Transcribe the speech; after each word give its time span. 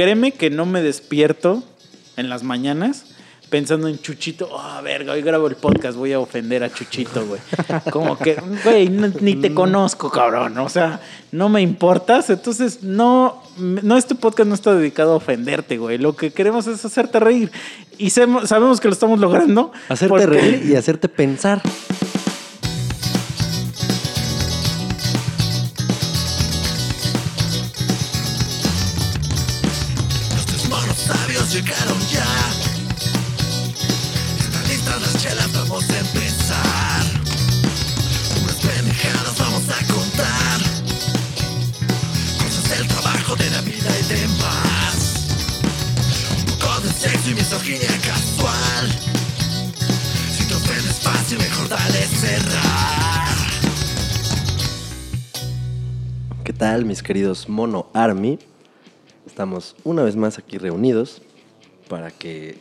créeme 0.00 0.32
que 0.32 0.48
no 0.48 0.64
me 0.64 0.80
despierto 0.80 1.62
en 2.16 2.30
las 2.30 2.42
mañanas 2.42 3.04
pensando 3.50 3.86
en 3.86 3.98
Chuchito. 3.98 4.48
Oh, 4.50 4.82
verga, 4.82 5.12
hoy 5.12 5.20
grabo 5.20 5.46
el 5.46 5.56
podcast, 5.56 5.98
voy 5.98 6.14
a 6.14 6.20
ofender 6.20 6.64
a 6.64 6.72
Chuchito, 6.72 7.26
güey. 7.26 7.38
Como 7.90 8.16
que, 8.16 8.40
güey, 8.64 8.88
no- 8.88 9.12
ni 9.20 9.34
te 9.36 9.52
conozco, 9.52 10.10
cabrón. 10.10 10.56
O 10.56 10.70
sea, 10.70 11.00
no 11.32 11.50
me 11.50 11.60
importas. 11.60 12.30
Entonces, 12.30 12.82
no, 12.82 13.42
no, 13.58 13.98
este 13.98 14.14
podcast 14.14 14.48
no 14.48 14.54
está 14.54 14.72
dedicado 14.74 15.12
a 15.12 15.16
ofenderte, 15.16 15.76
güey. 15.76 15.98
Lo 15.98 16.16
que 16.16 16.30
queremos 16.32 16.66
es 16.66 16.82
hacerte 16.82 17.20
reír. 17.20 17.50
Y 17.98 18.08
sabemos 18.08 18.80
que 18.80 18.88
lo 18.88 18.94
estamos 18.94 19.20
logrando. 19.20 19.70
Hacerte 19.90 20.08
porque- 20.08 20.26
reír 20.26 20.64
y 20.64 20.76
hacerte 20.76 21.08
pensar. 21.10 21.60
Tal, 56.80 56.86
mis 56.86 57.02
queridos 57.02 57.46
Mono 57.46 57.90
Army? 57.92 58.38
Estamos 59.26 59.76
una 59.84 60.02
vez 60.02 60.16
más 60.16 60.38
aquí 60.38 60.56
reunidos 60.56 61.20
para 61.88 62.10
que 62.10 62.56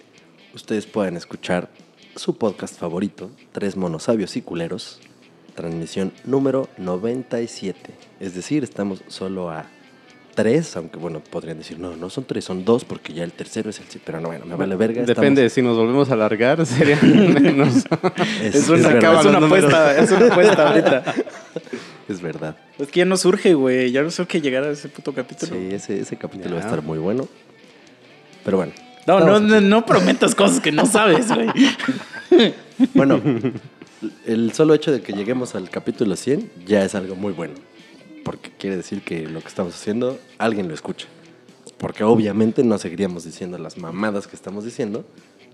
ustedes 0.54 0.86
puedan 0.88 1.16
escuchar 1.16 1.70
su 2.18 2.38
podcast 2.38 2.78
favorito, 2.78 3.30
Tres 3.54 3.78
Monos 3.78 4.04
Sabios 4.04 4.36
y 4.36 4.42
Culeros, 4.42 5.00
transmisión 5.56 6.12
número 6.26 6.68
97. 6.78 7.92
Es 8.20 8.36
decir, 8.36 8.66
estamos 8.66 9.04
solo 9.08 9.52
a 9.52 9.68
tres, 10.36 10.76
aunque 10.76 10.98
bueno, 10.98 11.22
podrían 11.22 11.58
decir, 11.58 11.80
no, 11.80 11.96
no 11.96 12.10
son 12.10 12.26
tres, 12.26 12.44
son 12.44 12.66
dos, 12.66 12.84
porque 12.84 13.14
ya 13.14 13.24
el 13.24 13.32
tercero 13.32 13.70
es 13.70 13.80
el... 13.80 13.86
sí, 13.88 14.02
Pero 14.04 14.20
no, 14.20 14.28
bueno, 14.28 14.46
me 14.46 14.56
vale 14.56 14.76
verga. 14.76 15.04
Depende, 15.04 15.50
si 15.50 15.62
nos 15.62 15.78
volvemos 15.78 16.10
a 16.10 16.16
alargar, 16.16 16.66
serían 16.66 17.34
menos. 17.42 17.86
Es, 18.42 18.56
Es, 18.56 18.70
una, 18.70 18.80
es 18.80 18.94
verdad. 18.94 19.20
es 19.20 19.26
una 19.26 19.38
apuesta, 19.46 19.98
es 19.98 20.12
una 20.12 20.28
apuesta 20.28 20.68
ahorita. 20.68 21.04
Es 22.10 22.22
verdad. 22.22 22.58
Es 22.78 22.88
que 22.90 23.00
ya 23.00 23.06
no 23.06 23.16
surge, 23.18 23.54
güey. 23.54 23.92
Ya 23.92 24.02
no 24.02 24.10
surge 24.10 24.42
llegar 24.42 24.64
a 24.64 24.72
ese 24.72 24.90
puto 24.90 25.14
capítulo. 25.14 25.56
Sí, 25.56 25.70
ese, 25.72 26.00
ese 26.00 26.18
capítulo 26.18 26.56
va 26.56 26.62
a 26.62 26.66
estar 26.66 26.82
muy 26.82 26.98
bueno. 26.98 27.28
Pero 28.44 28.58
bueno. 28.58 28.74
No, 29.06 29.20
no, 29.20 29.40
no, 29.40 29.62
no 29.62 29.86
prometas 29.86 30.36
cosas 30.36 30.60
que 30.60 30.72
no 30.72 30.86
sabes, 30.86 31.28
güey. 31.32 31.50
Bueno, 32.94 33.22
el 34.26 34.54
solo 34.54 34.74
hecho 34.74 34.94
de 34.94 35.02
que 35.02 35.12
lleguemos 35.12 35.54
al 35.54 35.70
capítulo 35.70 36.16
100 36.16 36.50
ya 36.66 36.86
es 36.86 36.96
algo 36.96 37.16
muy 37.16 37.34
bueno. 37.34 37.56
Porque 38.24 38.52
quiere 38.58 38.78
decir 38.78 39.02
que 39.02 39.28
lo 39.28 39.42
que 39.42 39.48
estamos 39.48 39.76
haciendo, 39.76 40.18
alguien 40.38 40.70
lo 40.70 40.74
escucha. 40.74 41.08
Porque 41.78 42.06
obviamente 42.06 42.64
no 42.64 42.78
seguiríamos 42.78 43.26
diciendo 43.26 43.58
las 43.58 43.78
mamadas 43.78 44.28
que 44.28 44.36
estamos 44.36 44.64
diciendo 44.64 45.06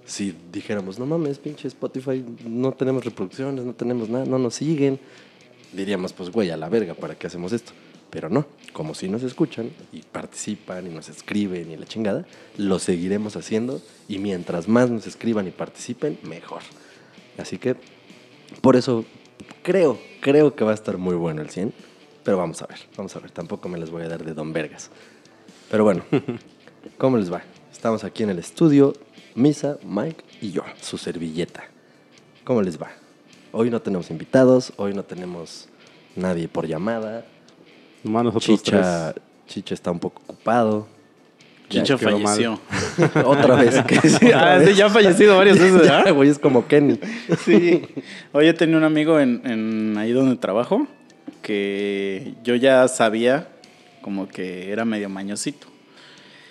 si 0.06 0.36
dijéramos, 0.52 1.00
no 1.00 1.06
mames, 1.06 1.40
pinche 1.40 1.68
Spotify, 1.68 2.24
no 2.46 2.72
tenemos 2.72 3.04
reproducciones, 3.04 3.66
no 3.66 3.74
tenemos 3.74 4.08
nada, 4.08 4.26
no 4.26 4.38
nos 4.38 4.54
siguen. 4.56 5.00
Diríamos, 5.76 6.14
pues 6.14 6.30
güey, 6.30 6.50
a 6.52 6.58
la 6.58 6.70
verga, 6.70 6.94
¿para 6.94 7.16
qué 7.16 7.28
hacemos 7.28 7.52
esto? 7.52 7.74
Pero 8.10 8.30
no, 8.30 8.46
como 8.72 8.96
si 8.96 9.10
nos 9.10 9.24
escuchan 9.24 9.72
y 9.92 10.02
participan 10.02 10.88
y 10.88 10.90
nos 10.90 11.10
escriben 11.10 11.70
y 11.72 11.76
la 11.76 11.86
chingada, 11.86 12.26
lo 12.58 12.80
seguiremos 12.80 13.36
haciendo 13.36 13.82
y 14.08 14.20
mientras 14.20 14.68
más 14.68 14.90
nos 14.90 15.06
escriban 15.06 15.48
y 15.48 15.52
participen, 15.52 16.18
mejor. 16.24 16.62
Así 17.38 17.58
que 17.58 17.76
por 18.62 18.76
eso 18.76 19.04
creo, 19.64 20.00
creo 20.22 20.56
que 20.56 20.64
va 20.64 20.72
a 20.72 20.76
estar 20.76 20.98
muy 20.98 21.16
bueno 21.16 21.42
el 21.42 21.50
100. 21.50 21.74
Pero 22.24 22.38
vamos 22.38 22.62
a 22.62 22.66
ver, 22.66 22.80
vamos 22.98 23.16
a 23.16 23.20
ver. 23.20 23.32
Tampoco 23.32 23.70
me 23.70 23.78
les 23.78 23.92
voy 23.92 24.02
a 24.04 24.08
dar 24.08 24.24
de 24.24 24.34
Don 24.34 24.52
Vergas. 24.52 24.90
Pero 25.70 25.84
bueno, 25.84 26.04
¿cómo 26.98 27.18
les 27.18 27.32
va? 27.32 27.44
Estamos 27.72 28.04
aquí 28.04 28.24
en 28.24 28.32
el 28.32 28.40
estudio, 28.40 28.94
Misa, 29.36 29.78
Mike 29.84 30.24
y 30.42 30.52
yo, 30.52 30.64
su 30.82 30.98
servilleta. 30.98 31.66
¿Cómo 32.44 32.64
les 32.64 32.82
va? 32.82 33.05
Hoy 33.58 33.70
no 33.70 33.82
tenemos 33.82 34.12
invitados, 34.12 34.74
hoy 34.76 34.94
no 34.94 35.04
tenemos 35.04 35.70
nadie 36.18 36.50
por 36.50 36.68
llamada. 36.68 37.24
Nomás 38.04 38.26
nosotros 38.26 38.62
Chicha, 38.62 39.14
Chicha 39.48 39.74
está 39.74 39.92
un 39.92 40.00
poco 40.00 40.22
ocupado. 40.28 40.88
Quedó 41.70 41.98
falleció. 41.98 42.60
Otra 43.26 43.56
vez. 43.56 43.82
que 43.86 43.96
sí, 44.10 44.26
otra 44.28 44.54
Ah, 44.56 44.58
vez. 44.58 44.70
sí, 44.70 44.76
ya 44.76 44.88
ha 44.88 44.90
fallecido 44.90 45.38
varias 45.38 45.58
veces, 45.58 45.82
Ya, 45.86 45.98
¿verdad? 46.00 46.14
güey, 46.14 46.30
es 46.30 46.38
como 46.38 46.68
Kenny. 46.68 47.00
Sí. 47.46 47.82
Oye, 48.34 48.54
tenía 48.54 48.76
un 48.78 48.84
amigo 48.84 49.20
en, 49.22 49.42
en 49.46 49.98
ahí 49.98 50.12
donde 50.12 50.36
trabajo 50.36 50.86
que 51.42 52.34
yo 52.44 52.56
ya 52.56 52.88
sabía 52.90 53.48
como 54.02 54.28
que 54.28 54.70
era 54.72 54.84
medio 54.84 55.08
mañosito. 55.10 55.68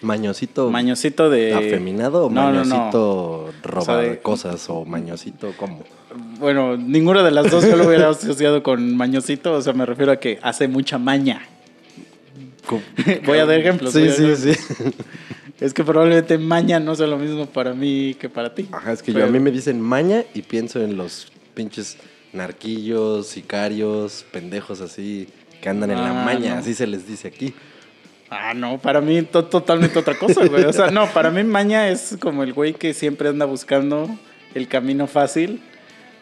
Mañosito. 0.01 0.71
Mañosito 0.71 1.31
de... 1.31 1.55
¿Afeminado 1.55 2.27
o 2.27 2.31
No, 2.31 2.51
no, 2.51 2.65
no. 2.65 2.77
mañosito 2.77 3.51
robar 3.63 3.79
O 3.79 3.85
sea, 3.85 3.97
de- 3.99 4.19
cosas 4.21 4.69
o 4.71 4.85
mañosito 4.85 5.53
cómo? 5.57 5.83
Bueno, 6.39 6.77
ninguna 6.77 7.23
de 7.23 7.31
las 7.31 7.51
dos 7.51 7.65
yo 7.65 7.77
lo 7.77 7.87
hubiera 7.87 8.09
asociado 8.11 8.63
con 8.63 8.97
mañosito. 8.97 9.53
O 9.55 9.63
sea, 9.63 9.73
me 9.73 9.87
refiero 9.87 10.13
a 10.13 10.17
que 10.17 10.39
hace 10.43 10.69
mucha 10.69 10.99
maña. 10.99 11.43
Voy 13.27 13.39
a 13.39 13.47
dar 13.47 13.59
ejemplos. 13.59 13.93
Sí, 13.93 14.09
sí, 14.11 14.37
sí. 14.37 14.53
Es 15.61 15.73
que 15.75 15.85
probablemente 15.85 16.39
maña 16.39 16.81
no 16.81 16.95
sea 16.95 17.07
lo 17.07 17.19
mismo 17.19 17.47
para 17.47 17.75
mí 17.75 18.15
que 18.19 18.29
para 18.29 18.55
ti. 18.55 18.69
Ajá, 18.73 18.93
es 18.93 19.03
que 19.03 19.13
yo 19.13 19.17
Pero- 19.19 19.29
a 19.29 19.31
mí 19.31 19.39
me 19.39 19.51
dicen 19.51 19.81
maña 19.81 20.25
y 20.35 20.43
pienso 20.43 20.83
en 20.83 20.97
los 20.97 21.31
pinches 21.55 21.99
narquillos, 22.33 23.29
sicarios, 23.29 24.25
pendejos 24.33 24.81
así 24.81 25.29
que 25.63 25.69
andan 25.69 25.91
en 25.93 25.99
la 25.99 26.11
Ah, 26.23 26.25
maña, 26.25 26.55
no. 26.55 26.61
así 26.61 26.75
se 26.75 26.87
les 26.87 27.07
dice 27.07 27.29
aquí. 27.29 27.55
Ah, 28.31 28.53
no, 28.55 28.79
para 28.79 29.01
mí 29.01 29.23
to- 29.23 29.45
totalmente 29.45 29.99
otra 29.99 30.19
cosa, 30.19 30.45
güey. 30.47 30.65
O 30.65 30.73
sea, 30.73 30.91
no, 30.91 31.07
para 31.13 31.31
mí 31.31 31.45
maña 31.45 31.89
es 31.89 32.17
como 32.21 32.43
el 32.43 32.53
güey 32.53 32.75
que 32.75 32.93
siempre 32.93 33.29
anda 33.29 33.45
buscando 33.47 34.09
el 34.55 34.67
camino 34.69 35.07
fácil 35.07 35.61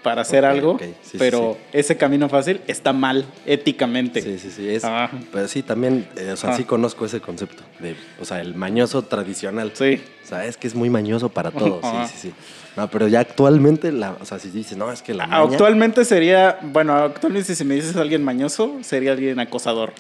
para 0.03 0.23
hacer 0.23 0.45
algo, 0.45 0.73
ok. 0.73 0.83
Sí, 0.83 0.95
sí, 1.13 1.17
pero 1.19 1.57
ese 1.73 1.97
camino 1.97 2.29
fácil 2.29 2.61
está 2.67 2.93
mal 2.93 3.25
éticamente. 3.47 4.21
Sí, 4.21 4.39
sí, 4.39 4.51
sí. 4.51 4.69
Es, 4.69 4.85
Ah. 4.85 5.11
Pero 5.33 5.47
sí, 5.49 5.63
también, 5.63 6.07
eh, 6.17 6.31
o 6.33 6.37
sea, 6.37 6.51
Ah. 6.51 6.57
sí 6.57 6.65
conozco 6.65 7.05
ese 7.07 7.21
concepto. 7.21 7.63
De, 7.79 7.95
o 8.21 8.25
sea, 8.25 8.41
el 8.41 8.55
mañoso 8.55 9.03
tradicional. 9.03 9.73
Sí. 9.75 10.03
O 10.25 10.27
sea, 10.27 10.45
es 10.47 10.57
que 10.57 10.67
es 10.67 10.75
muy 10.75 10.91
mañoso 10.91 11.29
para 11.29 11.51
todo. 11.53 11.81
Ajá. 11.83 12.09
Sí, 12.09 12.15
sí, 12.17 12.29
sí. 12.29 12.35
No, 12.77 12.89
pero 12.91 13.07
ya 13.07 13.21
actualmente, 13.21 13.93
la, 13.93 14.17
o 14.21 14.25
sea, 14.25 14.39
si 14.39 14.49
dices, 14.51 14.77
no, 14.79 14.91
es 14.91 15.03
que 15.03 15.13
la 15.15 15.27
maña... 15.27 15.43
Actualmente 15.43 16.05
sería, 16.05 16.59
bueno, 16.63 16.95
actualmente 16.95 17.55
si 17.55 17.65
me 17.65 17.75
dices 17.75 17.95
alguien 17.97 18.25
mañoso, 18.25 18.79
sería 18.83 19.13
alguien 19.13 19.39
acosador. 19.41 19.93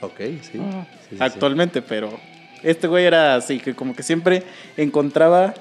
Ok, 0.00 0.18
sí, 0.18 0.52
sí. 1.10 1.16
actualmente, 1.18 1.82
pero 1.82 2.18
este 2.62 2.86
güey 2.86 3.04
era 3.04 3.34
así, 3.34 3.58
que 3.58 3.74
como 3.74 3.94
que 3.96 4.02
siempre 4.04 4.44
encontraba 4.76 5.54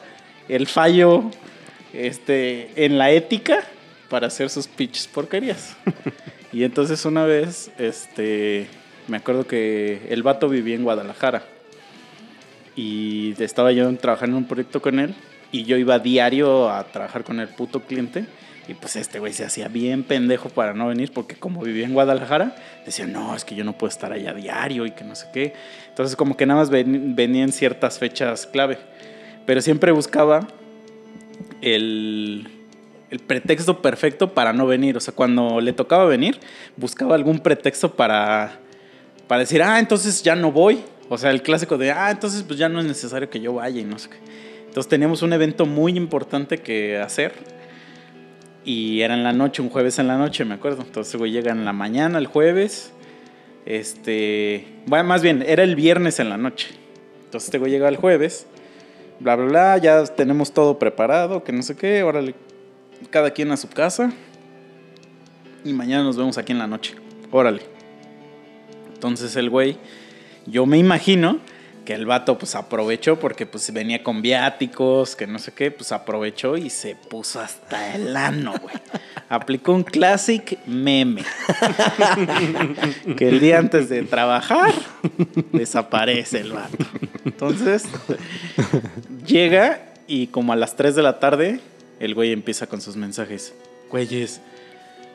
el 0.47 0.67
fallo 0.67 1.23
este, 1.93 2.69
en 2.85 2.97
la 2.97 3.11
ética 3.11 3.59
para 4.09 4.27
hacer 4.27 4.49
sus 4.49 4.67
pitches 4.67 5.07
porquerías. 5.07 5.75
y 6.53 6.63
entonces 6.63 7.05
una 7.05 7.25
vez, 7.25 7.71
este, 7.77 8.67
me 9.07 9.17
acuerdo 9.17 9.45
que 9.47 10.01
el 10.09 10.23
vato 10.23 10.49
vivía 10.49 10.75
en 10.75 10.83
Guadalajara 10.83 11.43
y 12.75 13.33
estaba 13.41 13.71
yo 13.71 13.93
trabajando 13.97 14.37
en 14.37 14.43
un 14.43 14.47
proyecto 14.47 14.81
con 14.81 14.99
él 14.99 15.13
y 15.51 15.63
yo 15.63 15.77
iba 15.77 15.99
diario 15.99 16.69
a 16.69 16.83
trabajar 16.85 17.23
con 17.23 17.39
el 17.39 17.47
puto 17.49 17.81
cliente. 17.81 18.25
Y 18.67 18.75
pues 18.75 18.95
este 18.97 19.17
güey 19.17 19.33
se 19.33 19.43
hacía 19.43 19.67
bien 19.67 20.03
pendejo 20.03 20.49
para 20.49 20.75
no 20.75 20.87
venir 20.87 21.11
porque 21.11 21.35
como 21.35 21.63
vivía 21.63 21.85
en 21.85 21.93
Guadalajara, 21.93 22.55
decía, 22.85 23.07
no, 23.07 23.35
es 23.35 23.43
que 23.43 23.55
yo 23.55 23.63
no 23.63 23.75
puedo 23.75 23.89
estar 23.89 24.13
allá 24.13 24.31
diario 24.35 24.85
y 24.85 24.91
que 24.91 25.03
no 25.03 25.15
sé 25.15 25.25
qué. 25.33 25.53
Entonces 25.87 26.15
como 26.15 26.37
que 26.37 26.45
nada 26.45 26.59
más 26.59 26.69
ven- 26.69 27.15
venía 27.15 27.41
en 27.43 27.51
ciertas 27.51 27.97
fechas 27.97 28.45
clave. 28.45 28.77
Pero 29.47 29.61
siempre 29.61 29.91
buscaba 29.91 30.47
el, 31.61 32.47
el 33.09 33.19
pretexto 33.19 33.81
perfecto 33.81 34.33
para 34.33 34.53
no 34.53 34.67
venir. 34.67 34.97
O 34.97 34.99
sea, 34.99 35.13
cuando 35.13 35.61
le 35.61 35.73
tocaba 35.73 36.05
venir, 36.05 36.39
buscaba 36.77 37.15
algún 37.15 37.39
pretexto 37.39 37.95
para, 37.95 38.59
para 39.27 39.39
decir, 39.39 39.61
ah, 39.61 39.79
entonces 39.79 40.23
ya 40.23 40.35
no 40.35 40.51
voy. 40.51 40.83
O 41.09 41.17
sea, 41.17 41.31
el 41.31 41.41
clásico 41.41 41.77
de, 41.77 41.91
ah, 41.91 42.11
entonces 42.11 42.43
pues 42.43 42.59
ya 42.59 42.69
no 42.69 42.79
es 42.79 42.85
necesario 42.85 43.29
que 43.29 43.39
yo 43.39 43.53
vaya 43.53 43.81
y 43.81 43.83
no 43.83 43.97
sé 43.97 44.09
qué. 44.09 44.17
Entonces 44.67 44.87
teníamos 44.87 45.23
un 45.23 45.33
evento 45.33 45.65
muy 45.65 45.97
importante 45.97 46.59
que 46.59 46.97
hacer. 46.97 47.33
Y 48.63 49.01
era 49.01 49.15
en 49.15 49.23
la 49.23 49.33
noche, 49.33 49.63
un 49.63 49.69
jueves 49.69 49.97
en 49.97 50.07
la 50.07 50.17
noche, 50.17 50.45
me 50.45 50.53
acuerdo. 50.53 50.83
Entonces, 50.83 51.15
güey, 51.15 51.31
llega 51.31 51.51
en 51.51 51.65
la 51.65 51.73
mañana, 51.73 52.19
el 52.19 52.27
jueves. 52.27 52.93
Este. 53.65 54.67
Bueno, 54.85 55.05
más 55.05 55.23
bien, 55.23 55.43
era 55.47 55.63
el 55.63 55.75
viernes 55.75 56.19
en 56.19 56.29
la 56.29 56.37
noche. 56.37 56.67
Entonces, 57.25 57.47
este 57.47 57.57
güey 57.57 57.71
llega 57.71 57.89
el 57.89 57.95
jueves. 57.95 58.45
Bla, 59.19 59.35
bla, 59.35 59.45
bla. 59.45 59.77
Ya 59.79 60.03
tenemos 60.05 60.53
todo 60.53 60.77
preparado, 60.77 61.43
que 61.43 61.51
no 61.51 61.63
sé 61.63 61.75
qué. 61.75 62.03
Órale, 62.03 62.35
cada 63.09 63.31
quien 63.31 63.51
a 63.51 63.57
su 63.57 63.69
casa. 63.69 64.11
Y 65.63 65.73
mañana 65.73 66.03
nos 66.03 66.17
vemos 66.17 66.37
aquí 66.37 66.51
en 66.51 66.59
la 66.59 66.67
noche. 66.67 66.95
Órale. 67.31 67.61
Entonces, 68.93 69.35
el 69.35 69.49
güey, 69.49 69.77
yo 70.45 70.65
me 70.65 70.77
imagino 70.77 71.39
que 71.85 71.95
el 71.95 72.05
vato 72.05 72.37
pues 72.37 72.53
aprovechó 72.53 73.19
porque 73.19 73.47
pues 73.47 73.73
venía 73.73 74.03
con 74.03 74.21
viáticos, 74.21 75.15
que 75.15 75.25
no 75.25 75.39
sé 75.39 75.53
qué, 75.53 75.71
pues 75.71 75.91
aprovechó 75.91 76.55
y 76.55 76.69
se 76.69 76.95
puso 76.95 77.39
hasta 77.39 77.95
el 77.95 78.15
ano, 78.15 78.53
güey. 78.61 78.75
Aplicó 79.27 79.73
un 79.73 79.83
classic 79.83 80.59
meme. 80.67 81.23
que 83.17 83.29
el 83.29 83.39
día 83.39 83.57
antes 83.57 83.89
de 83.89 84.03
trabajar 84.03 84.71
desaparece 85.51 86.41
el 86.41 86.51
vato. 86.51 86.77
Entonces, 87.25 87.85
llega 89.25 89.93
y 90.05 90.27
como 90.27 90.53
a 90.53 90.55
las 90.55 90.75
3 90.75 90.95
de 90.95 91.01
la 91.01 91.19
tarde, 91.19 91.59
el 91.99 92.15
güey 92.15 92.31
empieza 92.31 92.67
con 92.67 92.81
sus 92.81 92.95
mensajes. 92.95 93.53
Güeyes, 93.89 94.41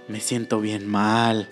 me 0.08 0.20
siento 0.20 0.60
bien 0.60 0.86
mal, 0.86 1.48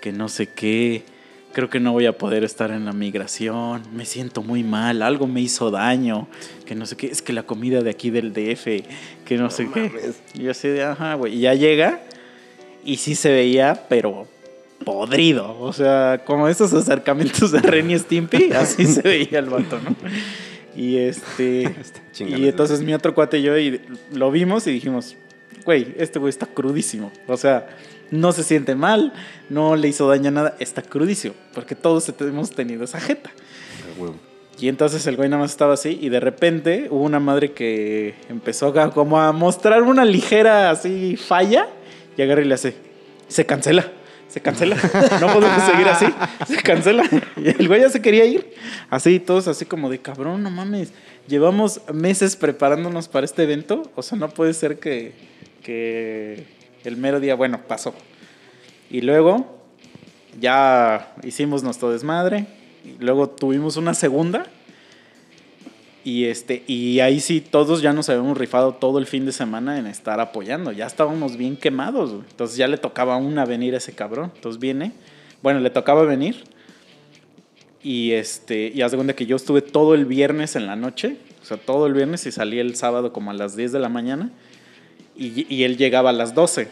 que 0.00 0.12
no 0.12 0.28
sé 0.28 0.48
qué. 0.48 1.04
Creo 1.52 1.68
que 1.68 1.80
no 1.80 1.92
voy 1.92 2.06
a 2.06 2.16
poder 2.16 2.44
estar 2.44 2.70
en 2.70 2.84
la 2.84 2.92
migración. 2.92 3.82
Me 3.92 4.06
siento 4.06 4.42
muy 4.42 4.62
mal. 4.62 5.02
Algo 5.02 5.26
me 5.26 5.40
hizo 5.40 5.70
daño. 5.70 6.28
Que 6.64 6.76
no 6.76 6.86
sé 6.86 6.96
qué. 6.96 7.08
Es 7.08 7.22
que 7.22 7.32
la 7.32 7.42
comida 7.42 7.82
de 7.82 7.90
aquí 7.90 8.10
del 8.10 8.32
DF. 8.32 8.86
Que 9.24 9.36
no, 9.36 9.50
sé 9.50 9.68
qué. 9.74 10.12
Y 10.34 10.44
yo 10.44 10.52
así 10.52 10.68
de, 10.68 10.84
ajá, 10.84 11.14
güey. 11.14 11.34
Y 11.34 11.40
ya 11.40 11.54
llega. 11.54 12.02
Y 12.84 12.98
sí 12.98 13.16
se 13.16 13.32
veía, 13.32 13.86
pero 13.88 14.28
podrido. 14.84 15.58
O 15.60 15.72
sea, 15.72 16.22
como 16.24 16.46
esos 16.46 16.72
acercamientos 16.72 17.50
de 17.50 17.58
Ren 17.58 17.90
y 17.90 17.98
Stimpy. 17.98 18.52
Así 18.52 18.86
se 18.86 19.02
veía 19.02 19.40
el 19.40 19.46
vato, 19.46 19.80
¿no? 19.80 19.96
Y 20.76 20.96
este. 20.98 21.74
Y 22.18 22.48
entonces 22.48 22.82
mi 22.82 22.92
otro 22.92 23.14
cuate 23.14 23.38
y 23.38 23.42
yo 23.42 23.56
y 23.56 23.80
lo 24.12 24.30
vimos 24.30 24.66
y 24.66 24.72
dijimos, 24.72 25.16
güey, 25.64 25.94
este 25.96 26.18
güey 26.18 26.28
está 26.28 26.44
crudísimo. 26.46 27.10
O 27.28 27.36
sea, 27.38 27.68
no 28.10 28.32
se 28.32 28.42
siente 28.42 28.74
mal, 28.74 29.12
no 29.48 29.74
le 29.76 29.88
hizo 29.88 30.06
daño 30.08 30.28
a 30.28 30.32
nada, 30.32 30.56
está 30.58 30.82
crudísimo. 30.82 31.34
Porque 31.54 31.74
todos 31.74 32.12
hemos 32.20 32.50
tenido 32.50 32.84
esa 32.84 33.00
jeta. 33.00 33.30
Ah. 34.02 34.12
Y 34.58 34.68
entonces 34.68 35.06
el 35.06 35.16
güey 35.16 35.30
nada 35.30 35.40
más 35.42 35.52
estaba 35.52 35.72
así 35.72 35.98
y 36.00 36.10
de 36.10 36.20
repente 36.20 36.88
hubo 36.90 37.02
una 37.04 37.20
madre 37.20 37.52
que 37.52 38.14
empezó 38.28 38.78
a- 38.78 38.90
como 38.90 39.18
a 39.18 39.32
mostrar 39.32 39.82
una 39.84 40.04
ligera 40.04 40.70
así 40.70 41.16
falla 41.16 41.66
y 42.18 42.22
agarra 42.22 42.42
y 42.42 42.44
le 42.44 42.54
hace, 42.54 42.74
se 43.28 43.46
cancela, 43.46 43.90
se 44.30 44.40
cancela, 44.40 44.76
no 45.20 45.32
podemos 45.32 45.62
seguir 45.64 45.88
así, 45.88 46.06
se 46.46 46.62
cancela. 46.62 47.04
El 47.36 47.68
güey 47.68 47.80
ya 47.80 47.90
se 47.90 48.00
quería 48.00 48.24
ir, 48.24 48.54
así 48.88 49.18
todos 49.20 49.48
así 49.48 49.64
como 49.64 49.90
de 49.90 49.98
cabrón, 49.98 50.42
no 50.42 50.50
mames, 50.50 50.92
llevamos 51.26 51.80
meses 51.92 52.36
preparándonos 52.36 53.08
para 53.08 53.24
este 53.24 53.42
evento, 53.42 53.90
o 53.94 54.02
sea, 54.02 54.18
no 54.18 54.28
puede 54.30 54.54
ser 54.54 54.78
que, 54.78 55.12
que 55.62 56.46
el 56.84 56.96
mero 56.96 57.20
día, 57.20 57.34
bueno, 57.34 57.60
pasó. 57.66 57.94
Y 58.90 59.02
luego 59.02 59.60
ya 60.38 61.12
hicimos 61.22 61.62
nuestro 61.62 61.90
desmadre. 61.90 62.46
Y 62.84 63.02
luego 63.02 63.28
tuvimos 63.28 63.76
una 63.76 63.94
segunda. 63.94 64.46
Y 66.02 66.24
este, 66.24 66.62
y 66.66 67.00
ahí 67.00 67.20
sí 67.20 67.40
todos 67.40 67.82
ya 67.82 67.92
nos 67.92 68.08
habíamos 68.08 68.38
rifado 68.38 68.72
todo 68.72 68.98
el 68.98 69.06
fin 69.06 69.26
de 69.26 69.32
semana 69.32 69.78
en 69.78 69.86
estar 69.86 70.18
apoyando. 70.20 70.72
Ya 70.72 70.86
estábamos 70.86 71.36
bien 71.36 71.56
quemados. 71.56 72.12
Entonces 72.30 72.56
ya 72.56 72.68
le 72.68 72.78
tocaba 72.78 73.16
una 73.16 73.44
venir 73.44 73.74
a 73.74 73.78
ese 73.78 73.92
cabrón. 73.92 74.32
Entonces 74.34 74.58
viene. 74.58 74.92
Bueno, 75.42 75.60
le 75.60 75.68
tocaba 75.68 76.04
venir. 76.04 76.44
Y 77.82 78.12
este, 78.12 78.72
y 78.74 78.80
haz 78.82 78.92
de 78.92 78.96
cuenta 78.96 79.14
que 79.14 79.26
yo 79.26 79.36
estuve 79.36 79.62
todo 79.62 79.94
el 79.94 80.06
viernes 80.06 80.56
en 80.56 80.66
la 80.66 80.76
noche. 80.76 81.16
O 81.42 81.44
sea, 81.44 81.58
todo 81.58 81.86
el 81.86 81.92
viernes 81.92 82.24
y 82.26 82.32
salí 82.32 82.58
el 82.58 82.76
sábado 82.76 83.12
como 83.12 83.30
a 83.30 83.34
las 83.34 83.54
10 83.54 83.72
de 83.72 83.78
la 83.78 83.90
mañana. 83.90 84.30
Y, 85.16 85.46
y 85.54 85.64
él 85.64 85.76
llegaba 85.76 86.10
a 86.10 86.12
las 86.14 86.34
12. 86.34 86.68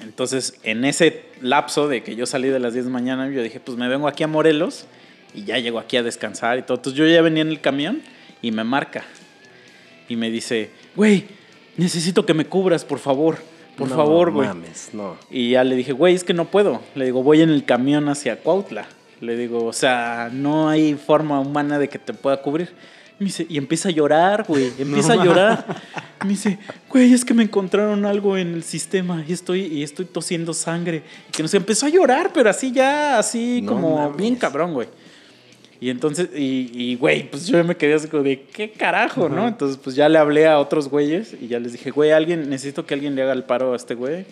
Entonces, 0.00 0.58
en 0.62 0.84
ese 0.84 1.24
lapso 1.40 1.88
de 1.88 2.04
que 2.04 2.14
yo 2.14 2.26
salí 2.26 2.48
de 2.48 2.60
las 2.60 2.72
10 2.72 2.84
de 2.84 2.90
la 2.90 2.92
mañana, 2.92 3.30
yo 3.30 3.42
dije, 3.42 3.58
pues 3.58 3.76
me 3.76 3.88
vengo 3.88 4.06
aquí 4.06 4.22
a 4.22 4.28
Morelos 4.28 4.86
y 5.34 5.44
ya 5.44 5.58
llego 5.58 5.78
aquí 5.78 5.96
a 5.96 6.02
descansar 6.02 6.58
y 6.58 6.62
todo. 6.62 6.76
Entonces 6.76 6.98
yo 6.98 7.06
ya 7.06 7.22
venía 7.22 7.42
en 7.42 7.48
el 7.48 7.60
camión 7.60 8.02
y 8.40 8.50
me 8.52 8.64
marca. 8.64 9.04
Y 10.08 10.16
me 10.16 10.30
dice, 10.30 10.70
güey, 10.96 11.24
necesito 11.76 12.26
que 12.26 12.34
me 12.34 12.44
cubras, 12.46 12.84
por 12.84 12.98
favor. 12.98 13.38
Por 13.76 13.88
No 13.88 13.96
favor, 13.96 14.30
güey. 14.30 14.48
mames, 14.48 14.90
no. 14.92 15.16
Y 15.30 15.50
ya 15.52 15.64
le 15.64 15.74
dije, 15.76 15.92
güey, 15.92 16.14
es 16.14 16.24
que 16.24 16.34
no 16.34 16.44
puedo. 16.46 16.82
Le 16.94 17.06
digo, 17.06 17.22
voy 17.22 17.40
en 17.40 17.48
el 17.50 17.64
camión 17.64 18.08
hacia 18.08 18.38
Cuautla. 18.40 18.86
Le 19.20 19.36
digo, 19.36 19.64
o 19.64 19.72
sea, 19.72 20.28
no 20.32 20.68
hay 20.68 20.94
forma 20.94 21.40
humana 21.40 21.78
de 21.78 21.88
que 21.88 21.98
te 21.98 22.12
pueda 22.12 22.42
cubrir. 22.42 22.70
Me 23.18 23.26
dice, 23.26 23.46
y 23.48 23.56
empieza 23.56 23.88
a 23.88 23.92
llorar, 23.92 24.44
güey. 24.46 24.72
Empieza 24.78 25.14
a 25.14 25.24
llorar. 25.24 25.64
Me 26.24 26.30
dice, 26.30 26.58
güey, 26.90 27.12
es 27.14 27.24
que 27.24 27.32
me 27.32 27.44
encontraron 27.44 28.04
algo 28.04 28.36
en 28.36 28.52
el 28.52 28.62
sistema 28.64 29.24
y 29.26 29.32
estoy, 29.32 29.60
y 29.62 29.82
estoy 29.82 30.04
tosiendo 30.04 30.52
sangre. 30.52 31.02
Y 31.28 31.32
que 31.32 31.42
no 31.42 31.48
sé, 31.48 31.56
empezó 31.56 31.86
a 31.86 31.88
llorar, 31.88 32.30
pero 32.34 32.50
así 32.50 32.72
ya, 32.72 33.18
así 33.18 33.64
como 33.66 33.96
mames. 33.96 34.16
bien 34.18 34.34
cabrón, 34.36 34.74
güey. 34.74 34.88
Y 35.82 35.90
entonces, 35.90 36.28
y, 36.32 36.70
y, 36.72 36.94
güey, 36.94 37.28
pues 37.28 37.48
yo 37.48 37.64
me 37.64 37.76
quedé 37.76 37.94
así 37.94 38.06
como 38.06 38.22
de, 38.22 38.42
¿qué 38.42 38.70
carajo, 38.70 39.28
no? 39.28 39.48
Entonces, 39.48 39.76
pues 39.82 39.96
ya 39.96 40.08
le 40.08 40.16
hablé 40.16 40.46
a 40.46 40.60
otros 40.60 40.88
güeyes 40.88 41.34
y 41.40 41.48
ya 41.48 41.58
les 41.58 41.72
dije, 41.72 41.90
güey, 41.90 42.12
alguien, 42.12 42.48
necesito 42.48 42.86
que 42.86 42.94
alguien 42.94 43.16
le 43.16 43.22
haga 43.22 43.32
el 43.32 43.42
paro 43.42 43.72
a 43.72 43.76
este 43.76 43.96
güey 43.96 44.24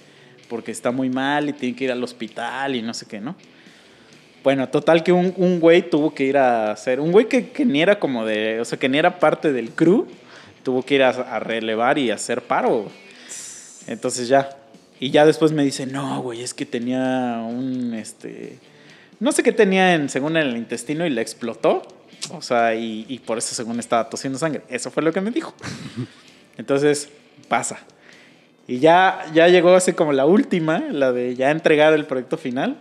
porque 0.48 0.70
está 0.70 0.92
muy 0.92 1.10
mal 1.10 1.48
y 1.48 1.52
tiene 1.52 1.74
que 1.74 1.82
ir 1.82 1.90
al 1.90 2.04
hospital 2.04 2.76
y 2.76 2.82
no 2.82 2.94
sé 2.94 3.06
qué, 3.06 3.18
¿no? 3.18 3.34
Bueno, 4.44 4.68
total 4.68 5.02
que 5.02 5.10
un, 5.10 5.34
un 5.38 5.58
güey 5.58 5.90
tuvo 5.90 6.14
que 6.14 6.22
ir 6.22 6.38
a 6.38 6.70
hacer, 6.70 7.00
un 7.00 7.10
güey 7.10 7.26
que, 7.26 7.48
que 7.48 7.64
ni 7.64 7.82
era 7.82 7.98
como 7.98 8.24
de, 8.24 8.60
o 8.60 8.64
sea, 8.64 8.78
que 8.78 8.88
ni 8.88 8.98
era 8.98 9.18
parte 9.18 9.52
del 9.52 9.70
crew, 9.70 10.06
tuvo 10.62 10.84
que 10.84 10.94
ir 10.94 11.02
a, 11.02 11.08
a 11.08 11.40
relevar 11.40 11.98
y 11.98 12.12
hacer 12.12 12.42
paro. 12.42 12.88
Entonces 13.88 14.28
ya, 14.28 14.56
y 15.00 15.10
ya 15.10 15.26
después 15.26 15.50
me 15.50 15.64
dice, 15.64 15.84
no, 15.84 16.22
güey, 16.22 16.42
es 16.42 16.54
que 16.54 16.64
tenía 16.64 17.44
un, 17.44 17.92
este, 17.94 18.60
no 19.20 19.32
sé 19.32 19.42
qué 19.42 19.52
tenía 19.52 19.94
en, 19.94 20.08
según 20.08 20.36
en 20.36 20.48
el 20.48 20.56
intestino 20.56 21.06
y 21.06 21.10
le 21.10 21.20
explotó. 21.22 21.82
O 22.32 22.42
sea, 22.42 22.74
y, 22.74 23.06
y 23.08 23.18
por 23.20 23.38
eso 23.38 23.54
según 23.54 23.78
estaba 23.78 24.08
tosiendo 24.10 24.38
sangre. 24.38 24.62
Eso 24.68 24.90
fue 24.90 25.02
lo 25.02 25.12
que 25.12 25.20
me 25.20 25.30
dijo. 25.30 25.54
Entonces, 26.58 27.08
pasa. 27.48 27.78
Y 28.66 28.78
ya, 28.78 29.24
ya 29.34 29.48
llegó 29.48 29.74
así 29.74 29.92
como 29.92 30.12
la 30.12 30.26
última, 30.26 30.78
la 30.90 31.12
de 31.12 31.34
ya 31.34 31.50
entregar 31.50 31.92
el 31.92 32.06
proyecto 32.06 32.36
final. 32.36 32.78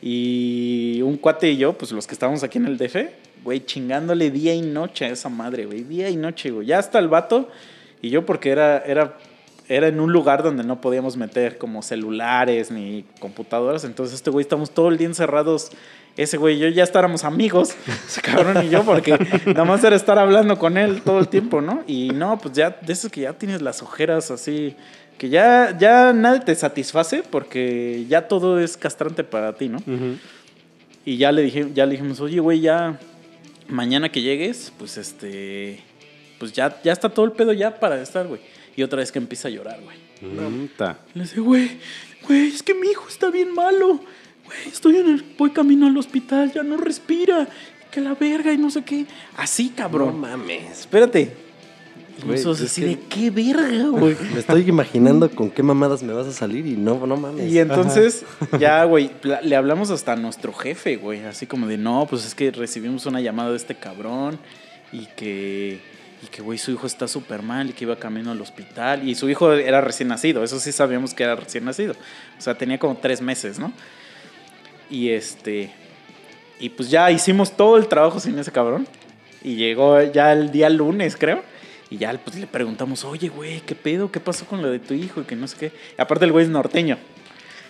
Y 0.00 1.00
un 1.02 1.16
cuate 1.16 1.50
y 1.50 1.56
yo, 1.56 1.72
pues 1.74 1.92
los 1.92 2.06
que 2.06 2.14
estábamos 2.14 2.42
aquí 2.42 2.58
en 2.58 2.66
el 2.66 2.78
DF, 2.78 2.96
güey, 3.44 3.64
chingándole 3.64 4.30
día 4.30 4.54
y 4.54 4.62
noche 4.62 5.04
a 5.04 5.08
esa 5.08 5.28
madre, 5.28 5.66
güey. 5.66 5.82
Día 5.82 6.08
y 6.08 6.16
noche, 6.16 6.50
güey. 6.50 6.66
Ya 6.68 6.78
hasta 6.78 6.98
el 6.98 7.08
vato 7.08 7.48
y 8.00 8.10
yo 8.10 8.24
porque 8.24 8.50
era, 8.50 8.78
era, 8.78 9.18
era 9.68 9.88
en 9.88 10.00
un 10.00 10.12
lugar 10.12 10.42
donde 10.42 10.64
no 10.64 10.80
podíamos 10.80 11.16
meter 11.16 11.58
como 11.58 11.82
celulares 11.82 12.70
ni 12.70 13.04
computadoras. 13.20 13.84
Entonces 13.84 14.16
este 14.16 14.30
güey 14.30 14.42
estamos 14.42 14.70
todo 14.70 14.88
el 14.88 14.96
día 14.96 15.06
encerrados. 15.06 15.70
Ese 16.16 16.36
güey 16.36 16.56
y 16.56 16.58
yo 16.58 16.68
ya 16.68 16.82
estábamos 16.82 17.22
amigos, 17.22 17.74
ese 18.08 18.20
cabrón 18.20 18.66
y 18.66 18.70
yo, 18.70 18.82
porque 18.82 19.16
nada 19.46 19.64
más 19.64 19.84
era 19.84 19.94
estar 19.94 20.18
hablando 20.18 20.58
con 20.58 20.76
él 20.76 21.02
todo 21.02 21.20
el 21.20 21.28
tiempo, 21.28 21.60
¿no? 21.60 21.84
Y 21.86 22.10
no, 22.10 22.38
pues 22.38 22.54
ya, 22.54 22.76
de 22.80 22.92
eso 22.92 23.08
que 23.08 23.20
ya 23.20 23.34
tienes 23.34 23.62
las 23.62 23.82
ojeras 23.82 24.32
así, 24.32 24.74
que 25.16 25.28
ya, 25.28 25.76
ya 25.78 26.12
nada 26.12 26.40
te 26.40 26.54
satisface 26.56 27.22
porque 27.22 28.04
ya 28.08 28.26
todo 28.26 28.58
es 28.58 28.76
castrante 28.76 29.22
para 29.22 29.52
ti, 29.52 29.68
¿no? 29.68 29.78
Y 31.04 31.18
ya 31.18 31.30
le 31.30 31.42
dije, 31.42 31.68
ya 31.72 31.86
le 31.86 31.92
dijimos, 31.92 32.20
oye, 32.20 32.40
güey, 32.40 32.60
ya 32.60 32.98
mañana 33.68 34.10
que 34.10 34.20
llegues, 34.20 34.72
pues 34.76 34.96
este, 34.96 35.80
pues 36.40 36.52
ya, 36.52 36.80
ya 36.82 36.92
está 36.92 37.08
todo 37.10 37.26
el 37.26 37.32
pedo 37.32 37.52
ya 37.52 37.78
para 37.78 38.00
estar, 38.02 38.26
güey. 38.26 38.40
Y 38.78 38.82
otra 38.84 38.98
vez 39.00 39.10
que 39.10 39.18
empieza 39.18 39.48
a 39.48 39.50
llorar, 39.50 39.80
güey. 39.82 39.96
Le 41.14 41.22
dice, 41.24 41.40
güey, 41.40 41.68
güey, 42.28 42.46
es 42.46 42.62
que 42.62 42.74
mi 42.74 42.86
hijo 42.86 43.06
está 43.08 43.28
bien 43.28 43.52
malo. 43.52 43.88
Güey, 44.44 44.68
estoy 44.72 44.98
en 44.98 45.08
el, 45.08 45.24
voy 45.36 45.50
camino 45.50 45.88
al 45.88 45.96
hospital, 45.96 46.52
ya 46.52 46.62
no 46.62 46.76
respira. 46.76 47.48
Que 47.90 48.00
la 48.00 48.14
verga 48.14 48.52
y 48.52 48.56
no 48.56 48.70
sé 48.70 48.84
qué. 48.84 49.04
Así, 49.36 49.70
No 49.70 49.74
cabrón. 49.76 50.20
mames. 50.20 50.78
Espérate. 50.82 51.32
Y 52.18 52.22
Güey, 52.22 52.36
nosotros 52.36 52.60
es 52.60 52.70
así 52.70 52.82
que- 52.82 52.86
de 52.86 52.98
qué 53.08 53.30
verga, 53.30 53.88
güey. 53.88 54.14
Me 54.32 54.38
estoy 54.38 54.68
imaginando 54.68 55.28
con 55.28 55.50
qué 55.50 55.64
mamadas 55.64 56.04
me 56.04 56.12
vas 56.12 56.28
a 56.28 56.32
salir 56.32 56.64
y 56.64 56.76
no, 56.76 57.04
no 57.04 57.16
mames. 57.16 57.50
Y 57.50 57.58
entonces, 57.58 58.24
ya, 58.60 58.84
güey, 58.84 59.10
le 59.42 59.56
hablamos 59.56 59.90
hasta 59.90 60.12
a 60.12 60.16
nuestro 60.16 60.52
jefe, 60.52 60.94
güey. 60.98 61.24
Así 61.24 61.46
como 61.46 61.66
de, 61.66 61.78
no, 61.78 62.06
pues 62.08 62.24
es 62.24 62.36
que 62.36 62.52
recibimos 62.52 63.06
una 63.06 63.20
llamada 63.20 63.50
de 63.50 63.56
este 63.56 63.74
cabrón 63.74 64.38
y 64.92 65.06
que, 65.16 65.80
y 66.22 66.26
que, 66.26 66.42
güey, 66.42 66.58
su 66.58 66.72
hijo 66.72 66.86
está 66.86 67.06
súper 67.06 67.42
mal 67.42 67.70
y 67.70 67.72
que 67.72 67.84
iba 67.84 67.96
camino 67.96 68.32
al 68.32 68.40
hospital. 68.40 69.08
Y 69.08 69.14
su 69.14 69.28
hijo 69.28 69.52
era 69.52 69.80
recién 69.80 70.08
nacido, 70.08 70.42
eso 70.42 70.58
sí 70.58 70.72
sabíamos 70.72 71.14
que 71.14 71.24
era 71.24 71.36
recién 71.36 71.64
nacido. 71.64 71.94
O 72.38 72.40
sea, 72.40 72.56
tenía 72.56 72.78
como 72.78 72.96
tres 72.96 73.20
meses, 73.20 73.58
¿no? 73.58 73.72
Y 74.90 75.10
este, 75.10 75.70
y 76.60 76.70
pues 76.70 76.90
ya 76.90 77.10
hicimos 77.10 77.56
todo 77.56 77.76
el 77.76 77.88
trabajo 77.88 78.18
sin 78.20 78.38
ese 78.38 78.50
cabrón. 78.50 78.86
Y 79.42 79.54
llegó 79.54 80.02
ya 80.02 80.32
el 80.32 80.50
día 80.50 80.68
lunes, 80.68 81.16
creo. 81.16 81.42
Y 81.90 81.98
ya 81.98 82.12
pues, 82.12 82.36
le 82.36 82.46
preguntamos, 82.46 83.04
oye, 83.04 83.28
güey, 83.28 83.60
¿qué 83.60 83.74
pedo? 83.74 84.10
¿Qué 84.10 84.20
pasó 84.20 84.44
con 84.44 84.60
lo 84.60 84.70
de 84.70 84.78
tu 84.78 84.94
hijo? 84.94 85.20
Y 85.20 85.24
que 85.24 85.36
no 85.36 85.46
sé 85.46 85.56
qué. 85.56 85.72
Aparte 85.96 86.24
el 86.24 86.32
güey 86.32 86.44
es 86.44 86.50
norteño. 86.50 86.98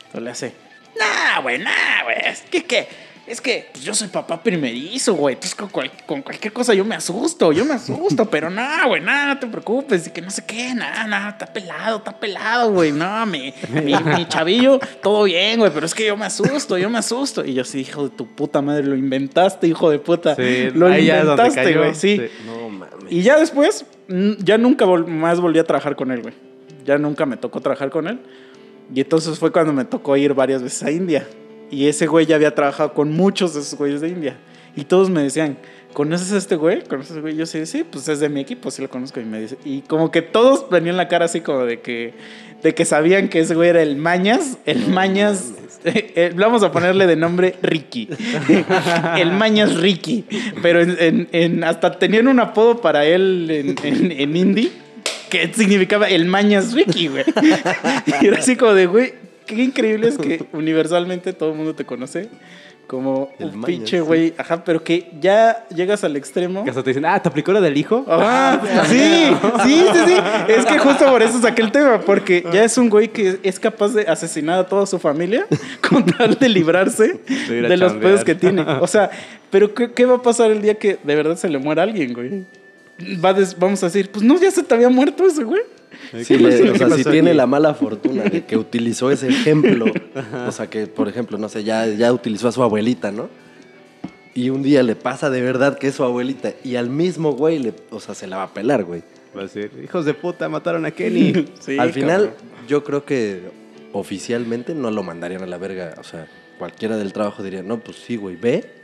Entonces 0.06 0.22
le 0.22 0.30
hace, 0.30 0.54
nah, 0.98 1.40
güey, 1.42 1.58
nah, 1.58 2.04
güey. 2.04 2.16
Que, 2.50 2.64
¿qué? 2.64 2.88
Es 3.28 3.40
que 3.40 3.68
pues, 3.72 3.84
yo 3.84 3.94
soy 3.94 4.08
papá 4.08 4.42
primerizo, 4.42 5.14
güey. 5.14 5.34
Entonces 5.34 5.54
con, 5.54 5.68
cual- 5.68 5.90
con 6.06 6.22
cualquier 6.22 6.52
cosa 6.52 6.74
yo 6.74 6.84
me 6.84 6.94
asusto, 6.94 7.52
yo 7.52 7.64
me 7.64 7.74
asusto, 7.74 8.24
pero 8.30 8.50
no, 8.50 8.62
güey, 8.88 9.02
nada, 9.02 9.34
no 9.34 9.40
te 9.40 9.46
preocupes. 9.46 10.06
Y 10.06 10.10
que 10.10 10.20
no 10.22 10.30
sé 10.30 10.44
qué, 10.46 10.74
nada, 10.74 11.06
nada, 11.06 11.30
está 11.30 11.46
pelado, 11.52 11.98
está 11.98 12.18
pelado, 12.18 12.70
güey. 12.72 12.92
No, 12.92 13.24
mi, 13.26 13.52
mi, 13.72 13.94
mi 13.94 14.26
chavillo, 14.28 14.78
todo 15.02 15.24
bien, 15.24 15.58
güey, 15.58 15.70
pero 15.72 15.86
es 15.86 15.94
que 15.94 16.06
yo 16.06 16.16
me 16.16 16.26
asusto, 16.26 16.76
yo 16.78 16.88
me 16.90 16.98
asusto. 16.98 17.44
Y 17.44 17.54
yo 17.54 17.64
sí, 17.64 17.80
hijo 17.80 18.04
de 18.08 18.10
tu 18.16 18.26
puta 18.34 18.62
madre, 18.62 18.84
lo 18.84 18.96
inventaste, 18.96 19.66
hijo 19.66 19.90
de 19.90 19.98
puta. 19.98 20.34
Sí, 20.34 20.70
lo 20.74 20.88
inventaste, 21.34 21.60
güey, 21.78 21.94
sí. 21.94 22.16
Sí. 22.18 22.44
No 22.46 22.68
mames. 22.68 22.88
Y 23.10 23.22
ya 23.22 23.38
después, 23.38 23.84
ya 24.38 24.58
nunca 24.58 24.84
vol- 24.86 25.06
más 25.06 25.40
volví 25.40 25.58
a 25.58 25.64
trabajar 25.64 25.96
con 25.96 26.10
él, 26.10 26.22
güey. 26.22 26.34
Ya 26.84 26.96
nunca 26.98 27.26
me 27.26 27.36
tocó 27.36 27.60
trabajar 27.60 27.90
con 27.90 28.06
él. 28.08 28.18
Y 28.94 29.00
entonces 29.02 29.38
fue 29.38 29.52
cuando 29.52 29.72
me 29.74 29.84
tocó 29.84 30.16
ir 30.16 30.32
varias 30.32 30.62
veces 30.62 30.82
a 30.82 30.90
India. 30.90 31.26
Y 31.70 31.86
ese 31.86 32.06
güey 32.06 32.26
ya 32.26 32.36
había 32.36 32.54
trabajado 32.54 32.94
con 32.94 33.12
muchos 33.12 33.54
de 33.54 33.60
esos 33.60 33.78
güeyes 33.78 34.00
de 34.00 34.08
India. 34.08 34.36
Y 34.76 34.84
todos 34.84 35.10
me 35.10 35.22
decían, 35.22 35.58
¿conoces 35.92 36.32
a 36.32 36.38
este 36.38 36.56
güey? 36.56 36.84
¿Conoces 36.84 37.10
a 37.10 37.14
este 37.14 37.20
güey? 37.20 37.36
Yo 37.36 37.46
sí, 37.46 37.66
sí, 37.66 37.84
pues 37.84 38.08
es 38.08 38.20
de 38.20 38.28
mi 38.28 38.40
equipo, 38.40 38.70
sí 38.70 38.82
lo 38.82 38.88
conozco. 38.88 39.20
Y, 39.20 39.24
me 39.24 39.40
dice, 39.40 39.56
y 39.64 39.80
como 39.82 40.10
que 40.10 40.22
todos 40.22 40.70
venían 40.70 40.96
la 40.96 41.08
cara 41.08 41.24
así 41.24 41.40
como 41.40 41.64
de 41.64 41.80
que, 41.80 42.14
de 42.62 42.74
que 42.74 42.84
sabían 42.84 43.28
que 43.28 43.40
ese 43.40 43.54
güey 43.54 43.70
era 43.70 43.82
el 43.82 43.96
Mañas. 43.96 44.58
El 44.66 44.88
Mañas, 44.88 45.52
vamos 46.36 46.62
a 46.62 46.72
ponerle 46.72 47.06
de 47.06 47.16
nombre 47.16 47.56
Ricky. 47.62 48.08
el 49.18 49.32
Mañas 49.32 49.76
Ricky. 49.76 50.24
Pero 50.62 50.80
en, 50.80 51.64
hasta 51.64 51.98
tenían 51.98 52.28
un 52.28 52.40
apodo 52.40 52.80
para 52.80 53.04
él 53.04 53.76
en, 53.82 54.36
hindi 54.36 54.72
que 55.28 55.52
significaba 55.52 56.08
el 56.08 56.24
Mañas 56.24 56.72
Ricky, 56.72 57.08
güey. 57.08 57.24
Y 58.22 58.26
era 58.26 58.38
así 58.38 58.56
como 58.56 58.72
de, 58.72 58.86
güey, 58.86 59.12
qué 59.56 59.62
increíble 59.64 60.08
es 60.08 60.18
que 60.18 60.44
universalmente 60.52 61.32
todo 61.32 61.50
el 61.50 61.56
mundo 61.56 61.74
te 61.74 61.84
conoce 61.84 62.28
como 62.86 63.30
El 63.38 63.48
un 63.50 63.62
pinche 63.64 63.98
sí. 63.98 64.02
güey, 64.02 64.32
ajá, 64.38 64.64
pero 64.64 64.82
que 64.82 65.10
ya 65.20 65.66
llegas 65.68 66.04
al 66.04 66.16
extremo. 66.16 66.64
Que 66.64 66.70
hasta 66.70 66.82
te 66.82 66.88
dicen, 66.88 67.04
ah, 67.04 67.20
¿te 67.22 67.28
aplicó 67.28 67.52
la 67.52 67.60
del 67.60 67.76
hijo? 67.76 68.02
Ah, 68.08 68.58
sí, 68.86 68.96
sí, 69.62 69.84
sí, 69.92 69.98
sí. 70.06 70.14
Es 70.48 70.64
que 70.64 70.78
justo 70.78 71.04
por 71.04 71.22
eso 71.22 71.38
saqué 71.38 71.60
el 71.60 71.70
tema, 71.70 72.00
porque 72.00 72.46
ya 72.50 72.64
es 72.64 72.78
un 72.78 72.88
güey 72.88 73.08
que 73.08 73.40
es 73.42 73.60
capaz 73.60 73.88
de 73.92 74.02
asesinar 74.08 74.58
a 74.58 74.66
toda 74.66 74.86
su 74.86 74.98
familia 74.98 75.46
con 75.86 76.02
tal 76.06 76.36
de 76.36 76.48
librarse 76.48 77.20
De 77.48 77.76
los 77.76 77.92
pedos 77.94 78.24
que 78.24 78.34
tiene. 78.34 78.62
O 78.80 78.86
sea, 78.86 79.10
pero 79.50 79.74
¿qué, 79.74 79.92
qué 79.92 80.06
va 80.06 80.16
a 80.16 80.22
pasar 80.22 80.50
el 80.50 80.62
día 80.62 80.76
que 80.76 80.98
de 81.02 81.14
verdad 81.14 81.36
se 81.36 81.50
le 81.50 81.58
muera 81.58 81.82
alguien, 81.82 82.14
güey? 82.14 82.46
Va 83.22 83.34
des- 83.34 83.58
vamos 83.58 83.82
a 83.82 83.86
decir, 83.88 84.10
pues 84.10 84.24
no, 84.24 84.40
ya 84.40 84.50
se 84.50 84.62
te 84.62 84.74
había 84.74 84.88
muerto 84.88 85.26
ese 85.26 85.44
güey. 85.44 85.60
Sí, 86.10 86.24
¿Qué 86.26 86.38
le- 86.38 86.50
pasó? 86.50 86.62
o 86.62 86.72
¿Qué 86.72 86.78
sea, 86.78 86.90
si 86.90 87.04
tiene 87.04 87.34
la 87.34 87.46
mala 87.46 87.74
fortuna 87.74 88.24
de 88.24 88.44
que 88.44 88.56
utilizó 88.56 89.10
ese 89.10 89.28
ejemplo, 89.28 89.86
o 90.46 90.52
sea, 90.52 90.68
que 90.68 90.86
por 90.86 91.08
ejemplo, 91.08 91.38
no 91.38 91.48
sé, 91.48 91.64
ya, 91.64 91.86
ya 91.86 92.12
utilizó 92.12 92.48
a 92.48 92.52
su 92.52 92.62
abuelita, 92.62 93.10
¿no? 93.12 93.28
Y 94.34 94.50
un 94.50 94.62
día 94.62 94.82
le 94.82 94.94
pasa 94.94 95.30
de 95.30 95.40
verdad 95.42 95.78
que 95.78 95.88
es 95.88 95.94
su 95.96 96.04
abuelita 96.04 96.52
y 96.64 96.76
al 96.76 96.88
mismo 96.90 97.32
güey, 97.32 97.58
le, 97.58 97.72
o 97.90 97.98
sea, 98.00 98.14
se 98.14 98.26
la 98.26 98.36
va 98.36 98.44
a 98.44 98.54
pelar, 98.54 98.84
güey. 98.84 99.02
Va 99.36 99.40
a 99.40 99.44
decir, 99.44 99.70
hijos 99.84 100.04
de 100.04 100.14
puta, 100.14 100.48
mataron 100.48 100.86
a 100.86 100.90
Kenny. 100.92 101.32
Sí, 101.60 101.76
al 101.78 101.92
final, 101.92 102.30
cabrón. 102.30 102.34
yo 102.68 102.84
creo 102.84 103.04
que 103.04 103.40
oficialmente 103.92 104.74
no 104.74 104.90
lo 104.90 105.02
mandarían 105.02 105.42
a 105.42 105.46
la 105.46 105.58
verga. 105.58 105.94
O 105.98 106.04
sea, 106.04 106.26
cualquiera 106.58 106.96
del 106.96 107.12
trabajo 107.12 107.42
diría, 107.42 107.62
no, 107.62 107.78
pues 107.80 107.96
sí, 107.98 108.16
güey, 108.16 108.36
ve. 108.36 108.77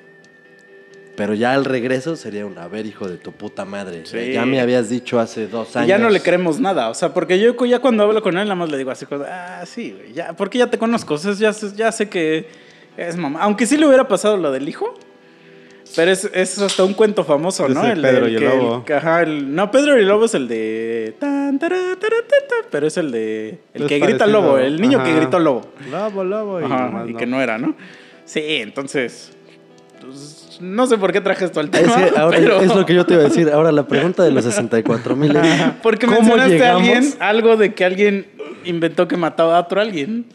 Pero 1.16 1.34
ya 1.34 1.52
al 1.54 1.64
regreso 1.64 2.16
sería 2.16 2.44
un, 2.44 2.58
a 2.58 2.66
ver, 2.66 2.86
hijo 2.86 3.06
de 3.08 3.18
tu 3.18 3.30
puta 3.30 3.64
madre. 3.64 4.04
Sí. 4.04 4.32
Ya 4.32 4.44
me 4.46 4.60
habías 4.60 4.88
dicho 4.90 5.20
hace 5.20 5.46
dos 5.46 5.74
Y 5.74 5.78
años. 5.78 5.88
ya 5.88 5.98
no 5.98 6.10
le 6.10 6.20
creemos 6.20 6.58
nada, 6.58 6.88
o 6.90 6.94
sea, 6.94 7.14
porque 7.14 7.38
yo 7.38 7.54
ya 7.66 7.78
cuando 7.78 8.02
hablo 8.02 8.20
con 8.20 8.36
él 8.36 8.44
nada 8.44 8.56
más 8.56 8.68
le 8.70 8.76
digo 8.78 8.90
así, 8.90 9.06
como, 9.06 9.24
ah, 9.28 9.62
sí, 9.64 9.92
güey, 9.96 10.12
ya, 10.12 10.32
porque 10.34 10.58
ya 10.58 10.68
te 10.68 10.76
conozco, 10.78 11.14
o 11.14 11.18
sea, 11.18 11.32
ya, 11.34 11.52
sé- 11.52 11.72
ya 11.76 11.92
sé 11.92 12.08
que 12.08 12.48
es 12.96 13.16
mamá. 13.16 13.40
Aunque 13.42 13.64
sí 13.66 13.76
le 13.76 13.86
hubiera 13.86 14.08
pasado 14.08 14.36
lo 14.36 14.50
del 14.50 14.68
hijo, 14.68 14.92
pero 15.94 16.10
es, 16.10 16.28
es 16.34 16.58
hasta 16.58 16.82
un 16.82 16.94
cuento 16.94 17.22
famoso, 17.22 17.68
¿no? 17.68 17.84
Es 17.84 17.92
el 17.92 18.02
Pedro 18.02 18.24
del 18.24 18.32
y 18.32 18.36
el 18.36 18.40
que- 18.42 18.48
Lobo. 18.48 18.84
que- 18.84 18.94
ajá, 18.94 19.22
el- 19.22 19.54
no, 19.54 19.70
Pedro 19.70 19.96
y 19.96 20.00
el 20.00 20.08
Lobo 20.08 20.24
es 20.24 20.34
el 20.34 20.48
de... 20.48 21.14
tan, 21.20 21.58
tará, 21.60 21.76
tará, 22.00 22.16
ta, 22.28 22.36
ta, 22.48 22.68
pero 22.72 22.88
es 22.88 22.96
el 22.96 23.12
de... 23.12 23.58
El 23.72 23.82
Es 23.82 23.88
que 23.88 24.00
grita 24.00 24.26
lobo, 24.26 24.58
el 24.58 24.80
niño 24.80 25.00
que 25.04 25.10
Ajá. 25.10 25.20
gritó 25.20 25.38
lobo. 25.38 25.70
Lobo, 25.92 26.24
lobo. 26.24 26.60
Y, 26.60 26.64
Ajá, 26.64 27.04
y 27.06 27.12
no. 27.12 27.18
que 27.18 27.26
no 27.26 27.40
era, 27.40 27.56
¿no? 27.58 27.76
Sí, 28.24 28.40
entonces... 28.44 29.30
pues, 30.04 30.58
no 30.60 30.86
sé 30.86 30.98
por 30.98 31.12
qué 31.12 31.20
traje 31.20 31.44
esto 31.44 31.60
al 31.60 31.66
Es, 31.66 31.72
tema, 31.72 31.96
que 31.96 32.18
ahora 32.18 32.38
pero- 32.40 32.60
es 32.60 32.74
lo 32.74 32.86
que 32.86 32.94
yo 32.94 33.04
te 33.06 33.14
iba 33.14 33.22
a 33.22 33.26
decir. 33.26 33.50
Ahora 33.50 33.72
la 33.72 33.86
pregunta 33.86 34.22
de 34.22 34.30
los 34.30 34.44
64 34.44 35.16
mil 35.16 35.34
es, 35.36 35.62
Porque 35.82 36.06
¿cómo 36.06 36.18
mencionaste 36.20 36.64
a 36.66 36.76
alguien, 36.76 37.14
algo 37.20 37.56
de 37.56 37.74
que 37.74 37.84
alguien 37.84 38.26
inventó 38.64 39.08
que 39.08 39.16
mataba 39.16 39.56
a 39.58 39.60
otro 39.60 39.80
alguien. 39.80 40.26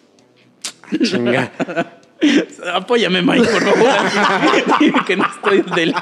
Chinga. 1.04 1.52
Apóyame, 2.74 3.22
Mike, 3.22 3.48
por 3.48 3.64
favor. 3.64 3.88
Que 5.08 5.16
no 5.16 5.26
estoy 5.26 5.64
del. 5.74 5.94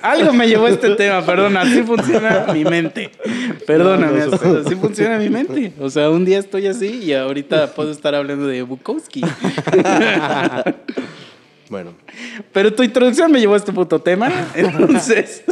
Algo 0.00 0.32
me 0.32 0.46
llevó 0.48 0.66
a 0.66 0.70
este 0.70 0.90
tema, 0.94 1.22
perdona. 1.26 1.62
Así 1.62 1.82
funciona 1.82 2.46
mi 2.52 2.64
mente. 2.64 3.10
Perdóname, 3.66 4.26
No, 4.26 4.34
así 4.64 4.76
funciona 4.76 5.18
mi 5.18 5.28
mente. 5.28 5.72
O 5.80 5.90
sea, 5.90 6.08
un 6.10 6.24
día 6.24 6.38
estoy 6.38 6.68
así 6.68 7.00
y 7.02 7.12
ahorita 7.14 7.72
puedo 7.74 7.90
estar 7.90 8.14
hablando 8.14 8.46
de 8.46 8.62
Bukowski. 8.62 9.22
Bueno, 11.68 11.92
Pero 12.52 12.72
tu 12.72 12.82
introducción 12.82 13.30
me 13.32 13.40
llevó 13.40 13.54
a 13.54 13.56
este 13.56 13.72
puto 13.72 14.00
tema. 14.00 14.30
Entonces. 14.54 15.42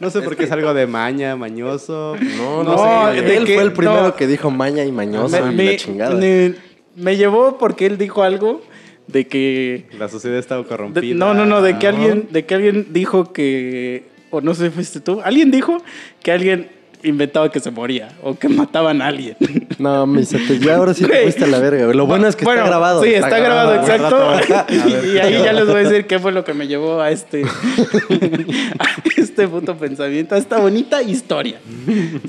No 0.00 0.10
sé 0.10 0.20
por 0.22 0.36
qué 0.36 0.44
es 0.44 0.52
algo 0.52 0.72
de 0.74 0.86
maña, 0.86 1.34
mañoso. 1.36 2.16
no, 2.36 2.62
No, 2.62 2.76
no, 2.76 3.12
sé. 3.12 3.36
Él 3.36 3.44
que- 3.44 3.54
fue 3.54 3.62
el 3.64 3.72
primero 3.72 4.02
no. 4.02 4.14
que 4.16 4.26
dijo 4.26 4.50
maña 4.50 4.84
y 4.84 4.92
mañoso 4.92 5.40
me, 5.46 5.52
y 5.52 5.56
me- 5.56 5.64
la 5.72 5.76
chingada. 5.76 6.14
me- 6.14 6.54
me 6.96 7.16
llevó 7.16 7.58
porque 7.58 7.86
él 7.86 7.98
dijo 7.98 8.22
algo 8.22 8.62
de 9.06 9.26
que 9.26 9.86
La 9.98 10.08
sociedad 10.08 10.38
está 10.38 10.56
De- 10.58 10.64
corrompida. 10.64 11.14
no, 11.14 11.34
no, 11.34 11.44
no, 11.46 11.62
de 11.62 11.78
que 11.78 11.86
alguien, 11.88 12.28
de 12.30 12.44
que 12.44 12.54
alguien 12.54 12.88
dijo 12.90 13.32
que, 13.32 14.04
o 14.30 14.40
no 14.40 14.54
sé 14.54 14.66
si 14.66 14.70
fuiste 14.70 15.00
tú, 15.00 15.20
alguien 15.24 15.50
dijo 15.50 15.78
que 16.22 16.30
alguien 16.32 16.68
inventaba 17.02 17.50
que 17.50 17.60
se 17.60 17.70
moría 17.70 18.08
o 18.22 18.38
que 18.38 18.48
mataban 18.48 19.00
a 19.02 19.06
alguien. 19.06 19.36
No, 19.78 20.06
mi 20.06 20.24
sete, 20.24 20.58
ya 20.58 20.76
ahora 20.76 20.94
sí 20.94 21.04
te 21.04 21.22
fuiste 21.22 21.44
a 21.44 21.46
la 21.46 21.58
verga. 21.58 21.86
Lo 21.94 22.06
bueno 22.06 22.26
es 22.26 22.36
que 22.36 22.44
Bueno, 22.44 22.60
está 22.62 22.70
grabado. 22.70 23.02
Sí, 23.02 23.14
está, 23.14 23.38
grabado, 23.38 23.80
güey. 23.80 23.80
exacto. 23.80 24.66
y, 24.68 25.06
y 25.14 25.18
ahí 25.18 25.42
ya 25.44 25.52
les 25.52 25.66
voy 25.66 25.76
a 25.76 25.78
decir 25.88 26.06
qué 26.06 26.18
fue 26.18 26.32
lo 26.32 26.44
que 26.44 26.54
me 26.54 26.66
llevó 26.66 27.00
a 27.00 27.10
este, 27.10 27.44
a 28.78 28.86
este 29.16 29.46
puto 29.48 29.76
pensamiento, 29.76 30.34
a 30.34 30.38
esta 30.38 30.58
bonita 30.58 31.02
historia. 31.02 31.60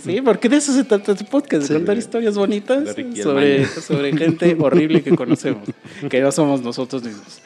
Sí, 0.04 0.22
porque 0.22 0.50
de 0.50 0.58
eso 0.58 0.74
se 0.74 0.84
trata 0.84 1.14
este 1.14 1.26
podcast, 1.26 1.64
de 1.64 1.68
Sí, 1.68 1.74
contar 1.74 1.98
historias 1.98 2.36
bonitas 2.36 2.96
sobre, 3.22 3.66
sobre 3.66 4.16
gente 4.16 4.56
horrible 4.60 5.02
que 5.02 5.16
conocemos, 5.16 5.68
que 6.10 6.22
no 6.22 6.32
somos 6.32 6.62
nosotros 6.62 7.04
mismos. 7.04 7.42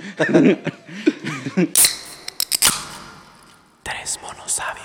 Tres 3.84 4.20
monos 4.22 4.52
sabios. 4.52 4.83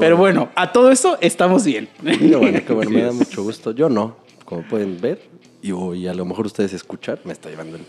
Pero 0.00 0.16
bueno, 0.16 0.50
a 0.54 0.72
todo 0.72 0.90
eso 0.90 1.18
estamos 1.20 1.64
bien. 1.64 1.88
Qué 2.02 2.36
bueno, 2.36 2.60
qué 2.66 2.72
bueno, 2.74 2.90
me 2.90 3.02
da 3.02 3.12
mucho 3.12 3.42
gusto. 3.42 3.72
Yo 3.72 3.88
no, 3.88 4.16
como 4.44 4.62
pueden 4.62 5.00
ver, 5.00 5.22
y, 5.60 5.72
y 5.72 6.06
a 6.08 6.14
lo 6.14 6.24
mejor 6.24 6.46
ustedes 6.46 6.72
escuchar, 6.72 7.20
me 7.24 7.32
está 7.32 7.50
llevando 7.50 7.76
el 7.76 7.82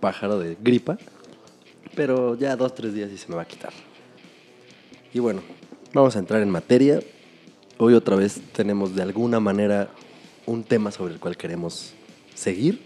pájaro 0.00 0.38
de 0.38 0.56
gripa, 0.60 0.98
pero 1.94 2.36
ya 2.36 2.56
dos, 2.56 2.74
tres 2.74 2.94
días 2.94 3.10
y 3.10 3.18
se 3.18 3.28
me 3.28 3.36
va 3.36 3.42
a 3.42 3.46
quitar. 3.46 3.72
Y 5.12 5.18
bueno, 5.18 5.40
vamos 5.92 6.14
a 6.16 6.18
entrar 6.18 6.42
en 6.42 6.50
materia. 6.50 7.00
Hoy 7.78 7.94
otra 7.94 8.16
vez 8.16 8.40
tenemos 8.52 8.94
de 8.94 9.02
alguna 9.02 9.40
manera 9.40 9.88
un 10.46 10.62
tema 10.62 10.90
sobre 10.90 11.14
el 11.14 11.20
cual 11.20 11.36
queremos 11.36 11.94
seguir. 12.34 12.82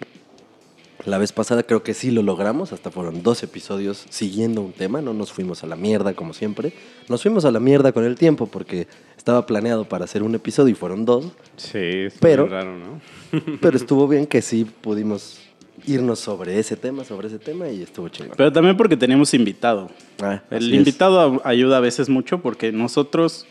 La 1.07 1.17
vez 1.19 1.33
pasada 1.33 1.63
creo 1.63 1.83
que 1.83 1.95
sí 1.95 2.11
lo 2.11 2.23
logramos, 2.23 2.73
hasta 2.73 2.91
fueron 2.91 3.23
dos 3.23 3.43
episodios 3.43 4.05
siguiendo 4.11 4.61
un 4.61 4.73
tema, 4.73 5.01
no 5.01 5.15
nos 5.15 5.33
fuimos 5.33 5.65
a 5.65 5.67
la 5.67 5.77
mierda 5.77 6.13
como 6.15 6.35
siempre. 6.35 6.73
Nos 7.09 7.23
fuimos 7.23 7.45
a 7.47 7.51
la 7.51 7.59
mierda 7.61 7.93
con 7.93 8.05
el 8.05 8.17
tiempo 8.17 8.47
porque 8.47 8.87
estaba 9.17 9.47
planeado 9.47 9.85
para 9.87 10.05
hacer 10.05 10.23
un 10.23 10.35
episodio 10.35 10.73
y 10.73 10.75
fueron 10.75 11.05
dos, 11.07 11.27
Sí, 11.57 11.79
es 11.79 12.15
Pero- 12.21 12.47
raro, 12.49 12.77
¿no? 12.77 13.01
pero 13.61 13.77
estuvo 13.77 14.07
bien 14.09 14.27
que 14.27 14.43
sí 14.43 14.65
pudimos 14.65 15.39
irnos 15.87 16.19
sobre 16.19 16.59
ese 16.59 16.77
tema, 16.77 17.05
sobre 17.05 17.29
ese 17.29 17.39
tema 17.39 17.69
y 17.71 17.83
estuvo 17.83 18.09
chingón. 18.11 18.35
Pero 18.37 18.53
también 18.53 18.77
porque 18.77 18.97
tenemos 18.99 19.33
invitado. 19.33 19.89
Ah, 20.21 20.43
El 20.51 20.71
es. 20.71 20.75
invitado 20.79 21.41
a- 21.43 21.49
ayuda 21.49 21.79
a 21.79 21.81
veces 21.81 22.11
mucho 22.11 22.41
porque 22.43 22.73
nosotros, 22.73 23.47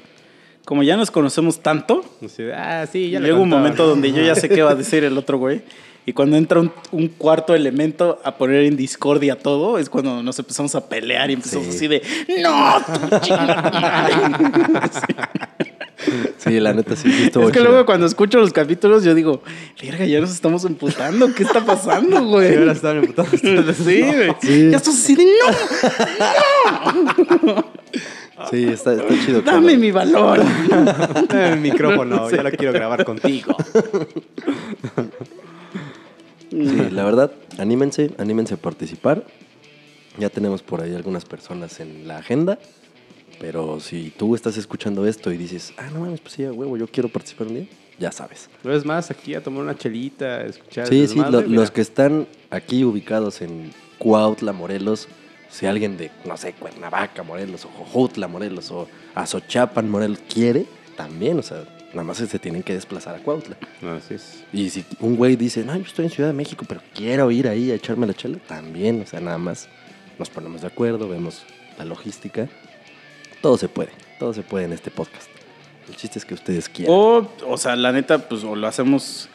como 0.66 0.84
ya 0.84 0.96
nos 0.98 1.10
conocemos 1.10 1.62
tanto, 1.62 2.04
ah, 2.56 2.86
sí, 2.92 3.10
ya 3.10 3.20
le 3.20 3.30
llega 3.30 3.40
un 3.40 3.50
momento 3.50 3.88
donde 3.88 4.12
yo 4.12 4.22
ya 4.22 4.36
sé 4.36 4.50
qué 4.50 4.62
va 4.62 4.72
a 4.72 4.76
decir 4.84 5.04
el 5.04 5.18
otro 5.18 5.40
güey. 5.40 5.64
Y 6.06 6.14
cuando 6.14 6.38
entra 6.38 6.60
un, 6.60 6.72
un 6.92 7.08
cuarto 7.10 7.54
elemento 7.54 8.20
a 8.24 8.36
poner 8.38 8.64
en 8.64 8.76
discordia 8.76 9.38
todo, 9.38 9.78
es 9.78 9.90
cuando 9.90 10.24
nos 10.24 10.40
empezamos 10.40 10.74
a 10.76 10.88
pelear 10.90 11.30
y 11.30 11.34
empezamos 11.34 11.68
Sí. 11.68 11.76
así 11.76 11.88
de 11.88 12.02
¡No! 12.42 12.78
tú 13.10 13.20
chinga 13.22 13.72
tu 13.72 13.80
madre". 13.80 14.14
Sí, 16.38 16.60
la 16.60 16.74
neta 16.74 16.96
sí, 16.96 17.12
sí 17.12 17.24
estuvo 17.26 17.44
Es 17.44 17.52
que 17.52 17.60
chido. 17.60 17.70
luego 17.72 17.86
cuando 17.86 18.06
escucho 18.08 18.40
los 18.40 18.52
capítulos 18.54 19.04
yo 19.04 19.14
digo, 19.14 19.44
verga, 19.82 20.06
ya 20.06 20.20
nos 20.22 20.32
estamos 20.32 20.64
emputando, 20.66 21.32
¿qué 21.36 21.44
está 21.44 21.64
pasando, 21.66 22.24
güey? 22.26 22.58
Ahora 22.58 22.72
están 22.72 23.00
ustedes, 23.00 23.78
Sí, 23.86 24.02
¿no? 24.02 24.14
güey. 24.18 24.32
Sí. 24.42 24.70
Ya 24.72 24.78
estás 24.78 24.96
así 24.96 25.16
de 25.16 25.26
¡No! 25.26 25.30
Sí, 28.50 28.64
está, 28.70 28.94
está 28.94 29.14
chido. 29.26 29.42
¡Dame 29.42 29.76
mi 29.78 29.92
valor! 29.92 30.40
El 31.34 31.60
micrófono, 31.60 32.32
ya 32.32 32.42
lo 32.42 32.52
quiero 32.52 32.72
grabar 32.72 33.04
contigo. 33.04 33.54
Sí, 36.50 36.90
la 36.92 37.04
verdad, 37.04 37.32
anímense, 37.58 38.12
anímense 38.18 38.56
a 38.56 38.58
participar. 38.58 39.24
Ya 40.18 40.30
tenemos 40.30 40.62
por 40.64 40.82
ahí 40.82 40.94
algunas 40.96 41.26
personas 41.26 41.80
en 41.80 42.08
la 42.08 42.18
agenda. 42.18 42.58
Pero 43.40 43.80
si 43.80 44.12
tú 44.18 44.36
estás 44.36 44.58
escuchando 44.58 45.06
esto 45.08 45.32
y 45.32 45.38
dices, 45.38 45.74
ah, 45.78 45.90
no 45.94 46.02
mames, 46.02 46.20
pues 46.20 46.34
sí, 46.34 46.44
a 46.44 46.52
huevo, 46.52 46.76
yo 46.76 46.88
quiero 46.88 47.08
participar 47.08 47.48
un 47.48 47.56
día, 47.56 47.68
ya 47.98 48.12
sabes. 48.12 48.50
Una 48.66 48.74
vez 48.74 48.84
más, 48.86 49.12
aquí 49.12 49.34
a 49.34 49.42
tomar 49.42 49.64
una 49.64 49.78
chelita, 49.78 50.40
a 50.40 50.46
escuchar. 50.46 50.88
Sí, 50.88 51.08
sí, 51.08 51.20
lo- 51.30 51.42
los 51.48 51.72
que 51.72 51.80
están 51.80 52.28
aquí 52.50 52.84
ubicados 52.84 53.42
en 53.42 53.72
Cuautla, 53.98 54.52
Morelos, 54.52 55.08
si 55.50 55.68
alguien 55.68 55.96
de, 55.96 56.12
no 56.26 56.36
sé, 56.36 56.52
Cuernavaca, 56.52 57.24
Morelos, 57.24 57.64
o 57.64 57.70
Jojutla, 57.70 58.28
Morelos, 58.28 58.72
o 58.72 58.90
Azochapan, 59.16 59.90
Morelos, 59.90 60.20
quiere, 60.28 60.66
también, 60.98 61.40
o 61.40 61.44
sea, 61.44 61.64
nada 61.90 62.04
más 62.04 62.18
se 62.18 62.40
tienen 62.40 62.64
que 62.64 62.74
desplazar 62.74 63.16
a 63.16 63.20
Cuautla. 63.20 63.56
Así 63.98 64.14
es. 64.16 64.44
Y 64.54 64.70
si 64.70 64.86
un 65.00 65.16
güey 65.16 65.36
dice, 65.36 65.64
no, 65.64 65.76
yo 65.76 65.84
estoy 65.84 66.06
en 66.06 66.12
Ciudad 66.12 66.30
de 66.30 66.34
México, 66.36 66.66
pero 66.68 66.82
quiero 66.94 67.30
ir 67.32 67.48
ahí 67.48 67.72
a 67.72 67.76
echarme 67.76 68.06
la 68.08 68.14
chela, 68.14 68.38
también, 68.48 69.02
o 69.02 69.08
sea, 69.08 69.20
nada 69.20 69.38
más 69.38 69.68
nos 70.18 70.30
ponemos 70.30 70.62
de 70.62 70.68
acuerdo, 70.68 71.08
vemos 71.10 71.44
la 71.78 71.86
logística. 71.86 72.48
Todo 73.42 73.58
se 73.58 73.70
puede, 73.70 73.92
todo 74.20 74.34
se 74.34 74.42
puede 74.42 74.66
en 74.66 74.74
este 74.74 74.92
podcast. 74.92 75.30
El 75.88 75.96
chiste 75.96 76.20
es 76.20 76.26
que 76.26 76.34
ustedes 76.36 76.70
quieran. 76.70 76.94
O, 76.96 77.32
o 77.48 77.58
sea, 77.58 77.76
la 77.76 77.92
neta, 77.92 78.18
pues 78.30 78.44
o 78.44 78.56
lo 78.56 78.68
hacemos 78.68 79.28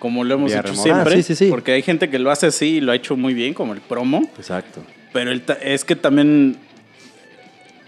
como 0.00 0.24
lo 0.24 0.34
hemos 0.34 0.50
Vía 0.50 0.60
hecho 0.60 0.68
remota. 0.70 0.82
siempre. 0.82 1.12
Ah, 1.14 1.16
sí, 1.16 1.22
sí, 1.22 1.34
sí. 1.36 1.50
Porque 1.50 1.72
hay 1.72 1.82
gente 1.82 2.10
que 2.10 2.18
lo 2.18 2.30
hace 2.30 2.46
así 2.46 2.76
y 2.76 2.80
lo 2.80 2.90
ha 2.92 2.96
hecho 2.96 3.16
muy 3.16 3.32
bien, 3.34 3.54
como 3.54 3.72
el 3.74 3.80
promo. 3.80 4.28
Exacto. 4.36 4.82
Pero 5.12 5.30
el 5.30 5.42
ta- 5.42 5.54
es 5.62 5.84
que 5.84 5.94
también. 5.94 6.56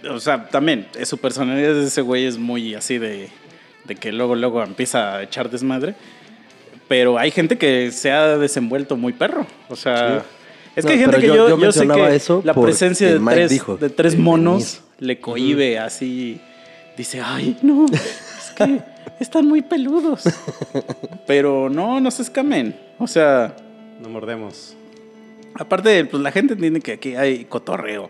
O 0.08 0.20
sea, 0.20 0.46
también, 0.48 0.86
eh, 0.96 1.04
su 1.04 1.18
personalidad 1.18 1.74
de 1.74 1.86
ese 1.86 2.00
güey 2.02 2.26
es 2.26 2.38
muy 2.38 2.74
así 2.74 2.98
de, 2.98 3.28
de 3.86 3.94
que 3.96 4.12
luego, 4.12 4.34
luego 4.34 4.62
empieza 4.62 5.16
a 5.16 5.22
echar 5.22 5.50
desmadre. 5.50 5.94
Pero 6.88 7.18
hay 7.18 7.30
gente 7.30 7.58
que 7.58 7.90
se 7.90 8.12
ha 8.12 8.38
desenvuelto 8.38 8.96
muy 8.96 9.12
perro. 9.12 9.46
O 9.68 9.76
sea, 9.76 10.24
es 10.76 10.84
que 10.84 10.90
No, 10.90 10.94
hay 10.94 10.98
gente 11.00 11.20
que 11.20 11.26
yo- 11.26 11.58
yo, 11.58 11.72
sé 11.72 11.86
que 11.88 12.14
eso 12.14 12.42
la 12.44 12.54
presencia 12.54 13.12
de 13.12 13.18
tres, 13.18 13.50
dijo, 13.50 13.76
de 13.76 13.90
tres 13.90 14.12
"De 14.12 14.18
monos 14.18 14.82
le 14.98 15.20
cohibe 15.20 15.78
así. 15.78 16.40
Dice, 16.96 17.20
ay, 17.24 17.56
no, 17.62 17.86
es 17.92 18.52
que 18.56 18.80
están 19.20 19.46
muy 19.46 19.62
peludos. 19.62 20.22
Pero 21.26 21.68
no, 21.68 22.00
no 22.00 22.10
se 22.10 22.22
escamen. 22.22 22.76
O 22.98 23.06
sea, 23.06 23.54
No 24.00 24.08
mordemos. 24.10 24.74
Aparte, 25.58 26.04
pues 26.04 26.22
la 26.22 26.30
gente 26.32 26.52
entiende 26.54 26.80
que 26.80 26.92
aquí 26.92 27.16
hay 27.16 27.46
cotorreo. 27.46 28.04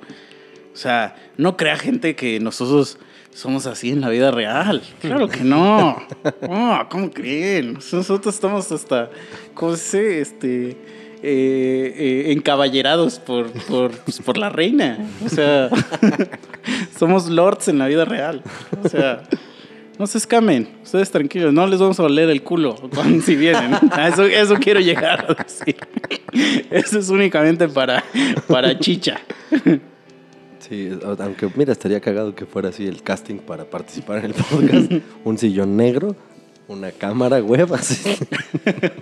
O 0.74 0.76
sea, 0.76 1.14
no 1.36 1.56
crea 1.56 1.76
gente 1.76 2.14
que 2.16 2.40
nosotros 2.40 2.98
somos 3.36 3.66
así 3.66 3.90
en 3.90 4.00
la 4.00 4.08
vida 4.08 4.30
real. 4.30 4.82
Claro 5.00 5.28
que 5.28 5.40
no. 5.40 6.02
No, 6.48 6.86
¿cómo 6.88 7.10
creen? 7.10 7.74
Nosotros 7.74 8.34
estamos 8.34 8.72
hasta, 8.72 9.10
¿cómo 9.54 9.76
se? 9.76 10.20
Este, 10.20 10.70
eh, 10.70 10.76
eh, 11.22 12.32
encaballerados 12.32 13.18
por, 13.18 13.50
por, 13.64 13.90
pues, 13.90 14.20
por 14.20 14.38
la 14.38 14.48
reina. 14.48 14.98
O 15.24 15.28
sea, 15.28 15.68
somos 16.98 17.28
lords 17.28 17.68
en 17.68 17.78
la 17.78 17.86
vida 17.86 18.04
real. 18.06 18.42
O 18.82 18.88
sea, 18.88 19.22
no 19.98 20.06
se 20.06 20.18
escamen. 20.18 20.68
Ustedes 20.82 21.10
tranquilos, 21.10 21.52
no 21.52 21.66
les 21.66 21.78
vamos 21.78 22.00
a 22.00 22.04
oler 22.04 22.30
el 22.30 22.42
culo 22.42 22.74
cuando, 22.94 23.22
si 23.22 23.36
vienen. 23.36 23.74
A 23.92 24.08
eso, 24.08 24.24
eso 24.24 24.56
quiero 24.56 24.80
llegar 24.80 25.26
a 25.38 25.42
decir. 25.42 25.76
Eso 26.70 26.98
es 26.98 27.10
únicamente 27.10 27.68
para, 27.68 28.02
para 28.48 28.78
chicha. 28.78 29.20
Sí, 30.68 30.90
aunque 31.20 31.48
mira, 31.54 31.72
estaría 31.72 32.00
cagado 32.00 32.34
que 32.34 32.44
fuera 32.44 32.70
así 32.70 32.86
el 32.86 33.02
casting 33.02 33.38
para 33.38 33.64
participar 33.64 34.18
en 34.18 34.24
el 34.26 34.34
podcast. 34.34 34.92
un 35.24 35.38
sillón 35.38 35.76
negro, 35.76 36.16
una 36.66 36.90
cámara 36.90 37.38
web, 37.38 37.72
así. 37.74 38.16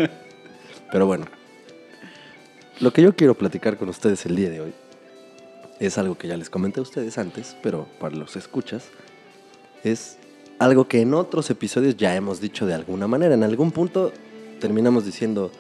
Pero 0.93 1.07
bueno, 1.07 1.25
lo 2.81 2.93
que 2.93 3.03
yo 3.03 3.17
quiero 3.17 3.35
platicar 3.35 3.79
con 3.79 3.89
ustedes 3.89 4.27
el 4.27 4.37
día 4.37 4.51
de 4.51 4.61
hoy 4.61 4.75
es 5.81 5.97
algo 5.97 6.17
que 6.17 6.29
ya 6.29 6.37
les 6.37 6.51
comenté 6.51 6.81
a 6.81 6.83
ustedes 6.83 7.19
antes, 7.19 7.57
pero 7.63 7.89
para 7.99 8.15
los 8.15 8.37
escuchas, 8.37 8.85
es 9.83 10.19
algo 10.59 10.87
que 10.87 11.01
en 11.01 11.15
otros 11.15 11.51
episodios 11.51 11.97
ya 11.97 12.15
hemos 12.15 12.41
dicho 12.41 12.65
de 12.65 12.75
alguna 12.75 13.09
manera. 13.09 13.35
En 13.35 13.43
algún 13.43 13.73
punto 13.73 14.13
terminamos 14.61 15.05
diciendo 15.05 15.51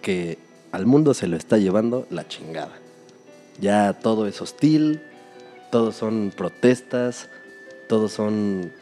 que 0.00 0.38
al 0.72 0.86
mundo 0.86 1.12
se 1.12 1.26
lo 1.26 1.36
está 1.36 1.58
llevando 1.58 2.06
la 2.10 2.26
chingada. 2.26 2.72
Ya 3.60 3.92
todo 3.92 4.26
es 4.26 4.40
hostil, 4.40 5.02
todos 5.70 5.96
son 5.96 6.32
protestas, 6.36 7.28
todos 7.88 8.12
son 8.12 8.72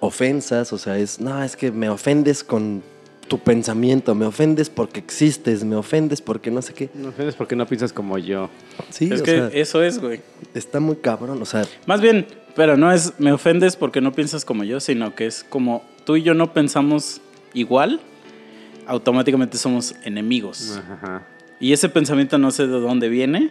ofensas, 0.00 0.72
o 0.72 0.78
sea, 0.78 0.98
es, 0.98 1.20
no, 1.20 1.42
es 1.42 1.56
que 1.56 1.72
me 1.72 1.88
ofendes 1.88 2.44
con 2.44 2.82
tu 3.28 3.38
pensamiento, 3.38 4.14
me 4.14 4.26
ofendes 4.26 4.68
porque 4.68 5.00
existes, 5.00 5.64
me 5.64 5.76
ofendes 5.76 6.20
porque 6.20 6.50
no 6.50 6.60
sé 6.62 6.74
qué. 6.74 6.90
No 6.94 7.08
ofendes 7.08 7.34
porque 7.34 7.56
no 7.56 7.66
piensas 7.66 7.92
como 7.92 8.18
yo. 8.18 8.50
Sí, 8.90 9.08
es 9.10 9.22
o 9.22 9.24
que 9.24 9.30
sea, 9.30 9.48
eso 9.52 9.82
es, 9.82 9.98
güey. 9.98 10.20
está 10.54 10.80
muy 10.80 10.96
cabrón, 10.96 11.40
o 11.40 11.46
sea, 11.46 11.64
Más 11.86 12.00
bien, 12.00 12.26
pero 12.54 12.76
no 12.76 12.92
es 12.92 13.18
me 13.18 13.32
ofendes 13.32 13.76
porque 13.76 14.00
no 14.00 14.12
piensas 14.12 14.44
como 14.44 14.64
yo, 14.64 14.80
sino 14.80 15.14
que 15.14 15.26
es 15.26 15.44
como 15.44 15.84
tú 16.04 16.16
y 16.16 16.22
yo 16.22 16.34
no 16.34 16.52
pensamos 16.52 17.20
igual, 17.54 18.00
automáticamente 18.86 19.56
somos 19.56 19.94
enemigos. 20.04 20.78
Ajá. 20.78 21.26
Y 21.60 21.72
ese 21.72 21.88
pensamiento 21.88 22.36
no 22.36 22.50
sé 22.50 22.66
de 22.66 22.78
dónde 22.78 23.08
viene, 23.08 23.50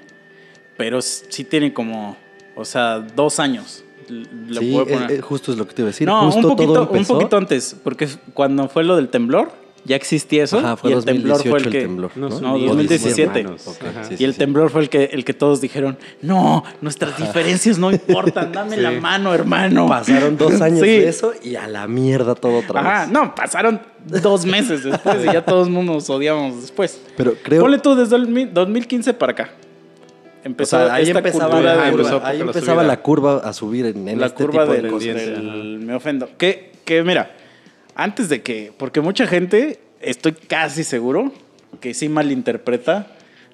pero 0.77 1.01
sí 1.01 1.43
tiene 1.43 1.73
como, 1.73 2.15
o 2.55 2.65
sea, 2.65 2.99
dos 2.99 3.39
años. 3.39 3.83
Sí, 4.07 4.71
puedo 4.73 4.85
poner. 4.85 5.11
es- 5.11 5.21
justo 5.23 5.51
es 5.53 5.57
lo 5.57 5.65
que 5.67 5.73
te 5.73 5.81
iba 5.81 5.87
a 5.87 5.91
decir. 5.91 6.07
no, 6.07 6.23
justo 6.31 6.49
un 6.49 6.55
poquito, 6.55 6.73
todo 6.73 6.83
un 6.83 6.95
empezó. 6.97 7.13
poquito 7.15 7.37
antes, 7.37 7.75
porque 7.83 8.07
cuando 8.33 8.67
fue 8.67 8.83
lo 8.83 8.95
del 8.97 9.07
temblor, 9.09 9.51
ya 9.85 9.95
existía 9.97 10.43
eso. 10.45 10.59
Ajá, 10.59 10.77
fue 10.77 10.91
y 10.91 10.93
el 10.93 11.03
temblor 11.05 11.41
fue 11.41 11.57
el 11.57 11.63
2018 11.63 11.69
que. 11.71 11.77
el 11.77 11.83
temblor, 11.85 12.11
No, 12.15 12.29
¿no? 12.29 12.39
No, 12.41 12.53
O 12.55 12.59
2017. 12.75 13.39
hermanos. 13.41 13.67
Ok, 13.67 13.77
Ajá. 13.85 14.03
sí, 14.05 14.15
y 14.19 14.23
el 14.23 14.33
sí. 14.33 14.39
temblor 14.39 14.69
fue 14.69 14.81
el 14.81 14.89
que, 14.89 15.05
el 15.05 15.25
que 15.25 15.33
todos 15.33 15.59
dijeron, 15.61 15.97
no, 16.21 16.63
nuestras 16.81 17.17
diferencias 17.17 17.79
no 17.79 17.91
importan, 17.91 18.51
dame 18.51 18.77
la 18.77 18.91
mano, 18.91 19.33
hermano. 19.33 19.87
Pasaron 19.87 20.37
dos 20.37 20.61
años 20.61 20.79
Sí. 20.81 20.85
de 20.87 21.07
eso 21.09 21.33
y 21.43 21.55
a 21.55 21.67
la 21.67 21.87
mierda 21.87 22.35
todo 22.35 22.59
otra 22.59 22.81
vez. 22.81 22.91
Ajá, 22.91 23.07
no, 23.07 23.33
pasaron 23.35 23.81
dos 24.05 24.45
meses 24.45 24.83
después 24.83 25.17
y 25.21 25.25
ya 25.33 25.43
todos 25.45 25.69
mundo 25.69 25.93
nos 25.93 26.09
odiamos 26.09 26.61
después. 26.61 27.01
Pero 27.17 27.33
creo 27.43 27.61
Ponle 27.61 27.79
tú 27.79 27.95
desde 27.95 28.15
el 28.17 28.27
mi- 28.27 28.45
2015 28.45 29.13
para 29.13 29.31
acá. 29.33 29.51
O 30.59 30.65
sea, 30.65 30.93
ahí 30.93 31.03
esta 31.03 31.19
empezaba, 31.19 31.49
cultura 31.51 31.75
la, 31.75 31.91
curva, 31.91 32.03
empezó 32.03 32.25
ahí 32.25 32.41
empezaba 32.41 32.83
la 32.83 33.01
curva 33.01 33.37
a 33.37 33.53
subir 33.53 33.85
en, 33.87 34.07
en 34.07 34.19
la 34.19 34.27
este 34.27 34.43
curva 34.45 34.63
tipo 34.63 34.73
de 34.73 34.81
del, 34.81 34.91
cosas. 34.91 35.15
del- 35.15 35.79
me 35.79 35.93
ofendo. 35.95 36.29
Que, 36.37 36.71
que 36.85 37.03
mira, 37.03 37.31
antes 37.95 38.29
de 38.29 38.41
que, 38.41 38.71
porque 38.77 39.01
mucha 39.01 39.25
gente, 39.27 39.79
estoy 40.01 40.33
casi 40.33 40.83
seguro 40.83 41.31
que 41.79 41.93
sí 41.93 42.09
malinterpreta 42.09 43.07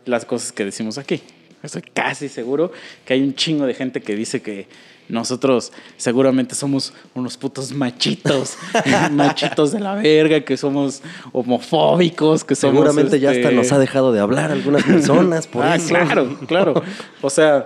las 0.06 0.26
cosas 0.26 0.52
que 0.52 0.66
decimos 0.66 0.98
aquí. 0.98 1.22
Estoy 1.62 1.82
casi 1.94 2.30
seguro 2.30 2.72
que 3.06 3.14
hay 3.14 3.22
un 3.22 3.36
chingo 3.36 3.66
de 3.66 3.74
gente 3.74 4.02
que 4.02 4.16
dice 4.16 4.42
que 4.42 4.68
nosotros 5.10 5.72
seguramente 5.98 6.56
somos 6.56 6.94
unos 7.16 7.36
putos 7.36 7.74
machitos, 7.74 8.58
machitos 9.12 9.72
de 9.72 9.80
la 9.80 9.96
verga, 9.96 10.42
que 10.42 10.56
somos 10.56 11.02
homofóbicos, 11.32 12.44
que 12.44 12.56
somos... 12.56 12.76
Seguramente 12.76 13.20
ya 13.20 13.32
hasta 13.32 13.42
este, 13.42 13.56
nos 13.56 13.72
ha 13.72 13.80
dejado 13.80 14.14
de 14.14 14.20
hablar 14.20 14.52
algunas 14.52 14.84
personas 14.84 15.48
por 15.48 15.66
ah, 15.66 15.76
eso. 15.76 15.88
claro, 15.88 16.38
claro. 16.48 16.84
O 17.22 17.30
sea, 17.30 17.66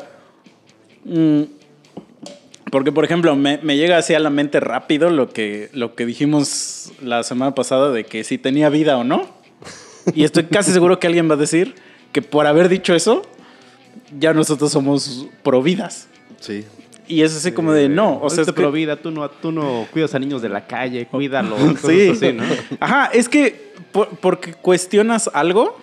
mm, 1.04 1.42
porque 2.72 2.92
por 2.92 3.04
ejemplo, 3.04 3.36
me, 3.36 3.60
me 3.62 3.78
llega 3.78 3.98
así 3.98 4.14
a 4.14 4.20
la 4.20 4.30
mente 4.30 4.62
rápido 4.62 5.10
lo 5.10 5.30
que, 5.30 5.70
lo 5.74 5.96
que 5.96 6.06
dijimos 6.06 6.94
la 7.02 7.24
semana 7.24 7.54
pasada 7.54 7.92
de 7.92 8.06
que 8.06 8.24
si 8.24 8.38
tenía 8.38 8.70
vida 8.70 8.98
o 8.98 9.04
no. 9.04 9.28
Y 10.16 10.24
estoy 10.24 10.46
casi 10.46 10.72
seguro 10.72 11.00
que 11.00 11.08
alguien 11.08 11.30
va 11.30 11.36
a 11.36 11.38
decir 11.38 11.76
que 12.14 12.22
por 12.22 12.48
haber 12.48 12.70
dicho 12.70 12.96
eso, 12.96 13.24
ya 14.18 14.34
nosotros 14.34 14.72
somos 14.72 15.28
providas. 15.44 16.08
Sí. 16.40 16.66
Y 17.08 17.22
es 17.22 17.36
así 17.36 17.52
como 17.52 17.74
de 17.74 17.90
no. 17.90 18.20
O 18.22 18.30
sea, 18.30 18.44
es 18.44 18.52
pro 18.54 18.72
vida, 18.72 18.96
tú 18.96 19.12
no, 19.12 19.30
tú 19.30 19.52
no 19.52 19.86
cuidas 19.92 20.16
a 20.16 20.20
niños 20.20 20.42
de 20.42 20.50
la 20.50 20.66
calle, 20.68 21.06
cuídalos. 21.08 21.60
Sí. 21.86 22.10
así, 22.12 22.34
¿no? 22.34 22.44
Ajá, 22.80 23.08
es 23.14 23.28
que 23.28 23.74
por- 23.92 24.10
porque 24.18 24.54
cuestionas 24.54 25.30
algo, 25.34 25.78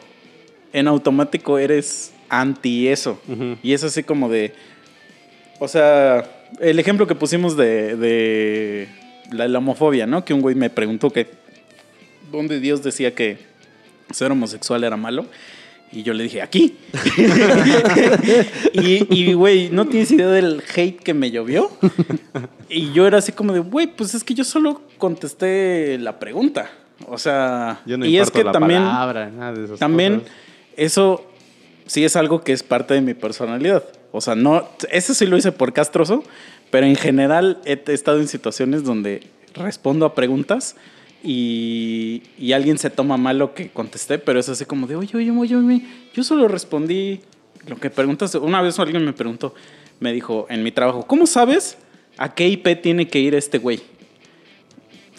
en 0.73 0.89
automático 0.89 1.59
eres 1.59 2.13
anti 2.29 2.89
eso. 2.89 3.21
Ujú. 3.29 3.57
Y 3.63 3.73
es 3.75 3.85
así 3.85 4.03
como 4.03 4.29
de. 4.29 4.55
O 5.59 5.69
sea, 5.69 6.25
el 6.61 6.79
ejemplo 6.79 7.07
que 7.07 7.15
pusimos 7.15 7.57
de, 7.57 7.97
de 7.97 8.89
la, 9.31 9.47
la 9.47 9.59
homofobia, 9.59 10.07
¿no? 10.07 10.25
Que 10.25 10.33
un 10.33 10.41
güey 10.41 10.55
me 10.55 10.71
preguntó 10.71 11.11
que. 11.11 11.29
¿Dónde 12.33 12.61
Dios 12.61 12.83
decía 12.83 13.15
que 13.15 13.39
ser 14.11 14.31
homosexual 14.33 14.85
era 14.85 14.97
malo? 14.97 15.27
Y 15.92 16.05
yo 16.05 16.12
le 16.12 16.22
dije, 16.24 16.40
aquí. 16.40 16.76
y, 18.74 19.33
güey, 19.33 19.70
¿no 19.70 19.87
tienes 19.87 20.11
idea 20.12 20.29
del 20.29 20.62
hate 20.74 21.00
que 21.00 21.14
me 21.14 21.31
llovió? 21.33 21.70
Y 22.68 22.92
yo 22.92 23.07
era 23.09 23.18
así 23.18 23.33
como 23.33 23.53
de, 23.53 23.59
güey, 23.59 23.88
pues 23.88 24.14
es 24.14 24.22
que 24.22 24.35
yo 24.35 24.44
solo 24.44 24.83
contesté 24.98 25.98
la 25.98 26.20
pregunta. 26.20 26.70
O 27.09 27.18
sea, 27.18 27.81
Yo 27.87 27.98
no 27.98 28.07
y 28.07 28.18
es 28.18 28.31
que 28.31 28.44
la 28.44 28.53
también, 28.53 28.83
palabra, 28.83 29.31
nada 29.31 29.53
de 29.53 29.64
esas 29.64 29.79
también 29.79 30.20
cosas. 30.20 30.35
eso 30.76 31.26
sí 31.87 32.05
es 32.05 32.14
algo 32.14 32.42
que 32.42 32.53
es 32.53 32.62
parte 32.62 32.94
de 32.94 33.00
mi 33.00 33.14
personalidad. 33.14 33.85
O 34.12 34.20
sea, 34.20 34.35
no, 34.37 34.68
eso 34.90 35.14
sí 35.14 35.26
lo 35.26 35.37
hice 35.37 35.50
por 35.50 35.72
castroso, 35.72 36.22
pero 36.70 36.87
en 36.87 36.94
general 36.96 37.61
he 37.64 37.81
estado 37.87 38.20
en 38.20 38.29
situaciones 38.29 38.85
donde 38.85 39.26
respondo 39.55 40.07
a 40.07 40.14
preguntas 40.14 40.76
y, 41.23 42.23
y 42.39 42.53
alguien 42.53 42.79
se 42.79 42.91
toma 42.91 43.17
mal 43.17 43.39
lo 43.39 43.55
que 43.55 43.69
contesté, 43.69 44.19
pero 44.19 44.41
es 44.41 44.49
así 44.49 44.65
como 44.65 44.87
de, 44.87 44.97
oye, 44.97 45.17
oye, 45.17 45.31
oye, 45.31 45.57
oye, 45.57 45.83
yo 46.15 46.25
solo 46.25 46.49
respondí 46.49 47.21
lo 47.67 47.77
que 47.77 47.91
preguntas. 47.91 48.35
Una 48.37 48.63
vez 48.63 48.79
alguien 48.79 49.05
me 49.05 49.13
preguntó, 49.13 49.55
me 49.99 50.13
dijo 50.13 50.47
en 50.49 50.63
mi 50.63 50.73
trabajo, 50.73 51.07
¿cómo 51.07 51.27
sabes 51.27 51.77
a 52.17 52.35
qué 52.35 52.49
IP 52.49 52.81
tiene 52.83 53.09
que 53.09 53.21
ir 53.21 53.35
este 53.35 53.59
güey? 53.59 53.81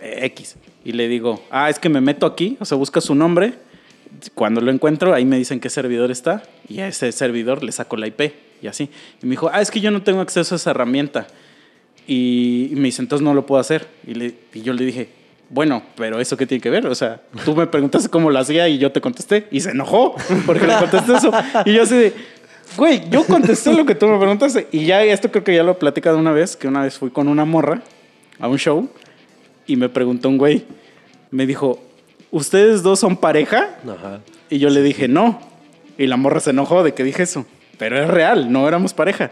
Eh, 0.02 0.26
X. 0.26 0.56
Y 0.84 0.94
le 0.94 1.08
digo, 1.08 1.44
ah, 1.52 1.70
es 1.70 1.78
que 1.78 1.90
me 1.90 2.02
meto 2.02 2.26
aquí, 2.26 2.58
o 2.60 2.66
sea, 2.66 2.78
busca 2.78 3.02
su 3.02 3.14
nombre. 3.14 3.54
Cuando 4.34 4.60
lo 4.62 4.72
encuentro, 4.72 5.14
ahí 5.14 5.26
me 5.26 5.38
dicen 5.38 5.60
qué 5.60 5.70
servidor 5.70 6.12
está 6.12 6.44
y 6.68 6.80
a 6.80 6.88
ese 6.88 7.12
servidor 7.12 7.64
le 7.64 7.72
saco 7.72 7.96
la 7.98 8.08
IP 8.08 8.34
y 8.62 8.68
así. 8.68 8.90
Y 9.22 9.26
me 9.26 9.32
dijo, 9.32 9.50
ah, 9.54 9.62
es 9.62 9.72
que 9.72 9.80
yo 9.80 9.92
no 9.92 10.02
tengo 10.02 10.22
acceso 10.22 10.56
a 10.56 10.58
esa 10.58 10.72
herramienta. 10.72 11.28
Y 12.08 12.72
me 12.74 12.86
dice, 12.86 13.02
entonces 13.02 13.24
no 13.24 13.34
lo 13.34 13.46
puedo 13.46 13.62
hacer. 13.62 13.88
Y 14.06 14.62
yo 14.62 14.74
le 14.74 14.84
dije, 14.84 15.10
bueno, 15.52 15.84
pero 15.98 16.20
¿eso 16.22 16.38
qué 16.38 16.48
tiene 16.48 16.62
que 16.62 16.70
ver? 16.70 16.88
O 16.88 16.96
sea, 16.96 17.20
tú 17.44 17.54
me 17.54 17.68
preguntaste 17.68 18.08
cómo 18.08 18.32
lo 18.32 18.40
hacía 18.40 18.70
y 18.70 18.78
yo 18.78 18.94
te 18.94 19.02
contesté. 19.02 19.48
Y 19.52 19.60
se 19.60 19.72
enojó 19.72 20.16
porque 20.46 20.66
le 20.66 20.78
contesté 20.78 21.14
eso. 21.14 21.32
Y 21.66 21.74
yo 21.74 21.84
así 21.84 21.96
de, 21.96 22.14
güey, 22.78 23.10
yo 23.10 23.26
contesté 23.26 23.74
lo 23.74 23.86
que 23.86 23.94
tú 23.94 24.08
me 24.08 24.18
preguntaste. 24.18 24.70
Y 24.72 24.86
ya 24.86 25.04
esto 25.04 25.30
creo 25.30 25.44
que 25.44 25.54
ya 25.54 25.64
lo 25.64 25.74
he 25.74 25.76
platicado 25.76 26.18
una 26.18 26.32
vez, 26.32 26.56
que 26.56 26.70
una 26.70 26.84
vez 26.84 26.98
fui 26.98 27.10
con 27.10 27.28
una 27.28 27.44
morra 27.44 27.82
a 28.40 28.48
un 28.48 28.58
show 28.58 28.90
y 29.68 29.76
me 29.76 29.90
preguntó 29.90 30.30
un 30.30 30.38
güey, 30.38 30.64
me 31.32 31.46
dijo, 31.46 31.84
¿ustedes 32.32 32.82
dos 32.82 33.02
son 33.02 33.18
pareja? 33.18 33.76
Ajá. 33.84 34.22
Y 34.50 34.60
yo 34.60 34.70
le 34.70 34.82
dije, 34.82 35.10
no. 35.10 35.42
Y 35.98 36.08
la 36.08 36.16
morra 36.16 36.40
se 36.40 36.52
enojó 36.52 36.82
de 36.82 36.94
que 36.94 37.04
dije 37.04 37.24
eso. 37.24 37.46
Pero 37.78 38.02
es 38.02 38.08
real, 38.08 38.54
no 38.54 38.70
éramos 38.70 38.94
pareja. 38.94 39.32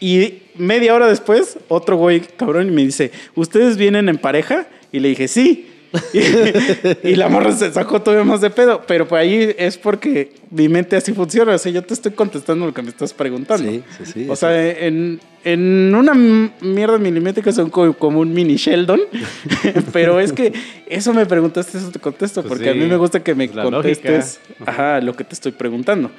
Y 0.00 0.44
media 0.54 0.94
hora 0.94 1.08
después, 1.08 1.58
otro 1.68 1.96
güey 1.96 2.20
cabrón 2.20 2.74
me 2.74 2.86
dice, 2.86 3.12
¿ustedes 3.34 3.76
vienen 3.76 4.08
en 4.08 4.16
pareja? 4.16 4.66
Y 4.92 5.00
le 5.00 5.08
dije, 5.10 5.28
sí. 5.28 5.68
y, 6.12 6.18
y 7.08 7.16
la 7.16 7.28
morra 7.28 7.50
se 7.52 7.72
sacó 7.72 8.00
todavía 8.02 8.24
más 8.24 8.40
de 8.40 8.50
pedo. 8.50 8.82
Pero 8.86 9.08
pues 9.08 9.20
ahí 9.22 9.54
es 9.58 9.78
porque 9.78 10.32
mi 10.50 10.68
mente 10.68 10.96
así 10.96 11.12
funciona. 11.12 11.54
O 11.54 11.58
sea, 11.58 11.72
yo 11.72 11.82
te 11.82 11.94
estoy 11.94 12.12
contestando 12.12 12.66
lo 12.66 12.74
que 12.74 12.82
me 12.82 12.90
estás 12.90 13.12
preguntando. 13.14 13.70
Sí, 13.70 13.82
sí, 13.98 14.12
sí. 14.12 14.26
O 14.28 14.36
sea, 14.36 14.70
en, 14.86 15.20
en 15.44 15.94
una 15.94 16.14
mierda 16.60 16.98
milimétrica 16.98 17.52
son 17.52 17.70
co- 17.70 17.94
como 17.94 18.20
un 18.20 18.32
mini 18.34 18.56
Sheldon. 18.56 19.00
pero 19.92 20.20
es 20.20 20.32
que 20.32 20.52
eso 20.88 21.12
me 21.14 21.24
preguntaste, 21.26 21.78
eso 21.78 21.90
te 21.90 21.98
contesto. 21.98 22.42
Pues 22.42 22.52
porque 22.54 22.70
a 22.70 22.74
mí 22.74 22.84
me 22.86 22.96
gusta 22.96 23.22
que 23.22 23.34
me 23.34 23.44
es 23.44 23.54
la 23.54 23.62
contestes 23.64 24.40
ajá, 24.66 25.00
lo 25.00 25.14
que 25.16 25.24
te 25.24 25.34
estoy 25.34 25.52
preguntando. 25.52 26.10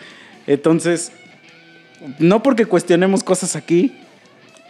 Entonces, 0.47 1.11
no 2.17 2.41
porque 2.41 2.65
cuestionemos 2.65 3.23
cosas 3.23 3.55
aquí 3.55 3.93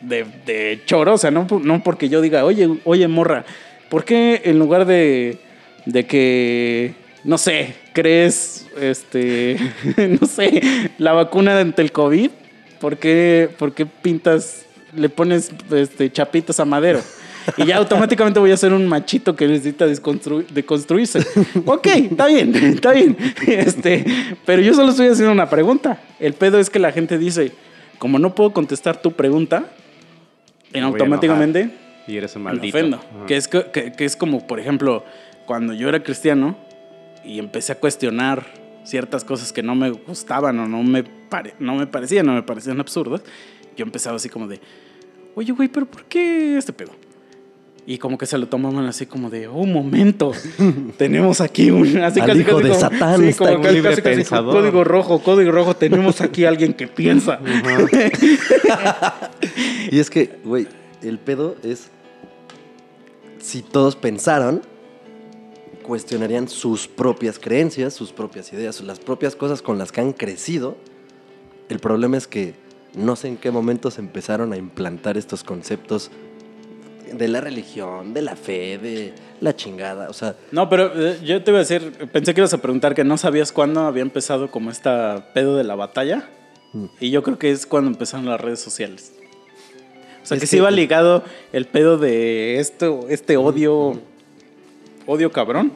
de, 0.01 0.25
de 0.45 0.81
choro, 0.85 1.13
o 1.13 1.17
sea, 1.17 1.31
no, 1.31 1.47
por- 1.47 1.63
no 1.63 1.83
porque 1.83 2.09
yo 2.09 2.21
diga, 2.21 2.43
oye, 2.45 2.69
oye, 2.85 3.07
morra, 3.07 3.45
¿por 3.89 4.06
qué 4.06 4.41
en 4.45 4.60
lugar 4.60 4.86
de, 4.86 5.39
de 5.86 6.06
que, 6.06 6.93
no 7.23 7.38
sé, 7.38 7.75
crees, 7.93 8.67
este, 8.80 9.58
no 10.21 10.28
sé, 10.28 10.62
la 10.97 11.13
vacuna 11.13 11.60
ante 11.60 11.82
el 11.82 11.91
COVID, 11.91 12.30
¿por 12.80 12.97
qué, 12.97 13.49
por 13.58 13.73
qué 13.73 13.86
pintas, 13.86 14.65
le 14.95 15.10
pones 15.10 15.52
este, 15.71 16.12
chapitas 16.12 16.60
a 16.60 16.65
madero? 16.65 17.02
Y 17.58 17.65
ya 17.65 17.78
automáticamente 17.78 18.39
voy 18.39 18.52
a 18.52 18.58
ser 18.58 18.73
un 18.73 18.88
machito 18.88 19.36
que 19.36 19.47
necesita 19.47 19.88
deconstruirse. 19.88 21.19
Ok, 21.65 21.88
está 21.88 22.28
bien, 22.28 22.54
está 22.56 22.91
bien. 22.91 23.17
Este, 23.47 24.06
pero 24.45 24.62
yo 24.62 24.73
solo 24.73 24.91
estoy 24.91 25.08
haciendo 25.08 25.32
una 25.32 25.49
pregunta. 25.49 25.99
El 26.19 26.34
pedo 26.34 26.60
es 26.60 26.69
que 26.69 26.78
la 26.78 26.91
gente 26.91 27.17
dice, 27.17 27.52
como 27.97 28.19
no 28.19 28.36
puedo 28.36 28.54
contestar 28.54 29.02
tu 29.02 29.13
pregunta, 29.13 29.65
en 30.73 30.84
automáticamente 30.84 31.71
Y 32.10 32.17
eres 32.17 32.36
un 32.36 32.43
me 32.43 32.52
maldito. 32.52 32.78
ofendo. 32.78 32.98
Ajá. 32.98 33.26
Que 33.28 33.38
es, 33.38 33.48
que, 33.48 33.93
que 33.95 34.06
es 34.06 34.15
como, 34.15 34.45
por 34.48 34.60
ejemplo, 34.60 35.04
cuando 35.45 35.74
yo 35.74 35.88
era 35.89 36.02
cristiano 36.04 36.58
y 37.24 37.39
empecé 37.39 37.74
a 37.74 37.76
cuestionar 37.76 38.45
ciertas 38.84 39.24
cosas 39.24 39.54
que 39.54 39.62
no 39.62 39.76
me 39.76 39.91
gustaban 39.91 40.58
o 40.60 40.67
no 40.67 40.82
me, 40.84 41.04
pare- 41.04 41.54
no 41.60 41.76
me 41.76 41.86
parecían, 41.86 42.26
no 42.26 42.34
me 42.34 42.41
parecían 42.43 42.80
absurdas, 42.80 43.22
yo 43.78 43.84
empezaba 43.86 44.15
así 44.15 44.30
como 44.30 44.48
de, 44.48 44.60
oye, 45.36 45.52
güey, 45.52 45.69
pero 45.69 45.86
¿por 45.86 46.06
qué 46.06 46.58
este 46.58 46.74
pedo? 46.74 46.91
Y 47.86 47.98
como 47.98 48.17
que 48.19 48.26
se 48.28 48.38
lo 48.38 48.48
tomaban 48.48 48.86
así 48.86 49.06
como 49.08 49.30
de, 49.32 49.48
un 49.48 49.74
momento, 49.74 50.32
tenemos 50.98 51.41
aquí 51.41 51.72
un... 51.72 51.98
Así 52.04 52.19
Al 52.19 52.39
hijo 52.39 52.60
de 52.62 52.74
Satán 52.76 53.24
está 53.26 53.50
como 53.52 53.62
casi, 53.63 53.76
libre 53.76 53.89
casi, 53.91 54.02
casi, 54.02 54.15
pensador. 54.17 54.54
código 54.54 54.84
rojo, 54.84 55.19
código 55.24 55.52
rojo, 55.52 55.76
tenemos 55.76 56.22
aquí 56.22 56.45
a 56.45 56.50
alguien 56.50 56.74
que 56.74 56.88
piensa. 56.88 57.39
Y 59.91 60.00
es 60.00 60.10
que, 60.10 60.39
güey, 60.43 60.67
el 61.02 61.17
pedo 61.19 61.56
es. 61.63 61.89
Si 63.39 63.62
todos 63.62 63.95
pensaran, 63.95 64.62
cuestionarían 65.84 66.47
sus 66.47 66.88
propias 66.88 67.39
creencias, 67.39 67.93
sus 67.93 68.12
propias 68.12 68.54
ideas, 68.54 68.82
las 68.82 68.99
propias 68.99 69.36
cosas 69.36 69.62
con 69.62 69.78
las 69.78 69.91
que 69.91 70.02
han 70.02 70.13
crecido. 70.13 70.78
El 71.67 71.80
problema 71.80 72.17
es 72.17 72.28
que 72.28 72.54
no 72.93 73.15
sé 73.15 73.28
en 73.28 73.38
qué 73.38 73.52
momento 73.52 73.91
se 73.91 74.02
empezaron 74.02 74.54
a 74.54 74.58
implantar 74.58 75.17
estos 75.17 75.43
conceptos 75.43 76.12
de 77.12 77.28
la 77.28 77.41
religión, 77.41 78.13
de 78.13 78.21
la 78.21 78.36
fe, 78.36 78.78
de 78.78 79.13
la 79.41 79.56
chingada. 79.56 80.10
O 80.10 80.13
sea, 80.13 80.36
No, 80.52 80.69
pero 80.69 80.91
eh, 80.95 81.19
yo 81.23 81.43
te 81.43 81.52
iba 81.52 81.60
a 81.60 81.63
decir, 81.63 81.91
pensé 82.12 82.34
que 82.34 82.41
ibas 82.41 82.54
a 82.54 82.60
preguntar 82.60 82.93
que 82.93 83.04
no 83.04 83.17
sabías 83.17 83.52
cuándo 83.52 83.82
había 83.82 84.04
empezado 84.04 84.52
como 84.52 84.69
esta 84.69 85.32
pedo 85.34 85.56
de 85.56 85.63
la 85.63 85.75
batalla. 85.75 86.30
Mm. 86.73 86.86
Y 86.99 87.10
yo 87.10 87.23
creo 87.23 87.39
que 87.39 87.52
es 87.52 87.65
cuando 87.65 87.89
empezaron 87.89 88.28
las 88.28 88.39
redes 88.39 88.60
sociales. 88.60 89.13
O 90.30 90.36
sea, 90.36 90.36
Es 90.38 90.42
que, 90.42 90.46
que- 90.46 90.48
sí 90.48 90.58
iba 90.58 90.70
ligado 90.72 91.24
el 91.54 91.65
pedo 91.65 91.98
de 91.98 92.60
esto, 92.60 93.08
este 93.10 93.36
odio, 93.38 94.00
odio 95.08 95.32
cabrón, 95.32 95.72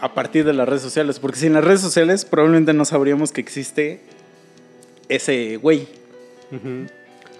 a 0.00 0.12
partir 0.12 0.44
de 0.44 0.52
las 0.52 0.68
redes 0.68 0.82
sociales. 0.82 1.18
Porque 1.20 1.38
sin 1.38 1.52
las 1.52 1.62
redes 1.64 1.80
sociales 1.80 2.24
probablemente 2.24 2.72
no 2.72 2.84
sabríamos 2.84 3.30
que 3.30 3.40
existe 3.40 4.00
ese 5.08 5.56
güey. 5.56 5.86
Ujú. 6.50 6.86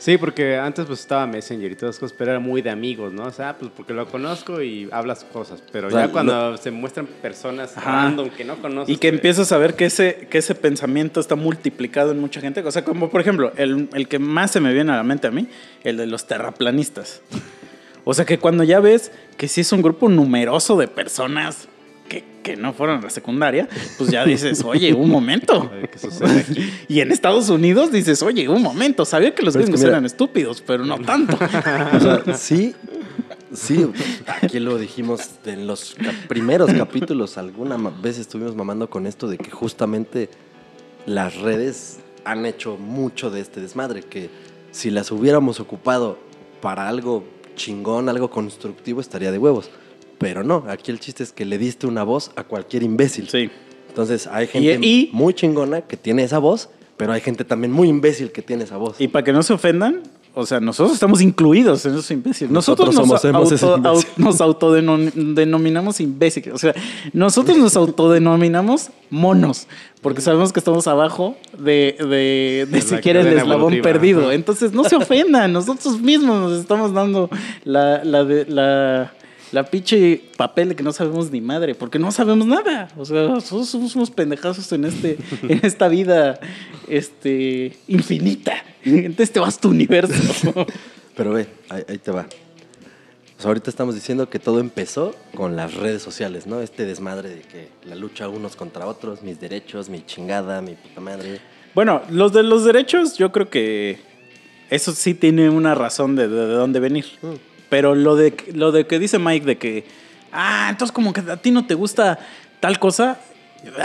Sí, 0.04 0.18
porque 0.18 0.58
antes 0.58 0.84
pues 0.84 1.00
estaba 1.00 1.26
Messenger 1.26 1.72
y 1.72 1.76
todas 1.76 1.94
esas 1.94 2.00
cosas, 2.00 2.16
pero 2.18 2.32
era 2.32 2.38
muy 2.38 2.60
de 2.60 2.68
amigos, 2.68 3.14
¿no? 3.14 3.22
O 3.24 3.30
sea, 3.30 3.56
pues 3.56 3.72
porque 3.74 3.94
lo 3.94 4.06
conozco 4.06 4.60
y 4.60 4.86
hablas 4.92 5.24
cosas, 5.24 5.62
pero 5.72 5.88
O 5.88 5.90
sea, 5.90 6.04
ya 6.04 6.12
cuando 6.12 6.58
se 6.58 6.70
muestran 6.70 7.06
personas 7.06 7.74
Ajá. 7.74 7.90
random 7.90 8.28
que 8.28 8.44
no 8.44 8.56
conoces. 8.56 8.94
Y 8.94 8.98
que 8.98 9.08
pues, 9.08 9.14
empiezas 9.14 9.50
a 9.50 9.56
ver 9.56 9.76
que 9.76 9.86
ese, 9.86 10.28
que 10.28 10.36
ese 10.36 10.54
pensamiento 10.54 11.20
está 11.20 11.36
multiplicado 11.36 12.10
en 12.10 12.20
mucha 12.20 12.42
gente. 12.42 12.60
O 12.60 12.70
sea, 12.70 12.84
como 12.84 13.08
por 13.08 13.22
ejemplo, 13.22 13.54
el, 13.56 13.88
el 13.94 14.06
que 14.06 14.18
más 14.18 14.50
se 14.50 14.60
me 14.60 14.74
viene 14.74 14.92
a 14.92 14.96
la 14.96 15.04
mente 15.04 15.28
a 15.28 15.30
mí, 15.30 15.48
el 15.84 15.96
de 15.96 16.06
los 16.06 16.26
terraplanistas. 16.26 17.22
O 18.04 18.12
sea, 18.12 18.26
que 18.26 18.38
cuando 18.38 18.62
ya 18.62 18.80
ves 18.80 19.10
que 19.38 19.48
sí 19.48 19.62
es 19.62 19.72
un 19.72 19.80
grupo 19.80 20.10
numeroso 20.10 20.76
de 20.76 20.86
personas 20.86 21.66
que, 22.08 22.24
que 22.42 22.56
no 22.56 22.72
fueron 22.74 22.98
a 22.98 23.02
la 23.02 23.10
secundaria, 23.10 23.68
pues 23.98 24.10
ya 24.10 24.24
dices, 24.24 24.62
oye, 24.64 24.92
un 24.92 25.08
momento. 25.10 25.62
A 25.72 25.74
ver 25.74 25.90
qué 25.90 25.98
sucede 25.98 26.40
aquí. 26.40 26.70
Y 26.88 27.00
en 27.00 27.10
Estados 27.12 27.48
Unidos 27.48 27.90
dices, 27.92 28.22
oye, 28.22 28.48
un 28.48 28.62
momento, 28.62 29.04
sabía 29.04 29.34
que 29.34 29.42
los 29.42 29.54
Pero 29.54 29.64
es 29.64 29.66
que 29.66 29.72
gringos 29.72 29.80
mira- 29.80 29.92
eran 29.92 30.04
estúpidos, 30.04 30.60
pero 30.66 30.84
no 30.84 30.98
tanto. 30.98 31.38
O 31.94 32.00
sea, 32.00 32.34
sí, 32.36 32.74
sí, 33.54 33.86
aquí 34.42 34.58
lo 34.60 34.76
dijimos 34.78 35.30
en 35.46 35.66
los 35.66 35.96
primeros 36.28 36.72
capítulos, 36.72 37.38
alguna 37.38 37.76
vez 38.02 38.18
estuvimos 38.18 38.54
mamando 38.54 38.90
con 38.90 39.06
esto 39.06 39.28
de 39.28 39.38
que 39.38 39.50
justamente 39.50 40.28
las 41.06 41.36
redes 41.36 41.98
han 42.24 42.46
hecho 42.46 42.76
mucho 42.76 43.30
de 43.30 43.40
este 43.40 43.60
desmadre, 43.60 44.02
que 44.02 44.28
si 44.72 44.90
las 44.90 45.10
hubiéramos 45.12 45.60
ocupado 45.60 46.18
para 46.60 46.88
algo 46.88 47.24
chingón, 47.56 48.08
algo 48.08 48.30
constructivo, 48.30 49.00
estaría 49.00 49.30
de 49.30 49.38
huevos. 49.38 49.70
Pero 50.18 50.42
no, 50.44 50.64
aquí 50.68 50.90
el 50.90 51.00
chiste 51.00 51.22
es 51.22 51.32
que 51.32 51.44
le 51.44 51.58
diste 51.58 51.86
una 51.86 52.02
voz 52.04 52.30
a 52.36 52.44
cualquier 52.44 52.82
imbécil. 52.82 53.28
Sí. 53.28 53.50
Entonces 53.88 54.26
hay 54.26 54.46
gente 54.46 54.78
y- 54.86 55.10
muy 55.12 55.34
chingona 55.34 55.82
que 55.82 55.96
tiene 55.96 56.22
esa 56.24 56.38
voz, 56.38 56.68
pero 56.96 57.12
hay 57.12 57.20
gente 57.20 57.44
también 57.44 57.72
muy 57.72 57.88
imbécil 57.88 58.32
que 58.32 58.42
tiene 58.42 58.64
esa 58.64 58.76
voz. 58.76 59.00
Y 59.00 59.08
para 59.08 59.24
que 59.24 59.32
no 59.32 59.42
se 59.42 59.52
ofendan, 59.52 60.02
o 60.36 60.46
sea, 60.46 60.58
nosotros 60.58 60.94
estamos 60.94 61.20
incluidos 61.20 61.86
en 61.86 61.92
esos 61.92 62.10
imbéciles. 62.10 62.50
Nosotros, 62.50 62.92
Nosotros 62.92 63.32
nos, 63.32 63.62
auto- 63.62 63.76
imbécil. 63.76 63.86
au- 63.86 64.06
nos 64.16 64.40
autodenominamos 64.40 66.00
imbéciles. 66.00 66.54
O 66.54 66.58
sea, 66.58 66.74
nosotros 67.12 67.56
nos 67.56 67.76
autodenominamos 67.76 68.90
monos, 69.10 69.68
porque 70.02 70.20
sabemos 70.20 70.52
que 70.52 70.58
estamos 70.60 70.86
abajo 70.88 71.36
de, 71.58 71.96
de, 72.00 72.66
de 72.68 72.80
siquiera 72.80 73.20
el 73.20 73.28
eslabón 73.28 73.74
evolutiva. 73.74 73.82
perdido. 73.84 74.32
Entonces, 74.32 74.72
no 74.72 74.84
se 74.84 74.96
ofendan, 74.96 75.52
nosotros 75.52 76.00
mismos 76.00 76.50
nos 76.50 76.60
estamos 76.60 76.92
dando 76.92 77.30
la, 77.64 78.02
la, 78.04 78.24
de- 78.24 78.46
la, 78.46 79.12
la 79.52 79.64
pinche 79.64 80.20
papel 80.36 80.70
de 80.70 80.76
que 80.76 80.82
no 80.82 80.92
sabemos 80.92 81.30
ni 81.30 81.40
madre, 81.40 81.74
porque 81.74 81.98
no 81.98 82.10
sabemos 82.12 82.46
nada. 82.46 82.88
O 82.96 83.04
sea, 83.04 83.40
somos 83.40 83.74
unos 83.94 84.10
pendejazos 84.10 84.70
en, 84.72 84.84
este, 84.84 85.18
en 85.42 85.60
esta 85.62 85.88
vida 85.88 86.38
este, 86.88 87.76
infinita, 87.88 88.54
en 88.84 89.14
este 89.18 89.40
vasto 89.40 89.68
universo. 89.68 90.66
Pero 91.16 91.32
ve, 91.32 91.46
ahí, 91.68 91.82
ahí 91.88 91.98
te 91.98 92.10
va. 92.10 92.26
O 93.36 93.40
sea, 93.40 93.48
ahorita 93.48 93.70
estamos 93.70 93.94
diciendo 93.94 94.28
que 94.30 94.38
todo 94.38 94.60
empezó 94.60 95.14
con 95.34 95.56
las 95.56 95.74
redes 95.74 96.02
sociales, 96.02 96.46
¿no? 96.46 96.60
Este 96.60 96.84
desmadre 96.84 97.30
de 97.30 97.40
que 97.42 97.68
la 97.84 97.94
lucha 97.96 98.28
unos 98.28 98.56
contra 98.56 98.86
otros, 98.86 99.22
mis 99.22 99.40
derechos, 99.40 99.88
mi 99.88 100.04
chingada, 100.06 100.62
mi 100.62 100.74
puta 100.74 101.00
madre. 101.00 101.40
Bueno, 101.74 102.02
los 102.10 102.32
de 102.32 102.42
los 102.44 102.64
derechos, 102.64 103.16
yo 103.18 103.32
creo 103.32 103.50
que 103.50 103.98
eso 104.70 104.92
sí 104.92 105.14
tiene 105.14 105.50
una 105.50 105.74
razón 105.74 106.14
de, 106.16 106.28
de- 106.28 106.46
de 106.46 106.54
dónde 106.54 106.80
venir. 106.80 107.06
Mm. 107.22 107.53
Pero 107.74 107.96
lo 107.96 108.14
de, 108.14 108.36
lo 108.52 108.70
de 108.70 108.86
que 108.86 109.00
dice 109.00 109.18
Mike 109.18 109.44
de 109.44 109.58
que 109.58 109.84
ah, 110.30 110.68
entonces 110.70 110.92
como 110.92 111.12
que 111.12 111.22
a 111.28 111.36
ti 111.36 111.50
no 111.50 111.66
te 111.66 111.74
gusta 111.74 112.20
tal 112.60 112.78
cosa. 112.78 113.18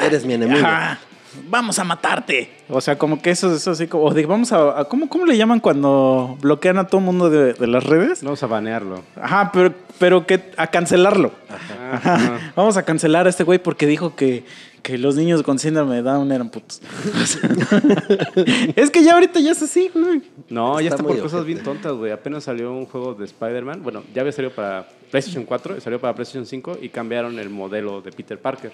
Eres 0.03 0.25
mi 0.25 0.35
enemigo. 0.35 0.59
Ajá, 0.63 0.99
vamos 1.47 1.79
a 1.79 1.83
matarte. 1.83 2.49
O 2.69 2.81
sea, 2.81 2.97
como 2.97 3.21
que 3.21 3.29
eso 3.31 3.53
es 3.53 3.67
así 3.67 3.87
como, 3.87 4.05
o 4.05 4.13
de 4.13 4.25
vamos 4.25 4.51
a, 4.51 4.79
a- 4.79 4.85
¿cómo, 4.85 5.07
¿cómo 5.09 5.25
le 5.25 5.37
llaman 5.37 5.59
cuando 5.59 6.37
bloquean 6.41 6.77
a 6.77 6.87
todo 6.87 7.01
mundo 7.01 7.29
de, 7.29 7.53
de 7.53 7.67
las 7.67 7.83
redes? 7.83 8.23
Vamos 8.23 8.41
a 8.43 8.47
banearlo. 8.47 9.01
Ajá, 9.15 9.51
pero, 9.53 9.73
pero 9.97 10.25
que 10.27 10.41
a 10.57 10.67
cancelarlo. 10.67 11.31
Ajá, 11.49 11.93
Ajá. 11.95 12.15
ajá. 12.15 12.53
Vamos 12.55 12.77
a 12.77 12.83
cancelar 12.83 13.25
a 13.27 13.29
este 13.29 13.43
güey 13.43 13.59
porque 13.59 13.85
dijo 13.87 14.15
que, 14.15 14.43
que 14.83 14.97
los 14.97 15.15
niños 15.15 15.41
con 15.43 15.57
síndrome 15.59 15.95
de 15.95 16.01
Down 16.03 16.31
eran 16.31 16.49
putos. 16.49 16.81
es 18.75 18.89
que 18.91 19.03
ya 19.03 19.13
ahorita 19.13 19.39
ya 19.39 19.51
es 19.51 19.61
así, 19.61 19.89
güey. 19.93 20.21
No, 20.49 20.79
ya 20.81 20.89
Está 20.89 21.03
por 21.03 21.19
cosas 21.19 21.45
bien 21.45 21.63
tontas, 21.63 21.93
güey. 21.93 22.11
Apenas 22.11 22.43
salió 22.43 22.71
un 22.71 22.85
juego 22.85 23.13
de 23.13 23.25
Spider-Man. 23.25 23.81
Bueno, 23.83 24.03
ya 24.13 24.21
había 24.21 24.31
salido 24.31 24.53
para 24.53 24.87
PlayStation 25.11 25.43
4, 25.45 25.77
y 25.77 25.81
salió 25.81 25.99
para 25.99 26.13
PlayStation 26.13 26.45
5 26.45 26.77
y 26.81 26.89
cambiaron 26.89 27.39
el 27.39 27.49
modelo 27.49 28.01
de 28.01 28.11
Peter 28.11 28.39
Parker. 28.39 28.71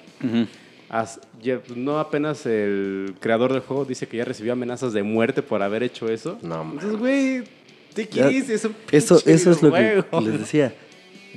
As- 0.90 1.20
ya- 1.42 1.62
no 1.76 2.00
apenas 2.00 2.46
el 2.46 3.16
creador 3.20 3.52
del 3.54 3.62
juego 3.62 3.86
dice 3.86 4.08
que 4.08 4.18
ya 4.18 4.26
recibió 4.26 4.54
amenazas 4.54 4.94
de 4.94 5.04
muerte 5.04 5.42
por 5.42 5.62
haber 5.64 5.84
hecho 5.84 6.08
eso. 6.10 6.38
No, 6.42 6.64
mames. 6.64 6.84
Entonces, 6.84 7.00
güey, 7.00 7.44
te 7.94 8.08
quieres, 8.08 8.50
es 8.50 8.66
un 8.66 8.76
Eso, 8.92 9.22
eso 9.26 9.52
es 9.52 9.62
lo 9.64 9.72
que 9.74 9.80
videojuego. 9.80 10.22
les 10.22 10.40
decía. 10.40 10.76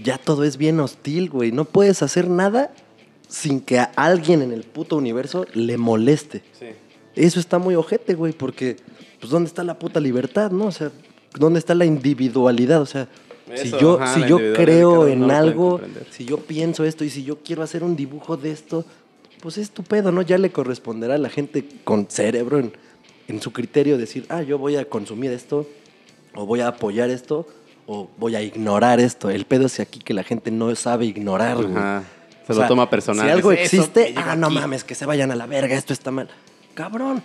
Ya 0.02 0.16
todo 0.18 0.44
es 0.44 0.56
bien 0.58 0.78
hostil, 0.80 1.28
güey. 1.30 1.50
No 1.50 1.64
puedes 1.64 2.02
hacer 2.02 2.28
nada 2.28 2.72
sin 3.28 3.60
que 3.60 3.78
a 3.80 3.90
alguien 3.96 4.42
en 4.42 4.52
el 4.52 4.62
puto 4.62 4.96
universo 4.96 5.44
le 5.54 5.76
moleste. 5.76 6.42
Sí. 6.58 6.66
Eso 7.16 7.40
está 7.40 7.58
muy 7.58 7.74
ojete, 7.74 8.14
güey, 8.14 8.32
porque, 8.32 8.76
pues, 9.18 9.30
¿dónde 9.30 9.48
está 9.48 9.64
la 9.64 9.76
puta 9.78 9.98
libertad, 9.98 10.52
no? 10.52 10.66
O 10.66 10.72
sea, 10.72 10.92
¿dónde 11.36 11.58
está 11.58 11.74
la 11.74 11.84
individualidad? 11.84 12.80
O 12.80 12.86
sea, 12.86 13.08
si 13.56 13.70
yo, 13.72 14.00
ajá, 14.00 14.14
si 14.14 14.28
yo 14.28 14.38
creo 14.54 15.08
en 15.08 15.30
algo, 15.32 15.80
si 16.10 16.24
yo 16.24 16.36
pienso 16.38 16.84
esto 16.84 17.02
y 17.04 17.10
si 17.10 17.24
yo 17.24 17.38
quiero 17.42 17.62
hacer 17.64 17.82
un 17.82 17.96
dibujo 17.96 18.36
de 18.36 18.52
esto, 18.52 18.84
pues 19.40 19.58
es 19.58 19.70
tu 19.70 19.82
pedo, 19.82 20.12
¿no? 20.12 20.22
Ya 20.22 20.38
le 20.38 20.50
corresponderá 20.50 21.14
a 21.14 21.18
la 21.18 21.28
gente 21.30 21.64
con 21.84 22.06
cerebro 22.10 22.58
en, 22.58 22.72
en 23.28 23.40
su 23.40 23.52
criterio 23.52 23.98
decir, 23.98 24.26
ah, 24.28 24.42
yo 24.42 24.58
voy 24.58 24.76
a 24.76 24.84
consumir 24.88 25.32
esto, 25.32 25.66
o 26.34 26.46
voy 26.46 26.60
a 26.60 26.68
apoyar 26.68 27.10
esto, 27.10 27.46
o 27.86 28.08
voy 28.18 28.34
a 28.36 28.42
ignorar 28.42 29.00
esto. 29.00 29.30
El 29.30 29.44
pedo 29.46 29.66
es 29.66 29.80
aquí 29.80 29.98
que 30.00 30.14
la 30.14 30.22
gente 30.24 30.50
no 30.50 30.74
sabe 30.74 31.06
ignorar, 31.06 31.56
güey. 31.56 31.70
Ajá. 31.76 32.02
Se 32.46 32.52
O 32.52 32.56
lo 32.56 32.60
sea, 32.62 32.68
toma 32.68 32.88
personal. 32.88 33.26
Si 33.26 33.30
algo 33.32 33.50
Dice, 33.50 33.62
"Eso 33.64 33.76
existe, 33.76 34.14
ah, 34.16 34.36
no 34.36 34.46
aquí". 34.46 34.56
mames, 34.56 34.84
que 34.84 34.94
se 34.94 35.04
vayan 35.06 35.30
a 35.30 35.36
la 35.36 35.46
verga, 35.46 35.74
esto 35.74 35.92
está 35.92 36.10
mal. 36.10 36.28
Cabrón, 36.74 37.22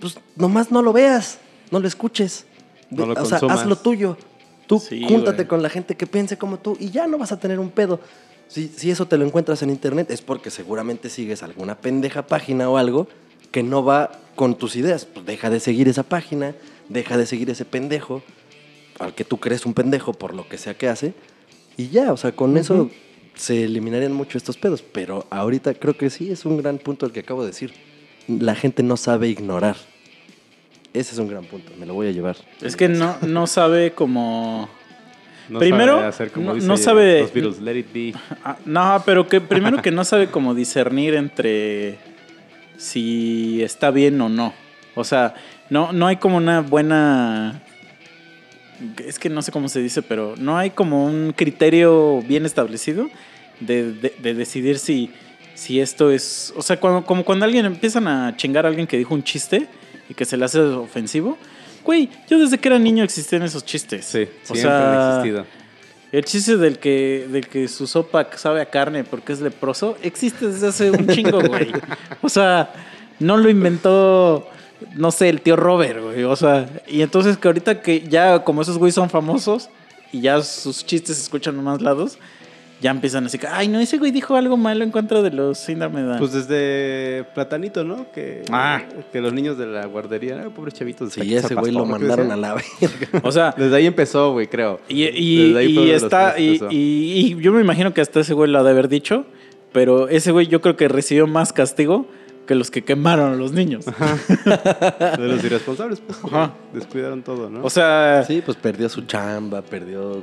pues 0.00 0.18
nomás 0.36 0.70
no 0.70 0.82
lo 0.82 0.92
veas, 0.92 1.38
no 1.70 1.80
lo 1.80 1.88
escuches. 1.88 2.46
No 2.90 3.06
lo 3.06 3.14
o 3.14 3.24
sea, 3.24 3.38
haz 3.48 3.66
lo 3.66 3.76
tuyo. 3.76 4.16
Tú 4.66 4.78
Sí, 4.78 5.02
júntate 5.08 5.36
güey. 5.36 5.46
con 5.48 5.62
la 5.62 5.70
gente 5.70 5.96
que 5.96 6.06
piense 6.06 6.36
como 6.36 6.58
tú 6.58 6.76
y 6.78 6.90
ya 6.90 7.06
no 7.06 7.16
vas 7.16 7.32
a 7.32 7.38
tener 7.40 7.58
un 7.58 7.70
pedo. 7.70 8.00
Si, 8.48 8.68
si 8.68 8.90
eso 8.90 9.06
te 9.06 9.18
lo 9.18 9.24
encuentras 9.24 9.62
en 9.62 9.70
internet 9.70 10.10
es 10.10 10.22
porque 10.22 10.50
seguramente 10.50 11.10
sigues 11.10 11.42
alguna 11.42 11.76
pendeja 11.76 12.26
página 12.26 12.68
o 12.68 12.76
algo 12.76 13.08
que 13.50 13.62
no 13.62 13.84
va 13.84 14.10
con 14.34 14.56
tus 14.56 14.76
ideas. 14.76 15.04
Pues 15.04 15.26
deja 15.26 15.50
de 15.50 15.60
seguir 15.60 15.88
esa 15.88 16.02
página, 16.02 16.54
deja 16.88 17.16
de 17.16 17.26
seguir 17.26 17.50
ese 17.50 17.64
pendejo, 17.64 18.22
al 18.98 19.14
que 19.14 19.24
tú 19.24 19.38
crees 19.38 19.66
un 19.66 19.74
pendejo 19.74 20.12
por 20.12 20.34
lo 20.34 20.48
que 20.48 20.58
sea 20.58 20.74
que 20.74 20.88
hace, 20.88 21.14
y 21.76 21.88
ya, 21.90 22.12
o 22.12 22.16
sea, 22.16 22.32
con 22.32 22.56
eso 22.56 22.90
se 23.36 23.64
eliminarían 23.64 24.12
mucho 24.12 24.36
estos 24.36 24.56
pedos. 24.56 24.82
Pero 24.82 25.26
ahorita 25.30 25.74
creo 25.74 25.96
que 25.96 26.10
sí 26.10 26.30
es 26.30 26.44
un 26.44 26.58
gran 26.58 26.78
punto 26.78 27.06
el 27.06 27.12
que 27.12 27.20
acabo 27.20 27.42
de 27.42 27.48
decir. 27.48 27.72
La 28.26 28.54
gente 28.54 28.82
no 28.82 28.96
sabe 28.96 29.28
ignorar. 29.28 29.76
Ese 30.92 31.12
es 31.12 31.18
un 31.18 31.28
gran 31.28 31.44
punto, 31.44 31.72
me 31.78 31.86
lo 31.86 31.94
voy 31.94 32.08
a 32.08 32.10
llevar. 32.10 32.36
Es 32.60 32.74
que 32.76 32.88
no, 32.88 33.16
no 33.22 33.46
sabe 33.46 33.92
como... 33.92 34.68
No 35.48 35.58
Primero, 35.58 35.96
sabe 35.96 36.06
hacer 36.08 36.30
como 36.30 36.48
no- 36.48 36.54
dice 36.54 36.66
no 36.66 36.76
sabe- 36.76 37.20
los 37.22 37.32
Beatles, 37.32 37.60
let 37.60 37.76
it 37.78 37.86
be. 37.92 38.14
No, 38.66 39.02
pero 39.06 39.26
que 39.28 39.40
primero 39.40 39.80
que 39.80 39.90
no 39.90 40.04
sabe 40.04 40.26
cómo 40.28 40.54
discernir 40.54 41.14
entre 41.14 41.98
si 42.76 43.62
está 43.62 43.90
bien 43.90 44.20
o 44.20 44.28
no. 44.28 44.52
O 44.94 45.04
sea, 45.04 45.34
no, 45.70 45.92
no 45.92 46.06
hay 46.06 46.16
como 46.16 46.36
una 46.36 46.60
buena... 46.60 47.62
Es 49.04 49.18
que 49.18 49.28
no 49.28 49.42
sé 49.42 49.50
cómo 49.50 49.68
se 49.68 49.80
dice, 49.80 50.02
pero 50.02 50.34
no 50.38 50.56
hay 50.56 50.70
como 50.70 51.04
un 51.04 51.32
criterio 51.34 52.20
bien 52.22 52.46
establecido 52.46 53.08
de, 53.60 53.92
de- 53.92 54.14
de 54.22 54.34
decidir 54.34 54.78
si, 54.78 55.10
si 55.54 55.80
esto 55.80 56.10
es... 56.12 56.52
O 56.56 56.62
sea, 56.62 56.78
cuando, 56.78 57.04
como 57.04 57.24
cuando 57.24 57.44
alguien 57.44 57.64
empiezan 57.66 58.06
a 58.06 58.36
chingar 58.36 58.66
a 58.66 58.68
alguien 58.68 58.86
que 58.86 58.96
dijo 58.98 59.14
un 59.14 59.24
chiste 59.24 59.66
y 60.08 60.14
que 60.14 60.24
se 60.24 60.36
le 60.36 60.44
hace 60.44 60.60
ofensivo. 60.60 61.36
Güey, 61.88 62.10
yo 62.28 62.38
desde 62.38 62.58
que 62.58 62.68
era 62.68 62.78
niño 62.78 63.02
existían 63.02 63.44
esos 63.44 63.64
chistes. 63.64 64.04
Sí, 64.04 64.28
o 64.42 64.54
siempre 64.54 64.60
sea, 64.60 65.14
han 65.14 65.20
existido. 65.20 65.46
el 66.12 66.24
chiste 66.26 66.58
del 66.58 66.78
que, 66.78 67.26
del 67.30 67.48
que 67.48 67.66
su 67.66 67.86
sopa 67.86 68.28
sabe 68.36 68.60
a 68.60 68.66
carne 68.66 69.04
porque 69.04 69.32
es 69.32 69.40
leproso 69.40 69.96
existe 70.02 70.48
desde 70.48 70.66
hace 70.66 70.90
un 70.90 71.08
chingo, 71.08 71.40
güey. 71.40 71.72
O 72.20 72.28
sea, 72.28 72.70
no 73.18 73.38
lo 73.38 73.48
inventó, 73.48 74.50
no 74.96 75.10
sé, 75.10 75.30
el 75.30 75.40
tío 75.40 75.56
Robert, 75.56 76.02
güey. 76.02 76.24
O 76.24 76.36
sea, 76.36 76.68
y 76.86 77.00
entonces 77.00 77.38
que 77.38 77.48
ahorita 77.48 77.80
que 77.80 78.02
ya 78.02 78.44
como 78.44 78.60
esos 78.60 78.76
güeyes 78.76 78.94
son 78.94 79.08
famosos 79.08 79.70
y 80.12 80.20
ya 80.20 80.42
sus 80.42 80.84
chistes 80.84 81.16
se 81.16 81.22
escuchan 81.22 81.56
en 81.56 81.64
más 81.64 81.80
lados, 81.80 82.18
ya 82.80 82.90
empiezan 82.90 83.26
así 83.26 83.38
que, 83.38 83.46
ay, 83.46 83.68
no, 83.68 83.80
ese 83.80 83.98
güey 83.98 84.10
dijo 84.12 84.36
algo 84.36 84.56
malo 84.56 84.84
en 84.84 84.90
contra 84.90 85.20
de 85.22 85.30
los 85.30 85.58
síndrome 85.58 86.00
de 86.02 86.06
Down". 86.06 86.18
Pues 86.18 86.32
desde 86.32 87.24
Platanito, 87.34 87.84
¿no? 87.84 88.10
Que, 88.12 88.42
Ah. 88.52 88.82
que 89.12 89.20
los 89.20 89.32
niños 89.32 89.58
de 89.58 89.66
la 89.66 89.86
guardería, 89.86 90.42
ah, 90.46 90.50
pobres 90.50 90.74
chavitos. 90.74 91.12
Sí, 91.12 91.34
ese 91.34 91.54
güey 91.54 91.72
lo 91.72 91.84
mandaron 91.84 92.30
a 92.30 92.36
la 92.36 92.54
verga. 92.54 92.66
o 93.22 93.32
sea, 93.32 93.54
Desde 93.56 93.76
ahí 93.76 93.86
empezó, 93.86 94.32
güey, 94.32 94.46
creo. 94.46 94.80
Y, 94.88 95.04
y- 95.04 95.52
Desde 95.52 95.58
ahí 95.58 95.90
está, 95.90 96.38
y, 96.38 96.60
y- 96.70 97.12
y 97.32 97.42
yo 97.42 97.52
me 97.52 97.60
imagino 97.60 97.92
que 97.94 98.00
hasta 98.00 98.20
ese 98.20 98.34
güey 98.34 98.50
lo 98.50 98.58
ha 98.58 98.62
de 98.62 98.70
haber 98.70 98.88
dicho, 98.88 99.26
pero 99.72 100.08
ese 100.08 100.30
güey 100.32 100.46
yo 100.46 100.60
creo 100.60 100.76
que 100.76 100.88
recibió 100.88 101.26
más 101.26 101.52
castigo 101.52 102.06
que 102.46 102.54
los 102.54 102.70
que 102.70 102.82
quemaron 102.82 103.34
a 103.34 103.36
los 103.36 103.52
niños. 103.52 103.84
De 103.84 105.18
los 105.28 105.44
irresponsables, 105.44 106.00
pues. 106.00 106.18
Ajá. 106.24 106.54
Descuidaron 106.72 107.22
todo, 107.22 107.50
¿no? 107.50 107.62
O 107.62 107.68
sea, 107.70 108.24
Sí, 108.26 108.42
pues 108.44 108.56
perdió 108.56 108.88
su 108.88 109.02
chamba, 109.02 109.60
perdió 109.62 110.22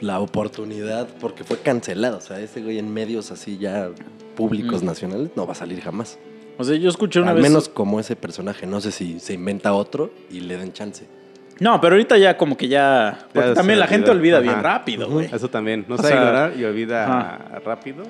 la 0.00 0.20
oportunidad 0.20 1.08
porque 1.20 1.44
fue 1.44 1.58
cancelado. 1.58 2.18
O 2.18 2.20
sea, 2.20 2.40
ese 2.40 2.62
güey 2.62 2.78
en 2.78 2.92
medios 2.92 3.30
así 3.30 3.58
ya 3.58 3.90
públicos 4.36 4.82
Mm. 4.82 4.86
nacionales 4.86 5.30
no 5.36 5.46
va 5.46 5.52
a 5.52 5.56
salir 5.56 5.80
jamás. 5.80 6.18
o 6.58 6.64
sea, 6.64 6.76
yo 6.76 6.88
escuché 6.90 7.20
una 7.20 7.30
Al 7.30 7.36
vez. 7.36 7.42
menos 7.44 7.68
como 7.68 8.00
ese 8.00 8.16
personaje. 8.16 8.66
No 8.66 8.80
sé 8.80 8.92
si 8.92 9.18
se 9.20 9.32
inventa 9.34 9.72
otro 9.72 10.10
y 10.30 10.40
le 10.40 10.56
den 10.58 10.72
chance. 10.72 11.06
No, 11.58 11.80
pero 11.80 11.94
ahorita 11.94 12.16
ya 12.18 12.36
como 12.36 12.56
que 12.56 12.68
ya. 12.68 13.26
Porque 13.34 13.52
también 13.52 13.78
la 13.78 13.86
gente 13.86 14.10
olvida 14.10 14.40
bien 14.40 14.62
rápido, 14.62 15.08
güey. 15.10 15.28
Eso 15.32 15.48
también. 15.48 15.84
No 15.88 15.94
O 15.96 15.98
sabe 15.98 16.08
sea, 16.10 16.18
ignorar 16.18 16.52
y 16.58 16.64
olvida 16.64 17.04
ajá. 17.04 17.58
rápido. 17.64 18.02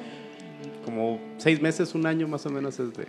Como 0.84 1.20
seis 1.38 1.60
meses, 1.60 1.94
un 1.94 2.06
año 2.06 2.26
más 2.28 2.44
o 2.46 2.50
menos 2.50 2.78
es 2.78 2.92
de... 2.94 3.06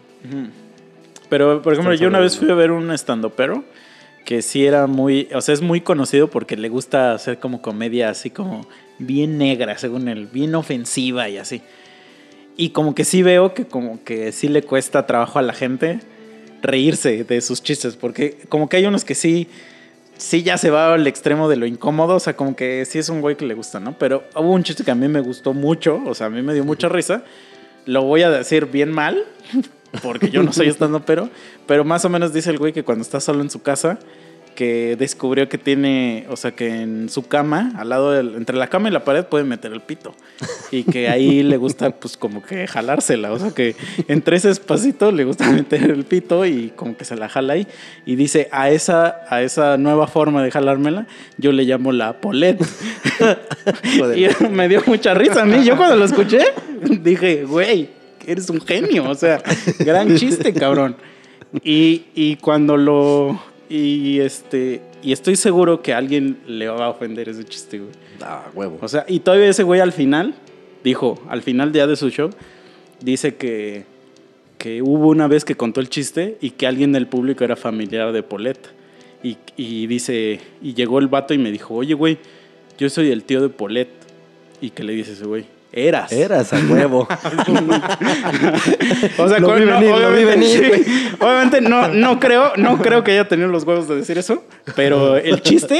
Pero, 1.29 1.61
por 1.61 1.73
ejemplo, 1.73 1.93
Están 1.93 2.03
yo 2.05 2.09
una 2.09 2.19
vez 2.19 2.37
fui 2.37 2.49
a 2.49 2.55
ver 2.55 2.71
un 2.71 2.91
estandopero 2.91 3.63
que 4.25 4.41
sí 4.41 4.65
era 4.65 4.87
muy, 4.87 5.27
o 5.33 5.41
sea, 5.41 5.53
es 5.53 5.61
muy 5.61 5.81
conocido 5.81 6.29
porque 6.29 6.55
le 6.57 6.69
gusta 6.69 7.13
hacer 7.13 7.39
como 7.39 7.61
comedia 7.61 8.09
así 8.09 8.29
como 8.29 8.67
bien 8.99 9.37
negra, 9.37 9.77
según 9.77 10.07
él, 10.07 10.27
bien 10.27 10.55
ofensiva 10.55 11.27
y 11.29 11.37
así. 11.37 11.61
Y 12.57 12.69
como 12.69 12.93
que 12.95 13.05
sí 13.05 13.23
veo 13.23 13.53
que 13.53 13.65
como 13.65 14.03
que 14.03 14.31
sí 14.31 14.47
le 14.47 14.61
cuesta 14.61 15.07
trabajo 15.07 15.39
a 15.39 15.41
la 15.41 15.53
gente 15.53 15.99
reírse 16.61 17.23
de 17.23 17.41
sus 17.41 17.63
chistes, 17.63 17.95
porque 17.95 18.37
como 18.49 18.69
que 18.69 18.77
hay 18.77 18.85
unos 18.85 19.03
que 19.03 19.15
sí, 19.15 19.47
sí 20.17 20.43
ya 20.43 20.57
se 20.57 20.69
va 20.69 20.93
al 20.93 21.07
extremo 21.07 21.49
de 21.49 21.55
lo 21.55 21.65
incómodo, 21.65 22.15
o 22.15 22.19
sea, 22.19 22.35
como 22.35 22.55
que 22.55 22.85
sí 22.85 22.99
es 22.99 23.09
un 23.09 23.21
güey 23.21 23.35
que 23.35 23.45
le 23.45 23.55
gusta, 23.55 23.79
¿no? 23.79 23.97
Pero 23.97 24.23
hubo 24.35 24.51
un 24.51 24.63
chiste 24.63 24.83
que 24.83 24.91
a 24.91 24.95
mí 24.95 25.07
me 25.07 25.21
gustó 25.21 25.53
mucho, 25.53 26.01
o 26.05 26.13
sea, 26.13 26.27
a 26.27 26.29
mí 26.29 26.41
me 26.41 26.53
dio 26.53 26.63
mucha 26.63 26.87
risa. 26.87 27.23
Lo 27.85 28.03
voy 28.03 28.21
a 28.21 28.29
decir 28.29 28.67
bien 28.67 28.91
mal, 28.91 29.25
porque 30.01 30.29
yo 30.29 30.43
no 30.43 30.53
soy 30.53 30.67
estando 30.69 31.05
pero, 31.05 31.29
pero 31.67 31.83
más 31.83 32.05
o 32.05 32.09
menos 32.09 32.33
dice 32.33 32.49
el 32.49 32.57
güey 32.57 32.73
que 32.73 32.83
cuando 32.83 33.01
está 33.01 33.19
solo 33.19 33.41
en 33.41 33.49
su 33.49 33.61
casa, 33.61 33.99
que 34.55 34.95
descubrió 34.97 35.49
que 35.49 35.57
tiene, 35.57 36.25
o 36.29 36.35
sea, 36.35 36.51
que 36.51 36.81
en 36.81 37.09
su 37.09 37.27
cama, 37.27 37.71
al 37.77 37.89
lado 37.89 38.11
del, 38.11 38.35
entre 38.35 38.55
la 38.55 38.67
cama 38.67 38.89
y 38.89 38.91
la 38.91 39.03
pared 39.03 39.25
puede 39.25 39.43
meter 39.43 39.71
el 39.71 39.81
pito. 39.81 40.13
Y 40.71 40.83
que 40.83 41.09
ahí 41.09 41.43
le 41.43 41.57
gusta, 41.57 41.91
pues, 41.91 42.17
como 42.17 42.43
que 42.43 42.67
jalársela. 42.67 43.31
O 43.31 43.39
sea, 43.39 43.51
que 43.51 43.75
entre 44.07 44.37
ese 44.37 44.49
espacito 44.49 45.11
le 45.11 45.23
gusta 45.23 45.49
meter 45.51 45.89
el 45.89 46.03
pito 46.05 46.45
y 46.45 46.71
como 46.75 46.97
que 46.97 47.05
se 47.05 47.15
la 47.15 47.29
jala 47.29 47.53
ahí. 47.53 47.67
Y 48.05 48.15
dice, 48.15 48.49
a 48.51 48.69
esa, 48.69 49.21
a 49.29 49.41
esa 49.41 49.77
nueva 49.77 50.07
forma 50.07 50.43
de 50.43 50.51
jalármela, 50.51 51.07
yo 51.37 51.51
le 51.51 51.63
llamo 51.63 51.91
la 51.91 52.19
polet. 52.19 52.59
Y 54.15 54.47
me 54.49 54.67
dio 54.67 54.83
mucha 54.85 55.13
risa 55.13 55.43
a 55.43 55.45
mí. 55.45 55.63
Yo 55.63 55.77
cuando 55.77 55.95
lo 55.95 56.05
escuché, 56.05 56.39
dije, 57.01 57.45
güey, 57.45 58.00
eres 58.27 58.49
un 58.49 58.61
genio. 58.61 59.09
O 59.09 59.15
sea, 59.15 59.41
gran 59.79 60.15
chiste, 60.15 60.53
cabrón. 60.53 60.95
Y, 61.63 62.03
y 62.15 62.35
cuando 62.37 62.77
lo. 62.77 63.41
Y 63.69 64.19
este. 64.19 64.81
Y 65.03 65.11
estoy 65.11 65.35
seguro 65.35 65.81
que 65.81 65.93
a 65.93 65.97
alguien 65.97 66.39
le 66.45 66.67
va 66.67 66.85
a 66.85 66.89
ofender 66.89 67.29
ese 67.29 67.43
chiste, 67.43 67.79
güey. 67.79 67.91
Ah, 68.21 68.45
huevo. 68.53 68.77
O 68.81 68.87
sea, 68.87 69.05
y 69.07 69.19
todavía 69.19 69.47
ese 69.47 69.63
güey 69.63 69.79
al 69.79 69.91
final 69.91 70.35
dijo, 70.83 71.19
al 71.27 71.41
final 71.41 71.71
ya 71.71 71.87
de 71.87 71.95
su 71.95 72.09
show, 72.09 72.29
dice 72.99 73.35
que, 73.35 73.85
que 74.57 74.81
hubo 74.81 75.09
una 75.09 75.27
vez 75.27 75.43
que 75.43 75.55
contó 75.55 75.79
el 75.79 75.89
chiste 75.89 76.37
y 76.39 76.51
que 76.51 76.67
alguien 76.67 76.91
del 76.91 77.07
público 77.07 77.43
era 77.43 77.55
familiar 77.55 78.11
de 78.11 78.23
Poleta. 78.23 78.69
Y, 79.23 79.37
y 79.57 79.87
dice, 79.87 80.39
y 80.61 80.73
llegó 80.73 80.99
el 80.99 81.07
vato 81.07 81.33
y 81.33 81.37
me 81.37 81.51
dijo, 81.51 81.75
oye, 81.75 81.93
güey, 81.93 82.17
yo 82.77 82.89
soy 82.89 83.11
el 83.11 83.23
tío 83.23 83.41
de 83.41 83.49
Polet. 83.49 83.89
Y 84.61 84.69
que 84.69 84.83
le 84.83 84.93
dice 84.93 85.13
ese 85.13 85.25
güey, 85.25 85.45
Eras. 85.73 86.11
Eras 86.11 86.51
a 86.53 86.59
huevo. 86.59 87.07
O 89.17 89.27
sea, 89.27 89.39
Lo 89.39 89.47
no, 89.47 89.53
venir, 89.53 89.67
lo 89.67 89.79
vi 89.79 89.87
obviamente, 89.87 90.25
venir, 90.25 90.85
sí. 90.85 91.15
Obviamente 91.19 91.61
no, 91.61 91.87
no 91.87 92.19
creo, 92.19 92.53
no 92.57 92.77
creo 92.77 93.03
que 93.03 93.11
haya 93.11 93.27
tenido 93.27 93.47
los 93.47 93.63
huevos 93.63 93.87
de 93.87 93.95
decir 93.95 94.17
eso, 94.17 94.43
pero 94.75 95.17
el 95.17 95.41
chiste, 95.41 95.79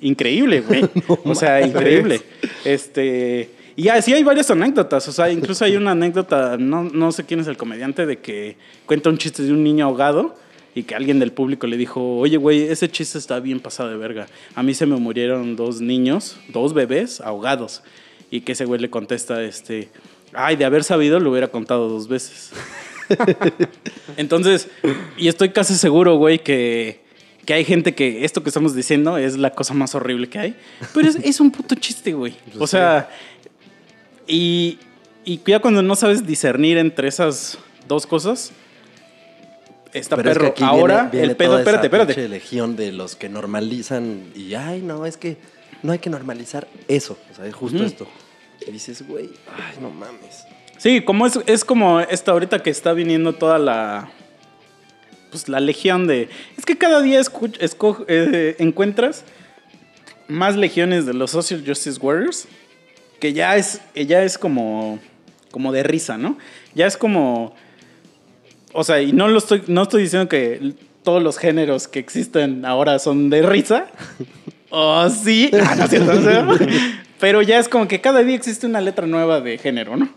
increíble, 0.00 0.60
güey. 0.60 0.84
o 1.24 1.34
sea, 1.34 1.64
increíble. 1.64 2.20
Este. 2.64 3.50
Y 3.74 3.88
así 3.88 4.12
hay 4.12 4.22
varias 4.22 4.50
anécdotas. 4.50 5.08
O 5.08 5.12
sea, 5.12 5.30
incluso 5.30 5.64
hay 5.64 5.76
una 5.76 5.92
anécdota, 5.92 6.56
no, 6.58 6.84
no 6.84 7.12
sé 7.12 7.24
quién 7.24 7.40
es 7.40 7.46
el 7.46 7.56
comediante, 7.56 8.04
de 8.04 8.18
que 8.18 8.56
cuenta 8.86 9.08
un 9.08 9.18
chiste 9.18 9.42
de 9.42 9.52
un 9.52 9.64
niño 9.64 9.86
ahogado 9.86 10.36
y 10.74 10.82
que 10.84 10.94
alguien 10.94 11.18
del 11.18 11.32
público 11.32 11.66
le 11.66 11.76
dijo, 11.76 12.18
oye, 12.18 12.36
güey, 12.36 12.62
ese 12.62 12.90
chiste 12.90 13.18
está 13.18 13.40
bien 13.40 13.60
pasado 13.60 13.90
de 13.90 13.96
verga. 13.96 14.26
A 14.54 14.62
mí 14.62 14.74
se 14.74 14.86
me 14.86 14.96
murieron 14.96 15.56
dos 15.56 15.80
niños, 15.80 16.38
dos 16.48 16.74
bebés 16.74 17.20
ahogados. 17.20 17.82
Y 18.32 18.40
que 18.40 18.52
ese 18.52 18.64
güey 18.64 18.80
le 18.80 18.90
contesta, 18.90 19.40
este, 19.42 19.90
ay, 20.32 20.56
de 20.56 20.64
haber 20.64 20.82
sabido 20.84 21.20
lo 21.20 21.30
hubiera 21.30 21.48
contado 21.48 21.88
dos 21.88 22.08
veces. 22.08 22.50
Entonces, 24.16 24.68
y 25.16 25.28
estoy 25.28 25.50
casi 25.50 25.74
seguro, 25.74 26.16
güey, 26.16 26.38
que, 26.38 27.00
que 27.44 27.54
hay 27.54 27.64
gente 27.64 27.94
que 27.94 28.24
esto 28.24 28.42
que 28.42 28.48
estamos 28.48 28.74
diciendo 28.74 29.16
es 29.18 29.36
la 29.36 29.50
cosa 29.50 29.74
más 29.74 29.94
horrible 29.94 30.28
que 30.28 30.38
hay. 30.38 30.56
Pero 30.94 31.08
es, 31.08 31.16
es 31.16 31.40
un 31.40 31.50
puto 31.50 31.74
chiste, 31.74 32.12
güey. 32.14 32.34
O 32.58 32.66
sea, 32.66 33.08
y, 34.26 34.78
y 35.24 35.40
ya 35.46 35.60
cuando 35.60 35.82
no 35.82 35.94
sabes 35.96 36.26
discernir 36.26 36.78
entre 36.78 37.08
esas 37.08 37.58
dos 37.86 38.06
cosas, 38.06 38.52
está 39.92 40.16
Pero 40.16 40.30
es 40.30 40.38
que 40.38 40.50
perro. 40.52 40.66
Ahora, 40.66 40.94
viene- 41.02 41.10
viene 41.10 41.26
el 41.28 41.36
pedo, 41.36 41.58
espérate, 41.58 41.86
espérate. 41.86 42.28
legión 42.28 42.76
de 42.76 42.92
los 42.92 43.14
que 43.16 43.28
normalizan 43.28 44.24
y, 44.34 44.54
ay, 44.54 44.80
no, 44.80 45.04
es 45.06 45.16
que 45.16 45.36
no 45.82 45.92
hay 45.92 45.98
que 45.98 46.10
normalizar 46.10 46.68
eso. 46.88 47.18
O 47.32 47.34
sea, 47.34 47.46
es 47.46 47.54
justo 47.54 47.84
esto. 47.84 48.06
Y 48.66 48.70
dices, 48.70 49.06
güey, 49.06 49.30
ay, 49.56 49.76
no 49.80 49.90
mames. 49.90 50.44
Sí, 50.78 51.00
como 51.02 51.26
es, 51.26 51.38
es 51.46 51.64
como 51.64 52.00
esta 52.00 52.32
ahorita 52.32 52.62
que 52.62 52.70
está 52.70 52.92
viniendo 52.92 53.32
toda 53.34 53.58
la. 53.58 54.10
Pues 55.30 55.48
la 55.48 55.60
legión 55.60 56.06
de. 56.06 56.28
Es 56.58 56.64
que 56.66 56.76
cada 56.76 57.00
día 57.02 57.20
escu- 57.20 57.56
esco- 57.58 58.04
eh, 58.08 58.56
encuentras 58.58 59.24
más 60.28 60.56
legiones 60.56 61.06
de 61.06 61.14
los 61.14 61.30
Social 61.30 61.62
Justice 61.66 61.98
Warriors. 62.00 62.46
Que 63.20 63.32
ya 63.32 63.56
es, 63.56 63.80
ya 63.94 64.22
es 64.24 64.36
como. 64.38 64.98
como 65.50 65.72
de 65.72 65.82
risa, 65.84 66.18
¿no? 66.18 66.36
Ya 66.74 66.86
es 66.86 66.96
como. 66.96 67.54
O 68.72 68.84
sea, 68.84 69.00
y 69.00 69.12
no 69.12 69.28
lo 69.28 69.38
estoy. 69.38 69.62
No 69.68 69.82
estoy 69.82 70.02
diciendo 70.02 70.28
que 70.28 70.74
todos 71.04 71.22
los 71.22 71.38
géneros 71.38 71.88
que 71.88 71.98
existen 72.00 72.64
ahora 72.64 72.98
son 72.98 73.30
de 73.30 73.42
risa. 73.42 73.86
Oh, 74.74 75.06
sí. 75.10 75.50
Ah, 75.62 75.74
no 75.76 75.86
cierto, 75.86 76.14
no. 76.14 76.56
Pero 77.20 77.42
ya 77.42 77.58
es 77.58 77.68
como 77.68 77.86
que 77.86 78.00
cada 78.00 78.22
día 78.22 78.34
existe 78.34 78.66
una 78.66 78.80
letra 78.80 79.06
nueva 79.06 79.40
de 79.42 79.58
género, 79.58 79.96
¿no? 79.98 80.08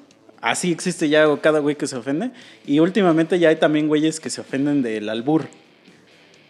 Así 0.41 0.71
existe 0.71 1.09
ya 1.09 1.25
cada 1.41 1.59
güey 1.59 1.75
que 1.75 1.87
se 1.87 1.97
ofende. 1.97 2.31
Y 2.65 2.79
últimamente 2.79 3.37
ya 3.37 3.49
hay 3.49 3.57
también 3.57 3.87
güeyes 3.89 4.19
que 4.21 4.29
se 4.29 4.39
ofenden 4.41 4.81
del 4.81 5.09
albur. 5.09 5.47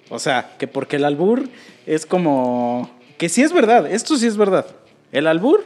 O 0.09 0.19
sea, 0.19 0.51
que 0.59 0.67
porque 0.67 0.97
el 0.97 1.05
albur 1.05 1.49
es 1.87 2.05
como... 2.05 2.91
Que 3.17 3.27
sí 3.27 3.41
es 3.41 3.51
verdad, 3.53 3.91
esto 3.91 4.17
sí 4.17 4.27
es 4.27 4.37
verdad. 4.37 4.67
El 5.11 5.25
albur 5.25 5.65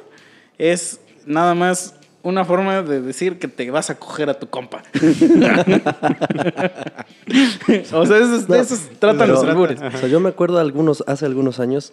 es 0.58 1.02
nada 1.25 1.56
más 1.56 1.95
una 2.23 2.45
forma 2.45 2.82
de 2.84 3.02
decir 3.02 3.38
que 3.38 3.47
te 3.49 3.69
vas 3.71 3.89
a 3.89 3.95
coger 3.95 4.30
a 4.30 4.36
tu 4.39 4.47
compa. 4.47 4.84
o 7.93 8.06
sea, 8.06 8.17
eso, 8.17 8.36
es- 8.36 8.47
de 8.47 8.60
eso 8.60 8.75
se 8.75 8.88
tratan 8.95 9.19
Pero, 9.19 9.34
los 9.34 9.43
albures. 9.43 9.82
O 9.82 9.97
sea, 9.97 10.08
yo 10.08 10.19
me 10.19 10.30
acuerdo 10.30 10.60
algunos, 10.60 11.04
hace 11.08 11.25
algunos 11.25 11.60
años 11.60 11.91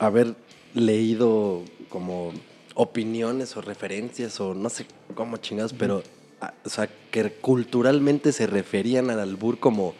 haber 0.00 0.34
leído 0.74 1.62
como 1.88 2.32
opiniones 2.74 3.56
o 3.56 3.60
referencias 3.60 4.40
o 4.40 4.54
no 4.54 4.68
sé 4.70 4.86
cómo 5.14 5.36
chingados, 5.36 5.72
pero 5.72 6.02
a- 6.40 6.54
o 6.64 6.68
sea, 6.68 6.88
que 7.10 7.30
culturalmente 7.32 8.32
se 8.32 8.46
referían 8.46 9.10
al 9.10 9.20
albur 9.20 9.58
como 9.58 9.94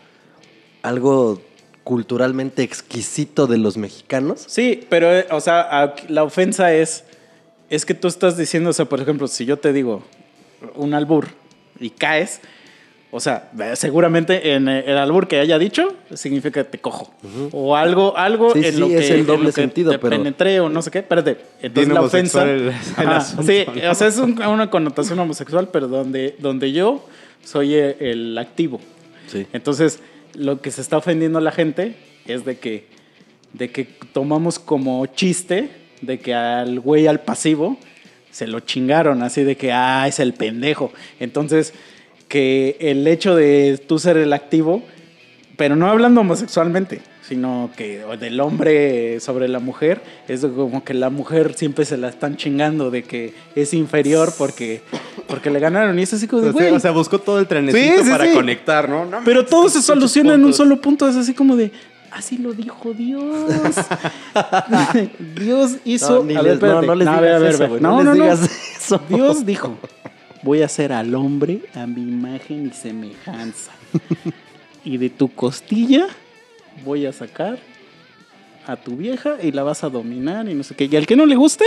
algo 0.82 1.40
culturalmente 1.84 2.62
exquisito 2.62 3.46
de 3.46 3.58
los 3.58 3.76
mexicanos. 3.76 4.44
Sí, 4.46 4.86
pero, 4.88 5.12
eh, 5.14 5.26
o 5.30 5.40
sea, 5.40 5.94
la 6.08 6.24
ofensa 6.24 6.72
es, 6.74 7.04
es 7.68 7.84
que 7.84 7.94
tú 7.94 8.08
estás 8.08 8.36
diciendo, 8.36 8.70
o 8.70 8.72
sea, 8.72 8.84
por 8.86 9.00
ejemplo, 9.00 9.26
si 9.28 9.44
yo 9.44 9.58
te 9.58 9.72
digo 9.72 10.02
un 10.76 10.94
albur 10.94 11.28
y 11.78 11.90
caes, 11.90 12.40
o 13.12 13.18
sea, 13.20 13.50
seguramente 13.74 14.52
en 14.52 14.68
eh, 14.68 14.84
el 14.86 14.96
albur 14.96 15.26
que 15.26 15.40
haya 15.40 15.58
dicho 15.58 15.94
significa 16.14 16.62
que 16.62 16.70
te 16.70 16.78
cojo. 16.78 17.12
O 17.52 17.74
algo, 17.76 18.16
algo 18.16 18.52
Sí, 18.52 18.60
en 18.64 18.74
sí, 18.74 18.80
lo 18.80 18.86
es 18.86 19.06
que, 19.06 19.14
el 19.14 19.20
en 19.20 19.26
doble 19.26 19.44
lo 19.44 19.48
que 19.50 19.60
sentido, 19.60 19.90
te 19.92 19.98
pero- 19.98 20.16
penetré 20.16 20.60
o 20.60 20.68
no 20.68 20.80
sé 20.82 20.90
qué. 20.90 20.98
Espérate, 21.00 21.36
entonces 21.60 21.92
la 21.92 22.02
ofensa... 22.02 22.42
homosexual 22.42 22.48
el- 22.48 23.02
el 23.04 23.08
Ajá, 23.08 23.16
asunto, 23.16 23.42
sí, 23.52 23.64
¿no? 23.82 23.90
o 23.90 23.94
sea, 23.94 24.06
es 24.08 24.16
un- 24.18 24.40
una 24.42 24.70
connotación 24.70 25.18
homosexual, 25.18 25.68
pero 25.72 25.88
donde, 25.88 26.36
donde 26.38 26.72
yo 26.72 27.04
soy 27.44 27.74
eh, 27.74 27.96
el 28.00 28.36
activo. 28.38 28.80
Sí. 29.26 29.46
Entonces, 29.52 30.00
lo 30.34 30.60
que 30.60 30.70
se 30.70 30.80
está 30.80 30.96
ofendiendo 30.96 31.38
a 31.38 31.42
la 31.42 31.50
gente 31.52 31.96
es 32.26 32.44
de 32.44 32.58
que, 32.58 32.86
de 33.52 33.70
que 33.72 33.84
tomamos 34.12 34.58
como 34.60 35.04
chiste 35.06 35.70
de 36.00 36.18
que 36.20 36.32
al 36.34 36.80
güey 36.80 37.06
al 37.08 37.20
pasivo 37.20 37.76
se 38.30 38.46
lo 38.46 38.60
chingaron, 38.60 39.22
así 39.22 39.42
de 39.42 39.56
que, 39.56 39.72
ah, 39.72 40.06
es 40.06 40.20
el 40.20 40.32
pendejo. 40.34 40.92
Entonces, 41.18 41.74
que 42.30 42.76
el 42.80 43.06
hecho 43.06 43.34
de 43.34 43.78
tú 43.86 43.98
ser 43.98 44.16
el 44.16 44.32
activo, 44.32 44.82
pero 45.56 45.74
no 45.76 45.88
hablando 45.90 46.20
homosexualmente, 46.22 47.02
sino 47.28 47.70
que 47.76 48.04
o 48.04 48.16
del 48.16 48.40
hombre 48.40 49.18
sobre 49.20 49.48
la 49.48 49.58
mujer, 49.58 50.00
es 50.28 50.40
como 50.40 50.82
que 50.84 50.94
la 50.94 51.10
mujer 51.10 51.54
siempre 51.54 51.84
se 51.84 51.96
la 51.96 52.08
están 52.08 52.36
chingando 52.36 52.90
de 52.90 53.02
que 53.02 53.34
es 53.56 53.74
inferior 53.74 54.32
porque, 54.38 54.80
porque 55.26 55.50
le 55.50 55.58
ganaron. 55.60 55.98
Y 55.98 56.02
es 56.04 56.14
así 56.14 56.26
como 56.28 56.42
de, 56.42 56.48
O 56.50 56.52
sea, 56.52 56.62
güey, 56.62 56.74
o 56.74 56.80
sea, 56.80 56.90
buscó 56.92 57.18
todo 57.18 57.40
el 57.40 57.46
trenecito 57.46 57.98
Sí, 57.98 58.04
sí, 58.04 58.10
para 58.10 58.26
sí. 58.26 58.32
conectar, 58.32 58.88
¿no? 58.88 59.04
No 59.04 59.18
pero 59.24 59.44
todo 59.44 59.68
se 59.68 59.82
soluciona 59.82 60.34
en 60.34 60.44
un 60.44 60.54
solo 60.54 60.80
punto. 60.80 61.08
Es 61.08 61.16
así 61.16 61.34
como 61.34 61.56
de, 61.56 61.72
así 62.12 62.38
lo 62.38 62.52
dijo 62.52 62.92
Dios. 62.94 63.76
Dios 65.36 65.76
hizo. 65.84 66.24
No, 66.24 66.38
a 66.38 66.42
ver, 66.42 66.62
les- 66.62 66.84
no, 66.84 66.94
les 66.94 67.54
eso, 67.54 67.68
No, 67.80 68.02
no 68.02 68.04
no, 68.04 68.14
digas 68.14 68.40
eso. 68.80 69.00
Dios 69.08 69.44
dijo: 69.44 69.76
Voy 70.42 70.62
a 70.62 70.66
hacer 70.66 70.92
al 70.92 71.14
hombre 71.14 71.60
a 71.74 71.86
mi 71.86 72.02
imagen 72.02 72.66
y 72.68 72.70
semejanza. 72.74 73.72
y 74.84 74.96
de 74.96 75.10
tu 75.10 75.28
costilla 75.34 76.06
voy 76.84 77.04
a 77.06 77.12
sacar 77.12 77.58
a 78.66 78.76
tu 78.76 78.96
vieja 78.96 79.36
y 79.42 79.52
la 79.52 79.62
vas 79.62 79.84
a 79.84 79.90
dominar 79.90 80.48
y 80.48 80.54
no 80.54 80.62
sé 80.62 80.74
qué. 80.74 80.84
Y 80.90 80.96
al 80.96 81.06
que 81.06 81.16
no 81.16 81.26
le 81.26 81.36
guste. 81.36 81.64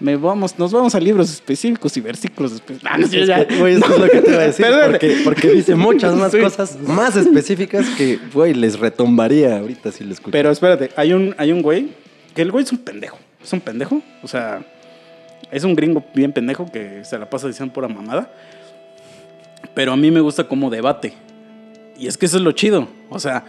Me 0.00 0.16
vamos, 0.16 0.58
nos 0.58 0.72
vamos 0.72 0.94
a 0.94 0.98
libros 1.00 1.30
específicos 1.30 1.94
y 1.98 2.00
versículos 2.00 2.52
específicos. 2.52 2.90
Ah, 2.90 2.96
no, 2.96 3.06
ya. 3.06 3.44
güey, 3.58 3.74
eso 3.74 3.84
es 3.92 4.00
lo 4.00 4.08
que 4.08 4.22
te 4.22 4.30
iba 4.30 4.40
a 4.40 4.46
decir. 4.46 4.66
Porque, 4.86 5.20
porque 5.24 5.50
dice 5.50 5.74
muchas 5.74 6.14
más 6.14 6.32
Sí. 6.32 6.38
cosas 6.40 6.78
más 6.80 7.16
específicas 7.16 7.86
que, 7.98 8.18
güey, 8.32 8.54
les 8.54 8.78
retumbaría 8.78 9.58
ahorita 9.58 9.92
si 9.92 10.04
lo 10.04 10.14
escucho. 10.14 10.30
Pero 10.30 10.50
espérate, 10.50 10.88
hay 10.96 11.12
un, 11.12 11.34
hay 11.36 11.52
un 11.52 11.60
güey 11.60 11.88
que 12.34 12.40
el 12.40 12.50
güey 12.50 12.64
es 12.64 12.72
un 12.72 12.78
pendejo. 12.78 13.18
Es 13.44 13.52
un 13.52 13.60
pendejo. 13.60 14.00
O 14.22 14.26
sea, 14.28 14.62
es 15.50 15.64
un 15.64 15.74
gringo 15.74 16.04
bien 16.14 16.32
pendejo 16.32 16.70
que 16.70 17.04
se 17.04 17.18
la 17.18 17.28
pasa 17.28 17.48
diciendo 17.48 17.72
pura 17.72 17.88
mamada. 17.88 18.32
Pero 19.74 19.92
a 19.92 19.96
mí 19.96 20.10
me 20.10 20.20
gusta 20.20 20.44
como 20.44 20.70
debate. 20.70 21.14
Y 21.98 22.06
es 22.06 22.16
que 22.16 22.26
eso 22.26 22.38
es 22.38 22.42
lo 22.42 22.52
chido. 22.52 22.88
O 23.08 23.18
sea, 23.18 23.44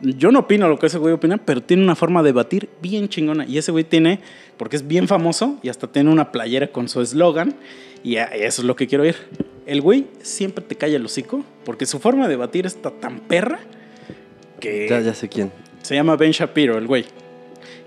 yo 0.00 0.30
no 0.30 0.40
opino 0.40 0.68
lo 0.68 0.78
que 0.78 0.86
ese 0.86 0.98
güey 0.98 1.14
opina, 1.14 1.38
pero 1.38 1.62
tiene 1.62 1.82
una 1.82 1.96
forma 1.96 2.22
de 2.22 2.28
debatir 2.28 2.68
bien 2.80 3.08
chingona. 3.08 3.46
Y 3.46 3.58
ese 3.58 3.72
güey 3.72 3.84
tiene, 3.84 4.20
porque 4.56 4.76
es 4.76 4.86
bien 4.86 5.08
famoso 5.08 5.58
y 5.62 5.68
hasta 5.68 5.86
tiene 5.86 6.10
una 6.10 6.30
playera 6.32 6.68
con 6.68 6.88
su 6.88 7.00
eslogan. 7.00 7.54
Y 8.04 8.16
eso 8.16 8.62
es 8.62 8.64
lo 8.64 8.76
que 8.76 8.86
quiero 8.86 9.04
oír. 9.04 9.16
El 9.66 9.80
güey 9.80 10.06
siempre 10.22 10.64
te 10.64 10.76
calla 10.76 10.96
el 10.96 11.04
hocico 11.04 11.44
porque 11.64 11.86
su 11.86 11.98
forma 11.98 12.24
de 12.24 12.30
debatir 12.30 12.66
está 12.66 12.90
tan 12.90 13.18
perra 13.20 13.58
que 14.60 14.86
ya, 14.88 15.00
ya 15.00 15.12
sé 15.12 15.28
quién. 15.28 15.50
se 15.82 15.96
llama 15.96 16.16
Ben 16.16 16.30
Shapiro, 16.30 16.78
el 16.78 16.86
güey. 16.86 17.04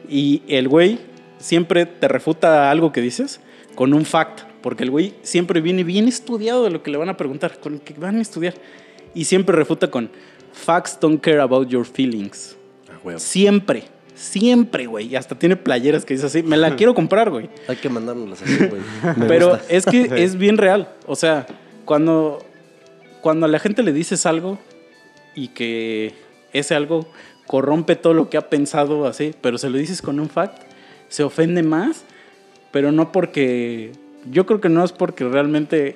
Y 0.09 0.41
el 0.47 0.67
güey 0.67 0.99
siempre 1.37 1.85
te 1.85 2.07
refuta 2.07 2.69
algo 2.69 2.91
que 2.91 2.99
dices 2.99 3.39
con 3.79 3.93
un 3.93 4.03
fact, 4.03 4.41
porque 4.61 4.83
el 4.83 4.91
güey 4.91 5.13
siempre 5.21 5.61
viene 5.61 5.85
bien 5.85 6.09
estudiado 6.09 6.65
de 6.65 6.69
lo 6.69 6.83
que 6.83 6.91
le 6.91 6.97
van 6.97 7.07
a 7.07 7.15
preguntar, 7.15 7.61
con 7.61 7.75
lo 7.75 7.81
que 7.81 7.93
van 7.93 8.17
a 8.17 8.21
estudiar. 8.21 8.53
Y 9.13 9.23
siempre 9.23 9.55
refuta 9.55 9.89
con 9.89 10.09
facts 10.51 10.99
don't 10.99 11.21
care 11.21 11.39
about 11.39 11.69
your 11.69 11.85
feelings. 11.85 12.57
Ah. 12.89 13.17
Siempre, 13.17 13.85
siempre, 14.15 14.85
güey. 14.85 15.07
Y 15.07 15.15
hasta 15.15 15.39
tiene 15.39 15.55
playeras 15.55 16.03
que 16.03 16.13
dice 16.13 16.25
así, 16.25 16.43
me 16.43 16.57
la 16.57 16.75
quiero 16.75 16.93
comprar, 16.93 17.29
güey. 17.29 17.49
Hay 17.69 17.77
que 17.77 17.87
mandárnoslas 17.87 18.41
así, 18.41 18.65
güey. 18.65 18.81
Pero 19.29 19.51
gusta. 19.51 19.65
es 19.69 19.85
que 19.85 20.09
es 20.25 20.35
bien 20.37 20.57
real. 20.57 20.93
O 21.07 21.15
sea, 21.15 21.47
cuando, 21.85 22.45
cuando 23.21 23.45
a 23.45 23.49
la 23.49 23.59
gente 23.59 23.81
le 23.81 23.93
dices 23.93 24.25
algo 24.25 24.59
y 25.35 25.47
que 25.47 26.15
ese 26.51 26.75
algo 26.75 27.07
corrompe 27.47 27.95
todo 27.95 28.13
lo 28.13 28.29
que 28.29 28.35
ha 28.35 28.49
pensado 28.49 29.07
así, 29.07 29.33
pero 29.39 29.57
se 29.57 29.69
lo 29.69 29.77
dices 29.77 30.01
con 30.01 30.19
un 30.19 30.27
fact, 30.27 30.63
se 31.07 31.23
ofende 31.23 31.63
más, 31.63 32.03
pero 32.71 32.91
no 32.91 33.11
porque... 33.11 33.91
Yo 34.29 34.45
creo 34.45 34.59
que 34.59 34.69
no 34.69 34.83
es 34.83 34.91
porque 34.91 35.23
realmente 35.23 35.95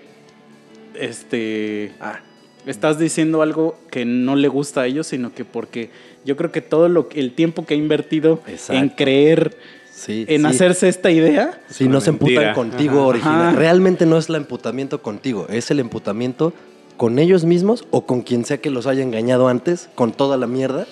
este, 0.96 1.92
Ah, 2.00 2.20
estás 2.66 2.98
diciendo 3.00 3.42
algo 3.42 3.78
que 3.92 4.06
no 4.06 4.36
le 4.36 4.48
gusta 4.48 4.82
a 4.82 4.88
ellos, 4.88 5.08
sino 5.08 5.34
que 5.34 5.46
porque 5.46 5.90
yo 6.26 6.38
creo 6.38 6.52
que 6.52 6.62
todo 6.62 6.88
lo 6.90 7.10
que- 7.10 7.20
el 7.20 7.34
tiempo 7.34 7.66
que 7.66 7.74
ha 7.74 7.78
invertido 7.78 8.42
en 8.48 8.54
Exacto. 8.54 8.94
creer 8.98 9.58
Sí, 9.92 10.26
en 10.28 10.42
sí. 10.42 10.48
hacerse 10.48 10.88
esta 10.90 11.12
idea. 11.12 11.62
Si 11.70 11.88
no 11.88 12.02
se 12.02 12.10
emputan 12.12 12.54
contigo 12.56 13.00
Ajá. 13.00 13.08
original. 13.08 13.42
Ajá. 13.50 13.52
Realmente 13.58 14.06
no 14.06 14.18
es 14.18 14.30
el 14.30 14.36
emputamiento 14.36 15.02
contigo, 15.02 15.46
es 15.50 15.70
el 15.72 15.80
emputamiento 15.80 16.54
con 16.98 17.20
ellos 17.20 17.44
mismos 17.46 17.86
o 17.92 18.06
con 18.06 18.22
quien 18.22 18.46
sea 18.46 18.58
que 18.58 18.70
los 18.70 18.88
haya 18.88 19.04
engañado 19.04 19.48
antes, 19.50 19.90
con 19.96 20.12
toda 20.14 20.38
la 20.38 20.48
mierda. 20.48 20.88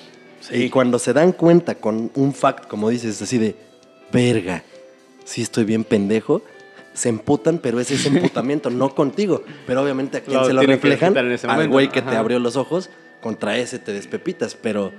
Y 0.51 0.69
cuando 0.69 0.97
se 0.99 1.13
dan 1.13 1.31
cuenta 1.31 1.75
con 1.75 2.11
un 2.15 2.33
fact, 2.33 2.67
como 2.67 2.89
dices, 2.89 3.21
así 3.21 3.37
de, 3.37 3.55
verga, 4.11 4.63
sí 5.23 5.41
estoy 5.41 5.63
bien 5.63 5.83
pendejo, 5.83 6.41
se 6.93 7.09
emputan, 7.09 7.59
pero 7.59 7.79
es 7.79 7.91
ese 7.91 8.09
emputamiento, 8.09 8.69
no 8.71 8.93
contigo. 8.93 9.43
Pero 9.65 9.81
obviamente 9.81 10.17
a 10.17 10.21
quien 10.21 10.43
se 10.45 10.53
lo 10.53 10.61
reflejan, 10.61 11.15
al 11.17 11.69
güey 11.69 11.89
que 11.89 12.01
te 12.01 12.15
abrió 12.15 12.39
los 12.39 12.55
ojos, 12.55 12.89
contra 13.21 13.57
ese 13.57 13.79
te 13.79 13.93
despepitas, 13.93 14.55
pero 14.55 14.91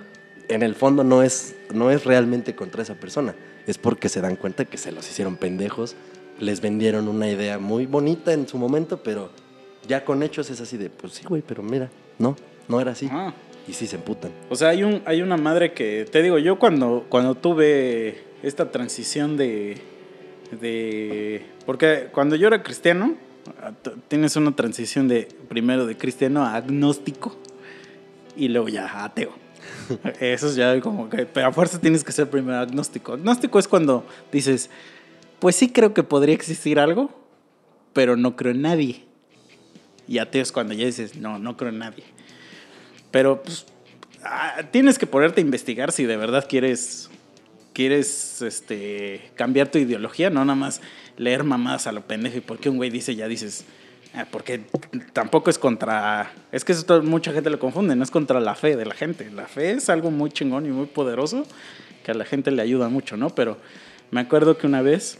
en 0.49 0.62
el 0.62 0.75
fondo 0.75 1.05
no 1.05 1.23
es, 1.23 1.55
no 1.75 1.91
es 1.91 2.05
realmente 2.05 2.55
contra 2.55 2.83
esa 2.83 2.95
persona. 2.95 3.35
Es 3.66 3.79
porque 3.79 4.09
se 4.09 4.20
dan 4.20 4.37
cuenta 4.37 4.64
que 4.64 4.79
se 4.79 4.93
los 4.93 5.09
hicieron 5.09 5.37
pendejos, 5.37 5.97
les 6.41 6.61
vendieron 6.61 7.09
una 7.09 7.29
idea 7.29 7.59
muy 7.59 7.87
bonita 7.87 8.33
en 8.33 8.49
su 8.49 8.59
momento, 8.59 9.03
pero 9.03 9.31
ya 9.87 10.05
con 10.05 10.23
hechos 10.23 10.51
es 10.51 10.61
así 10.61 10.77
de, 10.77 10.91
pues 10.91 11.12
sí, 11.12 11.25
güey, 11.29 11.43
pero 11.47 11.62
mira, 11.62 11.91
no, 12.18 12.37
no 12.68 12.81
era 12.81 12.93
así. 12.93 13.09
Ah. 13.11 13.33
Y 13.68 13.75
sí 13.75 13.87
se 13.87 13.97
emputan. 13.97 14.33
O 14.51 14.57
sea, 14.57 14.70
hay, 14.70 14.83
un, 14.83 15.03
hay 15.05 15.23
una 15.23 15.37
madre 15.37 15.73
que, 15.73 16.05
te 16.11 16.20
digo, 16.20 16.39
yo 16.39 16.59
cuando, 16.59 17.07
cuando 17.09 17.37
tuve 17.37 18.25
esta 18.43 18.73
transición 18.73 19.37
de, 19.37 19.81
de... 20.61 21.47
Porque 21.67 22.09
cuando 22.13 22.37
yo 22.37 22.47
era 22.47 22.63
cristiano, 22.63 23.17
tienes 24.09 24.37
una 24.37 24.55
transición 24.55 25.09
de 25.09 25.29
primero 25.49 25.87
de 25.87 25.97
cristiano 25.97 26.45
a 26.45 26.57
agnóstico 26.57 27.37
y 28.37 28.49
luego 28.49 28.69
ya 28.69 28.87
a 28.87 29.05
ateo. 29.05 29.33
Eso 30.21 30.49
es 30.49 30.55
ya 30.55 30.81
como 30.81 31.09
que... 31.09 31.27
Pero 31.27 31.49
a 31.49 31.53
fuerza 31.53 31.81
tienes 31.81 32.05
que 32.05 32.13
ser 32.13 32.31
primero 32.31 32.59
agnóstico. 32.59 33.15
Agnóstico 33.15 33.59
es 33.59 33.69
cuando 33.69 34.07
dices, 34.31 34.71
pues 35.39 35.57
sí 35.57 35.71
creo 35.71 35.95
que 35.95 36.03
podría 36.03 36.35
existir 36.35 36.79
algo, 36.79 37.11
pero 37.93 38.17
no 38.17 38.37
creo 38.37 38.53
en 38.53 38.63
nadie. 38.63 39.05
Y 40.09 40.19
ateo 40.19 40.43
es 40.43 40.53
cuando 40.53 40.75
ya 40.75 40.87
dices, 40.87 41.17
no, 41.17 41.39
no 41.39 41.57
creo 41.57 41.71
en 41.71 41.79
nadie. 41.79 42.05
Pero 43.11 43.43
pues, 43.43 43.67
ah, 44.25 44.63
tienes 44.71 44.99
que 44.99 45.07
ponerte 45.07 45.41
a 45.41 45.45
investigar 45.45 45.93
si 45.93 46.05
de 46.05 46.17
verdad 46.17 46.47
quieres, 46.49 47.11
quieres 47.73 48.43
este, 48.43 49.31
cambiar 49.35 49.70
tu 49.70 49.79
ideología, 49.79 50.31
no 50.31 50.45
nada 50.45 50.57
más 50.57 50.81
leer 51.16 51.45
mamadas 51.45 51.87
a 51.87 51.93
lo 51.93 52.03
pendejo 52.03 52.39
y 52.39 52.41
porque 52.41 52.68
un 52.68 52.77
güey 52.77 52.91
dice, 52.91 53.14
ya 53.14 53.29
dices, 53.29 53.64
ah, 54.14 54.27
porque 54.31 54.61
tampoco 55.12 55.51
es 55.51 55.59
contra, 55.59 56.33
es 56.53 56.64
que 56.64 56.73
eso 56.73 57.03
mucha 57.03 57.33
gente 57.33 57.51
lo 57.51 57.59
confunde, 57.59 57.97
no 57.97 58.05
es 58.05 58.11
contra 58.11 58.41
la 58.41 58.55
fe 58.55 58.77
de 58.77 58.87
la 58.87 58.95
gente, 58.95 59.31
la 59.31 59.47
fe 59.47 59.73
es 59.73 59.89
algo 59.89 60.11
muy 60.11 60.31
chingón 60.31 60.66
y 60.66 60.70
muy 60.70 60.87
poderoso 60.87 61.45
que 62.05 62.11
a 62.11 62.14
la 62.14 62.25
gente 62.25 62.51
le 62.51 62.62
ayuda 62.62 62.89
mucho, 62.89 63.16
¿no? 63.16 63.31
Pero 63.31 63.59
me 64.11 64.20
acuerdo 64.20 64.59
que 64.59 64.66
una 64.66 64.83
vez 64.83 65.18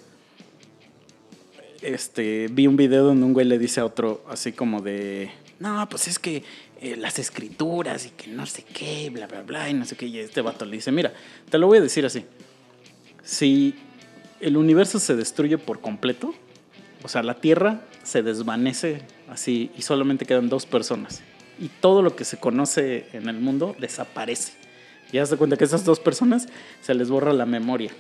este, 1.81 2.49
vi 2.51 2.67
un 2.67 2.77
video 2.77 3.05
donde 3.05 3.25
un 3.25 3.33
güey 3.33 3.47
le 3.47 3.59
dice 3.59 3.81
a 3.81 3.85
otro 3.85 4.25
así 4.29 4.53
como 4.53 4.81
de, 4.81 5.31
no, 5.59 5.89
pues 5.89 6.09
es 6.09 6.19
que 6.19 6.43
eh, 6.83 6.97
las 6.97 7.21
escrituras 7.21 8.07
y 8.07 8.11
que 8.11 8.27
no 8.27 8.45
sé 8.45 8.65
qué, 8.65 9.09
bla, 9.11 9.29
bla, 9.29 9.43
bla, 9.43 9.71
y 9.71 9.75
no 9.75 9.85
sé 9.85 9.95
qué. 9.95 10.07
Y 10.07 10.19
este 10.19 10.41
vato 10.41 10.65
le 10.65 10.73
dice, 10.73 10.91
mira, 10.91 11.13
te 11.49 11.57
lo 11.57 11.69
voy 11.69 11.79
a 11.79 11.81
decir 11.81 12.05
así. 12.05 12.25
Si 13.23 13.77
el 14.41 14.57
universo 14.57 14.99
se 14.99 15.15
destruye 15.15 15.59
por 15.59 15.81
completo, 15.81 16.35
o 17.05 17.09
sea, 17.09 17.23
la 17.23 17.35
Tierra 17.35 17.83
se 18.03 18.25
desvanece 18.25 19.03
así 19.29 19.71
y 19.79 19.83
solamente 19.83 20.27
quedan 20.27 20.49
dos 20.49 20.67
personas. 20.67 21.23
Y 21.61 21.69
todo 21.69 22.03
lo 22.03 22.17
que 22.17 22.25
se 22.25 22.39
conoce 22.39 23.07
en 23.13 23.29
el 23.29 23.39
mundo 23.39 23.77
desaparece. 23.79 24.55
Y 25.13 25.19
haz 25.19 25.31
de 25.31 25.37
cuenta 25.37 25.57
que 25.57 25.65
esas 25.65 25.85
dos 25.85 26.01
personas 26.01 26.49
se 26.81 26.95
les 26.95 27.11
borra 27.11 27.33
la 27.33 27.47
memoria. 27.47 27.93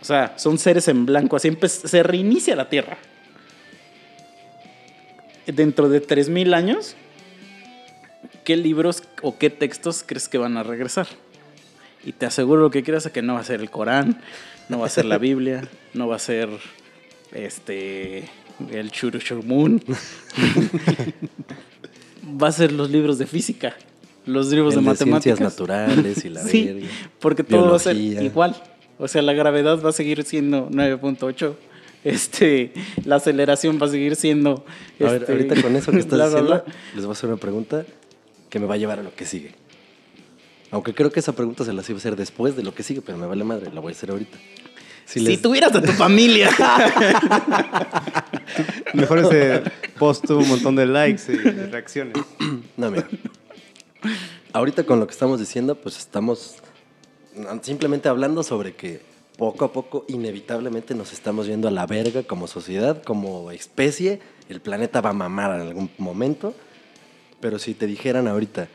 O 0.00 0.06
sea, 0.06 0.38
son 0.38 0.56
seres 0.56 0.88
en 0.88 1.04
blanco, 1.04 1.36
así 1.36 1.54
se 1.60 2.02
reinicia 2.02 2.56
la 2.56 2.70
Tierra. 2.70 2.96
Dentro 5.44 5.90
de 5.90 6.02
3.000 6.02 6.54
años, 6.54 6.96
¿qué 8.44 8.56
libros 8.56 9.02
o 9.22 9.38
qué 9.38 9.50
textos 9.50 10.04
crees 10.06 10.28
que 10.28 10.38
van 10.38 10.56
a 10.56 10.62
regresar? 10.62 11.06
Y 12.04 12.12
te 12.12 12.26
aseguro 12.26 12.62
lo 12.62 12.70
que 12.70 12.82
quieras 12.82 13.08
que 13.08 13.22
no 13.22 13.34
va 13.34 13.40
a 13.40 13.44
ser 13.44 13.60
el 13.60 13.70
Corán, 13.70 14.20
no 14.68 14.80
va 14.80 14.86
a 14.86 14.90
ser 14.90 15.04
la 15.06 15.18
Biblia, 15.18 15.66
no 15.94 16.08
va 16.08 16.16
a 16.16 16.18
ser 16.18 16.48
este 17.32 18.28
el 18.70 18.90
Churushurmun. 18.90 19.82
va 22.42 22.48
a 22.48 22.52
ser 22.52 22.72
los 22.72 22.90
libros 22.90 23.18
de 23.18 23.26
física, 23.26 23.76
los 24.26 24.48
libros 24.50 24.74
El 24.74 24.80
de 24.80 24.84
de 24.84 24.90
matemáticas. 24.90 25.38
ciencias 25.38 25.40
naturales 25.40 26.24
y 26.24 26.28
la 26.28 26.42
Sí, 26.46 26.66
verga. 26.66 26.86
porque 27.20 27.44
todo 27.44 27.70
va 27.70 27.76
a 27.76 27.80
ser 27.80 27.96
Biología. 27.96 28.22
igual. 28.22 28.62
O 28.98 29.08
sea, 29.08 29.22
la 29.22 29.32
gravedad 29.32 29.82
va 29.84 29.90
a 29.90 29.92
seguir 29.92 30.22
siendo 30.24 30.68
9.8. 30.70 31.54
Este, 32.04 32.72
la 33.04 33.16
aceleración 33.16 33.78
va 33.82 33.86
a 33.86 33.90
seguir 33.90 34.14
siendo. 34.14 34.64
A 35.00 35.04
ver, 35.04 35.22
este, 35.22 35.32
ahorita 35.32 35.62
con 35.62 35.74
eso 35.74 35.90
que 35.90 35.98
estás 35.98 36.16
bla, 36.18 36.28
bla, 36.28 36.40
diciendo, 36.40 36.64
bla. 36.64 36.74
les 36.94 37.04
voy 37.04 37.10
a 37.10 37.12
hacer 37.12 37.28
una 37.30 37.38
pregunta 37.38 37.84
que 38.54 38.60
me 38.60 38.66
va 38.66 38.74
a 38.74 38.76
llevar 38.76 39.00
a 39.00 39.02
lo 39.02 39.12
que 39.12 39.26
sigue. 39.26 39.52
Aunque 40.70 40.94
creo 40.94 41.10
que 41.10 41.18
esa 41.18 41.32
pregunta 41.32 41.64
se 41.64 41.72
las 41.72 41.90
iba 41.90 41.96
a 41.96 41.98
hacer 41.98 42.14
después 42.14 42.54
de 42.54 42.62
lo 42.62 42.72
que 42.72 42.84
sigue, 42.84 43.02
pero 43.02 43.18
me 43.18 43.26
vale 43.26 43.42
madre, 43.42 43.68
la 43.74 43.80
voy 43.80 43.92
a 43.92 43.96
hacer 43.96 44.10
ahorita. 44.12 44.38
Si 45.06 45.18
Si, 45.18 45.26
les- 45.26 45.42
tuvieras 45.42 45.74
a 45.74 45.82
tu 45.82 45.90
familia. 45.90 46.50
Mejor 48.94 49.18
ese 49.18 49.62
post 49.98 50.24
tuvo 50.26 50.38
un 50.38 50.48
montón 50.48 50.76
de 50.76 50.86
likes 50.86 51.22
y 51.32 51.36
reacciones. 51.36 52.14
No, 52.76 52.90
mira. 52.92 53.08
Ahorita 54.52 54.84
con 54.84 55.00
lo 55.00 55.06
que 55.08 55.12
estamos 55.12 55.40
diciendo, 55.40 55.74
pues 55.74 55.98
estamos 55.98 56.54
simplemente 57.62 58.08
hablando 58.08 58.44
sobre 58.44 58.74
que 58.74 59.00
poco 59.36 59.64
a 59.64 59.72
poco, 59.72 60.04
inevitablemente, 60.08 60.94
nos 60.94 61.12
estamos 61.12 61.48
yendo 61.48 61.66
a 61.66 61.72
la 61.72 61.86
verga 61.86 62.22
como 62.22 62.46
sociedad, 62.46 63.02
como 63.02 63.50
especie. 63.50 64.20
El 64.48 64.60
planeta 64.60 65.00
va 65.00 65.10
a 65.10 65.12
mamar 65.12 65.60
en 65.60 65.66
algún 65.66 65.90
momento. 65.98 66.54
Pero 67.44 67.58
si 67.58 67.74
te 67.74 67.86
dijeran 67.86 68.26
ahorita, 68.26 68.68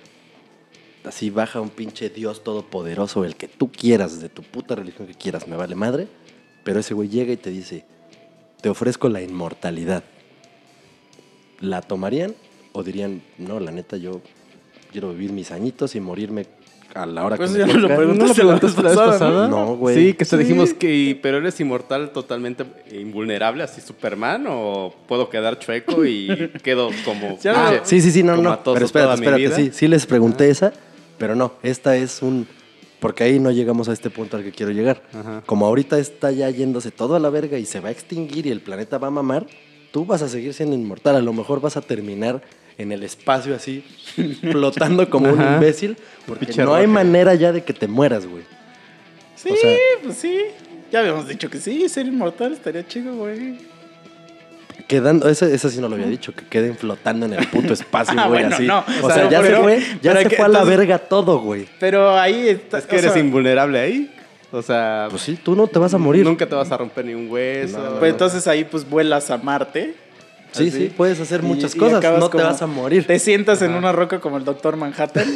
así 1.03 1.31
baja 1.31 1.59
un 1.59 1.71
pinche 1.71 2.11
Dios 2.11 2.43
todopoderoso, 2.43 3.25
el 3.25 3.35
que 3.35 3.47
tú 3.47 3.71
quieras, 3.71 4.21
de 4.21 4.29
tu 4.29 4.43
puta 4.43 4.75
religión 4.75 5.07
que 5.07 5.15
quieras, 5.15 5.47
me 5.47 5.55
vale 5.55 5.73
madre. 5.73 6.07
Pero 6.63 6.79
ese 6.79 6.93
güey 6.93 7.09
llega 7.09 7.33
y 7.33 7.37
te 7.37 7.49
dice, 7.49 7.83
te 8.61 8.69
ofrezco 8.69 9.09
la 9.09 9.23
inmortalidad. 9.23 10.03
¿La 11.61 11.81
tomarían? 11.81 12.35
¿O 12.71 12.83
dirían, 12.83 13.23
no, 13.39 13.59
la 13.59 13.71
neta, 13.71 13.97
yo 13.97 14.21
quiero 14.91 15.13
vivir 15.13 15.31
mis 15.31 15.49
añitos 15.49 15.95
y 15.95 15.99
morirme 15.99 16.45
a 16.95 17.05
la 17.05 17.23
hora 17.25 17.35
Pues 17.37 17.51
que 17.51 17.59
ya 17.59 17.65
me 17.67 17.73
no 17.73 17.79
lo 17.79 17.87
toca"? 17.87 17.95
preguntaste 17.97 18.43
la 18.83 18.89
vez 18.89 18.97
pasada, 18.97 19.47
¿no? 19.47 19.65
No, 19.65 19.75
güey. 19.75 19.95
Sí, 19.95 20.13
que 20.13 20.25
te 20.25 20.37
dijimos 20.37 20.73
que, 20.73 21.17
pero 21.21 21.37
eres 21.37 21.59
inmortal 21.59 22.11
totalmente 22.11 22.65
invulnerable, 22.91 23.63
así 23.63 23.81
Superman, 23.81 24.45
o 24.49 24.93
puedo 25.07 25.29
quedar 25.29 25.59
chueco 25.59 26.05
y 26.05 26.27
quedo 26.63 26.89
como. 27.05 27.37
Ya 27.39 27.53
Ah, 27.67 27.71
no- 27.77 27.85
sí, 27.85 28.01
sí, 28.01 28.11
sí, 28.11 28.23
no, 28.23 28.37
no. 28.37 28.59
Pero 28.63 28.85
espérate, 28.85 29.13
espérate, 29.15 29.51
sí, 29.55 29.69
sí 29.73 29.87
les 29.87 30.05
pregunté 30.05 30.49
esa, 30.49 30.73
pero 31.17 31.35
no, 31.35 31.53
esta 31.63 31.95
es 31.95 32.21
un... 32.21 32.47
Porque 32.99 33.23
ahí 33.23 33.39
no 33.39 33.49
llegamos 33.51 33.87
a 33.87 33.93
este 33.93 34.09
punto 34.09 34.35
al 34.35 34.43
que 34.43 34.51
quiero 34.51 34.73
llegar. 34.73 35.01
Ajá. 35.13 35.41
Como 35.45 35.65
ahorita 35.65 35.97
está 35.99 36.31
ya 36.31 36.49
yéndose 36.49 36.91
todo 36.91 37.15
a 37.15 37.19
la 37.19 37.29
verga 37.29 37.57
y 37.57 37.65
se 37.65 37.79
va 37.79 37.87
a 37.87 37.91
extinguir 37.91 38.45
y 38.45 38.49
el 38.51 38.59
planeta 38.59 38.97
va 38.97 39.07
a 39.07 39.11
mamar, 39.11 39.47
tú 39.91 40.05
vas 40.05 40.21
a 40.21 40.27
seguir 40.27 40.53
siendo 40.53 40.75
inmortal. 40.75 41.15
A 41.15 41.21
lo 41.21 41.31
mejor 41.31 41.61
vas 41.61 41.77
a 41.77 41.81
terminar 41.81 42.41
en 42.79 42.91
el 42.91 43.03
espacio 43.03 43.53
así, 43.55 43.83
flotando 44.41 45.07
como 45.09 45.31
un 45.31 45.39
imbécil, 45.41 45.95
porque 46.25 46.51
no 46.63 46.73
hay 46.73 46.87
manera 46.87 47.35
ya 47.35 47.51
de 47.51 47.63
que 47.63 47.73
te 47.73 47.87
mueras, 47.87 48.25
güey. 48.25 48.43
Sí, 49.35 49.49
O 49.51 49.55
sea- 49.55 49.77
pues 50.03 50.17
sí. 50.17 50.39
Ya 50.91 51.01
habíamos 51.01 51.27
dicho 51.27 51.51
que 51.51 51.59
sí, 51.59 51.87
ser 51.87 52.07
inmortal 52.07 52.51
estaría 52.53 52.85
chido, 52.87 53.13
güey. 53.15 53.59
Quedando, 54.87 55.29
ese, 55.29 55.53
ese 55.53 55.69
sí 55.69 55.79
no 55.79 55.87
lo 55.87 55.95
había 55.95 56.07
dicho, 56.07 56.33
que 56.33 56.45
queden 56.45 56.75
flotando 56.75 57.27
en 57.27 57.33
el 57.33 57.45
puto 57.47 57.73
espacio, 57.73 58.15
Ah, 58.19 58.27
güey, 58.27 58.41
bueno, 58.41 58.55
así. 58.55 58.65
no, 58.65 58.83
o 59.03 59.05
o 59.05 59.11
sea, 59.13 59.29
ya 59.29 59.39
pero- 59.41 59.57
se 59.57 59.63
fue, 59.63 59.83
ya 60.01 60.15
se 60.17 60.23
que 60.29 60.35
fue 60.37 60.45
a 60.45 60.47
la 60.47 60.59
entonces- 60.61 60.77
verga 60.79 60.97
todo, 60.97 61.39
güey. 61.41 61.67
Pero 61.79 62.17
ahí 62.17 62.47
está. 62.47 62.79
Es 62.79 62.85
que 62.87 62.95
eres 62.97 63.13
sea, 63.13 63.21
invulnerable 63.21 63.79
ahí. 63.79 64.15
O 64.51 64.63
sea, 64.63 65.07
Pues 65.11 65.21
sí, 65.21 65.37
tú 65.43 65.55
no 65.55 65.67
te 65.67 65.77
vas 65.77 65.93
a 65.93 65.99
morir. 65.99 66.25
nunca 66.25 66.47
te 66.47 66.55
vas 66.55 66.71
a 66.71 66.77
romper 66.77 67.05
ni 67.05 67.13
un 67.13 67.29
hueso. 67.29 67.77
No, 67.77 67.89
no, 67.91 67.99
Pues 67.99 68.11
entonces 68.13 68.47
ahí 68.47 68.63
pues 68.63 68.89
vuelas 68.89 69.29
a 69.29 69.37
Marte. 69.37 69.93
Sí, 70.51 70.67
así, 70.69 70.71
sí, 70.71 70.93
puedes 70.95 71.19
hacer 71.19 71.43
muchas 71.43 71.75
y 71.75 71.77
cosas, 71.77 72.03
no 72.19 72.29
te 72.29 72.37
vas 72.41 72.61
a 72.61 72.67
morir. 72.67 73.05
Te 73.05 73.19
sientas 73.19 73.61
en 73.61 73.73
una 73.73 73.91
roca 73.91 74.19
como 74.19 74.37
el 74.37 74.43
Doctor 74.45 74.77
Manhattan 74.77 75.27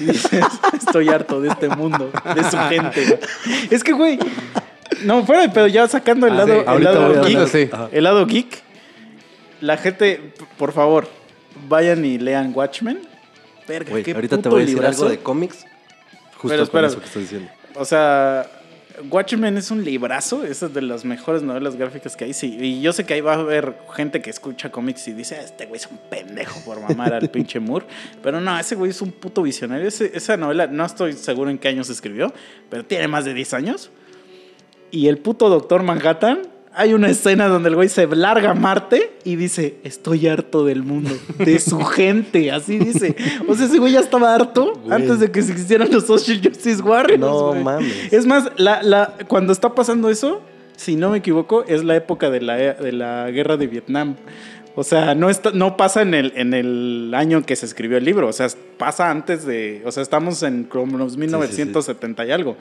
y 0.00 0.04
dices, 0.04 0.30
estoy 0.72 1.08
harto 1.10 1.40
de 1.40 1.50
este 1.50 1.68
mundo, 1.68 2.10
de 2.34 2.44
su 2.50 2.56
gente. 2.68 3.20
Es 3.70 3.84
que, 3.84 3.92
güey, 3.92 4.18
no, 5.04 5.24
fuera, 5.26 5.52
pero 5.52 5.66
ya 5.66 5.86
sacando 5.88 6.26
el 6.26 6.32
Ah, 6.32 6.36
lado, 6.36 6.54
sí, 6.54 6.64
el 6.76 6.84
lado 6.84 7.08
geek, 7.22 7.36
hablar. 7.36 7.48
Sí. 7.48 7.68
Ajá. 7.70 7.88
el 7.92 8.04
lado 8.04 8.26
geek, 8.26 8.62
la 9.60 9.76
gente, 9.76 10.32
por 10.56 10.72
favor, 10.72 11.06
vayan 11.68 12.04
y 12.04 12.18
lean 12.18 12.52
Watchmen. 12.54 12.98
Verga, 13.68 13.90
Güey, 13.90 14.02
qué 14.02 14.12
ahorita 14.12 14.38
te 14.38 14.48
voy 14.48 14.58
a 14.58 14.60
decir 14.62 14.76
librazo. 14.78 15.02
algo 15.02 15.10
de 15.10 15.18
cómics. 15.22 15.58
Justo 16.36 16.48
Pero 16.48 16.56
con 16.56 16.62
espera. 16.64 16.86
eso 16.88 16.98
que 16.98 17.06
estás 17.06 17.22
diciendo. 17.22 17.48
O 17.76 17.84
sea, 17.84 18.46
Watchmen 19.10 19.56
es 19.56 19.70
un 19.70 19.84
librazo, 19.84 20.44
esa 20.44 20.66
es 20.66 20.74
de 20.74 20.82
las 20.82 21.04
mejores 21.04 21.42
novelas 21.42 21.76
gráficas 21.76 22.16
que 22.16 22.24
hay. 22.24 22.32
Sí, 22.32 22.56
y 22.60 22.80
yo 22.80 22.92
sé 22.92 23.04
que 23.04 23.14
ahí 23.14 23.20
va 23.20 23.34
a 23.34 23.40
haber 23.40 23.76
gente 23.94 24.22
que 24.22 24.30
escucha 24.30 24.70
cómics 24.70 25.06
y 25.08 25.12
dice, 25.12 25.36
"Ah, 25.38 25.42
este 25.42 25.66
güey 25.66 25.78
es 25.80 25.86
un 25.86 25.98
pendejo 26.10 26.60
por 26.64 26.80
mamar 26.80 27.12
al 27.14 27.30
pinche 27.30 27.60
Moore. 27.60 27.86
Pero 28.22 28.40
no, 28.40 28.58
ese 28.58 28.74
güey 28.74 28.90
es 28.90 29.02
un 29.02 29.12
puto 29.12 29.42
visionario. 29.42 29.88
Esa 29.88 30.36
novela, 30.36 30.66
no 30.66 30.84
estoy 30.84 31.12
seguro 31.14 31.50
en 31.50 31.58
qué 31.58 31.68
años 31.68 31.86
se 31.88 31.92
escribió, 31.92 32.32
pero 32.70 32.84
tiene 32.84 33.08
más 33.08 33.24
de 33.24 33.34
10 33.34 33.54
años. 33.54 33.90
y 34.90 35.08
el 35.08 35.16
puto 35.18 35.48
Doctor 35.48 35.82
Manhattan, 35.82 36.42
hay 36.74 36.94
una 36.94 37.08
escena 37.10 37.48
donde 37.48 37.68
el 37.68 37.74
güey 37.74 37.88
se 37.88 38.06
larga 38.06 38.50
a 38.50 38.54
Marte 38.54 39.12
y 39.24 39.36
dice, 39.36 39.76
estoy 39.84 40.26
harto 40.26 40.64
del 40.64 40.82
mundo, 40.82 41.10
de 41.38 41.58
su 41.58 41.80
gente, 41.84 42.50
así 42.50 42.78
dice. 42.78 43.14
O 43.48 43.54
sea, 43.54 43.66
ese 43.66 43.78
güey 43.78 43.92
ya 43.92 44.00
estaba 44.00 44.34
harto 44.34 44.74
Güey. 44.84 44.92
antes 44.94 45.20
de 45.20 45.30
que 45.30 45.42
se 45.42 45.52
existieran 45.52 45.90
los 45.90 46.06
Social 46.06 46.40
Justice 46.42 46.82
Warriors. 46.82 47.20
No 47.20 47.48
güey. 47.48 47.62
mames. 47.62 48.12
Es 48.12 48.26
más, 48.26 48.50
la, 48.56 48.82
la, 48.82 49.14
cuando 49.28 49.52
está 49.52 49.74
pasando 49.74 50.08
eso, 50.08 50.40
si 50.76 50.96
no 50.96 51.10
me 51.10 51.18
equivoco, 51.18 51.64
es 51.68 51.84
la 51.84 51.96
época 51.96 52.30
de 52.30 52.40
la, 52.40 52.56
de 52.56 52.92
la 52.92 53.30
guerra 53.30 53.56
de 53.56 53.66
Vietnam. 53.66 54.16
O 54.74 54.84
sea, 54.84 55.14
no, 55.14 55.28
está, 55.28 55.50
no 55.50 55.76
pasa 55.76 56.00
en 56.00 56.14
el, 56.14 56.32
en 56.34 56.54
el 56.54 57.12
año 57.14 57.38
en 57.38 57.44
que 57.44 57.54
se 57.56 57.66
escribió 57.66 57.98
el 57.98 58.04
libro. 58.06 58.26
O 58.28 58.32
sea, 58.32 58.46
pasa 58.78 59.10
antes 59.10 59.44
de. 59.44 59.82
O 59.84 59.92
sea, 59.92 60.02
estamos 60.02 60.42
en 60.42 60.64
como 60.64 60.96
los 60.96 61.18
1970 61.18 62.24
y 62.24 62.30
algo. 62.30 62.56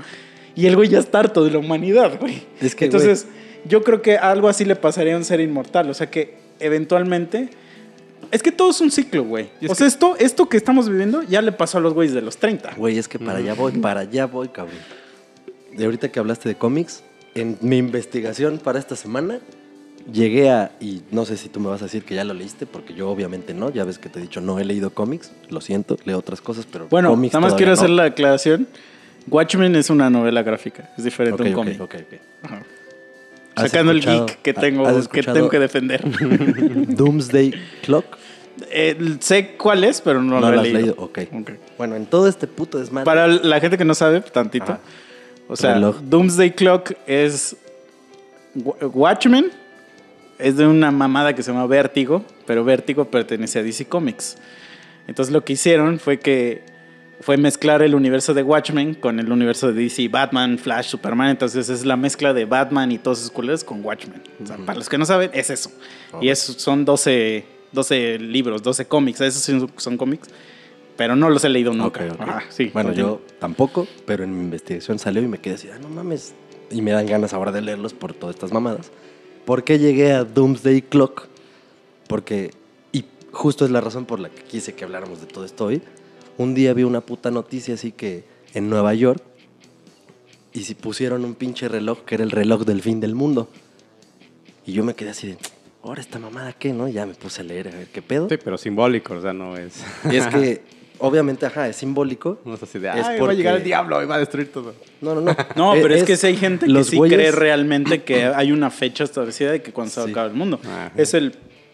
Y 0.53 0.65
el 0.65 0.75
güey 0.75 0.89
ya 0.89 0.99
está 0.99 1.19
harto 1.19 1.45
de 1.45 1.51
la 1.51 1.59
humanidad, 1.59 2.19
güey. 2.19 2.43
Es 2.59 2.75
que, 2.75 2.85
Entonces, 2.85 3.27
yo 3.65 3.83
creo 3.83 4.01
que 4.01 4.17
algo 4.17 4.47
así 4.47 4.65
le 4.65 4.75
pasaría 4.75 5.13
a 5.15 5.17
un 5.17 5.25
ser 5.25 5.39
inmortal. 5.39 5.89
O 5.89 5.93
sea, 5.93 6.09
que 6.09 6.35
eventualmente. 6.59 7.49
Es 8.31 8.41
que 8.43 8.51
todo 8.51 8.71
es 8.71 8.79
un 8.81 8.91
ciclo, 8.91 9.23
güey. 9.23 9.49
O 9.67 9.75
sea, 9.75 9.87
esto, 9.87 10.15
esto 10.17 10.47
que 10.47 10.55
estamos 10.55 10.87
viviendo 10.87 11.21
ya 11.23 11.41
le 11.41 11.51
pasó 11.51 11.79
a 11.79 11.81
los 11.81 11.93
güeyes 11.93 12.13
de 12.13 12.21
los 12.21 12.37
30. 12.37 12.75
Güey, 12.77 12.97
es 12.97 13.07
que 13.07 13.19
para 13.19 13.39
allá 13.39 13.53
voy, 13.55 13.73
para 13.73 14.01
allá 14.01 14.25
voy, 14.27 14.47
cabrón. 14.49 14.77
De 15.75 15.83
ahorita 15.85 16.09
que 16.09 16.19
hablaste 16.19 16.47
de 16.47 16.55
cómics, 16.55 17.03
en 17.35 17.57
mi 17.61 17.77
investigación 17.77 18.57
para 18.59 18.79
esta 18.79 18.95
semana, 18.95 19.39
llegué 20.13 20.49
a, 20.49 20.71
y 20.79 21.01
no 21.11 21.25
sé 21.25 21.35
si 21.35 21.49
tú 21.49 21.59
me 21.59 21.67
vas 21.67 21.81
a 21.81 21.85
decir 21.85 22.03
que 22.03 22.15
ya 22.15 22.23
lo 22.23 22.33
leíste, 22.33 22.65
porque 22.65 22.93
yo 22.93 23.09
obviamente 23.09 23.53
no, 23.53 23.69
ya 23.69 23.83
ves 23.83 23.97
que 23.99 24.07
te 24.07 24.19
he 24.19 24.21
dicho, 24.21 24.39
no 24.39 24.59
he 24.59 24.65
leído 24.65 24.91
cómics, 24.91 25.31
lo 25.49 25.59
siento, 25.59 25.97
leo 26.05 26.17
otras 26.17 26.41
cosas, 26.41 26.65
pero 26.71 26.87
Bueno, 26.89 27.09
cómics 27.09 27.33
nada 27.33 27.45
más 27.47 27.53
quiero 27.55 27.71
no. 27.71 27.73
hacer 27.73 27.89
la 27.89 28.03
aclaración. 28.05 28.67
Watchmen 29.29 29.75
es 29.75 29.89
una 29.89 30.09
novela 30.09 30.41
gráfica, 30.43 30.89
es 30.97 31.03
diferente 31.03 31.41
Ok, 31.41 31.47
a 31.47 31.49
un 31.49 31.49
ok, 31.51 31.55
cómic. 31.55 31.81
ok, 31.81 31.95
ok. 31.95 32.19
Ajá. 32.43 32.55
¿Has 32.57 32.65
Sacando 33.55 33.91
el 33.91 34.01
geek 34.01 34.41
que 34.41 34.53
tengo, 34.53 34.83
que 34.85 34.99
escuchado- 34.99 35.33
tengo 35.35 35.49
que 35.49 35.59
defender. 35.59 36.01
Doomsday 36.95 37.53
Clock. 37.83 38.05
Eh, 38.69 39.17
sé 39.19 39.55
cuál 39.57 39.83
es, 39.83 40.01
pero 40.01 40.21
no, 40.21 40.39
No, 40.39 40.51
lo 40.51 40.59
he 40.59 40.63
leído. 40.63 40.79
leído, 40.79 40.95
ok. 40.97 41.19
Ok. 41.41 41.51
Bueno, 41.77 41.95
en 41.95 42.05
todo 42.05 42.27
este 42.27 42.47
puto 42.47 42.77
desmadre. 42.79 43.05
Para 43.05 43.27
la 43.27 43.59
gente 43.59 43.77
que 43.77 43.85
no 43.85 43.93
sabe, 43.95 44.21
tantito. 44.21 44.77
O 45.47 45.55
sea, 45.55 45.73
Reloj. 45.75 45.97
Doomsday 46.01 46.51
Clock 46.51 46.93
es. 47.07 47.55
Wa- 48.55 48.75
Watchmen 48.87 49.51
es 50.39 50.57
de 50.57 50.67
una 50.67 50.91
mamada 50.91 51.33
que 51.35 51.43
se 51.43 51.51
llama 51.51 51.65
Vértigo, 51.67 52.23
pero 52.45 52.63
Vértigo 52.63 53.05
pertenece 53.05 53.59
a 53.59 53.63
DC 53.63 53.85
Comics. 53.85 54.37
Entonces 55.07 55.31
lo 55.33 55.43
que 55.43 55.53
hicieron 55.53 55.99
fue 55.99 56.19
que 56.19 56.61
fue 57.21 57.37
mezclar 57.37 57.81
el 57.83 57.93
universo 57.93 58.33
de 58.33 58.43
Watchmen 58.43 58.95
con 58.95 59.19
el 59.19 59.31
universo 59.31 59.71
de 59.71 59.83
DC, 59.83 60.07
Batman, 60.07 60.57
Flash, 60.57 60.87
Superman. 60.87 61.29
Entonces 61.29 61.69
es 61.69 61.85
la 61.85 61.95
mezcla 61.95 62.33
de 62.33 62.45
Batman 62.45 62.91
y 62.91 62.97
todos 62.97 63.19
esos 63.19 63.31
culeros 63.31 63.63
con 63.63 63.83
Watchmen. 63.85 64.21
O 64.43 64.45
sea, 64.45 64.57
para 64.57 64.77
los 64.79 64.89
que 64.89 64.97
no 64.97 65.05
saben, 65.05 65.29
es 65.33 65.49
eso. 65.49 65.71
Y 66.19 66.29
es, 66.29 66.39
son 66.39 66.83
12, 66.83 67.45
12 67.71 68.19
libros, 68.19 68.63
12 68.63 68.85
cómics. 68.85 69.21
Esos 69.21 69.43
son, 69.43 69.71
son 69.77 69.97
cómics, 69.97 70.29
pero 70.97 71.15
no 71.15 71.29
los 71.29 71.43
he 71.43 71.49
leído 71.49 71.73
nunca. 71.73 72.03
Ok, 72.05 72.13
ok. 72.13 72.21
Ajá, 72.21 72.43
sí, 72.49 72.71
bueno, 72.73 72.89
continúa. 72.89 73.11
yo 73.11 73.21
tampoco, 73.39 73.87
pero 74.05 74.23
en 74.23 74.35
mi 74.35 74.43
investigación 74.43 74.97
salió 74.97 75.21
y 75.21 75.27
me 75.27 75.37
quedé 75.37 75.55
así, 75.55 75.69
ah, 75.73 75.77
no 75.79 75.89
mames. 75.89 76.33
Y 76.71 76.81
me 76.81 76.91
dan 76.91 77.05
ganas 77.05 77.33
ahora 77.33 77.51
de 77.51 77.61
leerlos 77.61 77.93
por 77.93 78.13
todas 78.13 78.35
estas 78.35 78.51
mamadas. 78.51 78.91
¿Por 79.45 79.63
qué 79.63 79.77
llegué 79.77 80.13
a 80.13 80.23
Doomsday 80.23 80.81
Clock? 80.81 81.27
Porque, 82.07 82.51
y 82.91 83.05
justo 83.31 83.65
es 83.65 83.71
la 83.71 83.81
razón 83.81 84.05
por 84.05 84.19
la 84.19 84.29
que 84.29 84.41
quise 84.43 84.73
que 84.73 84.85
habláramos 84.85 85.21
de 85.21 85.27
todo 85.27 85.45
esto 85.45 85.65
hoy. 85.65 85.81
Un 86.37 86.53
día 86.55 86.73
vi 86.73 86.83
una 86.83 87.01
puta 87.01 87.29
noticia 87.31 87.73
así 87.75 87.91
que 87.91 88.23
en 88.53 88.69
Nueva 88.69 88.93
York, 88.93 89.21
y 90.53 90.63
si 90.63 90.75
pusieron 90.75 91.23
un 91.23 91.35
pinche 91.35 91.67
reloj 91.67 91.99
que 92.05 92.15
era 92.15 92.23
el 92.23 92.31
reloj 92.31 92.63
del 92.65 92.81
fin 92.81 92.99
del 92.99 93.15
mundo. 93.15 93.49
Y 94.65 94.73
yo 94.73 94.83
me 94.83 94.93
quedé 94.95 95.09
así 95.11 95.27
de, 95.27 95.37
ahora 95.83 96.01
esta 96.01 96.19
mamada 96.19 96.53
qué, 96.53 96.73
¿no? 96.73 96.87
Ya 96.87 97.05
me 97.05 97.13
puse 97.13 97.41
a 97.41 97.43
leer 97.43 97.69
a 97.69 97.71
ver 97.71 97.87
qué 97.87 98.01
pedo. 98.01 98.27
Sí, 98.29 98.35
pero 98.43 98.57
simbólico, 98.57 99.13
o 99.13 99.21
sea, 99.21 99.33
no 99.33 99.55
es. 99.57 99.83
Y 100.11 100.15
es 100.17 100.27
que, 100.27 100.61
obviamente, 100.99 101.45
ajá, 101.45 101.69
es 101.69 101.77
simbólico. 101.77 102.39
No 102.43 102.55
es 102.55 102.63
así 102.63 102.79
de, 102.79 102.89
Es 102.89 103.05
ay, 103.05 103.19
va 103.19 103.31
a 103.31 103.33
llegar 103.33 103.55
el 103.55 103.63
diablo 103.63 104.03
y 104.03 104.05
va 104.05 104.15
a 104.15 104.19
destruir 104.19 104.51
todo. 104.51 104.73
No, 104.99 105.15
no, 105.15 105.21
no. 105.21 105.35
No, 105.55 105.73
pero 105.81 105.93
es, 105.95 106.03
que 106.03 106.17
si 106.17 106.27
hay 106.27 106.35
gente 106.37 106.65
que 106.65 106.71
los 106.71 106.87
sí 106.87 106.97
güeyes- 106.97 107.13
cree 107.15 107.31
realmente 107.31 108.03
que 108.03 108.25
hay 108.25 108.51
una 108.51 108.69
fecha 108.69 109.03
establecida 109.05 109.51
de 109.51 109.61
que 109.61 109.71
cuando 109.71 109.91
se 109.93 110.03
Sí. 110.03 110.11
acaba 110.11 110.27
el 110.27 110.33
mundo. 110.33 110.59
Ajá. 110.63 110.91
Es 110.97 111.13
el, 111.13 111.33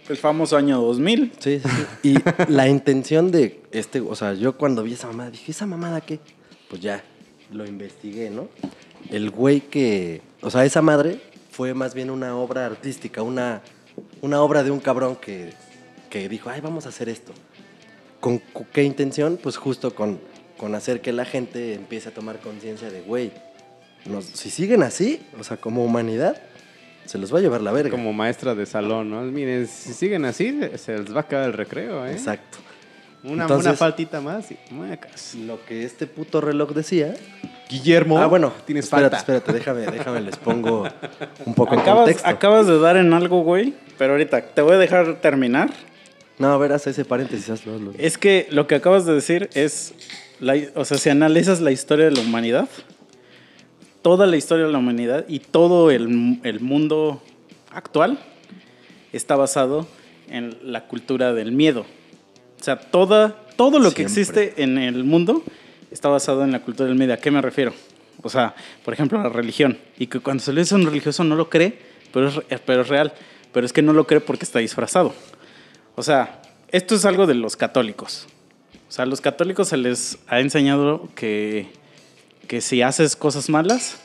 el 0.10 0.18
famoso 0.18 0.58
año 0.58 0.82
2000. 0.82 1.34
Sí, 1.39 1.60
sí, 1.60 1.70
sí. 1.70 2.10
Y 2.10 2.51
la 2.51 2.68
intención 2.68 3.32
de 3.32 3.62
este, 3.72 4.01
o 4.01 4.16
sea, 4.16 4.34
yo 4.34 4.58
cuando 4.58 4.84
vi 4.84 4.93
esa 4.93 5.08
mamada 5.08 5.32
dije, 5.32 5.51
¿esa 5.51 5.66
mamada 5.66 6.01
qué? 6.01 6.20
Pues 6.70 6.82
ya, 6.82 7.03
lo 7.51 7.66
investigué, 7.66 8.30
¿no? 8.30 8.49
El 9.10 9.30
güey 9.30 9.62
que, 9.62 10.22
o 10.41 10.49
sea, 10.49 10.66
esa 10.66 10.82
madre 10.82 11.22
fue 11.51 11.74
más 11.74 11.93
bien 11.93 12.10
una 12.10 12.36
obra 12.36 12.66
artística, 12.66 13.22
una, 13.22 13.62
una 14.22 14.41
obra 14.41 14.64
de 14.64 14.72
un 14.72 14.80
cabrón 14.80 15.16
que, 15.16 15.53
que 16.10 16.28
dijo, 16.30 16.49
ay, 16.49 16.62
vamos 16.62 16.86
a 16.86 16.89
hacer 16.89 17.10
esto. 17.10 17.34
¿Con 18.20 18.41
qué 18.74 18.84
intención? 18.84 19.39
Pues 19.41 19.58
justo 19.58 19.93
con, 19.93 20.20
con 20.58 20.76
hacer 20.76 21.01
que 21.01 21.14
la 21.14 21.26
gente 21.26 21.76
empiece 21.76 22.10
a 22.10 22.14
tomar 22.14 22.39
conciencia 22.39 22.89
de, 22.89 23.01
güey, 23.01 23.32
si 24.34 24.49
siguen 24.49 24.84
así, 24.84 25.22
o 25.39 25.43
sea, 25.43 25.58
como 25.58 25.84
humanidad, 25.84 26.41
se 27.08 27.18
los 27.18 27.34
va 27.34 27.39
a 27.39 27.41
llevar 27.41 27.62
la 27.62 27.72
verga. 27.72 27.89
Como 27.91 28.14
maestra 28.14 28.53
de 28.53 28.66
salón, 28.68 29.10
¿no? 29.10 29.22
Miren, 29.24 29.66
si 29.68 29.93
siguen 29.93 30.26
así, 30.26 30.60
se 30.76 30.99
les 30.99 31.12
va 31.12 31.18
a 31.18 31.22
acabar 31.22 31.47
el 31.47 31.53
recreo, 31.53 32.05
¿eh? 32.05 32.12
Exacto. 32.12 32.60
Una, 33.24 33.43
Entonces- 33.43 33.66
una 33.68 33.76
faltita 33.76 34.22
más 34.22 34.51
y 34.51 34.58
muecas. 34.70 35.34
Lo 35.36 35.64
que 35.66 35.84
este 35.84 36.05
puto 36.05 36.39
reloj 36.39 36.72
decía 36.74 37.16
Guillermo, 37.70 38.20
Ah, 38.20 38.28
bueno, 38.28 38.53
tienes 38.66 38.86
espérate, 38.86 39.18
falta. 39.18 39.18
espérate, 39.18 39.51
déjame, 39.53 39.82
déjame, 39.91 40.22
les 40.22 40.38
pongo 40.38 40.88
un 41.45 41.53
poco 41.55 41.74
en 41.74 41.80
Acabas, 41.82 42.03
contexto. 42.03 42.28
acabas 42.30 42.68
de 42.68 42.80
dar 42.80 42.95
en 42.95 43.12
algo, 43.14 43.41
güey. 43.41 43.74
Pero 43.97 44.14
ahorita 44.14 44.41
te 44.41 44.62
voy 44.62 44.74
a 44.76 44.78
dejar 44.78 45.16
terminar. 45.20 45.72
No, 46.38 46.53
a 46.53 46.58
ver, 46.58 46.72
haz 46.72 46.86
ese 46.88 47.03
paréntesis, 47.03 47.49
hazlo, 47.49 47.76
hazlo. 47.76 47.93
Es 47.97 48.18
que 48.18 48.47
lo 48.51 48.68
que 48.68 48.76
acabas 48.76 49.05
de 49.05 49.14
decir 49.16 49.49
es, 49.55 49.93
la- 50.39 50.55
o 50.76 50.86
sea, 50.86 50.97
si 50.97 51.10
analizas 51.10 51.60
la 51.60 51.72
historia 51.72 52.05
de 52.05 52.12
la 52.12 52.22
humanidad, 52.22 52.70
toda 54.08 54.26
la 54.26 54.38
historia 54.38 54.68
de 54.68 54.72
la 54.72 54.78
humanidad 54.78 55.26
y 55.28 55.39
todo 55.39 55.91
el, 55.91 56.39
el 56.43 56.62
mundo 56.62 57.22
actual 57.72 58.18
está 59.12 59.36
basado 59.36 59.86
en 60.30 60.58
la 60.64 60.88
cultura 60.88 61.34
del 61.34 61.51
miedo. 61.51 61.82
O 62.58 62.64
sea, 62.64 62.80
toda, 62.80 63.36
todo 63.58 63.80
lo 63.80 63.91
que 63.91 64.08
Siempre. 64.08 64.43
existe 64.43 64.64
en 64.64 64.78
el 64.78 65.03
mundo 65.03 65.43
está 65.91 66.08
basado 66.08 66.45
en 66.45 66.53
la 66.53 66.62
cultura 66.62 66.88
del 66.88 66.97
miedo. 66.97 67.12
¿A 67.12 67.18
qué 67.18 67.32
me 67.32 67.41
refiero? 67.41 67.74
O 68.24 68.30
sea, 68.30 68.55
por 68.86 68.93
ejemplo, 68.93 69.22
la 69.22 69.28
religión. 69.28 69.78
Y 69.99 70.08
que 70.08 70.22
cuando 70.22 70.41
se 70.41 70.53
le 70.53 70.62
dice 70.62 70.76
a 70.76 70.78
un 70.78 70.86
religioso 70.86 71.26
no 71.26 71.36
lo 71.36 71.49
cree, 71.49 71.78
pero 72.14 72.30
es, 72.30 72.62
pero 72.66 72.84
es 72.84 72.88
real. 72.88 73.12
Pero 73.51 73.66
es 73.66 73.74
que 73.74 73.82
no 73.82 73.91
lo 73.91 74.08
cree 74.08 74.22
porque 74.22 74.45
está 74.45 74.60
disfrazado. 74.60 75.14
O 75.97 76.01
sea, 76.01 76.41
esto 76.70 76.95
es 76.95 77.03
algo 77.03 77.28
de 77.28 77.34
los 77.34 77.58
católicos. 77.58 78.26
O 78.88 78.91
sea, 78.93 79.03
a 79.03 79.05
los 79.05 79.20
católicos 79.20 79.68
se 79.68 79.76
les 79.76 80.18
ha 80.28 80.39
enseñado 80.39 81.10
que, 81.14 81.74
que 82.48 82.62
si 82.62 82.82
haces 82.82 83.16
cosas 83.16 83.50
malas, 83.50 84.00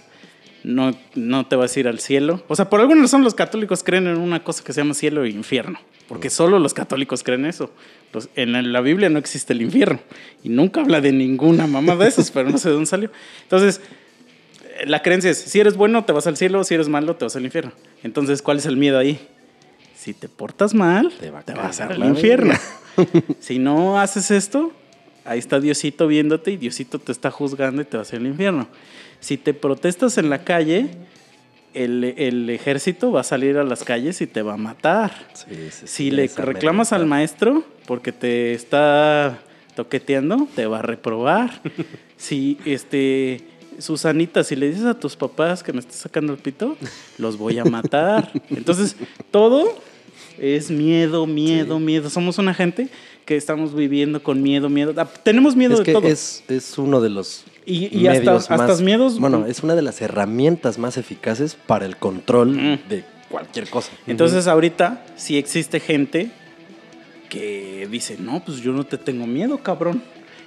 no, 0.64 0.94
no 1.14 1.46
te 1.46 1.56
vas 1.56 1.76
a 1.76 1.80
ir 1.80 1.88
al 1.88 1.98
cielo. 2.00 2.42
O 2.48 2.56
sea, 2.56 2.68
por 2.70 2.80
alguna 2.80 3.02
razón 3.02 3.24
los 3.24 3.34
católicos 3.34 3.82
creen 3.82 4.06
en 4.06 4.18
una 4.18 4.44
cosa 4.44 4.62
que 4.64 4.72
se 4.72 4.80
llama 4.80 4.94
cielo 4.94 5.24
e 5.24 5.30
infierno. 5.30 5.78
Porque 6.08 6.28
solo 6.30 6.58
los 6.58 6.74
católicos 6.74 7.22
creen 7.22 7.46
eso. 7.46 7.70
Los- 8.12 8.28
en 8.36 8.72
la 8.72 8.80
Biblia 8.80 9.08
no 9.08 9.18
existe 9.18 9.52
el 9.54 9.62
infierno. 9.62 10.00
Y 10.44 10.48
nunca 10.50 10.80
habla 10.82 11.00
de 11.00 11.10
ninguna 11.12 11.66
mamá 11.66 11.96
de 11.96 12.08
esos, 12.08 12.30
pero 12.30 12.50
no 12.50 12.58
sé 12.58 12.68
de 12.68 12.74
dónde 12.74 12.86
salió. 12.86 13.10
Entonces, 13.44 13.80
eh, 14.80 14.86
la 14.86 15.00
creencia 15.02 15.30
es, 15.30 15.38
si 15.38 15.58
eres 15.60 15.76
bueno, 15.76 16.04
te 16.04 16.12
vas 16.12 16.26
al 16.26 16.36
cielo, 16.36 16.62
si 16.64 16.74
eres 16.74 16.88
malo, 16.88 17.16
te 17.16 17.24
vas 17.24 17.34
al 17.36 17.44
infierno. 17.44 17.72
Entonces, 18.02 18.42
¿cuál 18.42 18.58
es 18.58 18.66
el 18.66 18.76
miedo 18.76 18.98
ahí? 18.98 19.26
Si 19.96 20.12
te 20.14 20.28
portas 20.28 20.74
mal, 20.74 21.12
Te 21.18 21.30
va 21.30 21.38
a 21.40 21.42
te 21.44 21.54
vas 21.54 21.80
al 21.80 22.02
infierno. 22.04 22.54
si 23.40 23.58
no 23.58 23.98
haces 24.00 24.30
esto, 24.30 24.72
ahí 25.24 25.38
está 25.38 25.60
Diosito 25.60 26.06
viéndote 26.06 26.52
y 26.52 26.56
Diosito 26.56 26.98
te 26.98 27.12
está 27.12 27.30
juzgando 27.30 27.82
y 27.82 27.84
te 27.84 27.96
vas 27.96 28.12
al 28.12 28.26
infierno. 28.26 28.68
Si 29.20 29.36
te 29.36 29.54
protestas 29.54 30.18
en 30.18 30.30
la 30.30 30.44
calle, 30.44 30.90
el, 31.74 32.04
el 32.04 32.50
ejército 32.50 33.12
va 33.12 33.20
a 33.20 33.24
salir 33.24 33.56
a 33.56 33.64
las 33.64 33.84
calles 33.84 34.20
y 34.20 34.26
te 34.26 34.42
va 34.42 34.54
a 34.54 34.56
matar. 34.56 35.12
Sí, 35.34 35.44
sí, 35.48 35.70
sí, 35.70 35.86
Si 35.86 36.10
le 36.10 36.26
reclamas 36.28 36.92
al 36.92 37.06
maestro 37.06 37.64
porque 37.86 38.12
te 38.12 38.52
está 38.52 39.38
toqueteando, 39.74 40.48
te 40.54 40.66
va 40.66 40.80
a 40.80 40.82
reprobar. 40.82 41.60
si 42.16 42.58
este 42.64 43.44
Susanita, 43.78 44.44
si 44.44 44.56
le 44.56 44.68
dices 44.68 44.84
a 44.84 44.98
tus 44.98 45.16
papás 45.16 45.62
que 45.62 45.72
me 45.72 45.80
estás 45.80 45.96
sacando 45.96 46.32
el 46.32 46.38
pito, 46.38 46.76
los 47.18 47.38
voy 47.38 47.58
a 47.58 47.64
matar. 47.64 48.30
Entonces, 48.50 48.96
todo 49.30 49.80
es 50.38 50.70
miedo, 50.70 51.26
miedo, 51.26 51.78
miedo. 51.78 52.10
Somos 52.10 52.38
una 52.38 52.54
gente 52.54 52.88
que 53.24 53.36
estamos 53.36 53.74
viviendo 53.74 54.22
con 54.22 54.42
miedo, 54.42 54.68
miedo. 54.68 54.92
Ah, 54.96 55.06
Tenemos 55.22 55.54
miedo 55.56 55.74
Es 55.74 55.78
de 55.80 55.84
que 55.84 55.92
todo. 55.92 56.06
es, 56.08 56.42
es 56.48 56.76
uno 56.78 57.00
de 57.00 57.10
los 57.10 57.44
Y- 57.64 57.96
y 57.96 58.06
hasta- 58.08 58.56
más- 58.56 58.80
miedos- 58.80 59.18
Bueno, 59.20 59.46
es 59.46 59.62
una 59.62 59.74
de 59.76 59.82
las 59.82 60.00
herramientas 60.02 60.78
más 60.78 60.96
eficaces 60.96 61.54
para 61.54 61.86
el 61.86 61.96
control 61.96 62.50
Mm. 62.56 62.88
de 62.88 63.04
cualquier 63.28 63.68
cosa. 63.70 63.90
Entonces 64.06 64.46
ahorita 64.48 65.04
sí 65.16 65.38
existe 65.38 65.78
gente 65.80 66.30
que 67.28 67.88
dice, 67.90 68.16
no, 68.18 68.44
pues 68.44 68.58
yo 68.60 68.72
no 68.72 68.84
te 68.84 68.98
tengo 68.98 69.26
miedo, 69.26 69.58
cabrón. 69.58 70.02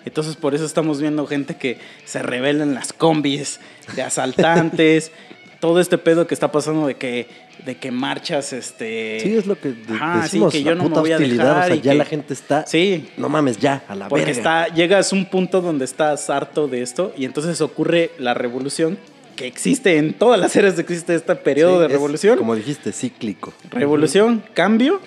Entonces 0.05 0.35
por 0.35 0.53
eso 0.53 0.65
estamos 0.65 1.01
viendo 1.01 1.25
gente 1.25 1.55
que 1.57 1.79
se 2.03 2.21
revela 2.21 2.63
en 2.63 2.75
las 2.75 2.93
combis 2.93 3.59
de 3.95 4.03
asaltantes. 4.03 5.11
todo 5.59 5.79
este 5.79 5.97
pedo 5.97 6.27
que 6.27 6.33
está 6.33 6.51
pasando 6.51 6.87
de 6.87 6.95
que, 6.95 7.27
de 7.65 7.75
que 7.77 7.91
marchas, 7.91 8.53
este... 8.53 9.19
Sí, 9.21 9.35
es 9.37 9.45
lo 9.47 9.59
que 9.59 9.69
de- 9.69 9.93
Ajá, 9.95 10.21
decimos, 10.23 10.51
sí, 10.53 10.59
que 10.59 10.63
yo 10.63 10.75
la 10.75 10.83
no 10.83 10.89
me 10.89 10.99
voy 10.99 11.11
a 11.11 11.17
dejar 11.17 11.63
o 11.63 11.65
sea, 11.67 11.75
y 11.75 11.81
ya 11.81 11.91
que- 11.93 11.97
la 11.97 12.05
gente 12.05 12.33
está... 12.33 12.65
Sí, 12.67 13.09
No 13.17 13.29
mames, 13.29 13.57
ya, 13.57 13.83
a 13.87 13.95
la 13.95 14.07
porque 14.07 14.25
verga. 14.25 14.37
está, 14.37 14.67
llegas 14.73 15.11
a 15.11 15.15
un 15.15 15.25
punto 15.25 15.61
donde 15.61 15.85
estás 15.85 16.29
harto 16.29 16.67
de 16.67 16.81
esto 16.81 17.13
y 17.17 17.25
entonces 17.25 17.61
ocurre 17.61 18.11
la 18.19 18.33
revolución 18.33 18.97
que 19.35 19.47
existe 19.47 19.97
en 19.97 20.13
todas 20.13 20.39
las 20.39 20.55
eras 20.55 20.79
existe 20.79 21.13
este 21.13 21.35
periodo 21.35 21.73
Sí, 21.75 21.79
de 21.79 21.85
es, 21.87 21.91
revolución. 21.91 22.37
Como 22.37 22.55
dijiste, 22.55 22.93
cíclico. 22.93 23.53
Revolución, 23.69 24.41
cambio 24.53 25.01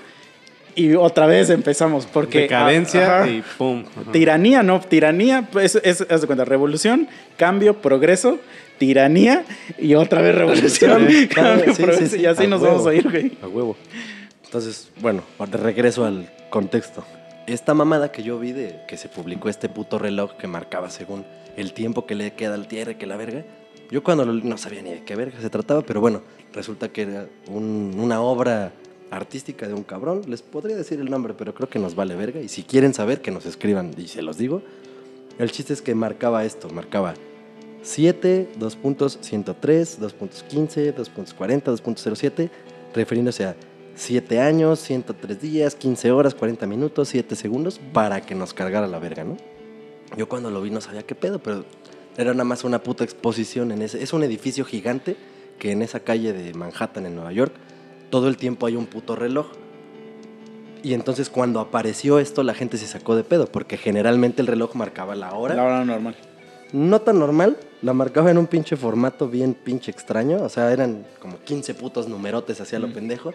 y 0.74 0.94
otra 0.94 1.26
vez 1.26 1.48
empezamos 1.50 2.06
porque 2.06 2.40
Decadencia 2.42 3.20
ajá, 3.22 3.28
y 3.28 3.42
pum. 3.56 3.84
Ajá. 4.00 4.12
tiranía, 4.12 4.62
no, 4.62 4.80
tiranía, 4.80 5.48
pues 5.50 5.76
es, 5.82 6.02
haz 6.10 6.20
de 6.20 6.26
cuenta, 6.26 6.44
revolución, 6.44 7.08
cambio, 7.38 7.80
progreso, 7.80 8.38
tiranía 8.78 9.44
y 9.78 9.94
otra 9.94 10.22
vez 10.22 10.34
revolución, 10.34 11.08
Sí, 11.08 11.28
y 12.20 12.26
así 12.26 12.46
nos 12.46 12.60
huevo. 12.62 12.74
vamos 12.76 12.86
a 12.86 12.94
ir, 12.94 13.10
güey. 13.10 13.32
A 13.42 13.48
huevo. 13.48 13.76
Entonces, 14.44 14.88
bueno, 15.00 15.22
de 15.50 15.56
regreso 15.58 16.04
al 16.04 16.30
contexto. 16.50 17.04
Esta 17.46 17.74
mamada 17.74 18.12
que 18.12 18.22
yo 18.22 18.38
vi 18.38 18.52
de 18.52 18.80
que 18.88 18.96
se 18.96 19.08
publicó 19.08 19.48
este 19.48 19.68
puto 19.68 19.98
reloj 19.98 20.36
que 20.36 20.46
marcaba 20.46 20.90
según 20.90 21.24
el 21.56 21.72
tiempo 21.72 22.06
que 22.06 22.14
le 22.14 22.32
queda 22.34 22.54
al 22.54 22.68
tierra 22.68 22.94
que 22.94 23.06
la 23.06 23.16
verga. 23.16 23.44
Yo 23.90 24.02
cuando 24.02 24.24
lo, 24.26 24.32
no 24.34 24.58
sabía 24.58 24.82
ni 24.82 24.90
de 24.90 25.02
qué 25.04 25.16
verga 25.16 25.40
se 25.40 25.48
trataba, 25.50 25.82
pero 25.82 26.00
bueno, 26.00 26.22
resulta 26.52 26.90
que 26.90 27.02
era 27.02 27.26
un- 27.48 27.94
una 27.98 28.20
obra 28.20 28.72
artística 29.10 29.66
de 29.66 29.72
un 29.74 29.82
cabrón. 29.82 30.22
Les 30.28 30.42
podría 30.42 30.76
decir 30.76 31.00
el 31.00 31.08
nombre, 31.10 31.32
pero 31.36 31.54
creo 31.54 31.68
que 31.70 31.78
nos 31.78 31.94
vale 31.94 32.14
verga. 32.14 32.40
Y 32.40 32.48
si 32.48 32.62
quieren 32.64 32.92
saber, 32.92 33.22
que 33.22 33.30
nos 33.30 33.46
escriban 33.46 33.92
y 33.96 34.08
se 34.08 34.20
los 34.20 34.36
digo. 34.36 34.62
El 35.38 35.50
chiste 35.52 35.72
es 35.72 35.80
que 35.80 35.94
marcaba 35.94 36.44
esto, 36.44 36.68
marcaba 36.68 37.14
7, 37.88 38.50
2.103, 38.58 39.98
2.15, 39.98 40.94
2.40, 40.94 41.62
2.07, 41.62 42.50
refiriéndose 42.94 43.46
a 43.46 43.56
7 43.94 44.40
años, 44.40 44.78
103 44.80 45.40
días, 45.40 45.74
15 45.74 46.12
horas, 46.12 46.34
40 46.34 46.66
minutos, 46.66 47.08
7 47.08 47.34
segundos, 47.34 47.80
para 47.94 48.20
que 48.20 48.34
nos 48.34 48.52
cargara 48.52 48.86
la 48.86 48.98
verga, 48.98 49.24
¿no? 49.24 49.38
Yo 50.18 50.28
cuando 50.28 50.50
lo 50.50 50.60
vi 50.60 50.70
no 50.70 50.82
sabía 50.82 51.02
qué 51.04 51.14
pedo, 51.14 51.38
pero 51.38 51.64
era 52.18 52.32
nada 52.32 52.44
más 52.44 52.62
una 52.62 52.82
puta 52.82 53.04
exposición 53.04 53.72
en 53.72 53.80
ese... 53.80 54.02
Es 54.02 54.12
un 54.12 54.22
edificio 54.22 54.66
gigante 54.66 55.16
que 55.58 55.72
en 55.72 55.80
esa 55.80 56.00
calle 56.00 56.34
de 56.34 56.52
Manhattan, 56.52 57.06
en 57.06 57.14
Nueva 57.14 57.32
York, 57.32 57.54
todo 58.10 58.28
el 58.28 58.36
tiempo 58.36 58.66
hay 58.66 58.76
un 58.76 58.84
puto 58.84 59.16
reloj. 59.16 59.46
Y 60.82 60.92
entonces 60.92 61.30
cuando 61.30 61.60
apareció 61.60 62.18
esto, 62.18 62.42
la 62.42 62.52
gente 62.52 62.76
se 62.76 62.86
sacó 62.86 63.16
de 63.16 63.24
pedo, 63.24 63.46
porque 63.46 63.78
generalmente 63.78 64.42
el 64.42 64.46
reloj 64.46 64.74
marcaba 64.74 65.14
la 65.14 65.32
hora 65.32 65.54
La 65.54 65.64
hora 65.64 65.84
normal. 65.86 66.16
No 66.72 67.00
tan 67.00 67.18
normal, 67.18 67.56
la 67.82 67.92
marcaba 67.92 68.30
en 68.30 68.38
un 68.38 68.46
pinche 68.46 68.76
formato 68.76 69.28
bien 69.28 69.54
pinche 69.54 69.90
extraño, 69.90 70.42
o 70.42 70.48
sea, 70.48 70.72
eran 70.72 71.06
como 71.20 71.38
15 71.38 71.74
putos 71.74 72.08
numerotes 72.08 72.60
hacia 72.60 72.78
lo 72.78 72.92
pendejo, 72.92 73.32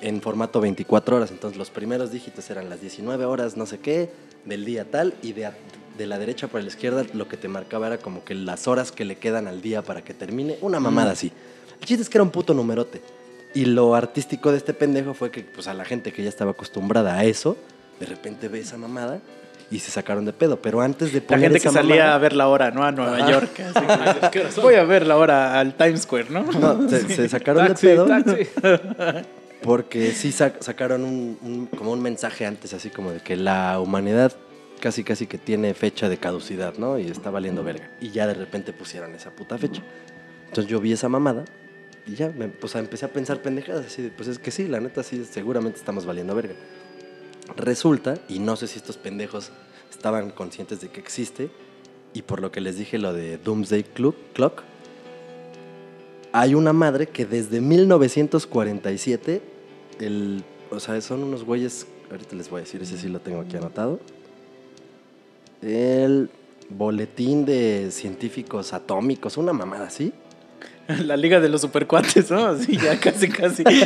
en 0.00 0.20
formato 0.20 0.60
24 0.60 1.16
horas, 1.16 1.30
entonces 1.30 1.58
los 1.58 1.70
primeros 1.70 2.10
dígitos 2.10 2.50
eran 2.50 2.68
las 2.68 2.80
19 2.80 3.24
horas, 3.24 3.56
no 3.56 3.66
sé 3.66 3.78
qué, 3.78 4.10
del 4.44 4.64
día 4.64 4.84
tal, 4.84 5.14
y 5.22 5.32
de, 5.32 5.50
de 5.96 6.06
la 6.06 6.18
derecha 6.18 6.48
para 6.48 6.62
la 6.62 6.68
izquierda 6.68 7.04
lo 7.14 7.28
que 7.28 7.36
te 7.36 7.48
marcaba 7.48 7.86
era 7.86 7.98
como 7.98 8.24
que 8.24 8.34
las 8.34 8.68
horas 8.68 8.92
que 8.92 9.04
le 9.04 9.16
quedan 9.16 9.46
al 9.46 9.62
día 9.62 9.82
para 9.82 10.02
que 10.02 10.12
termine, 10.12 10.58
una 10.60 10.80
mamada 10.80 11.12
así. 11.12 11.32
El 11.80 11.86
chiste 11.86 12.02
es 12.02 12.08
que 12.08 12.18
era 12.18 12.24
un 12.24 12.30
puto 12.30 12.54
numerote. 12.54 13.00
Y 13.54 13.64
lo 13.64 13.94
artístico 13.94 14.50
de 14.50 14.58
este 14.58 14.74
pendejo 14.74 15.14
fue 15.14 15.30
que 15.30 15.42
pues 15.42 15.66
a 15.66 15.72
la 15.72 15.84
gente 15.84 16.12
que 16.12 16.22
ya 16.22 16.28
estaba 16.28 16.50
acostumbrada 16.50 17.14
a 17.14 17.24
eso, 17.24 17.56
de 17.98 18.06
repente 18.06 18.48
ve 18.48 18.60
esa 18.60 18.76
mamada 18.76 19.20
y 19.70 19.80
se 19.80 19.90
sacaron 19.90 20.24
de 20.24 20.32
pedo, 20.32 20.60
pero 20.60 20.80
antes 20.80 21.12
de 21.12 21.20
La 21.20 21.26
poner 21.26 21.50
gente 21.52 21.60
que 21.60 21.68
salía 21.70 21.96
mamada- 22.04 22.14
a 22.14 22.18
ver 22.18 22.32
la 22.34 22.48
hora, 22.48 22.70
¿no? 22.70 22.84
A 22.84 22.92
Nueva 22.92 23.16
Ajá. 23.16 23.30
York. 23.30 23.60
así. 23.60 24.60
Voy 24.60 24.74
a 24.74 24.84
ver 24.84 25.06
la 25.06 25.16
hora 25.16 25.58
al 25.58 25.74
Times 25.74 26.02
Square, 26.02 26.26
¿no? 26.30 26.42
No, 26.44 26.88
se, 26.88 27.08
se 27.08 27.28
sacaron 27.28 27.66
Taxi, 27.66 27.86
de 27.88 27.92
pedo 27.94 28.06
taxi. 28.06 28.46
porque 29.62 30.12
sí 30.12 30.28
sac- 30.30 30.60
sacaron 30.60 31.02
un, 31.04 31.38
un- 31.42 31.66
como 31.66 31.92
un 31.92 32.00
mensaje 32.02 32.46
antes, 32.46 32.72
así 32.74 32.90
como 32.90 33.10
de 33.12 33.20
que 33.20 33.36
la 33.36 33.80
humanidad 33.80 34.32
casi 34.80 35.02
casi 35.04 35.26
que 35.26 35.38
tiene 35.38 35.72
fecha 35.74 36.08
de 36.08 36.18
caducidad, 36.18 36.74
¿no? 36.78 36.98
Y 36.98 37.06
está 37.08 37.30
valiendo 37.30 37.64
verga. 37.64 37.88
Y 38.00 38.10
ya 38.10 38.26
de 38.26 38.34
repente 38.34 38.72
pusieron 38.72 39.14
esa 39.14 39.30
puta 39.30 39.56
fecha. 39.58 39.82
Entonces 40.48 40.70
yo 40.70 40.80
vi 40.80 40.92
esa 40.92 41.08
mamada 41.08 41.44
y 42.06 42.14
ya, 42.14 42.28
me, 42.28 42.50
sea, 42.68 42.80
empecé 42.80 43.04
a 43.06 43.08
pensar 43.08 43.38
pendejadas, 43.42 43.86
así 43.86 44.02
de, 44.02 44.10
pues 44.10 44.28
es 44.28 44.38
que 44.38 44.50
sí, 44.52 44.68
la 44.68 44.78
neta 44.78 45.02
sí, 45.02 45.24
seguramente 45.28 45.78
estamos 45.78 46.06
valiendo 46.06 46.34
verga. 46.36 46.54
Resulta, 47.56 48.18
y 48.28 48.38
no 48.38 48.56
sé 48.56 48.66
si 48.66 48.78
estos 48.78 48.96
pendejos 48.96 49.50
estaban 49.90 50.30
conscientes 50.30 50.80
de 50.80 50.88
que 50.88 51.00
existe, 51.00 51.50
y 52.12 52.22
por 52.22 52.40
lo 52.40 52.50
que 52.50 52.60
les 52.60 52.76
dije 52.76 52.98
lo 52.98 53.12
de 53.12 53.38
Doomsday 53.38 53.84
Clock, 53.84 54.62
hay 56.32 56.54
una 56.54 56.72
madre 56.72 57.06
que 57.06 57.24
desde 57.24 57.60
1947, 57.60 59.42
el, 60.00 60.44
o 60.70 60.80
sea, 60.80 61.00
son 61.00 61.22
unos 61.22 61.44
güeyes, 61.44 61.86
ahorita 62.10 62.36
les 62.36 62.50
voy 62.50 62.58
a 62.58 62.64
decir, 62.64 62.82
ese 62.82 62.98
sí 62.98 63.08
lo 63.08 63.20
tengo 63.20 63.40
aquí 63.40 63.56
anotado, 63.56 64.00
el 65.62 66.30
boletín 66.68 67.44
de 67.44 67.90
científicos 67.90 68.72
atómicos, 68.72 69.36
una 69.36 69.52
mamada 69.52 69.86
así. 69.86 70.12
La 71.04 71.16
liga 71.16 71.40
de 71.40 71.48
los 71.48 71.60
supercuates, 71.60 72.30
¿no? 72.30 72.46
Así 72.46 72.76
ya 72.76 72.98
casi, 72.98 73.28
casi. 73.28 73.64
Ahí 73.66 73.82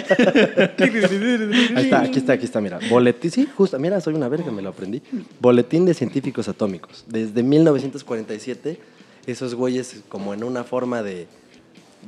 está, 1.76 2.03
aquí 2.03 2.18
está, 2.18 2.32
aquí 2.34 2.44
está, 2.44 2.61
mira. 2.61 2.78
Boletín, 2.88 3.30
sí, 3.30 3.48
justo, 3.57 3.78
mira, 3.78 4.01
soy 4.01 4.14
una 4.14 4.28
verga, 4.28 4.51
me 4.51 4.62
lo 4.62 4.70
aprendí. 4.70 5.03
Boletín 5.40 5.86
de 5.86 5.94
científicos 5.94 6.48
atómicos. 6.48 7.05
Desde 7.07 7.42
1947, 7.42 8.78
esos 9.26 9.55
güeyes, 9.55 10.03
como 10.09 10.34
en 10.34 10.44
una 10.44 10.64
forma 10.64 11.03
de, 11.03 11.26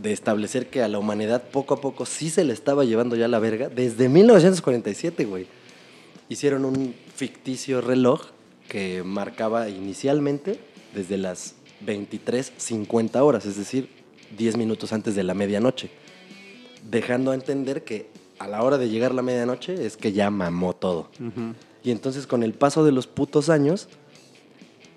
de 0.03 0.13
establecer 0.13 0.69
que 0.69 0.83
a 0.83 0.89
la 0.89 0.99
humanidad 0.99 1.43
poco 1.51 1.75
a 1.75 1.81
poco 1.81 2.07
sí 2.07 2.31
se 2.31 2.45
le 2.45 2.53
estaba 2.53 2.85
llevando 2.85 3.17
ya 3.17 3.29
la 3.29 3.39
verga, 3.39 3.69
desde 3.69 4.09
1947, 4.09 5.25
güey. 5.25 5.47
Hicieron 6.29 6.65
un 6.65 6.95
ficticio 7.15 7.81
reloj 7.81 8.23
que 8.69 9.03
marcaba 9.05 9.69
inicialmente 9.69 10.59
desde 10.95 11.19
las 11.19 11.55
23.50 11.85 13.21
horas, 13.21 13.45
es 13.47 13.57
decir, 13.57 14.02
10 14.37 14.57
minutos 14.57 14.93
antes 14.93 15.15
de 15.15 15.23
la 15.23 15.35
medianoche 15.35 15.91
dejando 16.91 17.31
a 17.31 17.35
entender 17.35 17.85
que 17.85 18.09
a 18.39 18.49
la 18.49 18.63
hora 18.63 18.79
de 18.79 18.89
llegar 18.89 19.15
la 19.15 19.23
medianoche 19.23 19.87
es 19.87 19.97
que 19.97 20.13
ya 20.13 20.31
mamó 20.31 20.75
todo. 20.75 21.09
Y 21.85 21.91
entonces 21.91 22.27
con 22.27 22.43
el 22.43 22.55
paso 22.55 22.85
de 22.85 22.93
los 22.93 23.07
putos 23.07 23.49
años, 23.49 23.89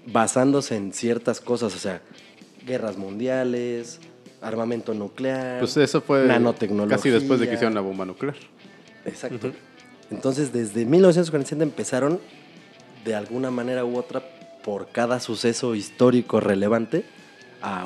basándose 0.08 0.76
en 0.76 0.94
ciertas 0.94 1.42
cosas, 1.42 1.76
o 1.76 1.80
sea, 1.80 2.02
guerras 2.66 2.98
mundiales, 2.98 4.00
armamento 4.42 4.94
nuclear, 4.94 5.60
Pues 5.60 5.78
eso 5.78 6.02
fue 6.02 6.26
nanotecnología. 6.26 6.98
casi 6.98 7.10
después 7.10 7.40
de 7.40 7.48
que 7.48 7.56
hicieron 7.56 7.76
la 7.76 7.82
bomba 7.82 8.06
nuclear. 8.06 8.36
Exacto. 9.06 9.52
Entonces 10.12 10.52
desde 10.54 10.86
1947 10.86 11.64
empezaron 11.64 12.20
de 13.04 13.16
alguna 13.16 13.52
manera 13.52 13.86
u 13.86 13.98
otra 13.98 14.24
por 14.64 14.88
cada 14.88 15.20
suceso 15.20 15.76
histórico 15.76 16.40
relevante 16.40 17.06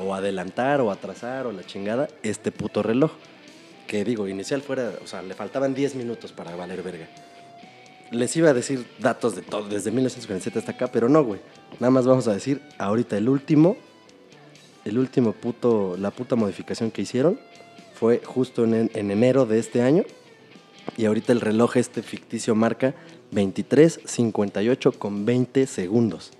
o 0.02 0.14
adelantar 0.14 0.82
o 0.82 0.92
atrasar 0.92 1.48
o 1.48 1.52
la 1.52 1.64
chingada 1.66 2.08
este 2.24 2.52
puto 2.52 2.84
reloj. 2.84 3.12
Que 3.88 4.04
digo, 4.04 4.28
inicial 4.28 4.62
fuera, 4.62 4.94
o 5.04 5.08
sea, 5.08 5.22
le 5.22 5.34
faltaban 5.34 5.74
10 5.74 5.96
minutos 5.96 6.32
para 6.32 6.56
valer 6.56 6.84
verga. 6.84 7.08
Les 8.12 8.36
iba 8.36 8.50
a 8.50 8.54
decir 8.54 8.86
datos 9.00 9.36
de 9.36 9.42
todo, 9.42 9.68
desde 9.68 9.92
1947 9.92 10.60
hasta 10.60 10.72
acá, 10.72 10.88
pero 10.92 11.10
no, 11.10 11.24
güey. 11.24 11.42
Nada 11.80 11.92
más 11.92 12.06
vamos 12.06 12.28
a 12.28 12.34
decir 12.34 12.62
ahorita 12.78 13.18
el 13.18 13.30
último, 13.30 13.78
el 14.86 14.98
último 14.98 15.34
puto, 15.34 15.96
la 15.98 16.12
puta 16.12 16.36
modificación 16.36 16.92
que 16.92 17.04
hicieron 17.04 17.40
fue 17.94 18.22
justo 18.24 18.64
en, 18.64 18.92
en 18.94 19.12
enero 19.12 19.46
de 19.46 19.60
este 19.60 19.82
año. 19.82 20.04
Y 20.98 21.06
ahorita 21.06 21.34
el 21.34 21.42
reloj 21.42 21.78
este 21.78 22.02
ficticio 22.02 22.56
marca 22.56 22.96
23.58 23.32 24.98
con 24.98 25.26
20 25.26 25.68
segundos. 25.68 26.32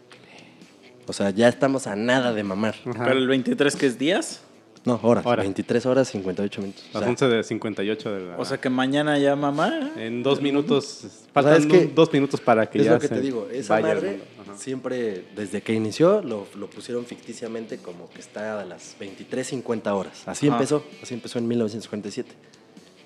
O 1.10 1.14
sea, 1.14 1.32
ya 1.32 1.48
estamos 1.48 1.88
a 1.88 1.96
nada 1.96 2.34
de 2.34 2.44
mamar. 2.44 2.76
Ajá. 2.86 3.06
Pero 3.06 3.18
el 3.18 3.28
23 3.28 3.76
que 3.76 3.88
es 3.88 3.98
días. 3.98 4.42
No, 4.86 5.00
horas. 5.02 5.26
Hora. 5.26 5.42
23 5.42 5.86
horas 5.88 6.08
58 6.10 6.62
minutos. 6.62 6.84
O 6.84 6.94
Las 6.94 7.02
sea, 7.02 7.10
11 7.10 7.28
de 7.28 7.44
58 7.44 8.14
de 8.14 8.26
la... 8.28 8.38
O 8.38 8.46
sea 8.46 8.60
que 8.60 8.70
mañana 8.70 9.18
ya 9.18 9.36
mamá. 9.36 9.92
en 9.98 10.22
dos 10.22 10.40
minutos, 10.42 11.04
es 11.04 11.28
faltan 11.34 11.68
que 11.68 11.88
dos 11.88 12.14
minutos 12.14 12.40
para 12.40 12.70
que 12.70 12.78
es 12.78 12.86
ya 12.86 12.94
lo 12.94 13.00
que 13.00 13.08
se 13.08 13.16
te 13.16 13.22
digo. 13.22 13.48
Esa 13.52 13.82
madre 13.82 14.22
siempre, 14.56 15.26
desde 15.36 15.62
que 15.62 15.74
inició, 15.74 16.22
lo, 16.22 16.46
lo 16.56 16.70
pusieron 16.70 17.06
ficticiamente 17.06 17.78
como 17.80 18.10
que 18.10 18.20
está 18.22 18.60
a 18.60 18.66
las 18.66 18.96
23.50 19.00 19.92
horas. 19.94 20.24
Así 20.28 20.48
Ajá. 20.48 20.58
empezó. 20.58 20.84
Así 21.02 21.14
empezó 21.16 21.40
en 21.40 21.48
1947. 21.48 22.32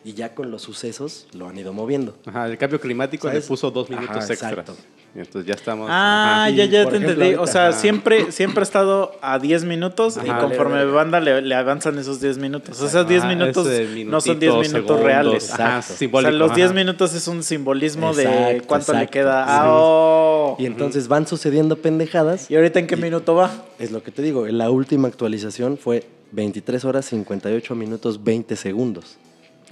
Y 0.05 0.13
ya 0.13 0.35
con 0.35 0.51
los 0.51 0.61
sucesos 0.61 1.27
lo 1.33 1.47
han 1.47 1.57
ido 1.57 1.71
moviendo. 1.73 2.15
Ajá, 2.25 2.47
el 2.47 2.57
cambio 2.57 2.79
climático 2.79 3.27
¿Sabes? 3.27 3.43
le 3.43 3.47
puso 3.47 3.71
dos 3.71 3.89
minutos 3.89 4.09
Ajá, 4.17 4.25
extras. 4.33 4.51
exacto. 4.51 4.75
Y 5.15 5.19
entonces 5.19 5.45
ya 5.47 5.53
estamos... 5.53 5.87
Ah, 5.91 6.45
ajá. 6.45 6.49
ya, 6.49 6.65
ya 6.65 6.89
te 6.89 6.95
entendí. 6.97 7.35
O 7.35 7.45
sea, 7.45 7.67
Ajá. 7.67 7.77
siempre, 7.77 8.31
siempre 8.31 8.61
ha 8.61 8.63
estado 8.63 9.11
a 9.21 9.37
10 9.37 9.63
minutos 9.65 10.17
y 10.17 10.27
conforme 10.27 10.77
Vale, 10.79 10.91
banda 10.91 11.19
le, 11.19 11.41
le 11.43 11.53
avanzan 11.55 11.99
esos 11.99 12.19
10 12.19 12.39
minutos. 12.39 12.81
O 12.81 12.89
sea, 12.89 13.03
10 13.03 13.23
Ah, 13.23 13.27
minutos 13.27 13.65
no 13.67 13.71
son 13.71 13.77
10 13.77 13.89
minutito, 13.95 14.35
minutos 14.53 14.67
segundos, 14.71 14.99
reales. 15.01 15.49
Exacto. 15.51 15.93
O 16.11 16.21
sea, 16.21 16.31
los 16.31 16.55
10 16.55 16.65
ajá. 16.65 16.73
minutos 16.73 17.13
es 17.13 17.27
un 17.27 17.43
simbolismo 17.43 18.13
de 18.15 18.23
Exacto, 18.23 18.63
cuánto 18.67 18.93
le 18.93 19.07
queda. 19.07 19.45
Sí. 19.45 19.51
Ah, 19.53 19.65
oh. 19.69 20.55
Y 20.57 20.65
entonces 20.65 21.07
van 21.07 21.27
sucediendo 21.27 21.77
pendejadas. 21.77 22.49
¿Y 22.49 22.55
ahorita 22.55 22.79
en 22.79 22.87
qué 22.87 22.97
minuto 22.97 23.35
va? 23.35 23.51
Es 23.77 23.91
lo 23.91 24.01
que 24.01 24.09
te 24.11 24.23
digo. 24.23 24.47
La 24.47 24.71
última 24.71 25.07
actualización 25.07 25.77
fue 25.77 26.07
23 26.31 26.83
horas 26.85 27.05
58 27.05 27.75
minutos 27.75 28.23
20 28.23 28.55
segundos. 28.55 29.17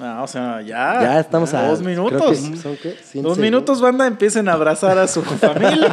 Ah, 0.04 0.24
o 0.24 0.28
sea, 0.28 0.62
ya. 0.62 0.99
ya 1.02 1.20
estamos 1.20 1.54
a... 1.54 1.68
Dos 1.68 1.80
creo 1.82 2.08
que 2.08 2.10
minutos. 2.12 2.38
¿Son 2.60 2.76
qué? 2.76 2.95
100 3.04 3.24
Dos 3.24 3.38
minutos, 3.38 3.82
banda, 3.82 4.08
empiecen 4.08 4.49
a 4.49 4.54
abrazar 4.54 4.97
a 4.97 5.08
su 5.08 5.22
familia. 5.22 5.91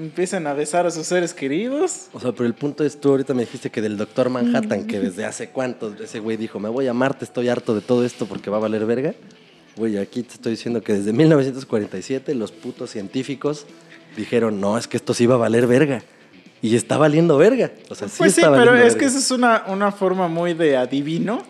empiecen 0.00 0.46
a 0.48 0.52
besar 0.52 0.84
a 0.84 0.90
sus 0.90 1.06
seres 1.06 1.32
queridos. 1.32 2.08
O 2.12 2.18
sea, 2.18 2.32
pero 2.32 2.46
el 2.46 2.54
punto 2.54 2.82
es, 2.84 3.00
tú 3.00 3.10
ahorita 3.10 3.34
me 3.34 3.42
dijiste 3.42 3.70
que 3.70 3.80
del 3.80 3.96
Doctor 3.96 4.30
Manhattan, 4.30 4.86
que 4.88 4.98
desde 4.98 5.24
hace 5.24 5.50
cuántos 5.50 6.00
ese 6.00 6.18
güey 6.18 6.36
dijo, 6.36 6.58
me 6.58 6.68
voy 6.68 6.88
a 6.88 6.92
Marte, 6.92 7.24
estoy 7.24 7.48
harto 7.48 7.72
de 7.74 7.82
todo 7.82 8.04
esto 8.04 8.26
porque 8.26 8.50
va 8.50 8.56
a 8.56 8.60
valer 8.60 8.84
verga. 8.84 9.14
Güey, 9.76 9.96
aquí 9.98 10.24
te 10.24 10.34
estoy 10.34 10.52
diciendo 10.52 10.82
que 10.82 10.94
desde 10.94 11.12
1947 11.12 12.34
los 12.34 12.50
putos 12.50 12.90
científicos 12.90 13.64
dijeron, 14.16 14.60
no, 14.60 14.76
es 14.76 14.88
que 14.88 14.96
esto 14.96 15.14
sí 15.14 15.26
va 15.26 15.36
a 15.36 15.38
valer 15.38 15.68
verga. 15.68 16.02
Y 16.60 16.74
está 16.76 16.96
valiendo 16.98 17.38
verga. 17.38 17.70
O 17.88 17.94
sea, 17.94 18.08
sí 18.08 18.16
pues 18.18 18.34
sí, 18.34 18.40
está 18.40 18.50
pero 18.50 18.66
valiendo 18.72 18.86
es 18.86 18.94
que 18.94 19.04
verga. 19.04 19.10
esa 19.10 19.18
es 19.18 19.30
una, 19.30 19.64
una 19.68 19.92
forma 19.92 20.26
muy 20.28 20.54
de 20.54 20.76
adivino. 20.76 21.42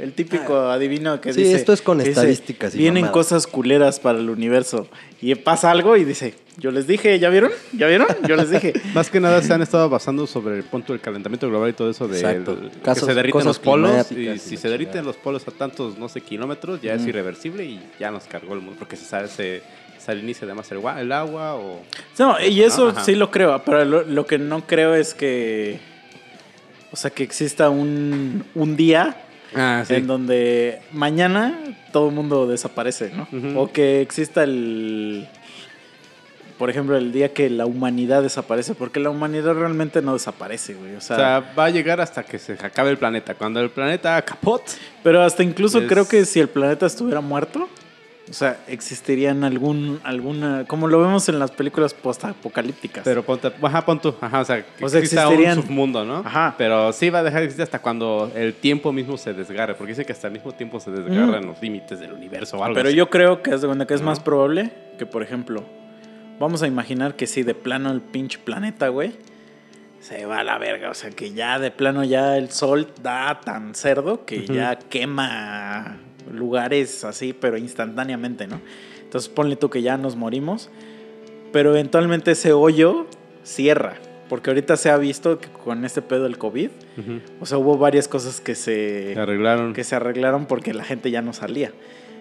El 0.00 0.12
típico 0.14 0.56
adivino 0.70 1.20
que 1.20 1.32
Sí, 1.34 1.42
dice. 1.42 1.56
esto 1.56 1.72
es 1.74 1.82
con 1.82 1.98
que 1.98 2.04
dice, 2.04 2.20
estadísticas 2.20 2.74
y 2.74 2.78
Vienen 2.78 3.02
mamadas". 3.02 3.12
cosas 3.12 3.46
culeras 3.46 4.00
para 4.00 4.18
el 4.18 4.30
universo. 4.30 4.88
Y 5.20 5.34
pasa 5.34 5.70
algo 5.70 5.96
y 5.96 6.04
dice: 6.04 6.34
Yo 6.56 6.70
les 6.70 6.86
dije, 6.86 7.18
¿ya 7.18 7.28
vieron? 7.28 7.50
¿Ya 7.72 7.86
vieron? 7.86 8.08
Yo 8.26 8.34
les 8.36 8.50
dije. 8.50 8.72
Más 8.94 9.10
que 9.10 9.20
nada 9.20 9.42
se 9.42 9.52
han 9.52 9.60
estado 9.60 9.90
basando 9.90 10.26
sobre 10.26 10.56
el 10.56 10.62
punto 10.64 10.94
del 10.94 11.00
calentamiento 11.02 11.48
global 11.48 11.68
y 11.70 11.72
todo 11.74 11.90
eso 11.90 12.08
de 12.08 12.16
Exacto. 12.18 12.52
el- 12.52 12.70
que 12.70 12.78
Casos- 12.80 13.06
se 13.06 13.14
derriten 13.14 13.44
los 13.44 13.58
polos 13.58 14.10
y 14.12 14.38
si 14.38 14.56
se 14.56 14.68
derriten 14.70 14.92
chingada. 14.92 15.08
los 15.08 15.16
polos 15.16 15.46
a 15.46 15.50
tantos 15.50 15.98
no 15.98 16.08
sé 16.08 16.22
kilómetros 16.22 16.80
ya 16.80 16.94
es 16.94 17.06
irreversible 17.06 17.64
y 17.66 17.80
ya 17.98 18.10
nos 18.10 18.24
cargó 18.24 18.54
el 18.54 18.60
mundo 18.60 18.76
porque 18.78 18.96
se 18.96 19.04
sabe 19.04 19.28
se, 19.28 19.62
se 19.98 20.14
inicia 20.14 20.46
además 20.46 20.70
el, 20.72 20.78
el 20.98 21.12
agua 21.12 21.56
o 21.56 21.82
No, 22.18 22.36
y 22.40 22.62
eso 22.62 22.94
sí 23.04 23.14
lo 23.14 23.30
creo, 23.30 23.62
pero 23.64 23.84
lo, 23.84 24.02
lo 24.04 24.26
que 24.26 24.38
no 24.38 24.66
creo 24.66 24.94
es 24.94 25.12
que. 25.14 25.78
O 26.92 26.96
sea, 26.96 27.10
que 27.10 27.22
exista 27.22 27.68
un, 27.70 28.44
un 28.54 28.76
día 28.76 29.16
ah, 29.54 29.84
en 29.88 30.06
donde 30.06 30.80
mañana 30.92 31.58
todo 31.92 32.08
el 32.08 32.14
mundo 32.14 32.46
desaparece, 32.46 33.10
¿no? 33.10 33.28
O 33.60 33.70
que 33.72 34.00
exista 34.00 34.42
el. 34.44 35.26
Por 36.58 36.68
ejemplo, 36.68 36.94
el 36.98 37.10
día 37.10 37.32
que 37.32 37.48
la 37.48 37.64
humanidad 37.64 38.22
desaparece, 38.22 38.74
porque 38.74 39.00
la 39.00 39.08
humanidad 39.08 39.54
realmente 39.54 40.02
no 40.02 40.12
desaparece, 40.12 40.74
güey. 40.74 40.94
O 40.94 40.98
o 40.98 41.00
sea, 41.00 41.16
sea, 41.16 41.54
va 41.58 41.64
a 41.64 41.70
llegar 41.70 42.02
hasta 42.02 42.22
que 42.22 42.38
se 42.38 42.52
acabe 42.52 42.90
el 42.90 42.98
planeta. 42.98 43.34
Cuando 43.34 43.60
el 43.60 43.70
planeta 43.70 44.20
capot, 44.22 44.62
pero 45.02 45.22
hasta 45.22 45.42
incluso 45.42 45.78
es- 45.80 45.88
creo 45.88 46.06
que 46.06 46.26
si 46.26 46.38
el 46.38 46.48
planeta 46.48 46.84
estuviera 46.84 47.22
muerto, 47.22 47.66
o 48.30 48.32
sea, 48.32 48.60
existirían 48.68 49.42
algún, 49.42 50.00
alguna, 50.04 50.64
como 50.68 50.86
lo 50.86 51.00
vemos 51.00 51.28
en 51.28 51.40
las 51.40 51.50
películas 51.50 51.92
postapocalípticas. 51.94 53.02
pero 53.04 53.24
ponte, 53.24 53.50
ajá, 53.60 53.84
pon 53.84 54.00
tú, 54.00 54.14
ajá, 54.20 54.40
o 54.40 54.44
sea, 54.44 54.64
que 54.64 54.84
O 54.84 54.88
sea, 54.88 55.00
exista 55.00 55.24
existirían- 55.24 55.56
un 55.58 55.62
submundo, 55.64 56.04
¿no? 56.04 56.18
Ajá. 56.18 56.54
Pero 56.56 56.92
sí 56.92 57.10
va 57.10 57.18
a 57.18 57.22
dejar 57.24 57.40
de 57.40 57.46
existir 57.46 57.64
hasta 57.64 57.80
cuando 57.80 58.30
el 58.36 58.54
tiempo 58.54 58.92
mismo 58.92 59.16
se 59.18 59.34
desgarre, 59.34 59.74
porque 59.74 59.92
dice 59.92 60.04
que 60.06 60.12
hasta 60.12 60.28
el 60.28 60.32
mismo 60.32 60.52
tiempo 60.52 60.78
se 60.80 60.90
desgarran 60.92 61.44
los 61.44 61.60
límites 61.60 61.98
del 61.98 62.12
universo 62.12 62.56
o 62.58 62.62
algo 62.64 62.74
Pero 62.76 62.88
así. 62.88 62.96
yo 62.96 63.10
creo 63.10 63.42
que 63.42 63.50
es 63.54 63.60
que 63.86 63.94
es 63.94 64.02
más 64.02 64.20
probable 64.20 64.70
que, 64.98 65.06
por 65.06 65.22
ejemplo, 65.24 65.64
vamos 66.38 66.62
a 66.62 66.66
imaginar 66.68 67.16
que 67.16 67.26
si 67.26 67.42
de 67.42 67.54
plano 67.54 67.90
el 67.90 68.00
pinche 68.00 68.38
planeta, 68.38 68.88
güey, 68.88 69.12
se 70.00 70.24
va 70.24 70.38
a 70.38 70.44
la 70.44 70.56
verga. 70.58 70.88
O 70.90 70.94
sea, 70.94 71.10
que 71.10 71.32
ya 71.32 71.58
de 71.58 71.70
plano 71.70 72.04
ya 72.04 72.36
el 72.38 72.50
sol 72.50 72.88
da 73.02 73.40
tan 73.40 73.74
cerdo 73.74 74.24
que 74.24 74.46
ya 74.46 74.76
quema 74.78 75.98
lugares 76.30 77.04
así, 77.04 77.32
pero 77.32 77.56
instantáneamente, 77.56 78.46
¿no? 78.46 78.60
Entonces 79.02 79.28
ponle 79.28 79.56
tú 79.56 79.70
que 79.70 79.82
ya 79.82 79.96
nos 79.96 80.16
morimos, 80.16 80.70
pero 81.52 81.70
eventualmente 81.70 82.32
ese 82.32 82.52
hoyo 82.52 83.06
cierra. 83.42 83.94
Porque 84.28 84.50
ahorita 84.50 84.76
se 84.76 84.90
ha 84.90 84.96
visto 84.96 85.40
que 85.40 85.48
con 85.48 85.84
este 85.84 86.02
pedo 86.02 86.22
del 86.22 86.38
COVID, 86.38 86.70
o 87.40 87.46
sea, 87.46 87.58
hubo 87.58 87.76
varias 87.78 88.06
cosas 88.06 88.40
que 88.40 88.54
se 88.54 89.14
Se 89.14 89.20
arreglaron. 89.20 89.72
que 89.72 89.82
se 89.82 89.96
arreglaron 89.96 90.46
porque 90.46 90.72
la 90.72 90.84
gente 90.84 91.10
ya 91.10 91.20
no 91.20 91.32
salía. 91.32 91.72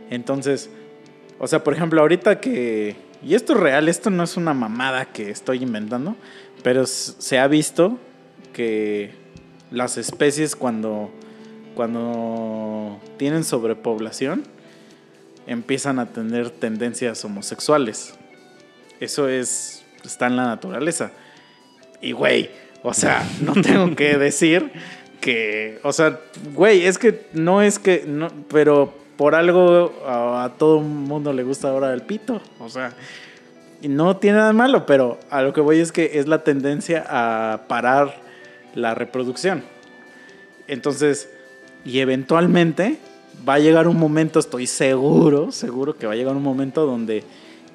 Entonces, 0.10 0.72
o 1.38 1.47
sea, 1.47 1.64
por 1.64 1.74
ejemplo, 1.76 2.01
ahorita 2.01 2.39
que... 2.39 2.95
Y 3.24 3.36
esto 3.36 3.53
es 3.53 3.60
real, 3.60 3.88
esto 3.88 4.10
no 4.10 4.24
es 4.24 4.38
una 4.38 4.55
mamada 4.55 5.05
que 5.05 5.30
estoy 5.30 5.62
inventando, 5.62 6.16
pero 6.64 6.88
se 6.88 7.38
ha 7.38 7.47
visto 7.47 7.99
que 8.53 9.12
las 9.70 9.97
especies 9.97 10.55
cuando, 10.55 11.12
cuando 11.80 12.99
tienen 13.15 13.45
sobrepoblación 13.45 14.43
empiezan 15.47 15.97
a 15.99 16.07
tener 16.07 16.49
tendencias 16.49 17.23
homosexuales. 17.23 18.15
Eso 18.99 19.30
es, 19.30 19.86
está 20.03 20.27
en 20.27 20.36
la 20.36 20.43
naturaleza. 20.43 21.11
Y 22.01 22.11
güey, 22.11 22.49
o 22.84 22.93
sea, 22.93 23.25
no 23.41 23.53
tengo 23.53 23.95
que 23.95 24.17
decir 24.17 24.73
que, 25.21 25.80
o 25.84 25.93
sea, 25.93 26.19
güey, 26.53 26.86
es 26.86 26.97
que 26.97 27.27
no 27.32 27.61
es 27.61 27.80
que, 27.80 28.03
no, 28.05 28.27
pero 28.49 28.93
por 29.15 29.34
algo 29.34 30.03
a, 30.05 30.43
a 30.43 30.49
todo 30.57 30.82
mundo 30.82 31.32
le 31.32 31.43
gusta 31.43 31.69
ahora 31.69 31.93
el 31.93 32.01
pito, 32.01 32.41
o 32.59 32.67
sea, 32.67 32.91
y 33.82 33.88
no 33.88 34.17
tiene 34.17 34.39
nada 34.39 34.49
de 34.49 34.53
malo, 34.53 34.86
pero 34.86 35.17
a 35.30 35.41
lo 35.43 35.53
que 35.53 35.61
voy 35.61 35.80
es 35.80 35.93
que 35.93 36.19
es 36.19 36.27
la 36.27 36.43
tendencia 36.43 37.05
a 37.07 37.67
parar 37.69 38.15
la 38.75 38.95
reproducción. 38.95 39.63
Entonces, 40.67 41.30
y 41.86 41.99
eventualmente 41.99 42.97
va 43.47 43.55
a 43.55 43.59
llegar 43.59 43.88
un 43.88 43.97
momento, 43.97 44.39
estoy 44.39 44.67
seguro, 44.67 45.51
seguro 45.51 45.95
que 45.95 46.05
va 46.07 46.13
a 46.13 46.15
llegar 46.15 46.36
un 46.36 46.43
momento 46.43 46.86
donde 46.86 47.23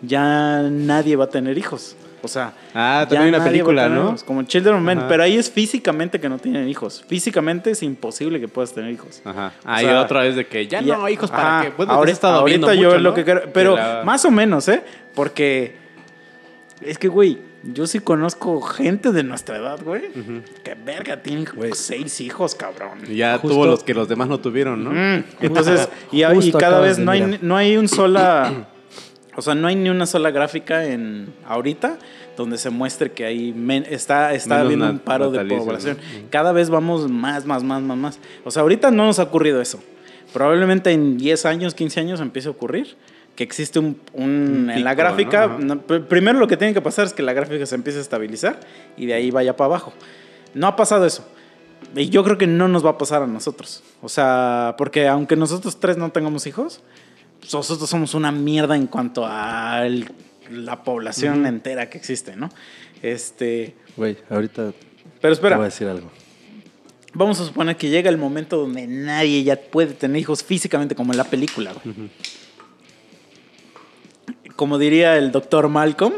ya 0.03 0.61
nadie 0.71 1.17
va 1.17 1.25
a 1.25 1.29
tener 1.31 1.57
hijos. 1.59 1.97
O 2.23 2.29
sea, 2.29 2.55
Ah, 2.73 3.01
ya 3.03 3.09
también 3.09 3.23
hay 3.35 3.41
una 3.41 3.45
película, 3.45 3.87
¿no? 3.89 4.09
hijos, 4.09 4.25
Como 4.25 4.43
Children 4.45 4.77
of 4.77 4.81
Men, 4.83 5.03
pero 5.09 5.23
ahí 5.23 5.37
es 5.37 5.51
físicamente 5.51 6.19
que 6.19 6.29
no 6.31 6.39
tienen 6.39 6.69
hijos. 6.71 7.05
Físicamente 7.07 7.71
es 7.73 7.83
imposible 7.83 8.41
que 8.41 8.49
puedas 8.49 8.73
tener 8.73 8.91
hijos. 8.93 9.21
Ajá. 9.27 9.53
Ah, 9.63 9.81
sea, 9.81 10.01
otra 10.01 10.23
vez 10.23 10.35
de 10.35 10.47
que 10.47 10.67
ya 10.67 10.81
Y 10.81 10.87
no, 10.87 11.07
hijos, 11.11 11.31
para 11.31 11.59
ajá, 11.59 11.65
que. 11.67 11.77
Bueno, 11.77 11.99
te 11.99 12.05
has 12.05 12.11
estado 12.11 12.39
ahorita 12.41 12.75
yo 12.75 12.89
mucho, 12.89 12.99
lo 13.01 13.13
que 13.15 13.25
quiero. 13.25 13.43
Pero 13.53 13.77
la- 13.77 14.03
más 14.07 14.25
o 14.25 14.31
menos, 14.31 14.67
¿eh? 14.69 14.83
Porque 15.15 15.77
es 16.81 16.97
que, 16.99 17.09
güey, 17.09 17.39
yo 17.73 17.87
sí 17.87 18.01
conozco 18.01 18.61
gente 18.61 19.13
de 19.13 19.23
nuestra 19.23 19.57
edad, 19.57 19.79
güey. 19.83 20.03
Que 20.63 20.75
verga, 20.75 21.23
tienen 21.23 21.47
Güey. 21.55 21.73
seis 21.75 22.21
hijos, 22.21 22.55
cabrón. 22.55 22.99
Y 23.09 23.17
ya 23.17 23.39
Justo- 23.39 23.49
tuvo 23.57 23.67
los 23.67 23.83
que 23.85 23.95
los 23.95 24.09
demás 24.09 24.29
no 24.29 24.39
tuvieron, 24.41 24.85
¿no? 24.85 24.91
Mm, 24.91 25.25
Entonces, 25.41 25.89
y, 26.13 26.23
cada 26.53 26.81
vez 26.81 26.99
no 26.99 27.11
hay, 27.11 27.39
no 27.41 27.57
hay 27.57 27.77
un 27.77 27.89
sola. 27.89 28.69
O 29.37 29.43
sea, 29.43 29.55
no 29.55 29.67
hay 29.67 29.75
ni 29.77 29.89
una 29.91 30.07
sola 30.07 30.31
gráfica 30.31 30.85
en 30.85 31.33
ahorita 31.47 31.99
donde 32.37 32.59
se 32.59 32.71
muestre 32.71 33.13
que 33.13 33.25
hay 33.25 33.53
men- 33.53 33.87
está, 33.89 34.33
está 34.35 34.57
Menos 34.57 34.65
habiendo 34.67 34.91
un 34.91 34.99
paro 34.99 35.31
de 35.31 35.45
población. 35.45 35.97
¿no? 36.01 36.29
Cada 36.31 36.53
vez 36.53 36.69
vamos 36.71 37.11
más, 37.11 37.45
más, 37.47 37.63
más, 37.65 37.83
más, 37.83 37.97
más. 37.97 38.19
O 38.45 38.51
sea, 38.51 38.63
ahorita 38.63 38.91
no 38.91 39.07
nos 39.07 39.19
ha 39.19 39.25
ocurrido 39.25 39.61
eso. 39.61 39.83
Probablemente 40.33 40.91
en 40.93 41.17
10 41.17 41.47
años, 41.47 41.75
15 41.75 42.01
años 42.01 42.21
empiece 42.21 42.49
a 42.49 42.51
ocurrir 42.51 42.97
que 43.37 43.43
existe 43.45 43.79
un, 43.79 43.99
un- 44.13 44.25
Un 44.65 44.71
en 44.71 44.85
la 44.85 44.95
gráfica. 44.95 45.47
¿no? 45.59 45.81
Primero 45.83 46.39
lo 46.39 46.47
que 46.47 46.57
tiene 46.57 46.73
que 46.75 46.81
pasar 46.81 47.07
es 47.07 47.13
que 47.13 47.23
la 47.23 47.33
gráfica 47.33 47.67
se 47.67 47.75
empiece 47.75 47.99
a 47.99 48.03
estabilizar 48.03 48.61
y 48.97 49.07
de 49.07 49.15
ahí 49.15 49.31
vaya 49.31 49.57
para 49.57 49.67
abajo. 49.67 49.93
No 50.55 50.67
ha 50.69 50.77
pasado 50.77 51.05
eso. 51.05 51.27
Y 51.97 52.09
yo 52.09 52.23
creo 52.25 52.39
que 52.39 52.47
no 52.47 52.69
nos 52.69 52.85
va 52.85 52.91
a 52.91 52.99
pasar 52.99 53.23
a 53.23 53.27
nosotros. 53.27 53.83
O 54.03 54.09
sea, 54.09 54.75
porque 54.79 55.07
aunque 55.09 55.37
nosotros 55.37 55.79
tres 55.81 55.97
no 55.97 56.11
tengamos 56.13 56.47
hijos, 56.47 56.81
pues 57.41 57.53
nosotros 57.53 57.91
somos 57.91 58.15
una 58.15 58.31
mierda 58.33 58.77
en 58.77 58.87
cuanto 58.87 59.27
a 59.27 59.85
el- 59.87 60.11
la 60.51 60.83
población 60.85 61.45
entera 61.47 61.89
que 61.91 61.99
existe, 61.99 62.37
¿no? 62.37 62.51
Este, 63.03 63.75
Güey, 63.97 64.17
ahorita 64.31 64.73
pero 64.73 64.73
te 64.73 65.21
voy 65.21 65.31
a 65.31 65.33
espera, 65.33 65.59
decir 65.65 65.87
algo. 65.89 66.11
vamos 67.13 67.41
a 67.41 67.45
suponer 67.47 67.77
que 67.77 67.89
llega 67.91 68.09
el 68.11 68.17
momento 68.19 68.57
donde 68.59 68.87
nadie 68.87 69.43
ya 69.45 69.57
puede 69.57 69.93
tener 69.95 70.21
hijos 70.21 70.43
físicamente 70.43 70.95
como 70.95 71.13
en 71.13 71.19
la 71.19 71.25
película, 71.25 71.73
güey. 71.85 72.11
Como 74.57 74.79
diría 74.79 75.17
el 75.17 75.33
doctor 75.33 75.69
Malcolm, 75.69 76.15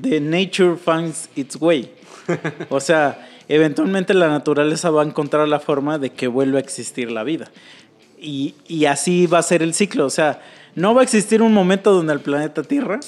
the 0.00 0.20
nature 0.20 0.76
finds 0.76 1.28
its 1.36 1.56
way. 1.56 1.92
O 2.68 2.80
sea, 2.80 3.26
eventualmente 3.48 4.12
la 4.12 4.28
naturaleza 4.28 4.90
va 4.90 5.02
a 5.02 5.06
encontrar 5.06 5.48
la 5.48 5.60
forma 5.60 5.98
de 5.98 6.10
que 6.10 6.26
vuelva 6.26 6.58
a 6.58 6.60
existir 6.60 7.10
la 7.10 7.24
vida. 7.24 7.50
Y, 8.20 8.54
y 8.66 8.84
así 8.84 9.26
va 9.26 9.38
a 9.38 9.42
ser 9.42 9.62
el 9.62 9.74
ciclo. 9.74 10.04
O 10.04 10.10
sea, 10.10 10.42
no 10.74 10.94
va 10.94 11.00
a 11.00 11.04
existir 11.04 11.40
un 11.42 11.54
momento 11.54 11.92
donde 11.92 12.12
el 12.12 12.20
planeta 12.20 12.62
Tierra 12.62 13.00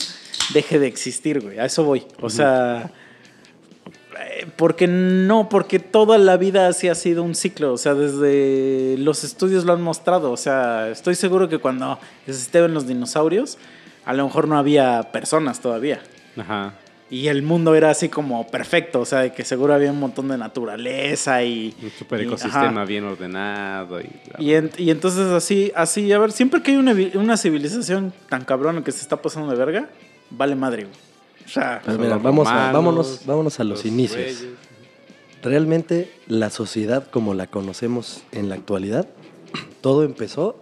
deje 0.55 0.78
de 0.78 0.86
existir, 0.86 1.41
güey. 1.41 1.59
A 1.59 1.66
eso 1.66 1.84
voy. 1.84 2.05
O 2.20 2.30
sea, 2.30 2.93
eh, 4.18 4.47
porque 4.57 4.86
no, 4.86 5.49
porque 5.49 5.78
toda 5.78 6.18
la 6.18 6.36
vida 6.36 6.68
así 6.68 6.88
ha 6.88 6.95
sido 6.95 7.22
un 7.22 7.34
ciclo. 7.34 7.72
O 7.72 7.78
sea, 7.78 7.95
desde 7.95 8.97
los 8.99 9.24
estudios 9.24 9.64
lo 9.64 9.72
han 9.72 9.82
mostrado. 9.82 10.32
O 10.32 10.36
sea, 10.36 10.88
estoy 10.88 11.14
seguro 11.14 11.49
que 11.49 11.59
cuando 11.59 11.99
existían 12.26 12.74
los 12.74 12.86
dinosaurios, 12.86 13.59
a 14.11 14.13
lo 14.13 14.25
mejor 14.25 14.49
no 14.49 14.59
había 14.59 15.03
personas 15.13 15.61
todavía. 15.61 16.01
Ajá. 16.37 16.75
Y 17.11 17.27
el 17.27 17.43
mundo 17.43 17.75
era 17.75 17.91
así 17.91 18.09
como 18.09 18.47
perfecto, 18.49 19.01
o 19.01 19.05
sea, 19.05 19.21
de 19.21 19.33
que 19.33 19.45
seguro 19.45 19.75
había 19.75 19.91
un 19.91 19.99
montón 19.99 20.29
de 20.29 20.39
naturaleza 20.39 21.43
y... 21.43 21.75
Un 21.83 21.91
super 21.91 22.21
ecosistema 22.21 22.85
bien 22.85 23.05
ordenado. 23.05 24.01
Y, 24.01 24.09
Y, 24.39 24.55
en- 24.55 24.71
y 24.79 24.91
entonces 24.91 25.27
así, 25.33 25.73
así, 25.75 26.13
a 26.13 26.19
ver, 26.19 26.31
siempre 26.31 26.63
que 26.63 26.71
hay 26.71 26.77
una, 26.77 26.95
una 27.15 27.37
civilización 27.37 28.13
tan 28.29 28.45
cabrona 28.45 28.85
que 28.85 28.93
se 28.93 29.01
está 29.03 29.17
pasando 29.21 29.51
de 29.51 29.57
verga, 29.59 29.89
vale 30.31 30.55
madre, 30.55 30.85
güey. 30.85 30.97
O 31.45 31.49
sea, 31.49 31.83
Pues 31.85 31.99
mira, 31.99 32.17
vamos 32.19 32.47
a- 32.47 32.51
romanos, 32.53 32.73
vámonos, 32.75 33.21
vámonos 33.27 33.59
a 33.61 33.65
los, 33.65 33.79
los 33.79 33.87
inicios. 33.87 34.17
reyes. 34.17 34.47
realmente 35.43 36.13
la 36.29 36.51
sociedad 36.51 37.07
como 37.11 37.35
la 37.35 37.47
conocemos 37.49 38.23
en 38.31 38.49
la 38.49 38.55
actualidad, 38.55 39.09
todo 39.81 40.05
empezó 40.05 40.61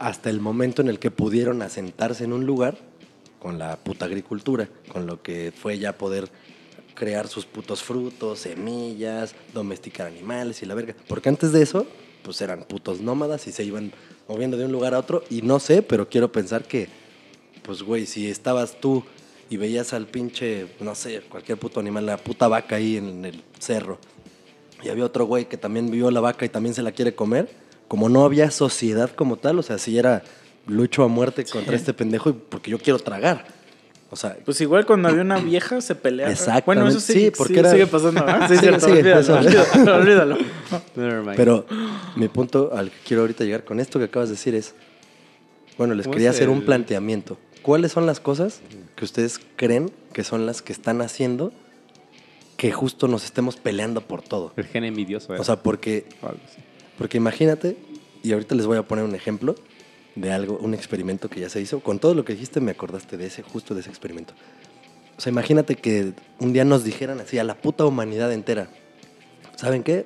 hasta 0.00 0.30
el 0.30 0.40
momento 0.40 0.80
en 0.80 0.88
el 0.88 0.98
que 0.98 1.10
pudieron 1.10 1.60
asentarse 1.60 2.24
en 2.24 2.32
un 2.32 2.46
lugar 2.46 2.78
con 3.38 3.58
la 3.58 3.76
puta 3.76 4.06
agricultura, 4.06 4.68
con 4.88 5.06
lo 5.06 5.22
que 5.22 5.52
fue 5.54 5.78
ya 5.78 5.96
poder 5.96 6.28
crear 6.94 7.28
sus 7.28 7.44
putos 7.44 7.82
frutos, 7.82 8.40
semillas, 8.40 9.34
domesticar 9.52 10.06
animales 10.06 10.62
y 10.62 10.66
la 10.66 10.74
verga. 10.74 10.96
Porque 11.06 11.28
antes 11.28 11.52
de 11.52 11.62
eso, 11.62 11.86
pues 12.22 12.40
eran 12.40 12.64
putos 12.64 13.02
nómadas 13.02 13.46
y 13.46 13.52
se 13.52 13.62
iban 13.62 13.92
moviendo 14.26 14.56
de 14.56 14.64
un 14.64 14.72
lugar 14.72 14.94
a 14.94 14.98
otro. 14.98 15.22
Y 15.28 15.42
no 15.42 15.60
sé, 15.60 15.82
pero 15.82 16.08
quiero 16.08 16.32
pensar 16.32 16.64
que, 16.64 16.88
pues 17.62 17.82
güey, 17.82 18.06
si 18.06 18.28
estabas 18.28 18.80
tú 18.80 19.04
y 19.50 19.58
veías 19.58 19.92
al 19.92 20.06
pinche, 20.06 20.66
no 20.80 20.94
sé, 20.94 21.20
cualquier 21.28 21.58
puto 21.58 21.78
animal, 21.78 22.06
la 22.06 22.16
puta 22.16 22.48
vaca 22.48 22.76
ahí 22.76 22.96
en 22.96 23.26
el 23.26 23.42
cerro, 23.58 23.98
y 24.82 24.88
había 24.88 25.04
otro 25.04 25.26
güey 25.26 25.46
que 25.46 25.58
también 25.58 25.90
vio 25.90 26.10
la 26.10 26.20
vaca 26.20 26.46
y 26.46 26.48
también 26.48 26.74
se 26.74 26.82
la 26.82 26.92
quiere 26.92 27.14
comer, 27.14 27.50
como 27.90 28.08
no 28.08 28.24
había 28.24 28.52
sociedad 28.52 29.10
como 29.10 29.36
tal, 29.36 29.58
o 29.58 29.64
sea, 29.64 29.76
si 29.76 29.98
era 29.98 30.22
lucho 30.68 31.02
a 31.02 31.08
muerte 31.08 31.44
contra 31.44 31.74
este 31.74 31.92
pendejo 31.92 32.32
porque 32.32 32.70
yo 32.70 32.78
quiero 32.78 33.00
tragar. 33.00 33.44
O 34.12 34.16
sea, 34.16 34.36
Pues 34.44 34.60
igual 34.60 34.86
cuando 34.86 35.08
había 35.08 35.22
una 35.22 35.38
vieja 35.40 35.80
se 35.80 35.96
peleaba. 35.96 36.30
Exactamente. 36.30 36.66
Bueno, 36.66 36.86
eso 36.88 37.00
sí, 37.00 37.12
Sí, 37.14 37.30
porque 37.36 37.54
sí, 37.54 37.58
era- 37.58 37.70
sigue 37.72 37.86
pasando. 37.88 38.24
¿verdad? 38.24 38.46
Sí, 38.48 38.54
Sí, 38.54 38.60
cierto, 38.60 38.86
sí, 38.86 38.92
olvídalo, 38.92 39.34
olvídalo, 39.38 39.96
olvídalo. 39.96 40.38
Never 40.94 41.20
mind. 41.22 41.36
Pero 41.36 41.66
mi 42.14 42.28
punto 42.28 42.70
al 42.72 42.90
que 42.92 42.96
quiero 43.08 43.22
ahorita 43.22 43.42
llegar 43.42 43.64
con 43.64 43.80
esto 43.80 43.98
que 43.98 44.04
acabas 44.04 44.28
de 44.28 44.36
decir 44.36 44.54
es, 44.54 44.72
bueno, 45.76 45.94
les 45.94 46.06
¿Cómo 46.06 46.12
quería 46.12 46.30
hacer 46.30 46.48
un 46.48 46.62
planteamiento. 46.62 47.38
¿Cuáles 47.62 47.90
son 47.90 48.06
las 48.06 48.20
cosas 48.20 48.60
que 48.94 49.04
ustedes 49.04 49.40
creen 49.56 49.90
que 50.12 50.22
son 50.22 50.46
las 50.46 50.62
que 50.62 50.72
están 50.72 51.02
haciendo 51.02 51.52
que 52.56 52.70
justo 52.70 53.08
nos 53.08 53.24
estemos 53.24 53.56
peleando 53.56 54.00
por 54.00 54.22
todo? 54.22 54.52
el 54.56 54.66
gen 54.66 54.84
envidioso. 54.84 55.34
¿eh? 55.34 55.38
O 55.40 55.44
sea, 55.44 55.56
porque, 55.56 56.06
O 56.22 56.26
algo 56.28 56.40
así. 56.46 56.60
Porque 57.00 57.16
imagínate, 57.16 57.78
y 58.22 58.34
ahorita 58.34 58.54
les 58.54 58.66
voy 58.66 58.76
a 58.76 58.82
poner 58.82 59.06
un 59.06 59.14
ejemplo 59.14 59.54
de 60.16 60.32
algo, 60.32 60.58
un 60.58 60.74
experimento 60.74 61.30
que 61.30 61.40
ya 61.40 61.48
se 61.48 61.58
hizo. 61.58 61.80
Con 61.80 61.98
todo 61.98 62.12
lo 62.12 62.26
que 62.26 62.34
dijiste 62.34 62.60
me 62.60 62.72
acordaste 62.72 63.16
de 63.16 63.24
ese, 63.24 63.42
justo 63.42 63.74
de 63.74 63.80
ese 63.80 63.88
experimento. 63.88 64.34
O 65.16 65.20
sea, 65.22 65.32
imagínate 65.32 65.76
que 65.76 66.12
un 66.40 66.52
día 66.52 66.66
nos 66.66 66.84
dijeran 66.84 67.18
así 67.18 67.38
a 67.38 67.44
la 67.44 67.54
puta 67.54 67.86
humanidad 67.86 68.30
entera, 68.34 68.68
¿saben 69.56 69.82
qué? 69.82 70.04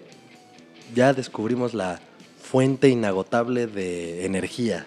Ya 0.95 1.13
descubrimos 1.15 1.75
la 1.75 1.99
fuente 2.41 2.89
inagotable 2.89 3.67
de 3.67 4.25
energía, 4.25 4.87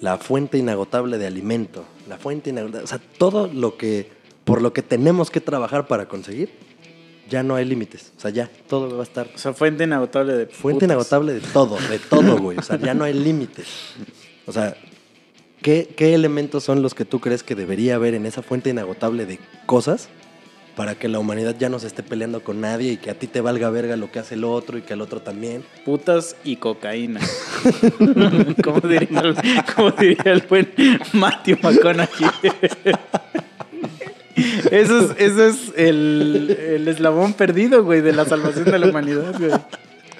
la 0.00 0.16
fuente 0.16 0.56
inagotable 0.56 1.18
de 1.18 1.26
alimento, 1.26 1.84
la 2.08 2.16
fuente 2.16 2.48
inagotable, 2.48 2.84
o 2.84 2.88
sea, 2.88 2.98
todo 3.18 3.46
lo 3.46 3.76
que, 3.76 4.10
por 4.44 4.62
lo 4.62 4.72
que 4.72 4.80
tenemos 4.80 5.30
que 5.30 5.42
trabajar 5.42 5.86
para 5.86 6.08
conseguir, 6.08 6.69
ya 7.30 7.42
no 7.42 7.54
hay 7.54 7.64
límites. 7.64 8.12
O 8.18 8.20
sea, 8.20 8.30
ya, 8.30 8.50
todo 8.68 8.94
va 8.94 9.00
a 9.00 9.04
estar 9.04 9.28
O 9.34 9.38
sea, 9.38 9.54
fuente 9.54 9.84
inagotable 9.84 10.34
de 10.34 10.46
Fuente 10.46 10.80
putas. 10.80 10.86
inagotable 10.88 11.32
de 11.32 11.40
todo, 11.40 11.78
de 11.88 11.98
todo, 11.98 12.38
güey. 12.38 12.58
O 12.58 12.62
sea, 12.62 12.76
ya 12.78 12.92
no 12.92 13.04
hay 13.04 13.14
límites. 13.14 13.66
O 14.46 14.52
sea, 14.52 14.76
¿qué, 15.62 15.88
¿qué 15.96 16.14
elementos 16.14 16.64
son 16.64 16.82
los 16.82 16.94
que 16.94 17.04
tú 17.04 17.20
crees 17.20 17.42
que 17.42 17.54
debería 17.54 17.94
haber 17.94 18.14
en 18.14 18.26
esa 18.26 18.42
fuente 18.42 18.68
inagotable 18.70 19.24
de 19.24 19.38
cosas 19.64 20.08
para 20.76 20.94
que 20.94 21.08
la 21.08 21.18
humanidad 21.18 21.56
ya 21.58 21.68
no 21.68 21.78
se 21.78 21.86
esté 21.86 22.02
peleando 22.02 22.42
con 22.42 22.60
nadie 22.60 22.92
y 22.92 22.96
que 22.96 23.10
a 23.10 23.14
ti 23.14 23.26
te 23.26 23.40
valga 23.40 23.70
verga 23.70 23.96
lo 23.96 24.10
que 24.10 24.18
hace 24.18 24.34
el 24.34 24.44
otro 24.44 24.78
y 24.78 24.82
que 24.82 24.94
al 24.94 25.00
otro 25.02 25.20
también? 25.20 25.64
Putas 25.84 26.36
y 26.42 26.56
cocaína. 26.56 27.20
como, 28.64 28.80
diría 28.80 29.20
el, 29.20 29.36
como 29.74 29.90
diría 29.90 30.32
el 30.32 30.42
buen 30.48 30.72
Matthew 31.12 31.58
McConaughey. 31.62 32.30
Eso 34.70 34.98
es, 35.00 35.10
eso 35.18 35.46
es 35.46 35.72
el, 35.76 36.56
el 36.58 36.88
eslabón 36.88 37.32
perdido, 37.34 37.82
güey, 37.84 38.00
de 38.00 38.12
la 38.12 38.24
salvación 38.24 38.64
de 38.66 38.78
la 38.78 38.88
humanidad, 38.88 39.34
güey. 39.38 39.52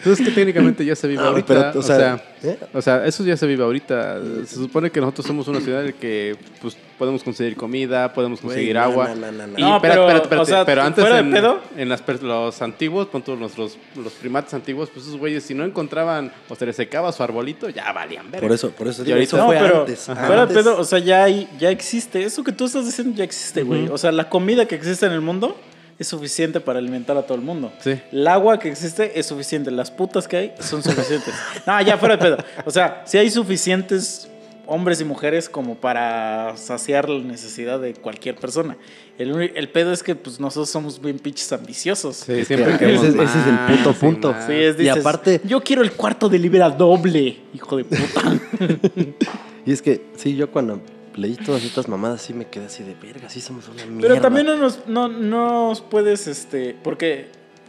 Pues 0.02 0.18
es 0.20 0.26
que 0.26 0.32
técnicamente 0.32 0.84
ya 0.84 0.94
se 0.96 1.06
vive 1.08 1.22
Ah, 1.22 1.28
ahorita. 1.28 1.46
pero, 1.46 1.60
o 1.78 1.78
o, 1.80 1.82
sea, 1.82 1.96
sea, 1.96 2.50
¿eh? 2.52 2.58
o 2.72 2.82
sea, 2.82 3.06
eso 3.06 3.24
ya 3.24 3.36
se 3.36 3.46
vive 3.46 3.62
ahorita. 3.62 4.18
Se 4.46 4.54
supone 4.56 4.90
que 4.90 5.00
nosotros 5.00 5.26
somos 5.26 5.46
una 5.48 5.60
ciudad 5.60 5.80
en 5.80 5.86
la 5.88 5.92
que 5.92 6.36
pues, 6.60 6.76
podemos 6.98 7.22
conseguir 7.22 7.56
comida, 7.56 8.12
podemos 8.12 8.40
conseguir 8.40 8.74
no, 8.76 8.82
agua. 8.82 9.08
no, 9.08 9.16
no, 9.16 9.32
no, 9.32 9.46
no. 9.46 9.58
Y 9.58 9.62
No, 9.62 9.76
espérate, 9.76 10.00
pero, 10.00 10.00
espérate, 10.00 10.22
espérate, 10.24 10.42
o 10.42 10.44
sea, 10.46 10.64
pero 10.64 10.82
antes 10.82 11.02
fuera 11.04 11.16
de 11.16 11.20
en, 11.22 11.32
pedo. 11.32 11.60
en 11.76 11.88
las 11.88 12.02
los 12.22 12.62
antiguos, 12.62 13.06
pon 13.08 13.22
tú, 13.22 13.36
nuestros, 13.36 13.76
los 13.96 14.12
primates 14.14 14.52
antiguos, 14.54 14.88
pues 14.92 15.06
esos 15.06 15.18
güeyes 15.18 15.44
si 15.44 15.54
no 15.54 15.64
encontraban 15.64 16.32
o 16.48 16.54
se 16.54 16.66
les 16.66 16.76
secaba 16.76 17.12
su 17.12 17.22
arbolito, 17.22 17.68
ya 17.68 17.92
valían 17.92 18.30
ver. 18.30 18.40
Por 18.40 18.52
eso, 18.52 18.70
por 18.70 18.88
eso 18.88 19.04
digo, 19.04 19.14
ahorita- 19.16 19.28
eso 19.28 19.36
No, 19.36 19.46
fue 19.46 19.56
pero 19.58 19.80
antes. 19.80 20.00
fuera 20.00 20.46
de 20.46 20.54
pedo, 20.54 20.78
o 20.78 20.84
sea, 20.84 20.98
ya 20.98 21.24
hay, 21.24 21.48
ya 21.58 21.70
existe. 21.70 22.22
Eso 22.22 22.42
que 22.42 22.52
tú 22.52 22.64
estás 22.64 22.84
diciendo 22.86 23.14
ya 23.16 23.24
existe, 23.24 23.62
güey. 23.62 23.88
O 23.88 23.98
sea, 23.98 24.12
la 24.12 24.28
comida 24.28 24.66
que 24.66 24.74
existe 24.74 25.06
en 25.06 25.12
el 25.12 25.20
mundo 25.20 25.56
es 26.00 26.08
suficiente 26.08 26.60
para 26.60 26.78
alimentar 26.80 27.16
a 27.16 27.22
todo 27.22 27.36
el 27.36 27.44
mundo. 27.44 27.70
Sí. 27.80 28.00
El 28.10 28.26
agua 28.26 28.58
que 28.58 28.70
existe 28.70 29.20
es 29.20 29.26
suficiente. 29.26 29.70
Las 29.70 29.90
putas 29.90 30.26
que 30.26 30.36
hay 30.38 30.54
son 30.58 30.82
suficientes. 30.82 31.34
no, 31.66 31.80
ya 31.82 31.96
fuera 31.98 32.16
de 32.16 32.22
pedo. 32.22 32.38
O 32.64 32.70
sea, 32.70 33.02
si 33.04 33.18
hay 33.18 33.30
suficientes 33.30 34.26
hombres 34.66 35.00
y 35.00 35.04
mujeres 35.04 35.48
como 35.48 35.74
para 35.74 36.56
saciar 36.56 37.08
la 37.08 37.22
necesidad 37.22 37.80
de 37.80 37.92
cualquier 37.92 38.36
persona. 38.36 38.76
El, 39.18 39.50
el 39.56 39.68
pedo 39.68 39.92
es 39.92 40.02
que 40.02 40.14
pues 40.14 40.38
nosotros 40.40 40.70
somos 40.70 41.00
bien 41.02 41.18
pinches 41.18 41.52
ambiciosos. 41.52 42.16
Sí, 42.18 42.44
siempre 42.44 42.70
ese, 42.70 42.78
queremos 42.78 43.04
es- 43.04 43.14
ese 43.14 43.24
es 43.24 43.46
el 43.48 43.58
puto 43.76 43.90
y 43.90 43.94
punto. 43.94 44.34
Sí, 44.46 44.52
es, 44.54 44.76
y 44.76 44.84
dices, 44.84 44.96
aparte, 44.98 45.40
yo 45.44 45.60
quiero 45.60 45.82
el 45.82 45.92
cuarto 45.92 46.28
de 46.28 46.38
libra 46.38 46.70
doble, 46.70 47.40
hijo 47.52 47.76
de 47.76 47.84
puta. 47.84 48.40
y 49.66 49.72
es 49.72 49.82
que, 49.82 50.02
sí, 50.16 50.36
yo 50.36 50.50
cuando 50.50 50.80
leí 51.16 51.34
todas 51.36 51.64
estas 51.64 51.88
mamadas 51.88 52.22
sí 52.22 52.32
me 52.34 52.46
quedé 52.46 52.66
así 52.66 52.82
de 52.84 52.94
verga, 52.94 53.28
sí 53.28 53.40
somos 53.40 53.68
una 53.68 53.84
mierda. 53.86 54.00
Pero 54.00 54.20
también 54.20 54.46
no 54.46 54.56
nos, 54.56 54.86
no, 54.86 55.08
no 55.08 55.68
nos 55.68 55.80
puedes, 55.80 56.26
este, 56.26 56.76
porque, 56.82 57.26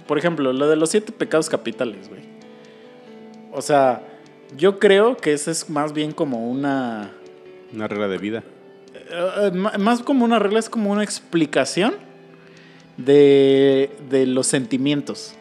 por 0.07 0.17
ejemplo, 0.17 0.53
lo 0.53 0.67
de 0.67 0.75
los 0.75 0.89
siete 0.89 1.11
pecados 1.11 1.49
capitales, 1.49 2.07
güey. 2.09 2.21
O 3.51 3.61
sea, 3.61 4.03
yo 4.57 4.79
creo 4.79 5.17
que 5.17 5.33
esa 5.33 5.51
es 5.51 5.69
más 5.69 5.93
bien 5.93 6.11
como 6.11 6.49
una, 6.49 7.11
Una 7.73 7.87
regla 7.87 8.07
de 8.07 8.17
vida. 8.17 8.43
eh, 9.09 9.51
ma- 9.53 9.77
más 9.77 10.01
como 10.03 10.23
una 10.25 10.39
regla, 10.39 10.59
es 10.59 10.69
como 10.69 10.91
una 10.91 11.03
explicación 11.03 11.93
de, 12.97 13.89
de 14.09 14.25
los 14.25 14.47
sentimientos. 14.47 15.33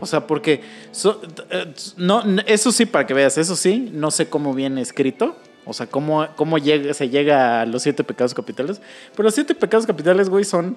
O 0.00 0.06
sea, 0.06 0.26
porque 0.26 0.62
so- 0.90 1.20
eh, 1.50 1.66
no, 1.98 2.22
eso 2.46 2.72
sí, 2.72 2.86
para 2.86 3.06
que 3.06 3.12
veas, 3.12 3.36
eso 3.36 3.54
sí, 3.56 3.90
no 3.92 4.10
sé 4.10 4.26
cómo 4.26 4.54
viene 4.54 4.80
escrito. 4.80 5.36
O 5.66 5.72
sea, 5.72 5.86
cómo, 5.86 6.26
cómo 6.36 6.58
llega, 6.58 6.94
se 6.94 7.08
llega 7.08 7.62
a 7.62 7.66
los 7.66 7.82
siete 7.82 8.04
pecados 8.04 8.32
capitales. 8.32 8.80
Pero 9.12 9.24
los 9.24 9.34
siete 9.34 9.54
pecados 9.54 9.86
capitales, 9.86 10.28
güey, 10.28 10.44
son. 10.44 10.76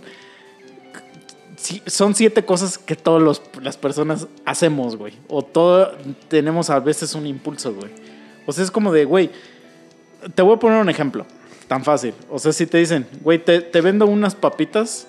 Son 1.86 2.16
siete 2.16 2.44
cosas 2.46 2.78
que 2.78 2.96
todas 2.96 3.42
las 3.62 3.78
personas 3.78 4.28
hacemos, 4.46 4.96
güey. 4.96 5.14
O 5.28 5.44
todo 5.44 5.92
tenemos 6.28 6.70
a 6.70 6.80
veces 6.80 7.14
un 7.14 7.28
impulso, 7.28 7.74
güey. 7.74 7.92
O 8.48 8.52
sea, 8.52 8.64
es 8.64 8.72
como 8.72 8.92
de, 8.92 9.06
güey, 9.06 9.30
te 10.34 10.42
voy 10.42 10.56
a 10.56 10.60
poner 10.60 10.82
un 10.82 10.90
ejemplo. 10.90 11.26
Tan 11.68 11.84
fácil. 11.84 12.14
O 12.30 12.40
sea, 12.40 12.52
si 12.52 12.66
te 12.66 12.80
dicen, 12.80 13.06
güey, 13.22 13.44
te, 13.44 13.62
te 13.62 13.82
vendo 13.82 14.08
unas 14.08 14.34
papitas. 14.34 15.06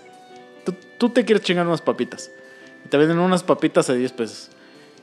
Tú, 0.65 0.75
tú 0.99 1.09
te 1.09 1.25
quieres 1.25 1.43
chingar 1.43 1.67
unas 1.67 1.81
papitas. 1.81 2.31
Y 2.85 2.89
te 2.89 2.99
venden 2.99 3.19
unas 3.19 3.43
papitas 3.43 3.89
a 3.89 3.95
10 3.95 4.13
pesos. 4.13 4.51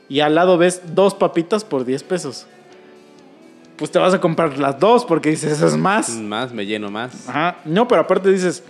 Y 0.08 0.20
al 0.20 0.34
lado 0.36 0.58
ves 0.58 0.82
dos 0.94 1.14
papitas 1.14 1.64
por 1.64 1.84
10 1.84 2.02
pesos. 2.04 2.46
Pues 3.78 3.90
te 3.90 3.98
vas 3.98 4.12
a 4.12 4.20
comprar 4.20 4.58
las 4.58 4.78
dos 4.80 5.04
porque 5.04 5.30
dices, 5.30 5.52
eso 5.52 5.66
es 5.66 5.76
más. 5.76 6.10
Más, 6.16 6.52
me 6.52 6.66
lleno 6.66 6.90
más. 6.90 7.28
Ajá. 7.28 7.58
No, 7.64 7.86
pero 7.88 8.02
aparte 8.02 8.30
dices, 8.30 8.62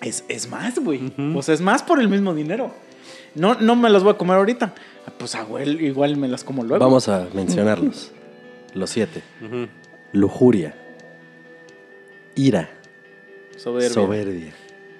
es, 0.00 0.24
es 0.28 0.48
más, 0.48 0.78
güey. 0.78 1.12
O 1.34 1.42
sea, 1.42 1.54
es 1.54 1.60
más 1.60 1.82
por 1.82 2.00
el 2.00 2.08
mismo 2.08 2.34
dinero. 2.34 2.72
No, 3.34 3.54
no 3.56 3.74
me 3.76 3.90
las 3.90 4.02
voy 4.04 4.12
a 4.12 4.16
comer 4.18 4.36
ahorita. 4.36 4.74
Ah, 5.06 5.12
Pues 5.18 5.34
ah, 5.34 5.42
güey, 5.42 5.84
igual 5.86 6.16
me 6.16 6.28
las 6.28 6.44
como 6.44 6.62
luego. 6.62 6.84
Vamos 6.84 7.08
a 7.08 7.26
mencionarlos. 7.34 8.12
Los 8.74 8.90
siete. 8.90 9.22
Lujuria, 10.12 10.74
ira, 12.34 12.70
Soberbia. 13.56 13.90
soberbia, 13.90 14.52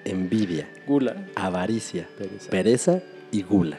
envidia, 0.05 0.67
Gula. 0.87 1.15
avaricia, 1.35 2.07
Pereza. 2.17 2.49
pereza 2.49 2.99
y 3.31 3.43
gula. 3.43 3.77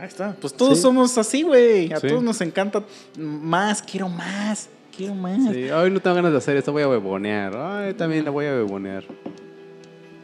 Ahí 0.00 0.06
está. 0.08 0.34
Pues 0.40 0.54
todos 0.54 0.76
Sí. 0.78 0.82
somos 0.82 1.16
así, 1.18 1.42
güey. 1.42 1.92
A 1.92 2.00
Sí. 2.00 2.08
todos 2.08 2.22
nos 2.22 2.40
encanta 2.40 2.82
más. 3.18 3.82
Quiero 3.82 4.08
más. 4.08 4.68
Quiero 4.96 5.14
más. 5.14 5.52
Sí, 5.52 5.70
hoy 5.70 5.90
no 5.90 6.00
tengo 6.00 6.16
ganas 6.16 6.32
de 6.32 6.38
hacer 6.38 6.56
esto, 6.56 6.72
voy 6.72 6.82
a 6.82 6.86
bebonear. 6.88 7.54
Ay, 7.56 7.94
también 7.94 8.24
la 8.24 8.30
voy 8.30 8.46
a 8.46 8.52
bebonear. 8.52 9.04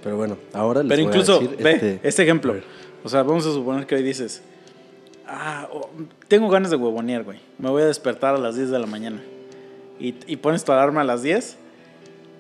Pero 0.03 0.17
bueno, 0.17 0.39
ahora 0.53 0.83
les 0.83 0.89
Pero 0.91 1.03
voy 1.03 1.13
a 1.13 1.17
incluso, 1.19 1.41
decir, 1.41 1.57
ve, 1.63 1.73
este, 1.73 2.01
este 2.03 2.23
ejemplo. 2.23 2.55
a. 2.55 2.57
O 3.05 3.09
sea, 3.09 3.23
vamos 3.23 3.45
a 3.47 3.53
suponer 3.53 3.87
que 3.87 3.95
hoy 3.97 4.03
dices, 4.03 4.43
ah, 5.29 5.69
oh, 5.73 5.91
tengo 6.29 6.49
ganas 6.49 6.71
de 6.71 6.77
huevonear, 6.77 7.25
güey. 7.25 7.39
Me 7.59 7.69
voy 7.71 7.83
a 7.83 7.87
despertar 7.87 8.35
a 8.35 8.39
las 8.39 8.57
10 8.57 8.71
de 8.71 8.79
la 8.79 8.87
mañana. 8.87 9.21
Y, 10.01 10.15
y 10.27 10.37
pones 10.37 10.65
tu 10.65 10.73
alarma 10.73 11.03
a 11.03 11.05
las 11.05 11.23
10 11.23 11.57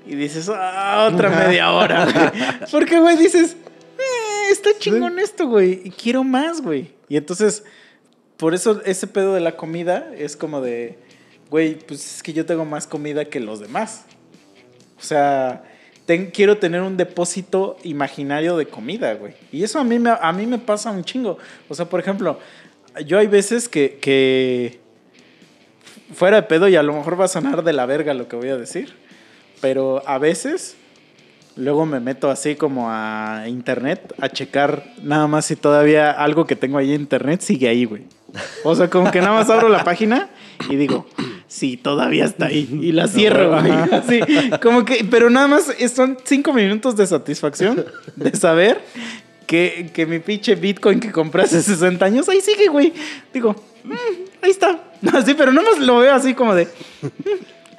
y 0.06 0.14
dices, 0.14 0.48
ah, 0.52 1.08
otra 1.12 1.28
media 1.48 1.72
hora, 1.72 2.04
güey. 2.04 2.70
Porque, 2.70 2.98
güey, 3.00 3.16
dices, 3.16 3.56
está 4.50 4.70
chingón 4.78 5.18
esto, 5.18 5.46
güey. 5.46 5.80
Y 5.84 5.90
quiero 5.90 6.24
más, 6.24 6.60
güey. 6.60 6.92
Y 7.08 7.16
entonces, 7.16 7.64
por 8.36 8.54
eso 8.54 8.82
ese 8.84 9.06
pedo 9.06 9.34
de 9.34 9.40
la 9.40 9.56
comida 9.56 10.10
es 10.16 10.36
como 10.36 10.60
de, 10.60 10.98
güey, 11.50 11.76
pues 11.78 12.16
es 12.16 12.22
que 12.22 12.32
yo 12.32 12.44
tengo 12.46 12.64
más 12.64 12.86
comida 12.86 13.24
que 13.24 13.40
los 13.40 13.60
demás. 13.60 14.04
O 14.98 15.02
sea, 15.02 15.64
ten- 16.06 16.30
quiero 16.30 16.58
tener 16.58 16.82
un 16.82 16.96
depósito 16.96 17.76
imaginario 17.82 18.56
de 18.56 18.66
comida, 18.66 19.14
güey. 19.14 19.34
Y 19.52 19.62
eso 19.62 19.78
a 19.78 19.84
mí, 19.84 19.98
me, 19.98 20.10
a 20.18 20.32
mí 20.32 20.46
me 20.46 20.58
pasa 20.58 20.90
un 20.90 21.04
chingo. 21.04 21.38
O 21.68 21.74
sea, 21.74 21.86
por 21.88 22.00
ejemplo, 22.00 22.38
yo 23.04 23.18
hay 23.18 23.26
veces 23.26 23.68
que, 23.68 23.98
que 24.00 24.80
fuera 26.14 26.36
de 26.36 26.42
pedo 26.44 26.68
y 26.68 26.76
a 26.76 26.82
lo 26.82 26.92
mejor 26.94 27.20
va 27.20 27.24
a 27.26 27.28
sonar 27.28 27.62
de 27.64 27.72
la 27.72 27.86
verga 27.86 28.14
lo 28.14 28.28
que 28.28 28.36
voy 28.36 28.48
a 28.48 28.56
decir, 28.56 28.94
pero 29.60 30.02
a 30.06 30.18
veces 30.18 30.76
luego 31.56 31.86
me 31.86 32.00
meto 32.00 32.30
así 32.30 32.54
como 32.54 32.88
a 32.90 33.44
internet 33.48 34.14
a 34.20 34.28
checar 34.28 34.84
nada 35.02 35.26
más 35.26 35.46
si 35.46 35.56
todavía 35.56 36.10
algo 36.10 36.46
que 36.46 36.56
tengo 36.56 36.78
ahí 36.78 36.92
en 36.92 37.00
internet 37.02 37.40
sigue 37.40 37.68
ahí, 37.68 37.84
güey. 37.84 38.04
O 38.64 38.74
sea, 38.74 38.90
como 38.90 39.10
que 39.10 39.20
nada 39.20 39.32
más 39.32 39.48
abro 39.50 39.68
la 39.68 39.82
página 39.84 40.28
y 40.68 40.76
digo, 40.76 41.06
sí, 41.48 41.76
todavía 41.76 42.24
está 42.26 42.46
ahí. 42.46 42.68
Y 42.82 42.92
la 42.92 43.08
cierro, 43.08 43.60
güey. 43.60 43.72
Así, 43.92 44.20
como 44.62 44.84
que, 44.84 45.06
pero 45.10 45.30
nada 45.30 45.48
más 45.48 45.72
son 45.94 46.18
cinco 46.24 46.52
minutos 46.52 46.96
de 46.96 47.06
satisfacción 47.06 47.84
de 48.16 48.36
saber 48.36 48.80
que, 49.46 49.90
que 49.94 50.04
mi 50.06 50.18
pinche 50.18 50.54
Bitcoin 50.56 51.00
que 51.00 51.12
compré 51.12 51.44
hace 51.44 51.62
60 51.62 52.04
años, 52.04 52.28
ahí 52.28 52.40
sigue, 52.40 52.66
güey. 52.68 52.92
Digo, 53.32 53.54
"Mm, 53.84 53.92
ahí 54.42 54.50
está. 54.50 54.80
Así, 55.14 55.34
pero 55.34 55.52
nada 55.52 55.70
más 55.70 55.78
lo 55.78 55.98
veo 55.98 56.12
así 56.14 56.34
como 56.34 56.54
de... 56.54 56.64
"Mm", 56.66 57.08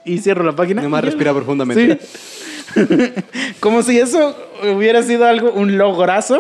Y 0.06 0.18
cierro 0.20 0.44
la 0.46 0.56
página. 0.56 0.78
Nada 0.82 0.90
más 0.90 1.04
respira 1.04 1.34
profundamente. 1.34 2.00
Sí. 2.02 2.57
como 3.60 3.84
si 3.84 4.00
eso 4.00 4.36
hubiera 4.64 5.04
sido 5.04 5.26
algo, 5.26 5.52
un 5.52 5.78
lograzo 5.78 6.40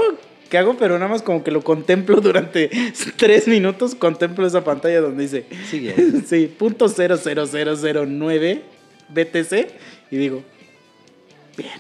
que 0.49 0.57
hago, 0.57 0.75
pero 0.77 0.97
nada 0.97 1.09
más 1.11 1.21
como 1.21 1.43
que 1.43 1.51
lo 1.51 1.61
contemplo 1.63 2.21
durante 2.21 2.69
tres 3.17 3.47
minutos, 3.47 3.95
contemplo 3.95 4.45
esa 4.45 4.63
pantalla 4.63 5.01
donde 5.01 5.23
dice, 5.23 5.45
Sigue. 5.69 5.95
sí, 6.25 6.53
punto 6.57 6.87
cero 6.89 7.17
cero 7.21 7.45
cero 7.49 7.75
cero 7.79 8.05
nueve 8.07 8.63
BTC 9.09 9.67
y 10.11 10.17
digo, 10.17 10.43
bien, 11.57 11.79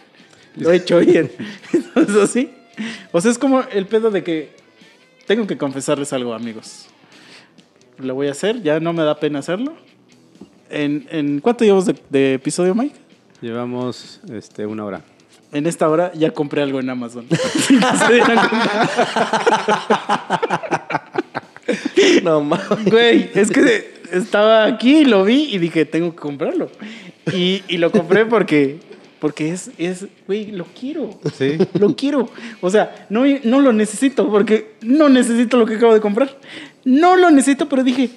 lo 0.55 0.71
he 0.71 0.77
hecho 0.77 0.99
bien. 0.99 1.31
Entonces 1.73 2.15
así, 2.15 2.49
o 3.11 3.21
sea, 3.21 3.31
es 3.31 3.37
como 3.37 3.61
el 3.71 3.85
pedo 3.85 4.11
de 4.11 4.23
que 4.23 4.49
tengo 5.25 5.47
que 5.47 5.57
confesarles 5.57 6.13
algo, 6.13 6.33
amigos. 6.33 6.87
Lo 7.97 8.15
voy 8.15 8.27
a 8.27 8.31
hacer, 8.31 8.61
ya 8.61 8.79
no 8.79 8.93
me 8.93 9.03
da 9.03 9.19
pena 9.19 9.39
hacerlo. 9.39 9.75
¿En, 10.69 11.07
en 11.11 11.39
cuánto 11.39 11.63
llevamos 11.63 11.85
de, 11.85 11.95
de 12.09 12.33
episodio, 12.35 12.75
Mike? 12.75 13.06
Llevamos 13.41 14.19
este, 14.31 14.65
una 14.65 14.85
hora. 14.85 15.01
En 15.51 15.67
esta 15.67 15.89
hora 15.89 16.11
ya 16.13 16.31
compré 16.31 16.61
algo 16.61 16.79
en 16.79 16.89
Amazon. 16.89 17.27
No 22.23 22.41
mames. 22.41 22.85
Güey, 22.85 23.29
es 23.33 23.51
que 23.51 24.01
estaba 24.11 24.65
aquí, 24.65 25.05
lo 25.05 25.23
vi 25.23 25.49
y 25.53 25.57
dije, 25.57 25.85
tengo 25.85 26.11
que 26.11 26.17
comprarlo. 26.17 26.69
Y, 27.33 27.63
y 27.67 27.77
lo 27.77 27.91
compré 27.91 28.25
porque, 28.25 28.79
porque 29.19 29.51
es, 29.51 29.71
es, 29.77 30.07
güey, 30.25 30.51
lo 30.51 30.65
quiero. 30.65 31.19
Sí. 31.37 31.57
Lo 31.79 31.95
quiero. 31.95 32.29
O 32.61 32.69
sea, 32.69 33.07
no, 33.09 33.23
no 33.43 33.61
lo 33.61 33.73
necesito 33.73 34.29
porque 34.29 34.75
no 34.81 35.09
necesito 35.09 35.57
lo 35.57 35.65
que 35.65 35.75
acabo 35.75 35.93
de 35.93 36.01
comprar. 36.01 36.37
No 36.85 37.15
lo 37.15 37.29
necesito, 37.31 37.67
pero 37.67 37.83
dije, 37.83 38.11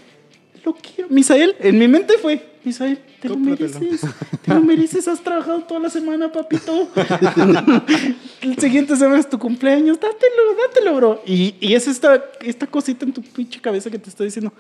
lo 0.64 0.74
quiero. 0.74 1.08
Misael, 1.11 1.54
en 1.61 1.78
mi 1.78 1.88
mente 1.88 2.14
fue, 2.18 2.44
Misael, 2.64 2.98
te 3.20 3.28
lo 3.28 3.36
mereces. 3.36 4.00
Te 4.44 4.54
lo 4.54 4.61
mereces, 4.62 5.08
has 5.08 5.20
trabajado 5.22 5.61
toda 5.62 5.80
la 5.80 5.90
semana, 5.90 6.30
papito. 6.32 6.88
El 8.42 8.56
siguiente 8.58 8.96
semana 8.96 9.18
es 9.20 9.28
tu 9.28 9.38
cumpleaños, 9.38 9.98
dátelo, 10.00 10.54
dátelo, 10.66 10.96
bro. 10.96 11.22
Y, 11.26 11.54
y 11.61 11.74
es 11.74 11.86
esta, 11.88 12.22
esta 12.42 12.66
cosita 12.66 13.04
en 13.04 13.12
tu 13.12 13.22
pinche 13.22 13.61
cabeza 13.61 13.90
que 13.90 13.98
te 13.98 14.08
está 14.11 14.24
diciendo, 14.24 14.52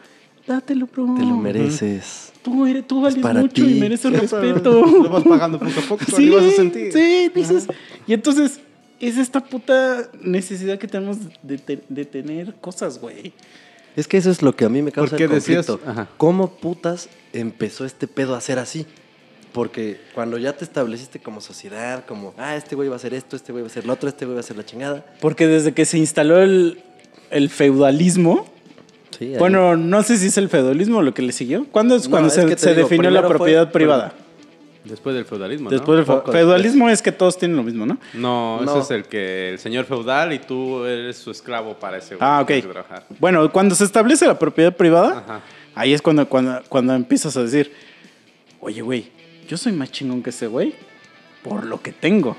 dátelo, 0.46 0.86
bro. 0.86 1.14
Te 1.16 1.22
lo 1.24 1.36
mereces. 1.36 2.32
Tú, 2.42 2.66
eres, 2.66 2.86
tú 2.86 3.00
vales 3.02 3.22
mucho 3.22 3.64
ti. 3.66 3.72
y 3.76 3.80
mereces 3.80 4.10
Lo 4.12 4.18
respeto. 4.18 5.08
vas 5.10 5.24
pagando 5.24 5.58
poco 5.58 5.80
a 5.80 5.82
poco. 5.88 6.04
Sí, 6.06 6.12
Sí, 6.16 6.30
vas 6.30 6.44
a 6.44 6.50
sentir. 6.50 6.92
sí, 6.92 7.30
dices. 7.34 7.66
Y 8.06 8.12
entonces, 8.14 8.60
es 8.98 9.16
esta 9.16 9.42
puta 9.44 10.10
necesidad 10.22 10.78
que 10.78 10.86
tenemos 10.88 11.18
de, 11.42 11.58
te- 11.58 11.82
de 11.88 12.04
tener 12.04 12.54
cosas, 12.56 13.00
güey. 13.00 13.32
Es 13.96 14.06
que 14.08 14.16
eso 14.18 14.30
es 14.30 14.42
lo 14.42 14.54
que 14.54 14.64
a 14.64 14.68
mí 14.68 14.82
me 14.82 14.92
causa 14.92 15.10
Porque 15.10 15.24
el 15.24 15.30
decías- 15.30 15.66
conflicto. 15.66 15.90
ajá. 15.90 16.08
¿Cómo 16.16 16.50
putas 16.50 17.08
empezó 17.32 17.84
este 17.84 18.06
pedo 18.06 18.34
a 18.34 18.40
ser 18.40 18.58
así? 18.58 18.86
Porque 19.52 20.00
cuando 20.14 20.38
ya 20.38 20.52
te 20.52 20.64
estableciste 20.64 21.18
como 21.18 21.40
sociedad, 21.40 22.04
como, 22.06 22.34
ah, 22.38 22.54
este 22.56 22.76
güey 22.76 22.88
va 22.88 22.94
a 22.94 22.96
hacer 22.96 23.14
esto, 23.14 23.34
este 23.34 23.50
güey 23.50 23.62
va 23.62 23.68
a 23.68 23.70
hacer 23.70 23.84
lo 23.84 23.92
otro, 23.92 24.08
este 24.08 24.24
güey 24.24 24.34
va 24.36 24.40
a 24.40 24.44
hacer 24.44 24.56
la 24.56 24.64
chingada. 24.64 25.04
Porque 25.20 25.48
desde 25.48 25.72
que 25.74 25.84
se 25.86 25.98
instaló 25.98 26.40
el, 26.40 26.80
el 27.30 27.50
feudalismo, 27.50 28.46
Sí, 29.18 29.34
bueno, 29.38 29.76
no 29.76 30.02
sé 30.02 30.16
si 30.16 30.26
es 30.28 30.38
el 30.38 30.48
feudalismo 30.48 31.02
lo 31.02 31.12
que 31.12 31.20
le 31.22 31.32
siguió. 31.32 31.66
¿Cuándo 31.70 31.94
es 31.96 32.04
No, 32.04 32.10
cuando 32.10 32.28
es 32.28 32.34
se, 32.34 32.42
digo, 32.74 32.88
definió 32.88 33.10
la 33.10 33.20
fue- 33.22 33.28
propiedad 33.36 33.70
privada? 33.72 34.14
Después 34.84 35.14
del 35.14 35.26
feudalismo, 35.26 35.64
¿no? 35.64 35.70
Después 35.76 36.06
del 36.06 36.22
feudalismo 36.32 36.88
es 36.88 37.02
que 37.02 37.12
todos 37.12 37.36
tienen 37.38 37.56
lo 37.56 37.62
mismo, 37.62 37.84
¿no? 37.84 37.98
No, 38.14 38.60
No. 38.62 38.70
ese 38.70 38.80
es 38.80 38.90
el 38.90 39.04
que 39.04 39.50
el 39.50 39.58
señor 39.58 39.84
feudal 39.84 40.32
y 40.32 40.38
tú 40.38 40.84
eres 40.86 41.18
su 41.18 41.30
esclavo 41.30 41.74
para 41.74 41.98
ese 41.98 42.16
güey. 42.16 42.20
Ah, 42.28 42.42
tienes 42.46 42.64
ok. 42.64 42.68
que 42.68 42.72
trabajar. 42.72 43.04
Bueno, 43.18 43.52
cuando 43.52 43.74
se 43.74 43.84
establece 43.84 44.26
la 44.26 44.38
propiedad 44.38 44.74
privada, 44.74 45.18
Ajá. 45.18 45.40
ahí 45.74 45.92
es 45.92 46.00
cuando, 46.00 46.26
cuando, 46.28 46.62
cuando 46.68 46.94
empiezas 46.94 47.36
a 47.36 47.42
decir, 47.42 47.72
oye, 48.60 48.80
güey, 48.80 49.10
yo 49.46 49.56
soy 49.58 49.72
más 49.72 49.90
chingón 49.92 50.22
que 50.22 50.30
ese 50.30 50.46
güey 50.46 50.74
por 51.42 51.64
lo 51.64 51.80
que 51.82 51.92
tengo. 51.92 52.36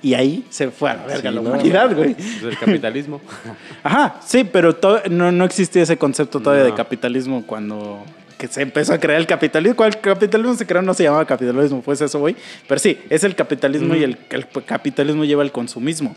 Y 0.00 0.14
ahí 0.14 0.46
se 0.48 0.70
fue 0.70 0.90
a 0.90 0.94
la 0.94 1.02
verga 1.06 1.28
Sí, 1.30 1.34
la 1.34 1.42
no. 1.42 1.48
humanidad, 1.50 1.94
güey. 1.94 2.12
Es 2.18 2.42
el 2.44 2.56
capitalismo. 2.58 3.20
Ajá, 3.82 4.20
sí, 4.24 4.44
pero 4.44 4.74
no, 5.10 5.32
no 5.32 5.44
existía 5.44 5.82
ese 5.82 5.98
concepto 5.98 6.40
todavía 6.40 6.64
de 6.64 6.70
No. 6.70 6.76
capitalismo 6.76 7.44
cuando 7.44 8.04
que 8.38 8.46
se 8.48 8.62
empezó 8.62 8.94
a 8.94 8.98
crear 8.98 9.20
el 9.20 9.26
capitalismo. 9.26 9.76
¿Cuál 9.76 10.00
capitalismo 10.00 10.54
se 10.54 10.64
creó? 10.64 10.80
No 10.80 10.94
se 10.94 11.02
llamaba 11.02 11.24
capitalismo, 11.26 11.82
pues 11.82 12.00
eso, 12.00 12.18
güey. 12.20 12.36
Pero 12.66 12.78
sí, 12.78 12.96
es 13.10 13.24
el 13.24 13.34
capitalismo 13.34 13.94
y 13.96 14.04
el, 14.04 14.16
el 14.30 14.46
capitalismo 14.64 15.24
lleva 15.24 15.42
al 15.42 15.52
consumismo. 15.52 16.14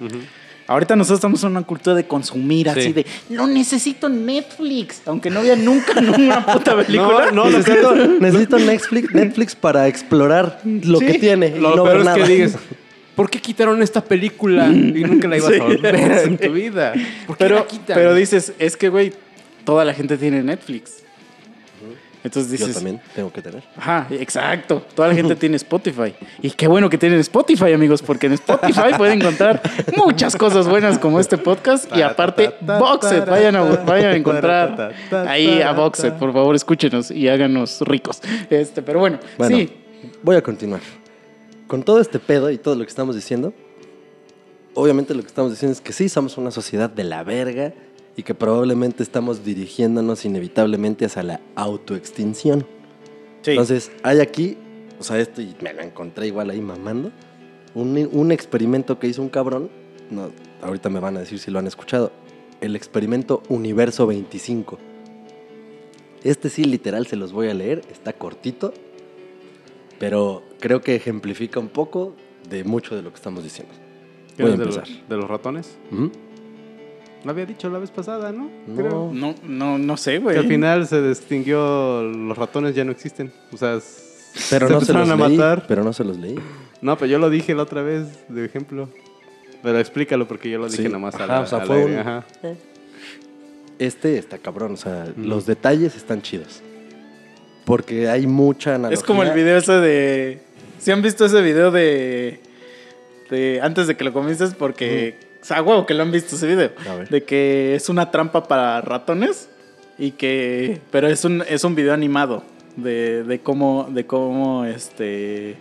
Ahorita 0.68 0.96
nosotros 0.96 1.18
estamos 1.18 1.44
en 1.44 1.50
una 1.50 1.64
cultura 1.64 1.96
de 1.96 2.06
consumir, 2.06 2.70
así 2.70 2.82
Sí. 2.84 2.94
de 2.94 3.06
no 3.30 3.48
necesito 3.48 4.08
Netflix, 4.08 5.02
aunque 5.06 5.30
no 5.30 5.42
vea 5.42 5.56
nunca 5.56 6.00
una 6.00 6.46
puta 6.46 6.78
película. 6.78 7.32
No, 7.32 7.50
no, 7.50 7.58
necesito, 7.58 7.96
necesito 7.96 8.60
Netflix, 8.60 9.14
Netflix 9.14 9.56
para 9.56 9.88
explorar 9.88 10.62
lo 10.64 11.00
Sí. 11.00 11.08
que 11.08 11.14
tiene. 11.20 11.48
y 11.48 11.60
Lo 11.60 11.76
no 11.76 11.84
peor 11.84 11.98
ver 11.98 12.08
es 12.08 12.14
que 12.14 12.20
nada. 12.20 12.28
digas, 12.28 12.56
¿por 13.16 13.30
qué 13.30 13.40
quitaron 13.42 13.82
esta 13.82 14.02
película 14.04 14.68
y 14.68 15.04
nunca 15.04 15.28
la 15.28 15.38
ibas 15.38 15.52
Sí. 15.54 15.60
a 15.60 15.66
ver 15.66 15.96
en 15.96 16.38
tu 16.38 16.52
vida? 16.54 16.94
¿Por 17.28 17.36
qué 17.38 17.44
pero, 17.46 17.56
la 17.56 17.66
quitan? 17.68 17.96
pero 17.96 18.14
dices, 18.14 18.54
es 18.60 18.78
que, 18.78 18.88
güey, 18.90 19.12
toda 19.66 19.84
la 19.84 19.94
gente 19.94 20.16
tiene 20.18 20.42
Netflix. 20.44 21.01
Entonces 22.24 22.52
Yo 22.60 22.68
dices, 22.68 22.76
también 22.76 23.02
tengo 23.16 23.32
que 23.32 23.42
tener. 23.42 23.64
Ajá, 23.76 24.08
exacto. 24.12 24.86
Toda 24.96 25.08
la 25.08 25.16
gente 25.16 25.36
tiene 25.36 25.56
Spotify. 25.58 26.14
Y 26.42 26.52
qué 26.52 26.68
bueno 26.68 26.90
que 26.90 26.98
tienen 26.98 27.20
Spotify, 27.20 27.74
amigos, 27.74 28.02
porque 28.02 28.28
en 28.28 28.34
Spotify 28.34 28.92
pueden 28.98 29.20
encontrar 29.20 29.62
muchas 29.98 30.36
cosas 30.36 30.68
buenas 30.68 31.00
como 31.00 31.20
este 31.20 31.38
podcast 31.38 31.96
y 31.96 32.02
aparte 32.02 32.54
Boxet. 32.62 33.28
Vayan 33.28 33.56
a, 33.56 33.62
vayan 33.64 34.12
a 34.12 34.16
encontrar 34.16 34.94
ahí 35.28 35.62
a 35.62 35.72
Boxet, 35.72 36.14
por 36.16 36.32
favor, 36.32 36.56
escúchenos 36.56 37.10
y 37.12 37.28
háganos 37.28 37.82
ricos. 37.82 38.22
Este, 38.50 38.82
pero 38.82 39.00
bueno, 39.00 39.20
Bueno, 39.38 39.58
sí. 39.58 39.74
voy 40.22 40.36
a 40.36 40.42
continuar. 40.44 40.82
Con 41.68 41.84
todo 41.84 42.02
este 42.02 42.20
pedo 42.20 42.52
y 42.52 42.58
todo 42.58 42.76
lo 42.76 42.84
que 42.84 42.90
estamos 42.90 43.16
diciendo, 43.16 43.54
obviamente 44.74 45.14
lo 45.14 45.22
que 45.22 45.28
estamos 45.28 45.52
diciendo 45.52 45.74
es 45.74 45.82
que 45.82 45.94
sí, 45.94 46.10
somos 46.10 46.38
una 46.38 46.52
sociedad 46.52 46.90
de 46.90 47.04
la 47.04 47.24
verga 47.24 47.74
y 48.22 48.24
que 48.24 48.36
probablemente 48.36 49.02
estamos 49.02 49.44
dirigiéndonos 49.44 50.26
inevitablemente 50.26 51.06
hacia 51.06 51.24
la 51.24 51.42
autoextinción. 51.56 52.68
sí. 53.42 53.50
Entonces, 53.50 53.92
hay 54.04 54.20
aquí, 54.20 54.58
o 55.00 55.04
sea, 55.04 55.18
esto 55.20 55.42
y 55.42 55.56
me 55.60 55.74
lo 55.74 55.82
encontré 55.82 56.28
igual 56.28 56.52
ahí 56.52 56.62
mamando, 56.62 57.12
un, 57.74 58.08
un 58.12 58.32
experimento 58.32 59.00
que 59.00 59.08
hizo 59.08 59.24
un 59.24 59.30
cabrón, 59.30 59.72
no, 60.12 60.30
ahorita 60.62 60.90
me 60.90 61.00
van 61.00 61.18
a 61.18 61.22
decir 61.22 61.40
si 61.40 61.50
lo 61.50 61.58
han 61.58 61.66
escuchado, 61.66 62.12
el 62.62 62.76
experimento 62.76 63.42
Universo 63.50 64.06
25. 64.06 64.78
Este 66.24 66.50
sí, 66.50 66.66
literal, 66.66 67.08
se 67.08 67.16
los 67.16 67.34
voy 67.34 67.50
a 67.50 67.56
leer, 67.56 67.82
está 67.92 68.14
cortito, 68.14 68.72
pero 69.98 70.44
creo 70.60 70.82
que 70.82 70.94
ejemplifica 70.94 71.60
un 71.60 71.70
poco 71.70 72.14
de 72.48 72.66
mucho 72.66 72.96
de 72.96 73.02
lo 73.02 73.10
que 73.10 73.16
estamos 73.16 73.44
diciendo. 73.44 73.74
¿Qué 74.38 74.44
Voy 74.44 74.52
a 74.52 74.58
de 74.58 74.64
empezar. 74.64 74.88
los, 74.88 75.10
de 75.10 75.18
los 75.18 75.28
ratones? 75.28 75.76
Lo 77.24 77.32
había 77.32 77.46
dicho 77.46 77.70
la 77.70 77.78
vez 77.80 77.92
pasada, 77.92 78.32
¿no? 78.32 78.50
No. 78.68 79.12
no, 79.14 79.36
no, 79.44 79.78
no 79.78 79.98
sé, 79.98 80.14
Que 80.14 80.20
güey. 80.20 80.38
al 80.38 80.48
final 80.48 80.88
se 80.88 81.02
distinguió, 81.08 82.02
los 82.02 82.38
ratones 82.38 82.74
ya 82.76 82.84
no 82.84 82.92
existen. 82.92 83.32
O 83.52 83.58
sea, 83.58 83.74
no 83.76 83.82
se 83.82 84.56
empezaron 84.56 85.08
los 85.08 85.12
a 85.12 85.28
leí, 85.28 85.38
matar. 85.38 85.66
pero 85.68 85.84
no 85.84 85.94
se 85.94 86.04
los 86.04 86.18
leí. 86.18 86.36
No, 86.82 86.98
pero 86.98 87.12
yo 87.12 87.20
lo 87.20 87.30
dije 87.30 87.54
la 87.54 87.64
otra 87.64 87.84
vez 87.84 88.08
de 88.28 88.44
ejemplo. 88.46 88.90
Pero 89.62 89.78
explícalo 89.78 90.28
porque 90.28 90.50
yo 90.50 90.58
lo 90.58 90.68
dije 90.68 90.84
Sí. 90.84 90.90
nomás 90.90 91.14
a 91.14 91.18
Ajá, 91.26 91.28
la, 91.28 91.40
o 91.42 91.46
sea, 91.46 91.60
al 91.60 91.68
fue 91.68 91.78
aire, 91.82 91.94
un- 91.94 92.00
ajá. 92.00 92.26
Este 93.80 94.18
está 94.18 94.38
cabrón, 94.38 94.74
o 94.74 94.78
sea, 94.78 95.06
los 95.18 95.46
detalles 95.46 95.96
están 95.96 96.22
chidos. 96.22 96.62
Porque 97.66 98.10
hay 98.10 98.26
mucha 98.28 98.76
analogía. 98.76 98.98
Es 98.98 99.04
como 99.04 99.22
el 99.24 99.32
video 99.32 99.58
ese 99.58 99.74
de. 99.74 100.42
¿Sí 100.80 100.90
han 100.92 101.02
visto 101.02 101.26
ese 101.26 101.42
video 101.42 101.70
de. 101.72 102.40
de 103.30 103.60
antes 103.62 103.86
de 103.88 103.96
que 103.96 104.04
lo 104.04 104.14
comiences? 104.14 104.54
Porque. 104.56 105.16
O 105.42 105.46
sea, 105.46 105.62
huevo 105.62 105.86
que 105.86 105.94
lo 105.94 106.04
han 106.04 106.12
visto 106.12 106.36
ese 106.36 106.48
video. 106.48 106.72
De 107.10 107.24
que 107.24 107.76
es 107.76 107.90
una 107.90 108.12
trampa 108.12 108.44
para 108.48 108.82
ratones. 108.82 109.50
Y 109.98 110.12
que. 110.12 110.82
Pero 110.92 111.08
es 111.08 111.26
un, 111.26 111.44
es 111.48 111.64
un 111.64 111.76
video 111.76 111.94
animado. 111.94 112.44
De, 112.76 113.24
de 113.24 113.40
cómo. 113.40 113.88
De 113.90 114.06
cómo 114.06 114.66
este. 114.66 115.58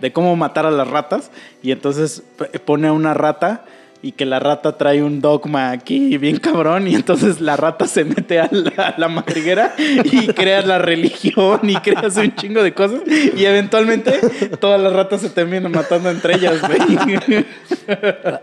de 0.00 0.12
cómo 0.12 0.36
matar 0.36 0.66
a 0.66 0.70
las 0.70 0.88
ratas. 0.88 1.30
Y 1.62 1.72
entonces 1.72 2.22
pone 2.64 2.88
a 2.88 2.92
una 2.92 3.14
rata 3.14 3.64
y 4.02 4.12
que 4.12 4.26
la 4.26 4.40
rata 4.40 4.76
trae 4.76 5.02
un 5.02 5.20
dogma 5.20 5.70
aquí 5.70 6.18
bien 6.18 6.38
cabrón. 6.38 6.88
Y 6.88 6.94
entonces 6.96 7.40
la 7.40 7.56
rata 7.56 7.86
se 7.86 8.04
mete 8.04 8.40
a 8.40 8.48
la, 8.50 8.88
a 8.88 8.98
la 8.98 9.08
madriguera 9.08 9.74
y 9.78 10.26
crea 10.28 10.62
la 10.62 10.78
religión 10.78 11.60
y 11.62 11.76
creas 11.76 12.16
un 12.16 12.34
chingo 12.34 12.62
de 12.62 12.74
cosas. 12.74 13.00
Y 13.36 13.44
eventualmente 13.44 14.18
todas 14.60 14.80
las 14.80 14.92
ratas 14.92 15.20
se 15.20 15.30
terminan 15.30 15.70
matando 15.70 16.10
entre 16.10 16.34
ellas, 16.34 16.60
güey. 16.60 17.44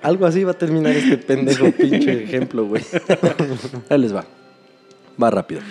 Algo 0.02 0.26
así 0.26 0.44
va 0.44 0.52
a 0.52 0.58
terminar 0.58 0.94
este 0.94 1.18
pendejo 1.18 1.72
pinche 1.72 2.24
ejemplo, 2.24 2.66
güey. 2.66 2.84
Ahí 3.90 4.00
les 4.00 4.16
va. 4.16 4.24
Va 5.22 5.30
rápido. 5.30 5.62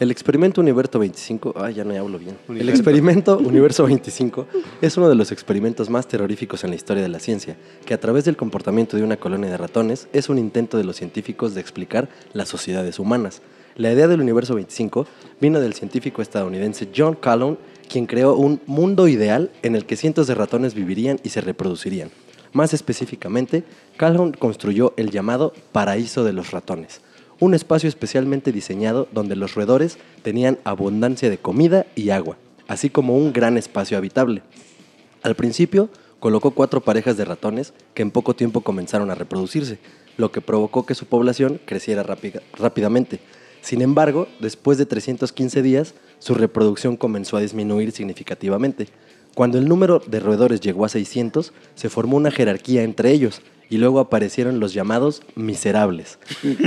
El 0.00 0.12
experimento 0.12 0.60
Universo 0.60 1.00
25, 1.00 1.54
ay, 1.56 1.74
ya 1.74 1.82
no 1.82 1.92
hablo 1.92 2.20
bien. 2.20 2.38
El 2.48 2.68
experimento 2.68 3.36
Universo 3.36 3.84
25 3.84 4.46
es 4.80 4.96
uno 4.96 5.08
de 5.08 5.16
los 5.16 5.32
experimentos 5.32 5.90
más 5.90 6.06
terroríficos 6.06 6.62
en 6.62 6.70
la 6.70 6.76
historia 6.76 7.02
de 7.02 7.08
la 7.08 7.18
ciencia, 7.18 7.56
que 7.84 7.94
a 7.94 7.98
través 7.98 8.24
del 8.24 8.36
comportamiento 8.36 8.96
de 8.96 9.02
una 9.02 9.16
colonia 9.16 9.50
de 9.50 9.56
ratones 9.56 10.06
es 10.12 10.28
un 10.28 10.38
intento 10.38 10.76
de 10.76 10.84
los 10.84 10.94
científicos 10.94 11.56
de 11.56 11.60
explicar 11.60 12.08
las 12.32 12.48
sociedades 12.48 13.00
humanas. 13.00 13.42
La 13.74 13.92
idea 13.92 14.06
del 14.06 14.20
Universo 14.20 14.54
25 14.54 15.04
vino 15.40 15.58
del 15.58 15.74
científico 15.74 16.22
estadounidense 16.22 16.90
John 16.96 17.16
Calhoun, 17.16 17.58
quien 17.88 18.06
creó 18.06 18.36
un 18.36 18.60
mundo 18.66 19.08
ideal 19.08 19.50
en 19.62 19.74
el 19.74 19.84
que 19.84 19.96
cientos 19.96 20.28
de 20.28 20.36
ratones 20.36 20.74
vivirían 20.74 21.18
y 21.24 21.30
se 21.30 21.40
reproducirían. 21.40 22.10
Más 22.52 22.72
específicamente, 22.72 23.64
Calhoun 23.96 24.30
construyó 24.30 24.94
el 24.96 25.10
llamado 25.10 25.52
Paraíso 25.72 26.22
de 26.22 26.32
los 26.32 26.52
Ratones, 26.52 27.00
un 27.40 27.54
espacio 27.54 27.88
especialmente 27.88 28.52
diseñado 28.52 29.08
donde 29.12 29.36
los 29.36 29.54
roedores 29.54 29.98
tenían 30.22 30.58
abundancia 30.64 31.30
de 31.30 31.38
comida 31.38 31.86
y 31.94 32.10
agua, 32.10 32.36
así 32.66 32.90
como 32.90 33.16
un 33.16 33.32
gran 33.32 33.56
espacio 33.56 33.96
habitable. 33.96 34.42
Al 35.22 35.36
principio, 35.36 35.88
colocó 36.20 36.50
cuatro 36.52 36.80
parejas 36.80 37.16
de 37.16 37.24
ratones 37.24 37.72
que 37.94 38.02
en 38.02 38.10
poco 38.10 38.34
tiempo 38.34 38.62
comenzaron 38.62 39.10
a 39.10 39.14
reproducirse, 39.14 39.78
lo 40.16 40.32
que 40.32 40.40
provocó 40.40 40.84
que 40.84 40.94
su 40.96 41.06
población 41.06 41.60
creciera 41.64 42.02
rápida- 42.02 42.42
rápidamente. 42.54 43.20
Sin 43.60 43.82
embargo, 43.82 44.26
después 44.40 44.78
de 44.78 44.86
315 44.86 45.62
días, 45.62 45.94
su 46.18 46.34
reproducción 46.34 46.96
comenzó 46.96 47.36
a 47.36 47.40
disminuir 47.40 47.92
significativamente. 47.92 48.88
Cuando 49.34 49.58
el 49.58 49.68
número 49.68 50.02
de 50.04 50.18
roedores 50.18 50.60
llegó 50.60 50.84
a 50.84 50.88
600, 50.88 51.52
se 51.76 51.88
formó 51.88 52.16
una 52.16 52.32
jerarquía 52.32 52.82
entre 52.82 53.12
ellos 53.12 53.40
y 53.70 53.78
luego 53.78 54.00
aparecieron 54.00 54.60
los 54.60 54.72
llamados 54.74 55.22
miserables. 55.34 56.18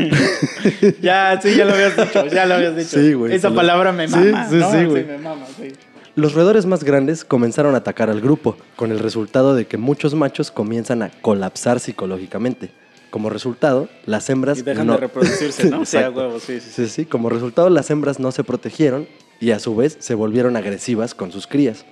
Ya, 1.02 1.40
sí, 1.42 1.56
ya 1.56 1.66
lo 1.66 1.74
habías 1.74 1.96
dicho, 1.98 2.26
ya 2.28 2.46
lo 2.46 2.54
habías 2.56 2.76
dicho. 2.76 3.00
Sí, 3.00 3.14
güey, 3.14 3.34
Esa 3.34 3.50
lo- 3.50 3.56
palabra 3.56 3.92
me 3.92 4.08
mama. 4.08 4.50
sí, 4.50 4.56
¿no? 4.56 4.72
sí, 4.72 4.86
güey. 4.86 5.06
me 5.06 5.18
mama, 5.18 5.46
sí. 5.58 5.70
Los 6.16 6.34
roedores 6.34 6.66
más 6.66 6.84
grandes 6.84 7.24
comenzaron 7.24 7.74
a 7.74 7.80
atacar 7.80 8.10
al 8.10 8.22
grupo, 8.22 8.58
con 8.76 8.92
el 8.92 9.00
resultado 9.00 9.56
de 9.56 9.66
que 9.66 9.78
muchos 9.78 10.14
machos 10.14 10.52
comienzan 10.52 11.02
a 11.04 11.10
colapsar 11.22 11.80
psicológicamente. 11.80 12.72
Como 13.10 13.30
resultado, 13.30 13.90
las 14.06 14.30
hembras 14.30 14.60
Y 14.60 14.62
dejan 14.62 14.88
no- 14.88 14.94
de 14.94 15.00
reproducirse, 15.00 15.70
¿no? 15.70 15.80
Huevo, 16.16 16.40
sí, 16.40 16.60
sí. 16.60 16.70
Sí, 16.74 16.88
sí, 16.88 17.06
como 17.06 17.30
resultado 17.30 17.70
las 17.70 17.90
hembras 17.90 18.20
no 18.20 18.32
se 18.32 18.44
protegieron 18.44 19.08
y 19.40 19.52
a 19.52 19.60
su 19.60 19.76
vez 19.76 19.98
se 20.00 20.14
volvieron 20.16 20.56
agresivas 20.56 21.14
con 21.16 21.32
sus 21.32 21.48
crías. 21.48 21.86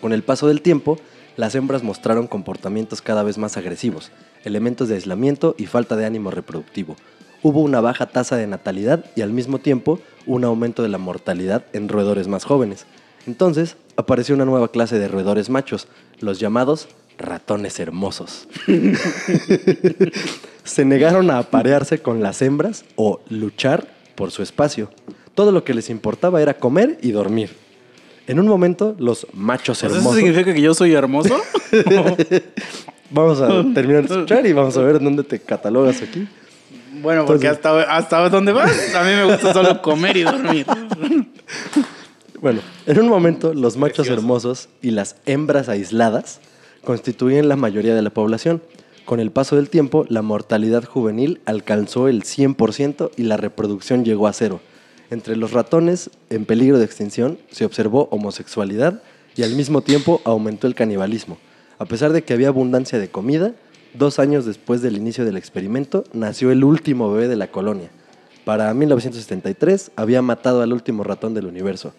Con 0.00 0.12
el 0.12 0.22
paso 0.22 0.48
del 0.48 0.62
tiempo, 0.62 0.98
las 1.36 1.54
hembras 1.54 1.82
mostraron 1.82 2.26
comportamientos 2.26 3.02
cada 3.02 3.22
vez 3.22 3.36
más 3.36 3.56
agresivos, 3.56 4.10
elementos 4.44 4.88
de 4.88 4.96
aislamiento 4.96 5.54
y 5.58 5.66
falta 5.66 5.96
de 5.96 6.06
ánimo 6.06 6.30
reproductivo. 6.30 6.96
Hubo 7.42 7.60
una 7.60 7.80
baja 7.80 8.06
tasa 8.06 8.36
de 8.36 8.46
natalidad 8.46 9.04
y 9.16 9.22
al 9.22 9.32
mismo 9.32 9.58
tiempo 9.58 9.98
un 10.26 10.44
aumento 10.44 10.82
de 10.82 10.88
la 10.88 10.98
mortalidad 10.98 11.64
en 11.72 11.88
roedores 11.88 12.28
más 12.28 12.44
jóvenes. 12.44 12.86
Entonces 13.26 13.76
apareció 13.96 14.34
una 14.34 14.44
nueva 14.44 14.70
clase 14.70 14.98
de 14.98 15.08
roedores 15.08 15.48
machos, 15.50 15.88
los 16.20 16.38
llamados 16.38 16.88
ratones 17.18 17.78
hermosos. 17.80 18.48
se 20.64 20.84
negaron 20.84 21.30
a 21.30 21.38
aparearse 21.38 22.00
con 22.00 22.22
las 22.22 22.42
hembras 22.42 22.84
o 22.96 23.20
luchar 23.28 23.88
por 24.14 24.30
su 24.30 24.42
espacio. 24.42 24.90
Todo 25.34 25.52
lo 25.52 25.64
que 25.64 25.74
les 25.74 25.90
importaba 25.90 26.42
era 26.42 26.54
comer 26.54 26.98
y 27.02 27.12
dormir. 27.12 27.50
En 28.26 28.38
un 28.38 28.46
momento, 28.46 28.94
los 28.98 29.26
machos 29.32 29.78
sea, 29.78 29.88
¿Eso 29.88 29.98
hermosos... 29.98 30.18
significa 30.18 30.54
que 30.54 30.60
yo 30.60 30.74
soy 30.74 30.94
hermoso? 30.94 31.36
Vamos 33.10 33.40
a 33.40 33.48
terminar 33.74 34.06
de 34.08 34.14
escuchar 34.14 34.46
y 34.46 34.52
vamos 34.52 34.76
a 34.76 34.82
ver 34.82 35.00
dónde 35.00 35.22
te 35.24 35.38
catalogas 35.40 36.00
aquí. 36.02 36.26
bueno, 37.02 37.24
porque 37.26 37.46
Entonces- 37.48 37.86
hasta, 37.86 37.96
hasta 37.96 38.28
dónde 38.28 38.52
vas, 38.52 38.94
a 38.94 39.02
mí 39.02 39.10
me 39.10 39.24
gusta 39.24 39.52
solo 39.52 39.80
comer 39.82 40.16
y 40.16 40.22
dormir. 40.22 40.66
Bueno, 42.40 42.60
en 42.86 42.98
un 42.98 43.08
momento 43.08 43.52
los 43.52 43.76
machos 43.76 44.08
hermosos 44.08 44.70
y 44.80 44.92
las 44.92 45.16
hembras 45.26 45.68
aisladas 45.68 46.40
constituían 46.84 47.48
la 47.50 47.56
mayoría 47.56 47.94
de 47.94 48.00
la 48.00 48.08
población. 48.08 48.62
Con 49.04 49.20
el 49.20 49.30
paso 49.30 49.56
del 49.56 49.68
tiempo, 49.68 50.06
la 50.08 50.22
mortalidad 50.22 50.84
juvenil 50.84 51.42
alcanzó 51.44 52.08
el 52.08 52.22
100% 52.22 53.10
y 53.18 53.24
la 53.24 53.36
reproducción 53.36 54.06
llegó 54.06 54.26
a 54.26 54.32
cero. 54.32 54.60
Entre 55.10 55.36
los 55.36 55.52
ratones 55.52 56.08
en 56.30 56.46
peligro 56.46 56.78
de 56.78 56.86
extinción 56.86 57.38
se 57.50 57.66
observó 57.66 58.08
homosexualidad 58.10 59.02
y 59.36 59.42
al 59.42 59.54
mismo 59.54 59.82
tiempo 59.82 60.22
aumentó 60.24 60.66
el 60.66 60.74
canibalismo. 60.74 61.36
A 61.80 61.86
pesar 61.86 62.12
de 62.12 62.20
que 62.20 62.34
había 62.34 62.48
abundancia 62.48 62.98
de 62.98 63.08
comida, 63.08 63.54
dos 63.94 64.18
años 64.18 64.44
después 64.44 64.82
del 64.82 64.98
inicio 64.98 65.24
del 65.24 65.38
experimento 65.38 66.04
nació 66.12 66.52
el 66.52 66.62
último 66.62 67.10
bebé 67.10 67.26
de 67.26 67.36
la 67.36 67.50
colonia. 67.50 67.88
Para 68.44 68.74
1973 68.74 69.90
había 69.96 70.20
matado 70.20 70.60
al 70.60 70.74
último 70.74 71.04
ratón 71.04 71.32
del 71.32 71.46
universo, 71.46 71.94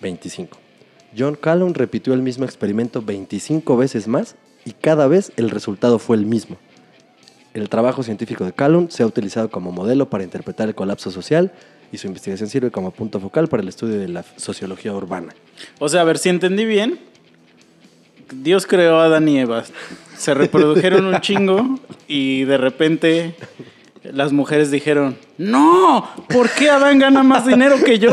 25. 0.00 0.56
John 1.16 1.36
Calhoun 1.38 1.74
repitió 1.74 2.14
el 2.14 2.22
mismo 2.22 2.46
experimento 2.46 3.02
25 3.02 3.76
veces 3.76 4.08
más 4.08 4.36
y 4.64 4.72
cada 4.72 5.06
vez 5.06 5.30
el 5.36 5.50
resultado 5.50 5.98
fue 5.98 6.16
el 6.16 6.24
mismo. 6.24 6.56
El 7.52 7.68
trabajo 7.68 8.02
científico 8.02 8.46
de 8.46 8.54
Calhoun 8.54 8.90
se 8.90 9.02
ha 9.02 9.06
utilizado 9.06 9.50
como 9.50 9.70
modelo 9.70 10.08
para 10.08 10.24
interpretar 10.24 10.68
el 10.68 10.74
colapso 10.74 11.10
social 11.10 11.52
y 11.92 11.98
su 11.98 12.06
investigación 12.06 12.48
sirve 12.48 12.70
como 12.70 12.90
punto 12.90 13.20
focal 13.20 13.48
para 13.48 13.62
el 13.62 13.68
estudio 13.68 14.00
de 14.00 14.08
la 14.08 14.24
sociología 14.36 14.94
urbana. 14.94 15.34
O 15.78 15.90
sea, 15.90 16.00
a 16.00 16.04
ver 16.04 16.16
si 16.16 16.30
entendí 16.30 16.64
bien. 16.64 17.14
Dios 18.32 18.66
creó 18.66 18.98
a 18.98 19.04
Adán 19.04 19.28
y 19.28 19.38
Eva. 19.38 19.64
Se 20.16 20.34
reprodujeron 20.34 21.06
un 21.06 21.20
chingo 21.20 21.78
y 22.08 22.44
de 22.44 22.58
repente 22.58 23.34
las 24.12 24.32
mujeres 24.32 24.70
dijeron, 24.70 25.16
no, 25.38 26.08
¿por 26.28 26.48
qué 26.50 26.70
Adán 26.70 26.98
gana 26.98 27.22
más 27.22 27.46
dinero 27.46 27.76
que 27.84 27.98
yo? 27.98 28.12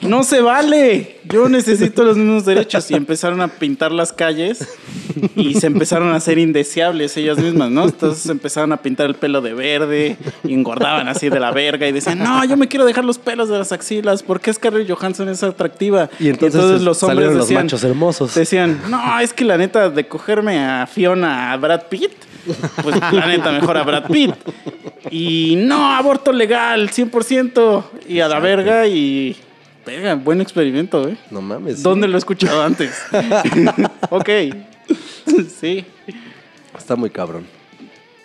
No 0.00 0.24
se 0.24 0.40
vale, 0.40 1.20
yo 1.24 1.48
necesito 1.48 2.04
los 2.04 2.16
mismos 2.16 2.44
derechos. 2.44 2.90
Y 2.90 2.94
empezaron 2.94 3.40
a 3.40 3.48
pintar 3.48 3.92
las 3.92 4.12
calles 4.12 4.66
y 5.36 5.54
se 5.54 5.66
empezaron 5.66 6.12
a 6.12 6.16
hacer 6.16 6.38
indeseables 6.38 7.16
ellas 7.16 7.38
mismas, 7.38 7.70
¿no? 7.70 7.84
Entonces 7.84 8.26
empezaron 8.28 8.72
a 8.72 8.78
pintar 8.78 9.06
el 9.06 9.14
pelo 9.14 9.40
de 9.40 9.54
verde 9.54 10.16
y 10.42 10.54
engordaban 10.54 11.08
así 11.08 11.28
de 11.28 11.38
la 11.38 11.52
verga 11.52 11.86
y 11.86 11.92
decían, 11.92 12.18
no, 12.18 12.44
yo 12.44 12.56
me 12.56 12.68
quiero 12.68 12.84
dejar 12.84 13.04
los 13.04 13.18
pelos 13.18 13.48
de 13.48 13.58
las 13.58 13.72
axilas, 13.72 14.22
¿por 14.22 14.40
qué 14.40 14.52
Scarlett 14.52 14.90
Johansson 14.90 15.28
es 15.28 15.42
atractiva? 15.42 16.10
Y 16.18 16.28
entonces 16.28 16.82
los 16.82 17.02
hombres 17.02 17.32
los 17.32 17.48
decían, 17.48 17.64
machos 17.64 17.84
hermosos. 17.84 18.34
Decían, 18.34 18.80
no, 18.88 19.20
es 19.20 19.32
que 19.32 19.44
la 19.44 19.58
neta 19.58 19.90
de 19.90 20.08
cogerme 20.08 20.64
a 20.64 20.86
Fiona, 20.86 21.52
a 21.52 21.56
Brad 21.56 21.82
Pitt, 21.88 22.10
pues 22.82 23.00
la 23.12 23.26
neta 23.26 23.52
mejor 23.52 23.76
a 23.76 23.82
Brad 23.82 24.06
Pitt. 24.06 24.34
Y 25.10 25.56
no, 25.56 25.94
aborto 25.94 26.32
legal, 26.32 26.90
100%. 26.90 27.84
Y 28.08 28.20
a 28.20 28.28
la 28.28 28.40
verga 28.40 28.86
y... 28.86 29.36
Venga, 29.84 30.14
buen 30.14 30.40
experimento, 30.40 31.08
¿eh? 31.08 31.16
No 31.30 31.42
mames. 31.42 31.78
sí. 31.78 31.82
¿Dónde 31.82 32.06
lo 32.06 32.14
he 32.14 32.18
escuchado 32.18 32.62
antes? 32.62 33.02
ok. 34.10 34.28
sí. 35.58 35.84
Está 36.76 36.94
muy 36.94 37.10
cabrón. 37.10 37.46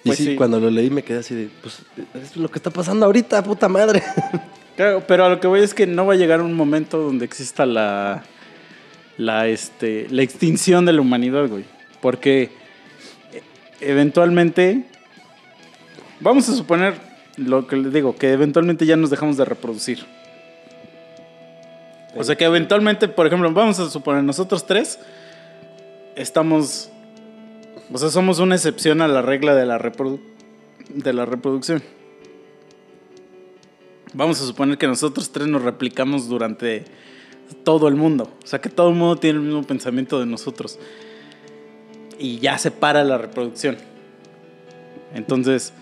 Y 0.03 0.10
Pues 0.10 0.18
sí, 0.19 0.26
sí. 0.26 0.35
cuando 0.35 0.60
lo 0.60 0.69
leí 0.69 0.89
me 0.89 1.03
quedé 1.03 1.19
así 1.19 1.34
de, 1.34 1.49
pues, 1.61 1.80
es 2.22 2.38
lo 2.38 2.49
que 2.49 2.60
está 2.60 2.69
pasando 2.69 3.06
ahorita, 3.06 3.44
puta 3.44 3.68
madre. 3.68 4.03
Claro, 4.77 5.03
pero 5.07 5.26
a 5.26 5.30
lo 5.30 5.39
que 5.39 5.48
voy 5.48 5.61
es 5.61 5.73
que 5.73 5.88
no 5.88 6.06
va 6.06 6.14
a 6.14 6.18
llegar 6.18 6.39
un 6.39 6.53
momento 6.53 6.99
donde 6.99 7.26
exista 7.26 7.65
la, 7.65 8.23
la, 9.18 9.48
este, 9.48 10.06
la 10.11 10.22
extinción 10.22 10.85
de 10.85 10.94
la 10.94 11.02
humanidad, 11.02 11.48
güey. 11.48 11.65
Porque 11.99 12.52
eventualmente, 13.82 14.86
vamos 16.20 16.49
a 16.49 16.56
suponer 16.56 16.95
lo 17.38 17.68
que 17.68 17.76
les 17.78 17.94
digo, 17.94 18.16
que 18.16 18.32
eventualmente 18.32 18.86
ya 18.86 18.98
nos 18.98 19.10
dejamos 19.10 19.38
de 19.38 19.45
reproducir. 19.45 20.06
O 22.16 22.24
sea 22.24 22.36
que 22.36 22.45
eventualmente, 22.45 23.08
por 23.08 23.28
ejemplo, 23.28 23.52
vamos 23.52 23.80
a 23.80 23.90
suponer 23.90 24.24
nosotros 24.24 24.66
tres 24.66 24.99
estamos, 26.18 26.90
o 27.94 27.98
sea, 27.98 28.10
somos 28.10 28.40
una 28.40 28.56
excepción 28.56 29.02
a 29.02 29.08
la 29.08 29.22
regla 29.22 29.56
de 29.56 29.66
la, 29.66 29.78
de 30.90 31.14
la 31.14 31.26
reproducción. 31.26 31.82
Vamos 34.14 34.41
a 34.41 34.45
suponer 34.45 34.78
que 34.78 34.88
nosotros 34.88 35.32
tres 35.32 35.48
nos 35.48 35.62
replicamos 35.62 36.28
durante 36.28 36.86
todo 37.64 37.88
el 37.88 37.95
mundo. 37.95 38.32
O 38.44 38.48
sea, 38.48 38.60
que 38.60 38.70
todo 38.70 38.90
el 38.90 38.95
mundo 38.95 39.18
tiene 39.18 39.40
el 39.40 39.45
mismo 39.45 39.64
pensamiento 39.64 40.20
de 40.20 40.26
nosotros. 40.26 40.80
Y 42.19 42.39
ya 42.39 42.57
se 42.57 42.72
para 42.72 43.03
la 43.03 43.18
reproducción. 43.18 43.77
Entonces, 45.14 45.73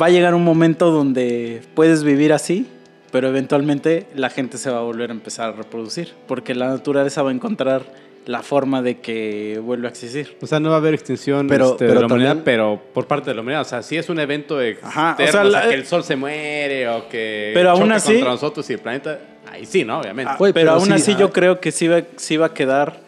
va 0.00 0.06
a 0.06 0.10
llegar 0.10 0.34
un 0.34 0.44
momento 0.44 0.90
donde 0.90 1.62
puedes 1.74 2.04
vivir 2.04 2.32
así, 2.32 2.66
pero 3.10 3.28
eventualmente 3.28 4.06
la 4.14 4.30
gente 4.30 4.58
se 4.58 4.70
va 4.70 4.78
a 4.78 4.82
volver 4.82 5.10
a 5.10 5.12
empezar 5.14 5.50
a 5.50 5.52
reproducir. 5.52 6.12
Porque 6.26 6.54
la 6.54 6.68
naturaleza 6.68 7.22
va 7.22 7.30
a 7.30 7.34
encontrar 7.34 7.82
la 8.26 8.42
forma 8.42 8.80
de 8.80 9.00
que 9.00 9.60
vuelva 9.62 9.88
a 9.88 9.90
existir. 9.90 10.36
O 10.40 10.46
sea, 10.46 10.58
no 10.58 10.70
va 10.70 10.76
a 10.76 10.78
haber 10.78 10.94
extinción 10.94 11.46
Pero- 11.46 11.72
este, 11.72 11.84
de 11.84 11.88
pero 11.90 12.00
la 12.00 12.06
humanidad, 12.06 12.38
pero 12.42 12.80
por 12.94 13.06
parte 13.06 13.30
de 13.30 13.34
la 13.34 13.42
humanidad. 13.42 13.62
O 13.62 13.66
sea, 13.66 13.82
si 13.82 13.96
es 13.98 14.08
un 14.08 14.18
evento 14.18 14.62
externo, 14.62 14.88
Ajá, 14.88 15.10
o 15.10 15.22
o 15.22 15.26
sea, 15.26 15.32
sea, 15.32 15.44
la- 15.44 15.68
que 15.68 15.74
el 15.74 15.84
sol 15.86 16.02
se 16.04 16.16
muere 16.16 16.88
o 16.88 17.06
que 17.08 17.50
Pero 17.52 17.70
aún 17.70 17.92
así- 17.92 18.14
contra 18.14 18.30
nosotros 18.30 18.68
y 18.70 18.72
el 18.74 18.78
planeta, 18.78 19.20
ahí 19.50 19.66
sí, 19.66 19.84
¿no? 19.84 20.00
Obviamente. 20.00 20.32
Ah, 20.32 20.36
pero, 20.38 20.54
pero 20.54 20.70
aún 20.72 20.86
sí, 20.86 20.92
así 20.92 21.12
ah. 21.12 21.18
yo 21.18 21.32
creo 21.32 21.60
que 21.60 21.70
sí 21.70 21.86
va, 21.86 22.02
sí 22.16 22.38
va 22.38 22.46
a 22.46 22.54
quedar 22.54 23.03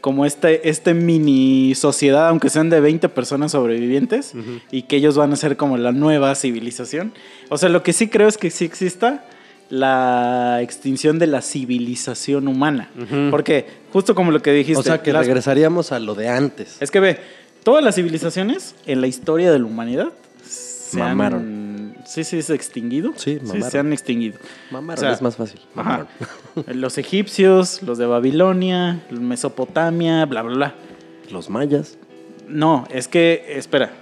como 0.00 0.24
este, 0.26 0.68
este 0.68 0.94
mini 0.94 1.74
sociedad, 1.74 2.28
aunque 2.28 2.48
sean 2.50 2.70
de 2.70 2.80
20 2.80 3.08
personas 3.10 3.52
sobrevivientes, 3.52 4.32
y 4.70 4.82
que 4.82 4.96
ellos 4.96 5.16
van 5.16 5.32
a 5.32 5.36
ser 5.36 5.56
como 5.56 5.76
la 5.76 5.92
nueva 5.92 6.34
civilización. 6.34 7.12
O 7.48 7.58
sea, 7.58 7.68
lo 7.68 7.82
que 7.82 7.92
sí 7.92 8.08
creo 8.08 8.28
es 8.28 8.38
que 8.38 8.50
sí 8.50 8.64
exista 8.64 9.24
la 9.68 10.58
extinción 10.62 11.18
de 11.18 11.26
la 11.28 11.42
civilización 11.42 12.48
humana. 12.48 12.90
Porque 13.30 13.66
justo 13.92 14.14
como 14.14 14.30
lo 14.32 14.42
que 14.42 14.52
dijiste... 14.52 14.80
O 14.80 14.82
sea, 14.82 15.02
que 15.02 15.12
las- 15.12 15.26
regresaríamos 15.26 15.92
a 15.92 15.98
lo 16.00 16.14
de 16.14 16.28
antes. 16.28 16.76
Es 16.80 16.90
que 16.90 16.98
ve, 17.00 17.18
todas 17.62 17.84
las 17.84 17.94
civilizaciones 17.94 18.74
en 18.86 19.00
la 19.00 19.06
historia 19.06 19.52
de 19.52 19.58
la 19.60 19.66
humanidad 19.66 20.08
se 20.44 20.98
Mamaron. 20.98 21.40
han... 21.40 21.70
Sí, 22.06 22.24
sí, 22.24 22.42
se 22.42 22.54
extinguido. 22.54 23.12
Sí, 23.16 23.38
mamaron. 23.42 23.70
se 23.70 23.78
han 23.78 23.92
extinguido. 23.92 24.38
Mamaron, 24.72 24.98
O 24.98 25.06
sea, 25.06 25.12
es 25.12 25.22
más 25.22 25.36
fácil. 25.36 25.60
Ajá. 25.76 26.08
Los 26.66 26.98
egipcios, 26.98 27.82
los 27.82 27.98
de 27.98 28.06
Babilonia, 28.06 29.00
Mesopotamia, 29.10 30.24
bla, 30.26 30.42
bla, 30.42 30.54
bla. 30.54 30.74
Los 31.30 31.50
mayas. 31.50 31.98
No, 32.48 32.86
es 32.90 33.08
que, 33.08 33.44
espera. 33.56 33.92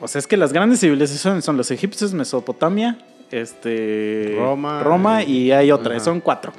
O 0.00 0.08
sea, 0.08 0.18
es 0.18 0.26
que 0.26 0.36
las 0.36 0.52
grandes 0.52 0.80
civilizaciones 0.80 1.44
son 1.44 1.56
los 1.56 1.70
egipcios, 1.70 2.14
Mesopotamia, 2.14 2.98
este, 3.30 4.34
Roma. 4.38 4.82
Roma 4.82 5.22
y 5.22 5.50
hay 5.50 5.72
otra, 5.72 5.96
Ajá. 5.96 6.04
son 6.04 6.20
cuatro. 6.20 6.52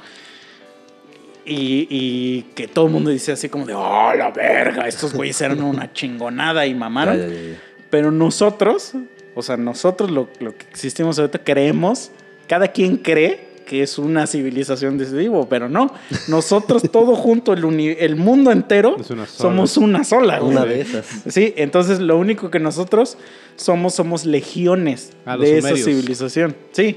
Y, 1.46 1.86
y 1.88 2.42
que 2.54 2.68
todo 2.68 2.86
el 2.86 2.92
mundo 2.92 3.10
dice 3.10 3.32
así 3.32 3.48
como 3.48 3.64
de, 3.64 3.74
oh, 3.74 4.12
la 4.14 4.30
verga, 4.30 4.86
estos 4.86 5.14
güeyes 5.14 5.40
eran 5.40 5.62
una 5.62 5.92
chingonada 5.92 6.66
y 6.66 6.74
mamaron. 6.74 7.16
Ya, 7.18 7.26
ya, 7.26 7.34
ya, 7.34 7.50
ya. 7.52 7.60
Pero 7.88 8.10
nosotros, 8.10 8.92
o 9.34 9.42
sea, 9.42 9.56
nosotros 9.56 10.10
lo, 10.10 10.28
lo 10.38 10.56
que 10.56 10.66
existimos 10.68 11.18
ahorita 11.18 11.42
creemos, 11.42 12.12
cada 12.46 12.68
quien 12.68 12.96
cree 12.98 13.49
que 13.70 13.84
es 13.84 13.98
una 14.00 14.26
civilización 14.26 14.98
de 14.98 15.04
ese 15.04 15.16
tipo, 15.16 15.48
pero 15.48 15.68
no. 15.68 15.92
Nosotros 16.26 16.82
todo 16.90 17.14
junto, 17.14 17.52
el, 17.52 17.64
uni- 17.64 17.94
el 18.00 18.16
mundo 18.16 18.50
entero, 18.50 18.96
una 19.10 19.26
somos 19.26 19.76
una 19.76 20.02
sola. 20.02 20.40
güey. 20.40 20.50
Una 20.56 20.64
de 20.64 20.80
esas. 20.80 21.06
Sí, 21.28 21.54
entonces 21.56 22.00
lo 22.00 22.18
único 22.18 22.50
que 22.50 22.58
nosotros 22.58 23.16
somos, 23.54 23.94
somos 23.94 24.26
legiones 24.26 25.12
Ah, 25.24 25.36
de 25.36 25.58
esa 25.58 25.68
sumerios. 25.68 25.84
civilización. 25.86 26.56
Sí. 26.72 26.96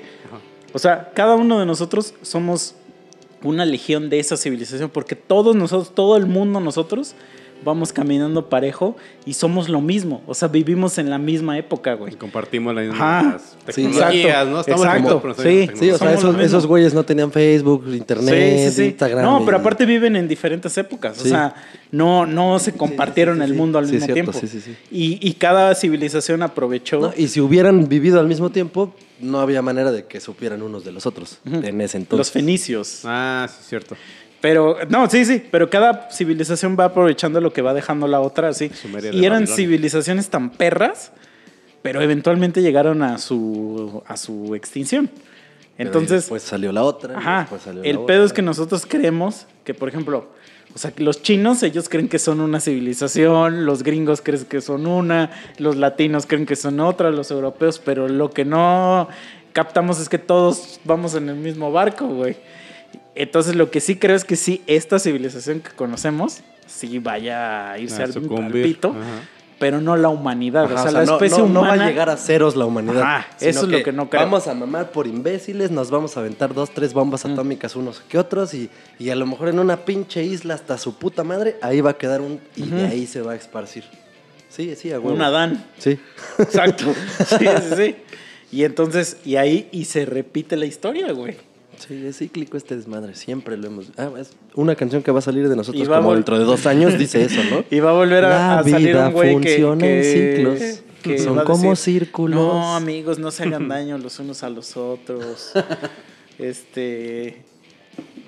O 0.74 0.80
sea, 0.80 1.12
cada 1.14 1.36
uno 1.36 1.60
de 1.60 1.68
nosotros 1.68 2.16
somos 2.24 2.74
una 3.44 3.66
legión 3.66 4.10
de 4.10 4.18
esa 4.20 4.36
civilización, 4.36 4.90
porque 4.90 5.16
todos 5.16 5.56
nosotros, 5.56 5.94
todo 5.94 6.18
el 6.18 6.26
mundo 6.26 6.60
nosotros, 6.60 7.14
vamos 7.64 7.94
caminando 7.94 8.50
parejo 8.50 8.96
y 9.26 9.34
somos 9.34 9.70
lo 9.70 9.82
mismo. 9.82 10.22
O 10.28 10.34
sea, 10.34 10.48
vivimos 10.48 10.98
en 10.98 11.10
la 11.10 11.18
misma 11.18 11.58
época, 11.58 11.94
güey. 11.96 12.14
Y 12.14 12.16
compartimos 12.16 12.74
las 12.76 12.86
mismas 12.88 13.56
Sí, 13.70 13.84
tecnologías, 13.84 14.14
exacto, 14.16 14.50
¿no? 14.52 14.60
Estamos 14.62 14.86
exacto, 14.86 15.22
como- 15.22 15.34
sí. 15.36 15.70
Sí, 15.76 15.92
o 15.92 15.98
sea, 15.98 16.14
esos, 16.14 16.40
esos 16.40 16.66
güeyes 16.68 16.94
no 16.94 17.04
tenían 17.04 17.32
Facebook, 17.32 17.86
Internet, 17.94 18.58
Sí, 18.58 18.70
sí, 18.70 18.76
sí. 18.76 18.84
Instagram. 18.90 19.24
No, 19.26 19.46
pero 19.46 19.58
aparte 19.58 19.86
viven 19.86 20.16
en 20.16 20.28
diferentes 20.28 20.78
épocas. 20.78 21.20
O 21.22 21.26
sea, 21.26 21.54
no, 21.92 22.26
no 22.26 22.60
se 22.60 22.74
compartieron 22.74 23.38
sí, 23.38 23.44
sí, 23.46 23.52
el 23.52 23.58
mundo 23.58 23.78
al 23.80 23.86
Sí, 23.88 23.94
mismo 23.94 24.06
cierto, 24.06 24.32
tiempo. 24.32 24.40
sí, 24.40 24.48
sí, 24.48 24.62
sí. 24.62 24.76
Y, 24.92 25.28
y 25.28 25.34
cada 25.34 25.74
civilización 25.76 26.42
aprovechó. 26.44 27.00
No, 27.00 27.14
y 27.16 27.28
si 27.28 27.40
hubieran 27.42 27.88
vivido 27.88 28.20
al 28.20 28.28
mismo 28.28 28.50
tiempo, 28.50 28.94
no 29.20 29.40
había 29.40 29.62
manera 29.62 29.92
de 29.92 30.06
que 30.06 30.20
supieran 30.20 30.62
unos 30.62 30.84
de 30.84 30.92
los 30.92 31.06
otros 31.06 31.40
en 31.46 31.80
ese 31.80 31.98
entonces. 31.98 32.18
los 32.18 32.32
fenicios. 32.32 33.02
Ah, 33.06 33.48
sí, 33.50 33.56
es 33.62 33.68
cierto. 33.68 33.96
Pero, 34.44 34.76
no, 34.90 35.10
sí, 35.10 35.24
sí, 35.24 35.42
pero 35.50 35.70
cada 35.70 36.12
civilización 36.12 36.76
va 36.78 36.84
aprovechando 36.84 37.40
lo 37.40 37.54
que 37.54 37.62
va 37.62 37.74
dejando 37.74 38.08
la 38.08 38.20
otra, 38.20 38.50
así. 38.50 38.66
Y 38.66 38.88
eran 38.90 39.44
Babilonia. 39.44 39.48
civilizaciones 39.48 40.30
tan 40.30 40.50
perras, 40.50 41.14
pero 41.82 42.02
eventualmente 42.02 42.62
llegaron 42.62 43.04
a 43.04 43.20
su, 43.20 44.04
a 44.06 44.18
su 44.18 44.54
extinción. 44.54 45.10
Pero 45.78 45.88
Entonces, 45.88 46.24
Después 46.24 46.44
salió 46.44 46.74
la 46.74 46.84
otra. 46.84 47.18
ajá, 47.18 47.48
salió 47.64 47.84
la 47.84 47.90
el 47.90 47.96
otra. 47.96 48.08
pedo 48.08 48.26
es 48.26 48.34
que 48.34 48.42
nosotros 48.42 48.86
creemos 48.86 49.48
que, 49.64 49.74
por 49.74 49.88
ejemplo, 49.88 50.28
o 50.76 50.78
sea, 50.78 50.92
que 50.92 51.04
los 51.04 51.22
chinos, 51.22 51.64
ellos 51.64 51.88
creen 51.88 52.10
que 52.10 52.20
son 52.20 52.42
una 52.42 52.60
civilización, 52.60 53.66
los 53.66 53.82
gringos 53.82 54.20
creen 54.22 54.44
que 54.44 54.60
son 54.60 54.88
una, 54.88 55.32
los 55.58 55.78
latinos 55.78 56.26
creen 56.26 56.46
que 56.46 56.58
son 56.58 56.82
otra, 56.82 57.12
los 57.12 57.32
europeos, 57.32 57.80
pero 57.80 58.10
lo 58.10 58.32
que 58.32 58.44
no 58.44 59.08
captamos 59.54 60.02
es 60.02 60.10
que 60.10 60.18
todos 60.18 60.82
vamos 60.84 61.16
en 61.16 61.30
el 61.30 61.38
mismo 61.38 61.72
barco, 61.72 62.08
güey. 62.08 62.36
Entonces, 63.16 63.56
lo 63.56 63.70
que 63.72 63.80
sí 63.80 63.96
creo 63.98 64.16
es 64.16 64.26
que 64.26 64.36
sí, 64.36 64.62
esta 64.68 65.00
civilización 65.00 65.60
que 65.62 65.72
conocemos, 65.72 66.40
sí 66.68 67.00
vaya 67.00 67.72
a 67.72 67.80
irse 67.80 67.96
A 68.02 68.06
al, 68.06 68.12
al 68.12 68.14
sucumbir. 68.14 68.64
pito, 68.64 68.90
Ajá. 68.90 69.28
pero 69.60 69.80
no 69.82 69.96
la 69.96 70.10
humanidad. 70.10 70.66
Ajá, 70.66 70.74
o 70.74 70.84
sea, 70.84 70.92
la 70.92 71.06
no- 71.06 71.14
especie 71.14 71.40
no, 71.44 71.50
no 71.50 71.60
humana. 71.62 71.76
va 71.78 71.84
a 71.84 71.88
llegar 71.90 72.10
a 72.10 72.18
ceros 72.18 72.56
la 72.56 72.66
humanidad. 72.66 73.02
Ajá, 73.04 73.28
eso 73.40 73.62
es 73.62 73.68
lo 73.68 73.84
que 73.84 73.92
no 73.92 74.10
creo. 74.10 74.24
Vamos 74.24 74.48
a 74.48 74.54
mamar 74.56 74.92
por 74.92 75.06
imbéciles, 75.08 75.70
nos 75.72 75.92
vamos 75.92 76.18
a 76.18 76.22
aventar 76.22 76.54
dos, 76.54 76.72
tres 76.72 76.94
bombas 76.94 77.24
atómicas 77.26 77.76
unos 77.76 78.00
que 78.02 78.18
otros 78.18 78.54
y, 78.56 78.70
y 79.00 79.10
a 79.12 79.16
lo 79.16 79.26
mejor 79.28 79.50
en 79.50 79.60
una 79.60 79.78
pinche 79.86 80.24
isla 80.24 80.56
hasta 80.56 80.78
su 80.78 80.96
puta 80.98 81.24
madre, 81.24 81.58
ahí 81.62 81.82
va 81.82 81.92
a 81.92 81.98
quedar 81.98 82.22
un... 82.22 82.40
y 82.56 82.68
de 82.70 82.88
ahí 82.88 83.06
se 83.08 83.22
va 83.22 83.34
a 83.34 83.36
esparcir. 83.36 83.84
Sí, 84.50 84.76
sí, 84.76 84.92
a 84.92 85.00
huevo. 85.00 85.16
Un 85.16 85.22
Adán. 85.22 85.66
Sí. 85.80 86.00
Exacto. 86.40 86.86
Sí, 87.28 87.38
sí, 87.70 87.76
sí. 87.76 87.96
Y 88.52 88.64
entonces, 88.66 89.18
y 89.26 89.36
ahí, 89.38 89.68
y 89.72 89.86
se 89.86 90.06
repite 90.06 90.56
la 90.58 90.66
historia, 90.66 91.12
güey. 91.12 91.36
Sí, 91.78 92.06
es 92.06 92.18
cíclico 92.20 92.56
este 92.58 92.76
desmadre, 92.76 93.16
siempre 93.16 93.58
lo 93.58 93.68
hemos... 93.68 93.88
Ah, 93.98 94.10
es 94.20 94.32
una 94.56 94.76
canción 94.76 95.04
que 95.04 95.12
va 95.12 95.20
a 95.20 95.22
salir 95.22 95.50
de 95.50 95.56
nosotros 95.56 95.88
como 95.90 96.12
vol- 96.12 96.16
dentro 96.16 96.38
de 96.40 96.46
dos 96.46 96.66
años, 96.66 96.98
dice 96.98 97.24
eso, 97.26 97.42
¿no? 97.50 97.64
Y 97.76 97.80
va 97.80 97.90
a 97.90 97.94
volver 97.94 98.26
a, 98.26 98.30
La 98.30 98.60
a 98.60 98.64
salir 98.64 98.88
vida 98.90 99.08
un 99.08 99.14
güey 99.14 99.30
que, 99.30 99.34
funciona 99.34 99.88
en 99.88 100.04
ciclos. 100.04 100.84
que 101.02 101.20
Son 101.20 101.40
como 101.44 101.72
decir, 101.72 102.00
círculos. 102.06 102.40
No, 102.40 102.76
amigos, 102.76 103.20
no 103.20 103.32
se 103.32 103.44
hagan 103.44 103.68
daño 103.68 103.98
los 103.98 104.20
unos 104.20 104.44
a 104.44 104.50
los 104.50 104.78
otros. 104.78 105.52
este. 106.40 107.42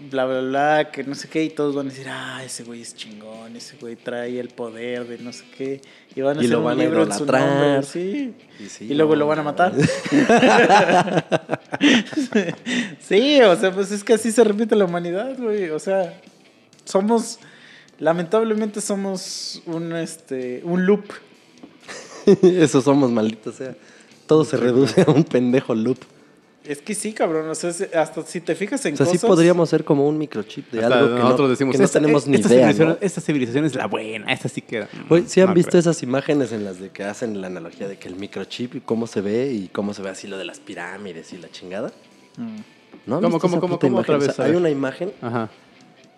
Bla, 0.10 0.26
bla, 0.26 0.42
bla, 0.42 0.92
que 0.92 1.04
no 1.04 1.16
sé 1.16 1.28
qué. 1.28 1.44
Y 1.44 1.50
todos 1.50 1.76
van 1.76 1.88
a 1.88 1.90
decir, 1.90 2.08
ah, 2.10 2.44
ese 2.44 2.64
güey 2.64 2.82
es 2.82 2.96
chingón, 2.96 3.56
ese 3.56 3.78
güey 3.78 3.96
trae 3.96 4.40
el 4.40 4.50
poder 4.50 5.08
de 5.08 5.18
no 5.20 5.34
sé 5.34 5.46
qué. 5.58 5.82
Y 6.16 6.22
van 6.22 6.38
a 6.38 6.42
Y 6.42 6.46
hacer 6.46 6.52
lo 6.52 6.60
un 6.60 6.66
van 6.66 6.80
a 6.80 6.84
libro 6.84 7.04
en 7.04 7.14
su 7.14 7.26
nombre, 7.26 7.84
sí. 7.84 8.34
Y 8.60 8.66
sí, 8.66 8.86
Y 8.86 8.94
luego 8.94 9.14
no, 9.14 9.20
lo 9.20 9.28
van 9.28 9.40
a 9.40 9.44
matar. 9.44 9.74
sí, 13.00 13.42
o 13.42 13.56
sea, 13.56 13.74
pues 13.74 13.92
es 13.92 14.04
que 14.04 14.14
así 14.14 14.32
se 14.32 14.44
repite 14.44 14.76
la 14.76 14.86
humanidad, 14.86 15.38
güey. 15.38 15.70
O 15.70 15.80
sea, 15.80 16.20
somos, 16.84 17.40
lamentablemente 18.00 18.82
somos 18.82 19.62
un, 19.66 19.96
este, 19.96 20.62
un 20.64 20.86
loop. 20.86 21.06
Eso 22.44 22.82
somos, 22.82 23.12
maldito 23.12 23.52
sea. 23.52 23.76
Todo 24.28 24.46
se 24.46 24.58
reduce 24.58 25.02
a 25.02 25.12
un 25.12 25.24
pendejo 25.24 25.76
loop. 25.76 26.00
Es 26.68 26.82
que 26.82 26.96
sí, 26.96 27.14
cabrón. 27.14 27.48
O 27.50 27.56
sea, 27.56 27.70
hasta 28.02 28.26
si 28.26 28.42
te 28.42 28.56
fijas 28.56 28.86
en 28.86 28.94
O 28.94 28.98
sea, 28.98 29.06
sí 29.06 29.14
cosas... 29.14 29.28
podríamos 29.28 29.70
ser 29.70 29.84
como 29.84 30.08
un 30.08 30.18
microchip 30.18 30.72
de 30.72 30.84
Hasta 30.84 31.00
algo 31.00 31.16
que 31.16 31.22
nosotros 31.22 31.48
no, 31.48 31.50
decimos, 31.52 31.72
que 31.74 31.78
no 31.80 31.84
"Esta- 31.86 32.00
tenemos 32.00 32.28
ni 32.28 32.36
esta 32.36 32.48
idea. 32.54 32.68
civilización- 32.74 32.88
¿no? 32.88 32.98
Esta 33.02 33.22
civilización 33.22 33.66
es 33.66 33.76
la 33.76 33.88
buena, 33.88 34.32
esta 34.34 34.50
sí 34.50 34.62
queda. 34.62 34.90
Güey, 35.10 35.26
¿sí 35.28 35.42
han 35.42 35.48
No 35.50 35.54
visto 35.54 35.72
creo. 35.72 35.80
esas 35.82 36.02
imágenes 36.04 36.52
en 36.52 36.64
las 36.66 36.80
de 36.80 36.90
que 36.90 37.04
hacen 37.04 37.40
la 37.42 37.48
analogía 37.48 37.88
de 37.88 37.98
que 37.98 38.08
el 38.08 38.16
microchip 38.16 38.76
y 38.76 38.82
cómo 38.82 39.08
se 39.08 39.22
ve 39.22 39.52
y 39.54 39.68
cómo 39.68 39.94
se 39.94 40.02
ve 40.02 40.10
así 40.10 40.28
lo 40.28 40.38
de 40.38 40.46
las 40.46 40.60
pirámides 40.60 41.32
y 41.34 41.38
la 41.38 41.50
chingada? 41.52 41.92
Mm. 42.38 42.58
¿No? 43.06 43.22
¿Cómo, 43.22 43.40
cómo, 43.40 43.60
cómo, 43.60 43.80
cómo 43.80 44.00
otra 44.00 44.16
imagen? 44.16 44.24
O 44.24 44.28
vez? 44.28 44.36
sea, 44.36 44.46
hay 44.46 44.56
una 44.56 44.70
imagen 44.70 45.12
Ajá. 45.22 45.50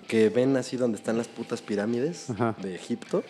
que 0.08 0.30
ven 0.30 0.56
así 0.56 0.78
donde 0.78 0.98
están 0.98 1.18
las 1.18 1.28
putas 1.28 1.62
pirámides 1.62 2.30
Ajá. 2.30 2.56
de 2.62 2.76
Egipto 2.76 3.24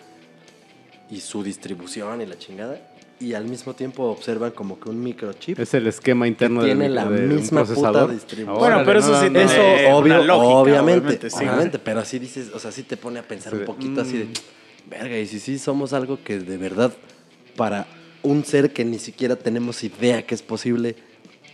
y 1.10 1.22
su 1.22 1.42
distribución 1.44 2.22
y 2.22 2.26
la 2.28 2.38
chingada. 2.38 2.80
Y 3.20 3.34
al 3.34 3.46
mismo 3.46 3.74
tiempo 3.74 4.04
observan 4.04 4.52
como 4.52 4.80
que 4.80 4.90
un 4.90 5.02
microchip 5.02 5.60
Es 5.60 5.74
el 5.74 5.88
esquema 5.88 6.28
interno 6.28 6.62
del 6.62 6.78
tiene 6.78 6.88
la 6.90 7.10
de 7.10 7.26
un 7.26 7.36
misma 7.38 7.66
puta 7.66 8.06
distribución. 8.06 8.60
Bueno, 8.60 8.84
pero 8.86 9.00
eso 9.00 9.20
sí, 9.20 9.30
no, 9.32 9.40
eso- 9.40 9.58
no. 9.58 9.64
Eh, 9.64 9.92
obvio, 9.92 10.24
lógica, 10.24 10.36
obviamente, 10.36 11.00
obviamente, 11.02 11.30
sí. 11.32 11.38
obviamente, 11.38 11.80
pero 11.80 12.00
así 12.00 12.20
dices, 12.20 12.52
o 12.54 12.60
sea, 12.60 12.72
sí 12.72 12.84
te 12.84 12.96
pone 12.96 13.18
a 13.20 13.24
pensar 13.24 13.54
Sí, 13.54 13.60
un 13.60 13.66
poquito 13.66 14.02
así 14.02 14.20
de, 14.20 14.26
mm. 14.26 14.90
verga, 14.90 15.18
y 15.18 15.26
si 15.26 15.40
sí 15.40 15.58
somos 15.58 15.94
algo 15.94 16.20
que 16.24 16.38
de 16.38 16.58
verdad 16.58 16.94
para 17.56 17.88
un 18.22 18.46
ser 18.46 18.72
que 18.72 18.86
ni 18.86 19.00
siquiera 19.00 19.36
tenemos 19.36 19.84
idea 19.84 20.22
que 20.26 20.36
es 20.36 20.44
posible, 20.44 20.96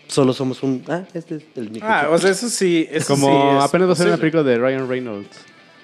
solo 0.07 0.34
somos 0.34 0.64
un, 0.64 0.84
ah, 0.90 1.03
este 1.14 1.35
es 1.35 1.44
el 1.56 1.69
microchip. 1.69 1.84
Ah, 1.90 2.10
o 2.11 2.18
sea, 2.18 2.31
eso 2.31 2.49
sí. 2.49 2.85
Eso 2.91 3.14
Como 3.14 3.27
sí 3.27 3.57
es 3.57 3.64
apenas 3.64 3.88
va 3.88 3.94
a 3.94 3.95
ser 3.95 4.07
una 4.07 4.18
película 4.18 4.44
de 4.44 4.57
Ryan 4.57 4.90
Reynolds, 4.90 5.38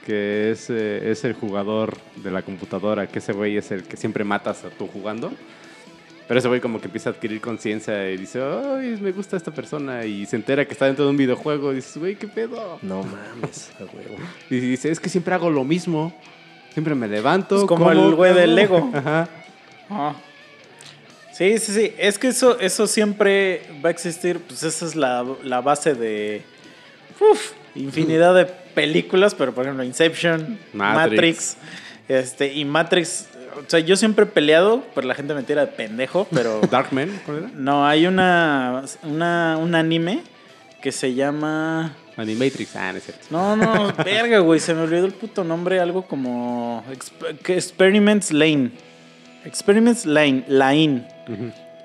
que 0.05 0.51
es, 0.51 0.69
eh, 0.69 1.09
es 1.09 1.23
el 1.23 1.33
jugador 1.35 1.95
de 2.21 2.31
la 2.31 2.41
computadora, 2.41 3.07
que 3.07 3.19
ese 3.19 3.31
güey 3.31 3.55
es 3.55 3.71
el 3.71 3.83
que 3.83 3.95
siempre 3.95 4.25
matas 4.25 4.65
a 4.65 4.69
tú 4.71 4.87
jugando. 4.87 5.31
Pero 6.29 6.37
ese 6.37 6.47
güey 6.47 6.61
como 6.61 6.79
que 6.79 6.85
empieza 6.85 7.09
a 7.09 7.13
adquirir 7.13 7.41
conciencia 7.41 8.07
y 8.11 8.15
dice, 8.15 8.39
ay, 8.39 8.99
me 9.01 9.11
gusta 9.11 9.35
esta 9.35 9.51
persona. 9.51 10.05
Y 10.05 10.27
se 10.27 10.35
entera 10.35 10.63
que 10.63 10.73
está 10.73 10.85
dentro 10.85 11.05
de 11.05 11.09
un 11.09 11.17
videojuego 11.17 11.71
y 11.71 11.77
dices, 11.77 11.97
güey, 11.97 12.15
¿qué 12.15 12.27
pedo? 12.27 12.77
no 12.83 13.01
mames, 13.01 13.71
a 13.79 13.83
huevo. 13.85 14.15
Y 14.47 14.59
dice, 14.59 14.91
es 14.91 14.99
que 14.99 15.09
siempre 15.09 15.33
hago 15.33 15.49
lo 15.49 15.63
mismo. 15.63 16.13
Siempre 16.71 16.93
me 16.93 17.07
levanto. 17.07 17.61
Es 17.61 17.63
como 17.65 17.91
el 17.91 18.13
güey 18.13 18.35
del 18.35 18.51
como". 18.51 18.55
Lego. 18.55 18.91
Ajá. 18.93 19.27
Ajá. 19.89 20.15
Sí, 21.33 21.57
sí, 21.57 21.73
sí. 21.73 21.93
Es 21.97 22.19
que 22.19 22.27
eso, 22.27 22.59
eso 22.59 22.85
siempre 22.85 23.63
va 23.83 23.89
a 23.89 23.91
existir. 23.91 24.39
Pues 24.39 24.61
esa 24.61 24.85
es 24.85 24.95
la, 24.95 25.25
la 25.43 25.61
base 25.61 25.95
de. 25.95 26.43
Uf, 27.19 27.53
infinidad 27.73 28.35
de 28.35 28.45
películas, 28.45 29.33
pero 29.33 29.53
por 29.55 29.63
ejemplo 29.63 29.83
Inception, 29.83 30.59
Matrix. 30.73 31.15
Matrix, 31.15 31.57
este, 32.07 32.53
y 32.53 32.65
Matrix, 32.65 33.27
o 33.59 33.69
sea, 33.69 33.79
yo 33.79 33.95
siempre 33.95 34.23
he 34.23 34.27
peleado, 34.27 34.83
pero 34.95 35.07
la 35.07 35.15
gente 35.15 35.33
me 35.33 35.43
tira 35.43 35.65
de 35.65 35.71
pendejo, 35.71 36.27
pero 36.31 36.61
Darkman, 36.71 37.21
¿cuál 37.25 37.37
era? 37.37 37.49
no, 37.53 37.85
hay 37.85 38.07
una, 38.07 38.83
una, 39.03 39.57
un 39.57 39.75
anime 39.75 40.21
que 40.81 40.91
se 40.91 41.13
llama... 41.13 41.95
Animatrix. 42.15 42.75
Ah, 42.75 42.91
no 42.91 42.97
es 42.97 43.05
cierto. 43.05 43.25
No, 43.29 43.55
no, 43.55 43.93
verga, 44.03 44.39
güey, 44.39 44.59
se 44.59 44.73
me 44.73 44.81
olvidó 44.81 45.05
el 45.05 45.13
puto 45.13 45.43
nombre, 45.43 45.79
algo 45.79 46.03
como 46.05 46.83
Experiments 47.47 48.31
Lane. 48.31 48.71
Experiments 49.45 50.05
Lane, 50.05 50.43
Lane. 50.47 51.07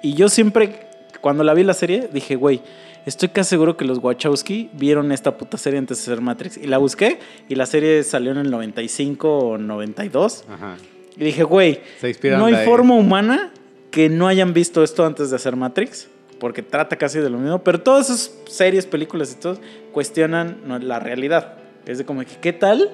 Y 0.02 0.14
yo 0.14 0.28
siempre, 0.28 0.88
cuando 1.20 1.44
la 1.44 1.54
vi 1.54 1.62
la 1.62 1.74
serie, 1.74 2.08
dije, 2.12 2.34
güey, 2.34 2.62
estoy 3.06 3.28
casi 3.28 3.50
seguro 3.50 3.76
que 3.76 3.84
los 3.84 3.98
Wachowski 3.98 4.70
vieron 4.72 5.12
esta 5.12 5.36
puta 5.36 5.56
serie 5.56 5.78
antes 5.78 5.98
de 5.98 6.04
ser 6.04 6.20
Matrix. 6.20 6.56
Y 6.56 6.66
la 6.66 6.78
busqué 6.78 7.20
y 7.48 7.54
la 7.54 7.66
serie 7.66 8.02
salió 8.02 8.32
en 8.32 8.38
el 8.38 8.50
95 8.50 9.38
o 9.38 9.58
92. 9.58 10.44
Ajá. 10.48 10.76
Y 11.16 11.24
dije, 11.24 11.44
güey, 11.44 11.80
no 12.22 12.46
hay 12.46 12.64
forma 12.64 12.94
humana 12.94 13.52
que 13.90 14.08
no 14.08 14.26
hayan 14.26 14.52
visto 14.52 14.82
esto 14.82 15.04
antes 15.04 15.30
de 15.30 15.36
hacer 15.36 15.56
Matrix. 15.56 16.08
Porque 16.40 16.62
trata 16.62 16.96
casi 16.96 17.20
de 17.20 17.30
lo 17.30 17.38
mismo. 17.38 17.62
Pero 17.62 17.80
todas 17.80 18.10
esas 18.10 18.32
series, 18.46 18.86
películas 18.86 19.32
y 19.32 19.36
todo 19.36 19.58
cuestionan 19.92 20.58
la 20.82 20.98
realidad. 20.98 21.54
Es 21.86 21.98
de 21.98 22.04
como 22.04 22.20
que, 22.20 22.36
¿qué 22.40 22.52
tal 22.52 22.90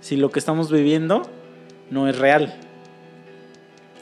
si 0.00 0.16
lo 0.16 0.30
que 0.30 0.38
estamos 0.38 0.72
viviendo 0.72 1.22
no 1.90 2.08
es 2.08 2.18
real? 2.18 2.58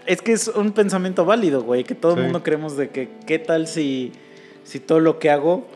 Es 0.07 0.23
que 0.23 0.33
es 0.33 0.49
un 0.49 0.73
pensamiento 0.73 1.25
válido, 1.25 1.63
güey. 1.63 1.83
Que 1.83 1.97
todo 1.97 2.15
el 2.15 2.23
mundo 2.23 2.43
creemos 2.45 2.77
de 2.77 2.91
que, 2.91 3.11
¿qué 3.27 3.41
tal 3.41 3.67
si, 3.67 4.13
si 4.63 4.79
todo 4.79 5.01
lo 5.01 5.19
que 5.19 5.31
hago, 5.31 5.67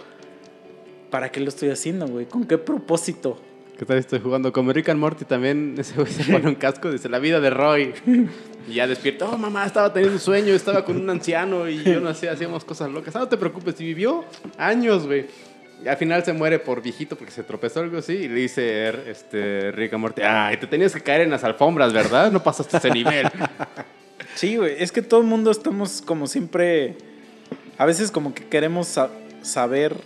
¿para 1.10 1.32
qué 1.32 1.40
lo 1.40 1.48
estoy 1.48 1.70
haciendo, 1.70 2.06
güey? 2.06 2.27
¿Con 2.27 2.44
qué 2.44 2.56
propósito? 2.56 3.40
¿Qué 3.81 3.86
tal 3.86 3.97
estoy 3.97 4.20
jugando? 4.20 4.52
Como 4.52 4.74
Rick 4.74 4.90
and 4.90 5.01
Morty 5.01 5.24
también, 5.24 5.74
ese 5.78 5.94
güey 5.94 6.12
se 6.12 6.31
pone 6.31 6.47
un 6.48 6.55
casco 6.55 6.90
dice, 6.90 7.09
la 7.09 7.19
vida 7.19 7.40
de 7.40 7.48
Roy. 7.48 7.94
Y 8.69 8.74
ya 8.74 8.86
despierta, 8.86 9.27
oh 9.27 9.39
mamá, 9.39 9.65
estaba 9.65 9.90
teniendo 9.90 10.16
un 10.16 10.20
sueño, 10.20 10.52
estaba 10.52 10.85
con 10.85 10.94
un 10.98 11.09
anciano 11.09 11.66
y 11.66 11.82
yo 11.82 11.98
no 11.98 12.12
sé, 12.12 12.28
hacíamos 12.28 12.62
cosas 12.62 12.90
locas. 12.90 13.16
Ah, 13.16 13.20
no 13.20 13.28
te 13.28 13.39
preocupes, 13.39 13.81
y 13.81 13.85
vivió 13.85 14.27
años, 14.59 15.07
güey. 15.07 15.24
Y 15.82 15.89
al 15.89 15.97
final 15.97 16.23
se 16.27 16.35
muere 16.35 16.59
por 16.59 16.82
viejito 16.82 17.16
porque 17.16 17.32
se 17.32 17.43
tropezó 17.43 17.81
algo 17.81 17.97
así 17.97 18.12
y 18.12 18.28
le 18.28 18.35
dice 18.35 19.11
este, 19.11 19.73
Rick 19.73 19.94
and 19.94 20.02
Morty, 20.02 20.20
ay, 20.20 20.59
te 20.59 20.66
tenías 20.66 20.93
que 20.93 21.01
caer 21.01 21.23
en 21.23 21.31
las 21.31 21.43
alfombras, 21.43 21.94
¿verdad? 21.94 22.31
No 22.31 22.43
pasaste 22.43 22.77
ese 22.77 22.90
nivel. 22.90 23.28
Sí, 24.35 24.57
güey. 24.59 24.74
Es 24.78 24.93
que 24.93 25.01
todo 25.01 25.20
el 25.20 25.27
mundo 25.27 25.51
estamos 25.51 26.02
como 26.02 26.27
siempre. 26.27 26.97
A 27.78 27.86
veces 27.86 28.11
como 28.11 28.35
que 28.35 28.44
queremos 28.47 28.86
sa- 28.89 29.11
saber, 29.43 29.97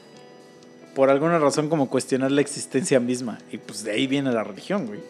por 0.94 1.10
alguna 1.10 1.38
razón, 1.38 1.68
como 1.68 1.88
cuestionar 1.88 2.30
la 2.30 2.40
existencia 2.40 3.00
misma. 3.00 3.38
Y 3.50 3.58
pues 3.58 3.84
de 3.84 3.92
ahí 3.92 4.06
viene 4.06 4.32
la 4.32 4.44
religión, 4.44 4.86
güey. 4.86 5.00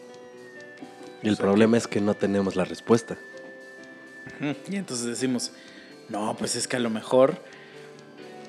Y 1.22 1.28
el 1.28 1.36
problema 1.36 1.76
es 1.76 1.86
que 1.86 2.00
no 2.00 2.14
tenemos 2.14 2.56
la 2.56 2.64
respuesta. 2.64 3.16
Y 4.70 4.76
entonces 4.76 5.06
decimos, 5.06 5.52
no, 6.08 6.36
pues 6.36 6.56
es 6.56 6.68
que 6.68 6.76
a 6.76 6.80
lo 6.80 6.90
mejor 6.90 7.38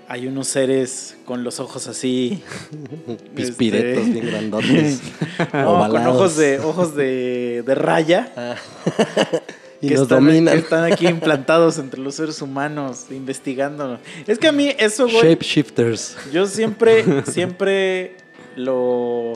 hay 0.07 0.28
unos 0.28 0.48
seres 0.48 1.18
con 1.26 1.44
los 1.44 1.60
ojos 1.60 1.88
así. 1.88 2.44
Pispiretos 3.36 4.06
este, 4.07 4.12
bien 4.12 4.28
grandotes. 4.28 5.02
no, 5.53 5.90
con 5.90 6.07
ojos 6.07 6.38
de, 6.38 6.60
ojos 6.60 6.95
de, 6.95 7.64
de 7.66 7.76
raya. 7.76 8.32
Ah. 8.36 8.56
y 9.86 9.90
que 9.90 9.94
nos 9.95 10.03
están, 10.03 10.26
dominan. 10.26 10.53
que 10.53 10.60
están 10.60 10.91
aquí 10.91 11.07
implantados 11.07 11.78
entre 11.78 11.99
los 12.02 12.16
seres 12.16 12.41
humanos, 12.41 13.06
investigándonos. 13.12 13.99
Es 14.28 14.40
que 14.40 14.48
a 14.48 14.52
mí 14.52 14.74
eso, 14.78 15.07
güey. 15.07 15.22
Shapeshifters. 15.22 16.18
Yo 16.32 16.45
siempre, 16.48 17.24
siempre 17.26 18.18
lo... 18.56 19.34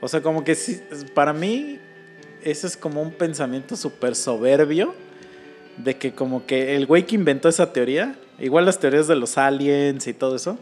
O 0.00 0.08
sea, 0.08 0.20
como 0.20 0.44
que 0.44 0.54
sí, 0.54 0.80
para 1.14 1.32
mí 1.32 1.78
eso 2.42 2.66
es 2.66 2.76
como 2.76 3.00
un 3.00 3.12
pensamiento 3.12 3.76
súper 3.76 4.14
soberbio 4.14 4.94
de 5.78 5.96
que 5.96 6.12
como 6.12 6.46
que 6.46 6.76
el 6.76 6.86
güey 6.86 7.04
que 7.04 7.14
inventó 7.14 7.48
esa 7.48 7.72
teoría, 7.72 8.16
igual 8.38 8.66
las 8.66 8.78
teorías 8.78 9.08
de 9.08 9.16
los 9.16 9.38
aliens 9.38 10.06
y 10.06 10.12
todo 10.12 10.36
eso, 10.36 10.58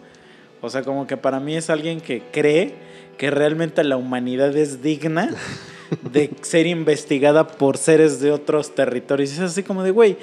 o 0.60 0.70
sea, 0.70 0.82
como 0.82 1.06
que 1.06 1.16
para 1.16 1.40
mí 1.40 1.56
es 1.56 1.70
alguien 1.70 2.01
que 2.01 2.23
cree 2.31 2.74
que 3.19 3.31
realmente 3.31 3.82
la 3.85 3.97
humanidad 3.97 4.56
es 4.56 4.82
digna 4.82 5.35
de 6.12 6.31
ser 6.43 6.66
investigada 6.66 7.47
por 7.47 7.77
seres 7.77 8.20
de 8.20 8.31
otros 8.32 8.74
territorios. 8.74 9.31
Y 9.31 9.35
es 9.35 9.40
así 9.40 9.62
como 9.62 9.82
de, 9.82 9.90
güey, 9.90 10.16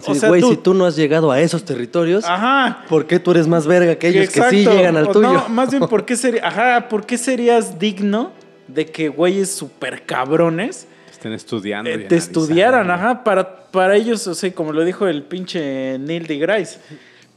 Sí, 0.00 0.10
O 0.10 0.14
sea, 0.16 0.28
güey, 0.28 0.40
tú- 0.40 0.50
si 0.50 0.56
tú 0.56 0.74
no 0.74 0.86
has 0.86 0.96
llegado 0.96 1.30
a 1.30 1.40
esos 1.40 1.64
territorios, 1.64 2.24
ajá, 2.24 2.84
¿por 2.88 3.06
qué 3.06 3.20
tú 3.20 3.30
eres 3.30 3.46
más 3.46 3.64
verga 3.64 3.94
que 3.94 4.08
ellos 4.08 4.28
que 4.28 4.42
sí 4.50 4.64
llegan 4.66 4.96
al 4.96 5.06
O 5.06 5.12
tuyo? 5.12 5.32
No, 5.32 5.48
más 5.50 5.70
bien, 5.70 5.86
¿por 5.86 6.04
qué, 6.06 6.16
sería, 6.16 6.46
ajá, 6.48 6.88
¿por 6.88 7.06
qué 7.06 7.16
serías 7.16 7.78
digno 7.78 8.32
de 8.66 8.86
que 8.86 9.08
güeyes 9.08 9.52
súper 9.54 10.02
cabrones 10.04 10.88
Estén 11.12 11.32
estudiando. 11.32 11.88
eh, 11.90 12.02
y 12.04 12.08
te 12.08 12.16
estudiaran? 12.16 12.90
Ajá, 12.90 13.22
para, 13.22 13.66
para 13.70 13.94
ellos, 13.94 14.26
o 14.26 14.34
sea, 14.34 14.52
como 14.52 14.72
lo 14.72 14.84
dijo 14.84 15.06
el 15.06 15.22
pinche 15.22 15.96
Neil 16.00 16.26
deGrasse, 16.26 16.80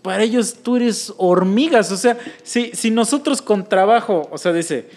para 0.01 0.23
ellos 0.23 0.55
tú 0.63 0.77
eres 0.77 1.13
hormigas. 1.17 1.91
O 1.91 1.97
sea, 1.97 2.17
si, 2.41 2.71
si 2.73 2.89
nosotros 2.89 3.39
con 3.39 3.69
trabajo, 3.69 4.27
o 4.31 4.37
sea, 4.39 4.51
dice, 4.51 4.87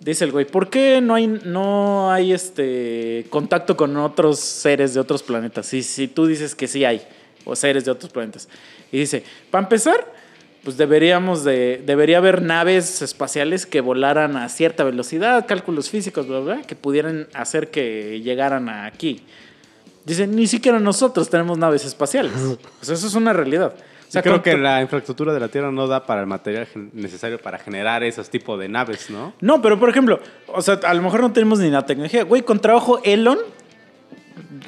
dice 0.00 0.24
el 0.24 0.32
güey, 0.32 0.46
¿por 0.46 0.70
qué 0.70 1.00
no 1.00 1.14
hay, 1.14 1.26
no 1.26 2.10
hay 2.10 2.32
este 2.32 3.26
contacto 3.30 3.76
con 3.76 3.96
otros 3.96 4.40
seres 4.40 4.94
de 4.94 5.00
otros 5.00 5.22
planetas? 5.22 5.66
Si, 5.66 5.82
si 5.82 6.08
tú 6.08 6.26
dices 6.26 6.54
que 6.54 6.66
sí 6.66 6.84
hay, 6.84 7.02
o 7.44 7.54
seres 7.54 7.84
de 7.84 7.90
otros 7.90 8.10
planetas. 8.10 8.48
Y 8.90 8.98
dice, 8.98 9.22
para 9.50 9.64
empezar, 9.64 10.12
pues 10.64 10.76
deberíamos 10.76 11.44
de, 11.44 11.82
debería 11.84 12.18
haber 12.18 12.42
naves 12.42 13.02
espaciales 13.02 13.66
que 13.66 13.80
volaran 13.80 14.36
a 14.36 14.48
cierta 14.48 14.84
velocidad, 14.84 15.46
cálculos 15.46 15.90
físicos, 15.90 16.26
bla, 16.26 16.40
bla, 16.40 16.62
que 16.62 16.74
pudieran 16.74 17.28
hacer 17.34 17.70
que 17.70 18.20
llegaran 18.20 18.68
aquí. 18.68 19.22
Dice, 20.04 20.26
ni 20.26 20.46
siquiera 20.46 20.80
nosotros 20.80 21.28
tenemos 21.30 21.58
naves 21.58 21.84
espaciales. 21.84 22.32
Eso 22.82 22.94
es 22.94 23.14
una 23.14 23.32
realidad. 23.32 23.74
O 24.10 24.12
sea, 24.12 24.22
creo 24.22 24.42
que 24.42 24.58
la 24.58 24.82
infraestructura 24.82 25.32
de 25.32 25.38
la 25.38 25.46
Tierra 25.46 25.70
no 25.70 25.86
da 25.86 26.04
para 26.04 26.20
el 26.20 26.26
material 26.26 26.66
necesario 26.92 27.38
para 27.38 27.60
generar 27.60 28.02
esos 28.02 28.28
tipos 28.28 28.58
de 28.58 28.68
naves, 28.68 29.08
¿no? 29.08 29.34
No, 29.40 29.62
pero 29.62 29.78
por 29.78 29.88
ejemplo, 29.88 30.18
o 30.48 30.60
sea, 30.60 30.80
a 30.82 30.94
lo 30.94 31.02
mejor 31.02 31.20
no 31.20 31.30
tenemos 31.30 31.60
ni 31.60 31.70
la 31.70 31.86
tecnología. 31.86 32.24
Güey, 32.24 32.42
con 32.42 32.58
trabajo 32.58 33.00
Elon, 33.04 33.38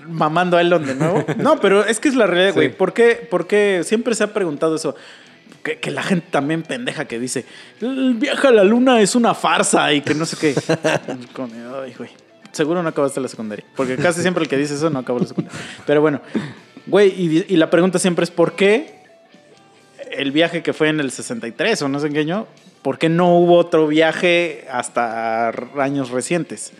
mamando 0.06 0.56
a 0.56 0.60
Elon 0.60 0.86
de 0.86 0.94
nuevo. 0.94 1.24
No, 1.38 1.58
pero 1.58 1.84
es 1.84 1.98
que 1.98 2.08
es 2.08 2.14
la 2.14 2.28
realidad, 2.28 2.54
güey. 2.54 2.68
Sí. 2.68 2.74
¿Por 2.78 2.92
qué? 2.92 3.26
Porque 3.28 3.80
siempre 3.82 4.14
se 4.14 4.22
ha 4.22 4.28
preguntado 4.32 4.76
eso. 4.76 4.94
Que, 5.64 5.80
que 5.80 5.90
la 5.90 6.04
gente 6.04 6.28
también 6.30 6.62
pendeja 6.62 7.06
que 7.06 7.18
dice, 7.18 7.44
el 7.80 8.14
viaje 8.14 8.46
a 8.46 8.52
la 8.52 8.62
luna 8.62 9.00
es 9.00 9.16
una 9.16 9.34
farsa 9.34 9.92
y 9.92 10.02
que 10.02 10.14
no 10.14 10.24
sé 10.24 10.36
qué. 10.36 10.54
Ay, 11.82 11.94
güey. 11.98 12.10
Seguro 12.52 12.80
no 12.80 12.88
acabaste 12.88 13.20
la 13.20 13.26
secundaria. 13.26 13.64
Porque 13.74 13.96
casi 13.96 14.22
siempre 14.22 14.44
el 14.44 14.48
que 14.48 14.56
dice 14.56 14.74
eso 14.74 14.88
no 14.88 15.00
acabó 15.00 15.18
la 15.18 15.26
secundaria. 15.26 15.58
Pero 15.84 16.00
bueno, 16.00 16.20
güey, 16.86 17.08
y, 17.08 17.46
y 17.48 17.56
la 17.56 17.70
pregunta 17.70 17.98
siempre 17.98 18.22
es, 18.22 18.30
¿por 18.30 18.54
qué 18.54 19.01
el 20.16 20.32
viaje 20.32 20.62
que 20.62 20.72
fue 20.72 20.88
en 20.88 21.00
el 21.00 21.10
63 21.10 21.82
o 21.82 21.88
no 21.88 21.98
sé 22.00 22.06
en 22.08 22.12
qué 22.12 22.20
año, 22.20 22.46
¿por 22.82 22.98
qué 22.98 23.08
no 23.08 23.36
hubo 23.36 23.56
otro 23.58 23.86
viaje 23.86 24.66
hasta 24.70 25.48
años 25.78 26.10
recientes? 26.10 26.72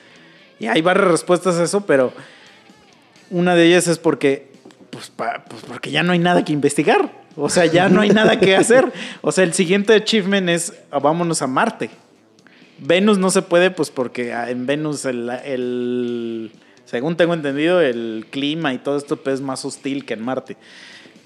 Y 0.59 0.66
hay 0.66 0.80
varias 0.82 1.09
respuestas 1.09 1.56
a 1.56 1.64
eso, 1.64 1.86
pero 1.86 2.12
una 3.30 3.54
de 3.54 3.66
ellas 3.66 3.88
es 3.88 3.98
porque, 3.98 4.50
pues, 4.90 5.10
pa- 5.10 5.44
pues 5.48 5.62
porque 5.66 5.90
ya 5.90 6.02
no 6.02 6.12
hay 6.12 6.18
nada 6.18 6.44
que 6.44 6.52
investigar. 6.52 7.10
O 7.36 7.48
sea, 7.48 7.64
ya 7.66 7.88
no 7.88 8.00
hay 8.02 8.10
nada 8.20 8.38
que 8.38 8.54
hacer. 8.56 8.92
O 9.22 9.32
sea, 9.32 9.44
el 9.44 9.54
siguiente 9.54 9.94
achievement 9.94 10.48
es 10.48 10.74
ah, 10.90 10.98
vámonos 10.98 11.40
a 11.42 11.46
Marte. 11.46 11.90
Venus 12.78 13.18
no 13.18 13.30
se 13.30 13.42
puede, 13.42 13.70
pues 13.70 13.90
porque 13.90 14.32
ah, 14.32 14.50
en 14.50 14.66
Venus 14.66 15.04
el, 15.04 15.30
el- 15.44 16.52
según 16.84 17.16
tengo 17.16 17.32
entendido, 17.32 17.80
el 17.80 18.26
clima 18.30 18.74
y 18.74 18.78
todo 18.78 18.98
esto 18.98 19.16
pues, 19.16 19.36
es 19.36 19.40
más 19.40 19.64
hostil 19.64 20.04
que 20.04 20.14
en 20.14 20.22
Marte. 20.22 20.56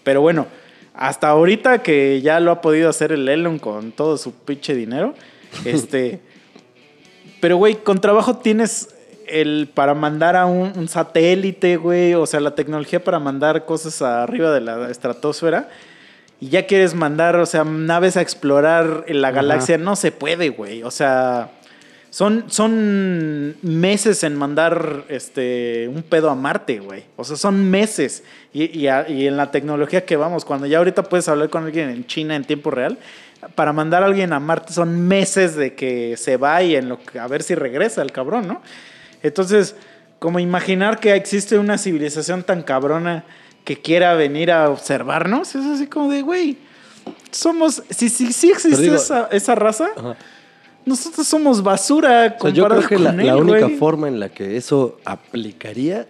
Pero 0.05 0.21
bueno, 0.21 0.47
hasta 0.97 1.29
ahorita 1.29 1.83
que 1.83 2.21
ya 2.23 2.41
lo 2.41 2.51
ha 2.51 2.61
podido 2.61 2.89
hacer 2.89 3.13
el 3.13 3.29
Elon 3.29 3.59
con 3.59 3.93
todo 3.93 4.17
su 4.17 4.33
pinche 4.33 4.75
dinero, 4.75 5.15
este... 5.65 6.21
Pero, 7.41 7.59
güey, 7.59 7.75
con 7.75 8.01
trabajo 8.01 8.39
tienes 8.39 8.95
el 9.27 9.69
para 9.73 9.95
mandar 9.95 10.37
a 10.37 10.47
un, 10.47 10.73
un 10.77 10.89
satélite, 10.89 11.77
güey, 11.77 12.15
o 12.15 12.25
sea, 12.27 12.41
la 12.41 12.55
tecnología 12.55 13.05
para 13.05 13.19
mandar 13.19 13.67
cosas 13.67 14.01
arriba 14.01 14.53
de 14.53 14.63
la 14.63 14.91
estratosfera. 14.91 15.69
Y 16.41 16.49
ya 16.49 16.67
quieres 16.67 16.95
mandar, 16.95 17.37
o 17.37 17.47
sea, 17.47 17.65
naves 17.65 18.17
a 18.17 18.23
explorar 18.23 19.05
en 19.07 19.23
la 19.23 19.29
Ajá. 19.29 19.37
galaxia, 19.37 19.79
no 19.79 19.97
se 19.97 20.13
puede, 20.13 20.51
güey. 20.51 20.83
O 20.83 20.91
sea, 20.91 21.51
son, 22.17 22.45
son 22.49 23.57
meses 23.61 24.25
en 24.25 24.37
mandar 24.37 25.05
este, 25.09 25.87
un 25.93 26.03
pedo 26.03 26.31
a 26.31 26.35
Marte, 26.35 26.79
güey. 26.79 27.05
O 27.17 27.25
sea, 27.25 27.37
son 27.37 27.69
meses. 27.71 28.23
Y, 28.55 28.75
y 28.79 28.89
a- 28.89 29.07
y 29.07 29.27
en 29.27 29.37
la 29.37 29.51
tecnología 29.51 30.07
que 30.07 30.17
vamos, 30.17 30.47
cuando 30.47 30.67
ya 30.67 30.79
ahorita 30.79 31.03
puedes 31.03 31.29
hablar 31.29 31.51
con 31.51 31.65
alguien 31.65 31.91
en 31.91 32.07
China 32.07 32.35
en 32.35 32.45
tiempo 32.45 32.71
real, 32.71 32.97
para 33.55 33.75
mandar 33.75 34.03
a 34.03 34.07
alguien 34.07 34.33
a 34.33 34.41
Marte 34.41 34.73
son 34.73 35.07
meses 35.07 35.57
de 35.57 35.75
que 35.75 36.17
se 36.17 36.39
va 36.39 36.63
y 36.63 36.75
en 36.75 36.89
lo 36.89 36.99
que, 37.03 37.19
a 37.19 37.27
ver 37.29 37.43
si 37.43 37.55
regresa 37.55 38.01
el 38.01 38.13
cabrón, 38.13 38.49
¿no? 38.49 38.63
Entonces, 39.23 39.77
como 40.19 40.39
imaginar 40.41 41.01
que 41.01 41.15
existe 41.15 41.59
una 41.59 41.77
civilización 41.77 42.45
tan 42.45 42.63
cabrona 42.63 43.25
que 43.65 43.83
quiera 43.83 44.15
venir 44.15 44.51
a 44.53 44.71
observarnos, 44.71 45.55
es 45.55 45.67
así 45.67 45.87
como 45.87 46.11
de, 46.11 46.23
güey, 46.23 46.57
somos, 47.31 47.83
si 47.91 48.09
si, 48.09 48.33
si 48.33 48.51
existió 48.53 48.81
digo- 48.81 48.95
esa, 48.97 49.29
esa 49.33 49.55
raza, 49.55 49.89
Ajá. 49.95 50.17
Nosotros 50.87 51.27
somos 51.27 51.63
basura 51.63 52.37
O 52.39 52.43
sea, 52.43 52.51
yo 52.51 52.67
creo 52.67 52.87
que 52.89 52.99
la, 52.99 53.11
con 53.11 53.21
él, 53.21 53.27
la 53.27 53.37
única 53.37 53.67
güey. 53.67 53.77
forma 53.77 54.09
en 54.09 54.19
la 54.21 54.31
que 54.31 54.57
eso 54.57 54.99
aplicaría 55.05 56.07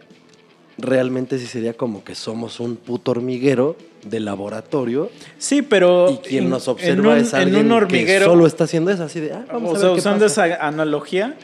realmente 0.79 1.39
sí 1.39 1.47
sería 1.47 1.73
como 1.75 2.05
que 2.05 2.15
somos 2.15 2.61
un 2.61 2.77
puto 2.77 3.11
hormiguero 3.13 3.77
de 4.05 4.21
laboratorio 4.21 5.11
Sí, 5.39 5.63
pero 5.63 6.11
y 6.11 6.19
quien 6.19 6.45
en- 6.45 6.51
nos 6.51 6.69
observa 6.69 7.13
un- 7.15 7.19
es 7.19 7.33
alguien 7.35 7.73
hormiguero, 7.73 8.27
que 8.27 8.31
solo 8.31 8.47
está 8.47 8.65
haciendo 8.65 8.91
eso 8.91 9.03
así 9.05 9.19
de 9.21 9.33
ah, 9.33 9.45
vamos 9.51 9.73
o 9.73 9.77
a 9.77 9.79
sea, 9.79 9.89
ver 9.89 9.95
qué 9.97 10.01
usando 10.01 10.25
pasa. 10.27 10.47
esa 10.47 10.67
analogía, 10.67 11.35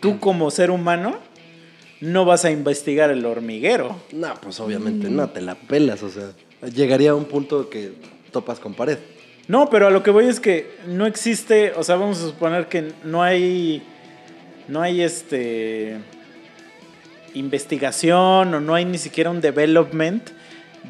tú 0.00 0.18
como 0.20 0.50
ser 0.50 0.70
humano 0.70 1.16
no 2.00 2.24
vas 2.24 2.44
a 2.44 2.50
investigar 2.50 3.10
el 3.10 3.24
hormiguero. 3.24 3.96
No, 4.12 4.28
pues 4.42 4.60
obviamente 4.60 5.08
no, 5.08 5.28
te 5.30 5.40
la 5.40 5.54
pelas, 5.54 6.02
o 6.02 6.10
sea, 6.10 6.30
llegaría 6.72 7.10
a 7.10 7.14
un 7.14 7.24
punto 7.24 7.68
que 7.70 7.92
topas 8.30 8.60
con 8.60 8.74
pared. 8.74 8.98
No, 9.48 9.70
pero 9.70 9.86
a 9.86 9.90
lo 9.90 10.02
que 10.02 10.10
voy 10.10 10.26
es 10.26 10.40
que 10.40 10.76
no 10.86 11.06
existe, 11.06 11.72
o 11.76 11.84
sea, 11.84 11.96
vamos 11.96 12.18
a 12.18 12.26
suponer 12.26 12.66
que 12.66 12.92
no 13.04 13.22
hay, 13.22 13.82
no 14.66 14.82
hay 14.82 15.02
este 15.02 15.98
investigación 17.34 18.54
o 18.54 18.60
no 18.60 18.74
hay 18.74 18.84
ni 18.84 18.98
siquiera 18.98 19.30
un 19.30 19.40
development 19.40 20.30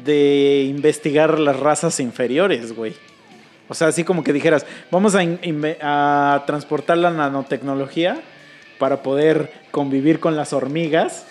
de 0.03 0.65
investigar 0.69 1.39
las 1.39 1.59
razas 1.59 1.99
inferiores, 1.99 2.73
güey. 2.73 2.95
O 3.69 3.73
sea, 3.73 3.87
así 3.87 4.03
como 4.03 4.23
que 4.23 4.33
dijeras, 4.33 4.65
vamos 4.89 5.13
a, 5.15 5.21
a 5.81 6.45
transportar 6.45 6.97
la 6.97 7.11
nanotecnología 7.11 8.17
para 8.79 9.03
poder 9.03 9.51
convivir 9.71 10.19
con 10.19 10.35
las 10.35 10.53
hormigas 10.53 11.25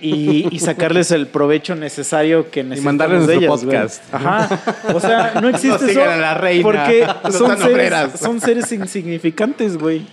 y, 0.00 0.48
y 0.54 0.58
sacarles 0.60 1.10
el 1.10 1.26
provecho 1.26 1.74
necesario 1.74 2.50
que 2.50 2.62
necesitamos 2.64 2.84
mandarles 2.84 3.26
de 3.26 3.34
ellas, 3.36 3.48
güey. 3.50 3.76
podcast. 3.76 4.14
Ajá. 4.14 4.60
O 4.94 5.00
sea, 5.00 5.38
no 5.40 5.48
existe 5.50 5.68
No 5.68 5.76
eso 5.76 5.86
sigan 5.88 6.10
a 6.10 6.16
la 6.16 6.34
reina, 6.34 6.62
porque 6.62 7.06
no 7.24 7.32
son 7.32 7.58
seres, 7.58 7.92
son 8.18 8.40
seres 8.40 8.72
insignificantes, 8.72 9.76
güey. 9.76 10.06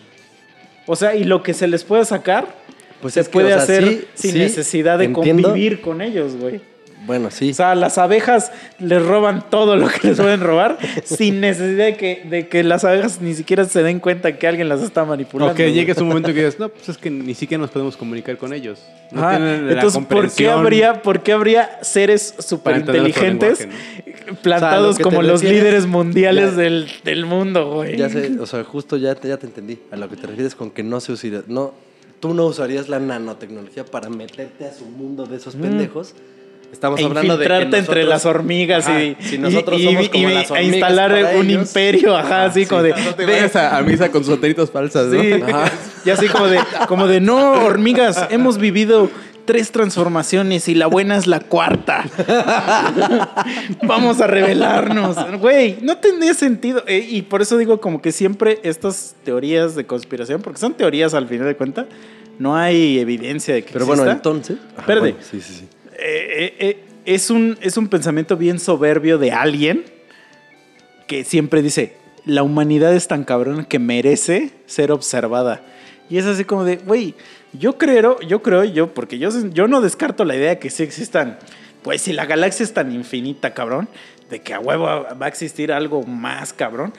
O 0.87 0.95
sea, 0.95 1.15
y 1.15 1.23
lo 1.23 1.41
que 1.43 1.53
se 1.53 1.67
les 1.67 1.83
puede 1.83 2.05
sacar, 2.05 2.55
Pues 3.01 3.13
se 3.13 3.21
es 3.21 3.27
que, 3.27 3.33
puede 3.33 3.47
o 3.53 3.55
sea, 3.55 3.63
hacer 3.63 3.87
sí, 3.87 4.05
sin 4.15 4.31
sí, 4.33 4.39
necesidad 4.39 4.97
de 4.99 5.05
entiendo. 5.05 5.49
convivir 5.49 5.81
con 5.81 6.01
ellos, 6.01 6.35
güey. 6.35 6.61
Bueno, 7.05 7.31
sí. 7.31 7.49
O 7.51 7.53
sea, 7.53 7.73
las 7.75 7.97
abejas 7.97 8.51
les 8.79 9.03
roban 9.05 9.49
todo 9.49 9.75
lo 9.75 9.87
que 9.87 10.09
les 10.09 10.17
pueden 10.17 10.39
robar 10.41 10.77
sin 11.03 11.41
necesidad 11.41 11.85
de 11.85 11.95
que, 11.97 12.23
de 12.29 12.47
que 12.47 12.63
las 12.63 12.83
abejas 12.83 13.21
ni 13.21 13.33
siquiera 13.33 13.65
se 13.65 13.81
den 13.83 13.99
cuenta 13.99 14.37
que 14.37 14.47
alguien 14.47 14.69
las 14.69 14.81
está 14.81 15.03
manipulando. 15.03 15.53
O 15.53 15.55
que 15.55 15.73
llegue 15.73 15.93
un 15.99 16.07
momento 16.07 16.29
que 16.33 16.45
dices, 16.45 16.59
no, 16.59 16.69
pues 16.69 16.89
es 16.89 16.97
que 16.97 17.09
ni 17.09 17.33
siquiera 17.33 17.59
nos 17.61 17.71
podemos 17.71 17.97
comunicar 17.97 18.37
con 18.37 18.53
ellos. 18.53 18.79
No 19.11 19.21
Ajá. 19.21 19.37
tienen 19.37 19.65
la 19.67 19.73
Entonces, 19.73 20.05
¿por 20.05 20.31
qué, 20.31 20.49
habría, 20.49 21.01
¿por 21.01 21.21
qué 21.23 21.31
habría 21.33 21.79
seres 21.81 22.35
súper 22.39 22.77
inteligentes 22.77 23.67
plantados 24.41 24.91
O 24.91 24.93
sea, 24.93 25.03
lo 25.03 25.09
que 25.09 25.15
como 25.15 25.21
los 25.21 25.41
refieres- 25.41 25.59
líderes 25.63 25.85
mundiales 25.87 26.51
Ya. 26.51 26.57
del, 26.57 26.87
del 27.03 27.25
mundo, 27.25 27.71
güey? 27.73 27.97
Ya 27.97 28.09
sé, 28.09 28.37
o 28.39 28.45
sea, 28.45 28.63
justo 28.63 28.97
ya 28.97 29.15
te, 29.15 29.27
ya 29.27 29.37
te 29.37 29.47
entendí. 29.47 29.79
A 29.91 29.95
lo 29.97 30.09
que 30.09 30.15
te 30.17 30.27
refieres 30.27 30.55
con 30.55 30.71
que 30.71 30.83
no 30.83 30.99
se 30.99 31.11
usaría, 31.13 31.41
no, 31.47 31.73
tú 32.19 32.33
no 32.33 32.45
usarías 32.45 32.87
la 32.89 32.99
nanotecnología 32.99 33.83
para 33.85 34.09
meterte 34.09 34.65
a 34.65 34.73
su 34.73 34.85
mundo 34.85 35.25
de 35.25 35.37
esos 35.37 35.55
pendejos. 35.55 36.13
Estamos 36.71 36.99
E 36.99 37.03
hablando 37.05 37.37
de 37.37 37.45
que 37.45 37.53
infiltrarte 37.53 37.77
entre 37.77 38.03
nosotros- 38.03 38.09
las 38.09 38.25
hormigas 38.25 38.87
Ajá, 38.87 39.03
y, 39.03 39.15
si 39.19 39.37
nosotros 39.37 39.79
y- 39.79 39.83
somos 39.85 40.05
y- 40.05 40.09
como 40.09 40.29
y- 40.29 40.33
las 40.33 40.49
e 40.49 40.53
hormigas 40.53 40.73
instalar 40.75 41.11
para 41.11 41.37
un 41.37 41.49
ellos. 41.49 41.67
imperio, 41.67 42.17
ajá, 42.17 42.45
así 42.45 42.61
sí. 42.61 42.65
como 42.67 42.81
de, 42.83 42.89
No 42.91 43.15
te 43.15 43.25
de- 43.25 43.31
vayas 43.33 43.55
a, 43.55 43.77
a 43.77 43.81
misa 43.83 44.09
con 44.09 44.23
soteritos 44.23 44.71
falsas, 44.71 45.07
¿no? 45.07 45.21
sí, 45.21 45.33
Ajá. 45.33 45.71
y 46.05 46.09
así 46.09 46.27
como 46.27 46.47
de, 46.47 46.59
como 46.87 47.07
de 47.07 47.19
no, 47.21 47.51
hormigas, 47.65 48.25
hemos 48.31 48.57
vivido 48.57 49.09
tres 49.45 49.71
transformaciones 49.71 50.67
y 50.69 50.75
la 50.75 50.87
buena 50.87 51.17
es 51.17 51.27
la 51.27 51.39
cuarta. 51.41 52.05
Vamos 53.83 54.21
a 54.21 54.27
revelarnos. 54.27 55.17
Güey, 55.39 55.77
no 55.81 55.97
tendría 55.97 56.33
sentido. 56.33 56.83
Eh, 56.87 57.05
y 57.09 57.23
por 57.23 57.41
eso 57.41 57.57
digo 57.57 57.81
como 57.81 58.01
que 58.01 58.11
siempre 58.11 58.59
estas 58.63 59.15
teorías 59.23 59.75
de 59.75 59.85
conspiración, 59.85 60.41
porque 60.41 60.59
son 60.59 60.73
teorías 60.73 61.13
al 61.13 61.27
final 61.27 61.47
de 61.47 61.55
cuentas, 61.55 61.85
no 62.39 62.55
hay 62.55 62.99
evidencia 62.99 63.53
de 63.53 63.63
que 63.63 63.73
Pero 63.73 63.85
bueno, 63.85 64.09
entonces. 64.09 64.57
Ajá, 64.73 64.81
Espérate. 64.81 65.11
bueno, 65.11 65.17
sí, 65.29 65.41
sí, 65.41 65.53
sí. 65.59 65.67
Eh, 66.01 66.03
eh, 66.03 66.55
eh, 66.59 66.83
es, 67.05 67.29
un, 67.29 67.57
es 67.61 67.77
un 67.77 67.87
pensamiento 67.87 68.35
bien 68.35 68.59
soberbio 68.59 69.19
de 69.19 69.31
alguien 69.31 69.85
que 71.07 71.23
siempre 71.23 71.61
dice, 71.61 71.95
la 72.25 72.41
humanidad 72.41 72.95
es 72.95 73.07
tan 73.07 73.23
cabrón 73.23 73.65
que 73.65 73.77
merece 73.77 74.51
ser 74.65 74.91
observada. 74.91 75.61
Y 76.09 76.17
es 76.17 76.25
así 76.25 76.43
como 76.43 76.63
de, 76.63 76.77
güey, 76.77 77.13
yo 77.53 77.77
creo, 77.77 78.19
yo 78.21 78.41
creo, 78.41 78.63
yo, 78.63 78.93
porque 78.93 79.19
yo, 79.19 79.29
yo 79.49 79.67
no 79.67 79.79
descarto 79.79 80.25
la 80.25 80.35
idea 80.35 80.57
que 80.57 80.71
sí 80.71 80.81
existan, 80.81 81.37
pues 81.83 82.01
si 82.01 82.13
la 82.13 82.25
galaxia 82.25 82.63
es 82.63 82.73
tan 82.73 82.91
infinita, 82.91 83.53
cabrón, 83.53 83.87
de 84.29 84.41
que 84.41 84.53
a 84.53 84.59
huevo 84.59 84.85
va 84.85 85.25
a 85.25 85.27
existir 85.27 85.71
algo 85.71 86.03
más, 86.03 86.51
cabrón, 86.53 86.93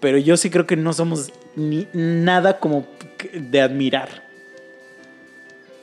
pero 0.00 0.18
yo 0.18 0.36
sí 0.36 0.48
creo 0.48 0.66
que 0.66 0.76
no 0.76 0.92
somos 0.92 1.30
ni 1.56 1.86
nada 1.92 2.58
como 2.58 2.86
de 3.34 3.60
admirar. 3.60 4.25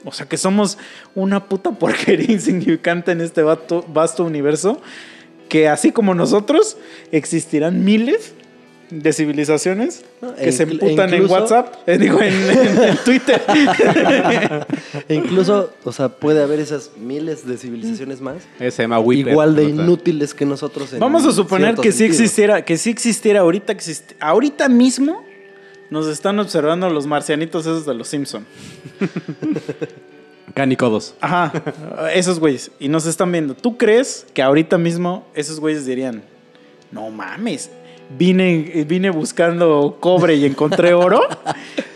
O 0.05 0.11
sea, 0.11 0.27
que 0.27 0.38
somos 0.38 0.77
una 1.15 1.45
puta 1.45 1.71
porquería 1.71 2.31
insignificante 2.34 3.11
en 3.11 3.21
este 3.21 3.41
vato- 3.43 3.85
vasto 3.93 4.23
universo. 4.23 4.81
Que 5.49 5.67
así 5.67 5.91
como 5.91 6.15
nosotros, 6.15 6.77
existirán 7.11 7.84
miles 7.85 8.34
de 8.89 9.11
civilizaciones 9.13 10.03
que 10.38 10.49
e 10.49 10.51
se 10.51 10.63
emputan 10.63 11.09
en 11.13 11.15
incluso- 11.23 11.34
WhatsApp, 11.34 11.75
eh, 11.88 11.97
digo, 11.97 12.19
en, 12.21 12.34
en- 12.34 12.84
en 12.84 12.97
Twitter. 13.05 13.41
E 15.09 15.15
incluso, 15.15 15.71
o 15.84 15.91
sea, 15.91 16.09
puede 16.09 16.41
haber 16.43 16.59
esas 16.59 16.91
miles 16.97 17.45
de 17.47 17.57
civilizaciones 17.57 18.21
más, 18.21 18.38
Ese 18.59 18.71
se 18.77 18.81
llama 18.84 18.99
igual 18.99 19.55
de 19.55 19.63
inútiles 19.65 20.34
que 20.34 20.45
nosotros. 20.45 20.93
en 20.93 20.99
Vamos 20.99 21.25
a 21.25 21.31
suponer 21.31 21.75
que 21.75 21.91
sí 21.91 21.99
sentido. 21.99 22.07
existiera, 22.23 22.65
que 22.65 22.77
sí 22.77 22.89
existiera 22.89 23.39
ahorita, 23.41 23.75
ahorita 24.19 24.69
mismo 24.69 25.23
nos 25.94 26.07
están 26.07 26.40
observando 26.40 26.90
los 26.90 27.06
marcianitos 27.06 27.68
esos 27.68 27.86
de 27.86 27.94
los 27.94 28.07
Simpson. 28.07 28.48
Canicodos. 30.56 31.14
Ajá, 31.22 31.53
esos 32.15 32.40
güeyes. 32.40 32.72
Y 32.80 32.88
nos 32.88 33.06
están 33.06 33.32
viendo. 33.32 33.53
¿Tú 33.53 33.78
crees 33.78 34.26
que 34.34 34.41
ahorita 34.41 34.80
mismo 34.80 35.28
esos 35.36 35.60
güeyes 35.60 35.86
dirían, 35.86 36.24
no 36.91 37.11
mames, 37.11 37.70
vine, 38.18 38.86
vine 38.88 39.11
buscando 39.11 39.98
cobre 39.99 40.34
y 40.36 40.45
encontré 40.45 40.95
oro? 40.95 41.22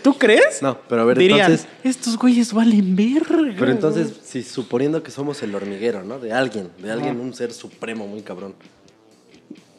¿Tú 0.04 0.14
crees? 0.16 0.62
No, 0.62 0.78
pero 0.88 1.02
a 1.02 1.04
ver, 1.04 1.18
Dirían, 1.18 1.50
entonces. 1.50 1.66
estos 1.82 2.16
güeyes 2.16 2.52
valen 2.52 2.94
verga. 2.94 3.52
Pero 3.58 3.72
entonces, 3.72 4.12
si 4.22 4.44
suponiendo 4.44 5.02
que 5.02 5.10
somos 5.10 5.42
el 5.42 5.52
hormiguero, 5.56 6.04
¿no? 6.04 6.20
De 6.20 6.32
alguien, 6.32 6.70
de 6.80 6.92
alguien, 6.92 7.18
un 7.18 7.34
ser 7.34 7.52
supremo 7.52 8.06
muy 8.06 8.22
cabrón. 8.22 8.54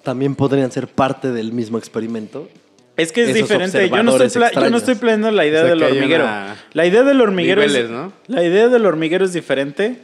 También 0.03 0.35
podrían 0.35 0.73
ser 0.73 0.89
parte 0.89 1.31
del 1.31 1.53
mismo 1.53 1.77
experimento. 1.77 2.49
Es 2.99 3.11
que 3.11 3.23
es 3.23 3.33
diferente. 3.33 3.89
Yo 3.89 4.03
no, 4.03 4.15
estoy 4.17 4.43
yo 4.53 4.69
no 4.69 4.77
estoy 4.77 4.95
planeando 4.95 5.31
la 5.31 5.45
idea 5.45 5.61
O 5.61 5.65
sea, 5.65 5.69
del 5.75 5.83
hormiguero. 5.83 6.23
una- 6.23 6.55
La 6.73 6.85
idea 6.85 7.03
del 7.03 7.21
hormiguero 7.21 7.61
es, 7.61 7.71
Niveles, 7.71 7.89
¿no? 7.91 8.13
La 8.27 8.43
idea 8.43 8.67
del 8.67 8.85
hormiguero 8.85 9.25
es 9.25 9.33
diferente 9.33 9.97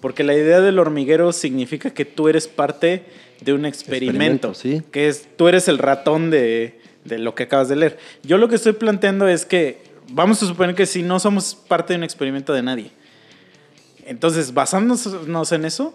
porque 0.00 0.24
la 0.24 0.34
idea 0.34 0.60
del 0.60 0.78
hormiguero 0.78 1.32
significa 1.32 1.90
que 1.90 2.04
tú 2.04 2.28
eres 2.28 2.48
parte 2.48 3.04
de 3.40 3.52
un 3.52 3.64
experimento. 3.66 4.48
Experimento, 4.50 4.82
sí. 4.84 4.90
Que 4.92 5.08
es, 5.08 5.28
tú 5.36 5.48
eres 5.48 5.68
el 5.68 5.78
ratón 5.78 6.30
de, 6.30 6.80
de 7.04 7.18
lo 7.18 7.34
que 7.34 7.44
acabas 7.44 7.68
de 7.68 7.76
leer. 7.76 7.98
Yo 8.22 8.36
lo 8.38 8.48
que 8.48 8.56
estoy 8.56 8.72
planteando 8.72 9.26
es 9.28 9.46
que 9.46 9.82
vamos 10.10 10.42
a 10.42 10.46
suponer 10.46 10.74
que 10.74 10.86
si 10.86 11.02
no 11.02 11.18
somos 11.20 11.54
parte 11.54 11.92
de 11.92 11.98
un 11.98 12.04
experimento 12.04 12.52
de 12.52 12.62
nadie. 12.62 12.90
Entonces, 14.04 14.52
basándonos 14.52 15.52
en 15.52 15.64
eso, 15.64 15.94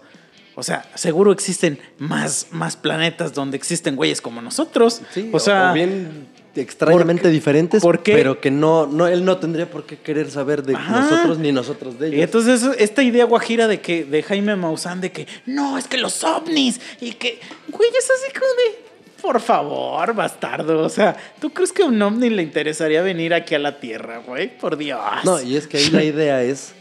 o 0.54 0.62
sea, 0.62 0.84
seguro 0.94 1.30
existen 1.32 1.78
más, 1.98 2.46
más 2.50 2.76
planetas 2.76 3.34
donde 3.34 3.56
existen 3.56 3.96
güeyes 3.96 4.20
como 4.22 4.40
nosotros. 4.40 5.02
Sí, 5.12 5.28
o 5.32 5.38
sea, 5.38 5.72
bien 5.72 6.26
extrañamente 6.60 7.28
diferentes, 7.30 7.82
pero 8.04 8.40
que 8.40 8.50
no, 8.50 8.86
no, 8.86 9.06
él 9.06 9.24
no 9.24 9.38
tendría 9.38 9.70
por 9.70 9.84
qué 9.84 9.96
querer 9.96 10.30
saber 10.30 10.62
de 10.62 10.74
Ajá. 10.74 11.00
nosotros 11.00 11.38
ni 11.38 11.52
nosotros 11.52 11.98
de 11.98 12.08
ellos. 12.08 12.18
Y 12.18 12.22
entonces 12.22 12.62
esta 12.78 13.02
idea 13.02 13.24
guajira 13.24 13.68
de 13.68 13.80
que 13.80 14.04
de 14.04 14.22
Jaime 14.22 14.56
Maussan 14.56 15.00
de 15.00 15.12
que 15.12 15.26
no, 15.46 15.78
es 15.78 15.86
que 15.88 15.98
los 15.98 16.24
ovnis 16.24 16.80
y 17.00 17.12
que 17.12 17.40
güey, 17.68 17.90
es 17.90 18.10
así 18.10 18.32
como 18.32 18.46
de 18.46 18.88
por 19.20 19.40
favor, 19.40 20.14
bastardo, 20.14 20.80
o 20.84 20.88
sea, 20.88 21.16
¿tú 21.40 21.50
crees 21.50 21.72
que 21.72 21.82
a 21.82 21.86
un 21.86 22.00
ovni 22.00 22.30
le 22.30 22.42
interesaría 22.42 23.02
venir 23.02 23.34
aquí 23.34 23.54
a 23.56 23.58
la 23.58 23.80
Tierra, 23.80 24.18
güey? 24.24 24.56
Por 24.56 24.76
Dios. 24.76 25.00
No, 25.24 25.42
y 25.42 25.56
es 25.56 25.66
que 25.66 25.78
ahí 25.78 25.90
la 25.90 26.04
idea 26.04 26.42
es 26.42 26.72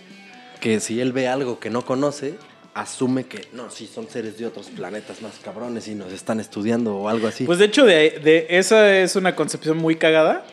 que 0.60 0.80
si 0.80 1.02
él 1.02 1.14
ve 1.14 1.28
algo 1.28 1.60
que 1.60 1.72
no 1.72 1.84
conoce, 1.84 2.36
asume 2.78 3.26
que 3.26 3.48
no, 3.54 3.72
sí, 3.72 3.90
son 3.92 4.08
seres 4.08 4.38
de 4.38 4.46
otros 4.46 4.68
planetas 4.68 5.22
más 5.24 5.34
cabrones 5.44 5.88
y 5.88 5.96
nos 5.96 6.14
están 6.14 6.40
estudiando 6.40 6.96
o 6.96 7.10
algo 7.10 7.28
así. 7.28 7.46
Pues 7.46 7.58
de 7.58 7.66
hecho 7.66 7.86
de, 7.86 8.20
de 8.24 8.46
esa 8.50 8.98
es 9.00 9.16
una 9.16 9.36
concepción 9.36 9.78
muy 9.78 9.96
cagada 9.96 10.46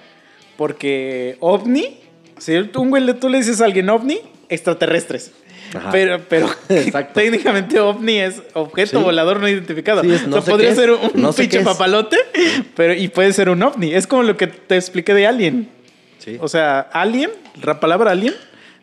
porque 0.57 1.37
ovni, 1.41 2.01
si 2.39 2.57
un 2.57 2.91
güey 2.91 3.13
tú 3.21 3.29
le 3.29 3.39
dices 3.39 3.61
a 3.61 3.67
alguien 3.67 3.91
ovni, 3.91 4.21
extraterrestres. 4.49 5.33
Ajá. 5.75 5.91
Pero, 5.91 6.21
pero 6.29 6.49
técnicamente 7.15 7.79
ovni 7.81 8.21
es 8.21 8.41
objeto 8.55 8.99
Sí. 8.99 9.05
volador 9.05 9.41
no 9.41 9.49
identificado. 9.49 10.03
Sí, 10.03 10.13
es 10.13 10.27
no 10.27 10.37
o 10.37 10.41
sea, 10.41 10.45
sé 10.47 10.51
podría 10.51 10.75
ser 10.75 10.93
un, 10.93 11.11
no 11.15 11.33
pinche 11.33 11.61
papalote, 11.61 12.17
pero 12.77 12.95
y 12.95 13.09
puede 13.09 13.33
ser 13.35 13.51
un 13.51 13.63
ovni. 13.63 13.93
Es 13.93 14.07
como 14.07 14.23
lo 14.23 14.37
que 14.37 14.47
te 14.47 14.77
expliqué 14.77 15.13
de 15.13 15.27
alien. 15.27 15.69
sí. 16.19 16.39
O 16.41 16.49
sea, 16.49 16.81
alien, 16.81 17.31
la 17.63 17.81
palabra 17.81 18.13
alien 18.13 18.35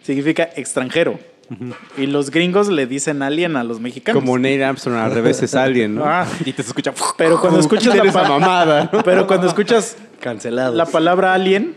significa 0.03 0.49
extranjero. 0.55 1.30
Y 1.97 2.05
los 2.07 2.31
gringos 2.31 2.69
le 2.69 2.85
dicen 2.87 3.21
alien 3.23 3.55
a 3.55 3.63
los 3.63 3.79
mexicanos. 3.79 4.21
Como 4.21 4.37
Neil 4.37 4.63
Armstrong 4.63 4.97
al 4.97 5.11
revés 5.11 5.41
es 5.43 5.53
alguien, 5.55 5.95
¿no? 5.95 6.05
Ah. 6.05 6.25
Y 6.45 6.53
te 6.53 6.61
escucha. 6.61 6.93
Pero 7.17 7.39
cuando 7.39 7.59
escuchas 7.59 7.95
la 7.95 8.03
esa 8.03 8.23
mamada. 8.23 8.89
¿no? 8.91 9.03
Pero 9.03 9.27
cuando 9.27 9.47
escuchas 9.47 9.97
Cancelados. 10.19 10.75
la 10.75 10.85
palabra 10.85 11.33
alien, 11.33 11.75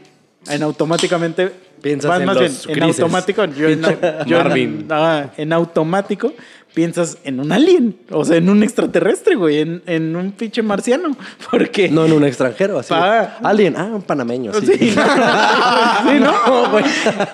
en 0.48 0.62
automáticamente 0.62 1.52
Piensas 1.82 2.18
en 2.18 2.26
más 2.26 2.36
los 2.36 2.66
bien 2.66 2.78
en 2.78 2.82
automático. 2.84 3.44
Yo 3.44 3.68
en, 3.68 3.82
yo 4.26 4.38
en- 4.38 4.42
Marvin. 4.44 4.86
ah, 4.90 5.26
en 5.36 5.52
automático 5.52 6.32
piensas 6.74 7.18
en 7.24 7.38
un 7.38 7.52
alien, 7.52 7.96
o 8.10 8.24
sea, 8.24 8.36
en 8.36 8.48
un 8.50 8.62
extraterrestre, 8.64 9.36
güey, 9.36 9.60
en, 9.60 9.82
en 9.86 10.16
un 10.16 10.32
pinche 10.32 10.60
marciano, 10.62 11.16
porque 11.50 11.88
No 11.88 12.04
en 12.04 12.12
un 12.12 12.24
extranjero, 12.24 12.78
así. 12.80 12.88
Pa. 12.90 13.38
Alguien, 13.42 13.76
ah, 13.76 13.84
un 13.94 14.02
panameño, 14.02 14.52
sí. 14.54 14.66
Sí, 14.76 14.92
no, 14.96 15.02
Sí, 16.12 16.18
no, 16.20 16.70
güey. 16.70 16.84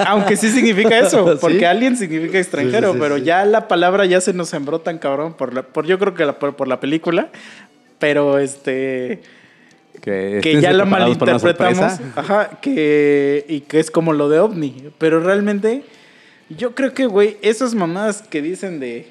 Aunque 0.07 0.37
sí 0.37 0.51
significa 0.51 0.99
eso, 0.99 1.39
porque 1.41 1.61
Sí. 1.61 1.65
alien 1.65 1.97
significa 1.97 2.39
extranjero, 2.39 2.89
Sí, 2.89 2.93
sí, 2.93 2.99
sí, 2.99 3.01
pero 3.01 3.17
sí. 3.17 3.23
ya 3.25 3.45
la 3.47 3.67
palabra 3.67 4.05
ya 4.07 4.21
se 4.21 4.33
nos 4.35 4.49
sembró 4.51 4.81
tan 4.81 4.99
cabrón 4.99 5.33
por, 5.35 5.55
la, 5.55 5.63
por 5.63 5.87
yo 5.87 5.99
creo 5.99 6.15
que 6.15 6.25
la- 6.27 6.39
por, 6.39 6.55
por 6.55 6.69
la 6.69 6.79
película, 6.79 7.29
pero 7.99 8.39
este 8.39 9.23
Que, 10.03 10.39
que 10.43 10.51
estén 10.53 10.61
ya 10.61 10.73
la 10.73 10.85
malinterpretamos, 10.85 11.99
ajá, 12.17 12.59
que 12.61 13.45
y 13.49 13.61
que 13.61 13.81
es 13.81 13.91
como 13.91 14.13
lo 14.13 14.29
de 14.29 14.39
ovni, 14.39 14.85
pero 14.99 15.21
realmente 15.21 15.83
yo 16.51 16.75
creo 16.75 16.93
que 16.95 17.07
güey, 17.07 17.37
esas 17.43 17.75
mamadas 17.75 18.23
que 18.23 18.43
dicen 18.43 18.81
de 18.81 19.09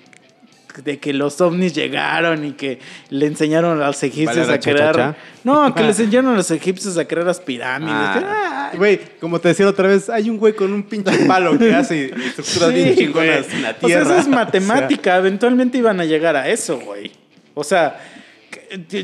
de 0.84 1.00
que 1.00 1.14
los 1.14 1.42
ovnis 1.42 1.74
llegaron 1.74 2.46
y 2.46 2.52
que 2.54 2.80
le 3.10 3.26
enseñaron 3.26 3.82
a 3.82 3.88
los 3.88 4.04
egipcios 4.04 4.48
Vale, 4.48 4.54
a 4.54 4.60
crear 4.60 4.96
cha-cha-cha. 4.96 5.18
no, 5.44 5.74
que 5.76 5.84
les 5.84 6.00
enseñaron 6.00 6.34
a 6.34 6.38
los 6.38 6.52
egipcios 6.52 6.98
a 6.98 7.06
crear 7.06 7.26
las 7.26 7.40
pirámides. 7.40 7.94
Ah, 7.96 8.72
Güey, 8.76 9.00
como 9.20 9.40
te 9.40 9.48
decía 9.50 9.68
otra 9.68 9.88
vez, 9.88 10.10
hay 10.10 10.30
un 10.30 10.38
güey 10.38 10.54
con 10.54 10.72
un 10.72 10.84
pinche 10.84 11.26
palo 11.26 11.58
que 11.58 11.74
hace 11.74 12.14
estructuras 12.14 12.74
bien 12.74 12.96
chingonas 12.96 13.52
en 13.52 13.62
la 13.64 13.70
O 13.72 13.74
sea, 13.74 13.88
tierra. 13.88 14.02
eso 14.04 14.18
es 14.18 14.28
matemática. 14.28 15.18
Eventualmente 15.18 15.78
iban 15.80 16.00
a 16.00 16.06
llegar 16.06 16.36
a 16.36 16.48
eso, 16.48 16.80
güey. 16.80 17.12
O 17.56 17.64
sea, 17.64 18.00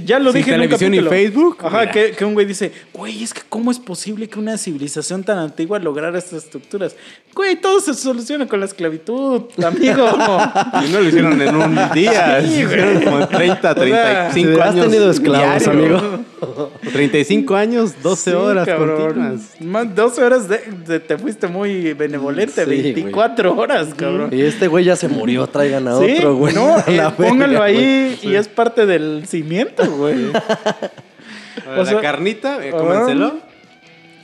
ya 0.06 0.20
lo 0.20 0.32
dije 0.32 0.54
en 0.54 0.62
un 0.62 0.68
televisión 0.68 0.94
y 0.94 0.98
capítulo. 0.98 1.10
Facebook, 1.10 1.58
Ajá, 1.62 1.92
que, 1.92 2.12
que 2.12 2.26
un 2.26 2.34
güey 2.34 2.46
dice, 2.46 2.72
güey, 2.94 3.24
es 3.24 3.34
que 3.34 3.42
cómo 3.50 3.72
es 3.72 3.80
posible 3.80 4.28
que 4.30 4.40
una 4.40 4.58
civilización 4.58 5.24
tan 5.24 5.38
antigua 5.38 5.80
lograra 5.80 6.18
estas 6.18 6.44
estructuras. 6.46 6.96
Güey, 7.34 7.58
todo 7.60 7.82
se 7.82 7.94
soluciona 7.94 8.48
con 8.48 8.60
la 8.62 8.66
esclavitud, 8.66 9.42
amigo. 9.64 10.06
Y 10.88 10.92
no 10.92 11.00
lo 11.02 11.08
hicieron 11.08 11.42
en 11.42 11.56
un 11.56 11.76
día, 11.94 12.42
Sí, 12.42 12.62
lo 12.64 12.68
güey. 12.70 12.80
hicieron 12.80 13.04
como 13.04 13.20
en 13.22 13.28
30, 13.30 13.56
O 13.72 13.76
sea, 13.76 14.30
35 14.30 14.62
has 14.62 14.70
años. 14.70 14.86
tenido 14.86 15.12
esclavos, 15.12 15.64
diario. 15.64 15.98
amigo. 15.98 16.22
35 16.94 17.56
años, 17.56 17.94
12 18.02 18.30
Sí, 18.32 18.36
horas 18.36 18.66
cabrón. 18.68 18.98
continuas. 19.02 19.42
Más 19.60 19.94
12 19.96 20.24
horas 20.24 20.48
de, 20.48 20.60
de- 20.88 21.00
te 21.00 21.18
fuiste 21.18 21.48
muy 21.48 21.94
benevolente, 21.94 22.62
Sí, 22.64 22.66
güey. 22.66 22.94
24 22.94 23.56
horas, 23.58 23.88
cabrón. 23.98 24.30
Y 24.32 24.42
este 24.42 24.68
güey 24.68 24.86
ya 24.86 24.96
se 24.96 25.08
murió, 25.08 25.48
traigan 25.48 25.88
a 25.88 25.98
Sí, 26.00 26.16
otro, 26.18 26.36
güey. 26.36 26.54
No, 26.54 26.78
eh, 26.88 26.96
la 26.96 27.16
pónganlo 27.16 27.62
ahí 27.62 28.18
güey. 28.22 28.34
y 28.34 28.36
es 28.36 28.48
parte 28.48 28.86
del 28.86 29.26
cimiento, 29.28 29.55
güey. 29.98 30.32
la 31.66 31.86
sea- 31.86 32.02
carnita, 32.02 32.66
eh, 32.66 32.72
cómenselo. 32.72 33.40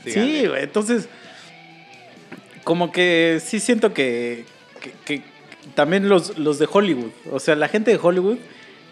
Sí, 0.06 0.46
güey. 0.48 0.64
Entonces, 0.64 1.08
como 2.64 2.92
que 2.92 3.42
sí 3.44 3.60
siento 3.60 3.94
que, 3.94 4.46
que- 4.82 4.94
que 5.06 5.22
también 5.76 6.10
los, 6.10 6.38
los 6.38 6.60
de 6.60 6.68
Hollywood, 6.72 7.12
o 7.32 7.40
sea, 7.40 7.56
la 7.56 7.68
gente 7.68 7.92
de 7.92 8.00
Hollywood, 8.02 8.38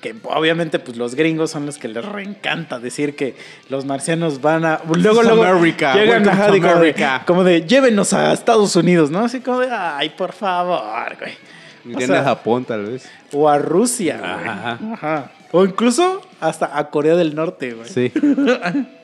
que 0.02 0.16
obviamente 0.24 0.80
pues 0.80 0.98
los 0.98 1.14
gringos 1.16 1.52
son 1.52 1.66
los 1.66 1.78
que 1.78 1.90
les 1.90 2.06
reencanta 2.06 2.80
decir 2.80 3.16
que 3.18 3.36
los 3.68 3.84
marcianos 3.86 4.40
van 4.40 4.64
a... 4.64 4.80
Luego, 4.96 5.22
luego 5.24 5.44
America, 5.44 5.94
llegan 5.94 6.24
de 6.24 6.30
como, 6.32 6.52
de, 6.54 6.72
America. 6.72 7.24
como 7.28 7.44
de, 7.44 7.62
llévenos 7.68 8.14
a 8.14 8.32
Estados 8.32 8.76
Unidos, 8.78 9.12
¿no? 9.12 9.20
Así 9.26 9.42
como 9.42 9.60
de, 9.60 9.70
ay, 9.70 10.10
por 10.12 10.32
favor, 10.32 11.18
güey. 11.20 11.96
O 11.96 12.00
sea, 12.00 12.22
a 12.22 12.24
Japón, 12.24 12.64
tal 12.66 12.86
vez. 12.86 13.10
o 13.34 13.50
a 13.50 13.58
Rusia, 13.58 14.18
güey. 14.20 14.94
Ajá. 14.94 15.32
O 15.52 15.66
incluso 15.66 16.22
hasta 16.40 16.78
a 16.78 16.90
Corea 16.90 17.16
del 17.16 17.36
Norte, 17.36 17.74
güey. 17.74 17.88
Sí. 17.88 18.12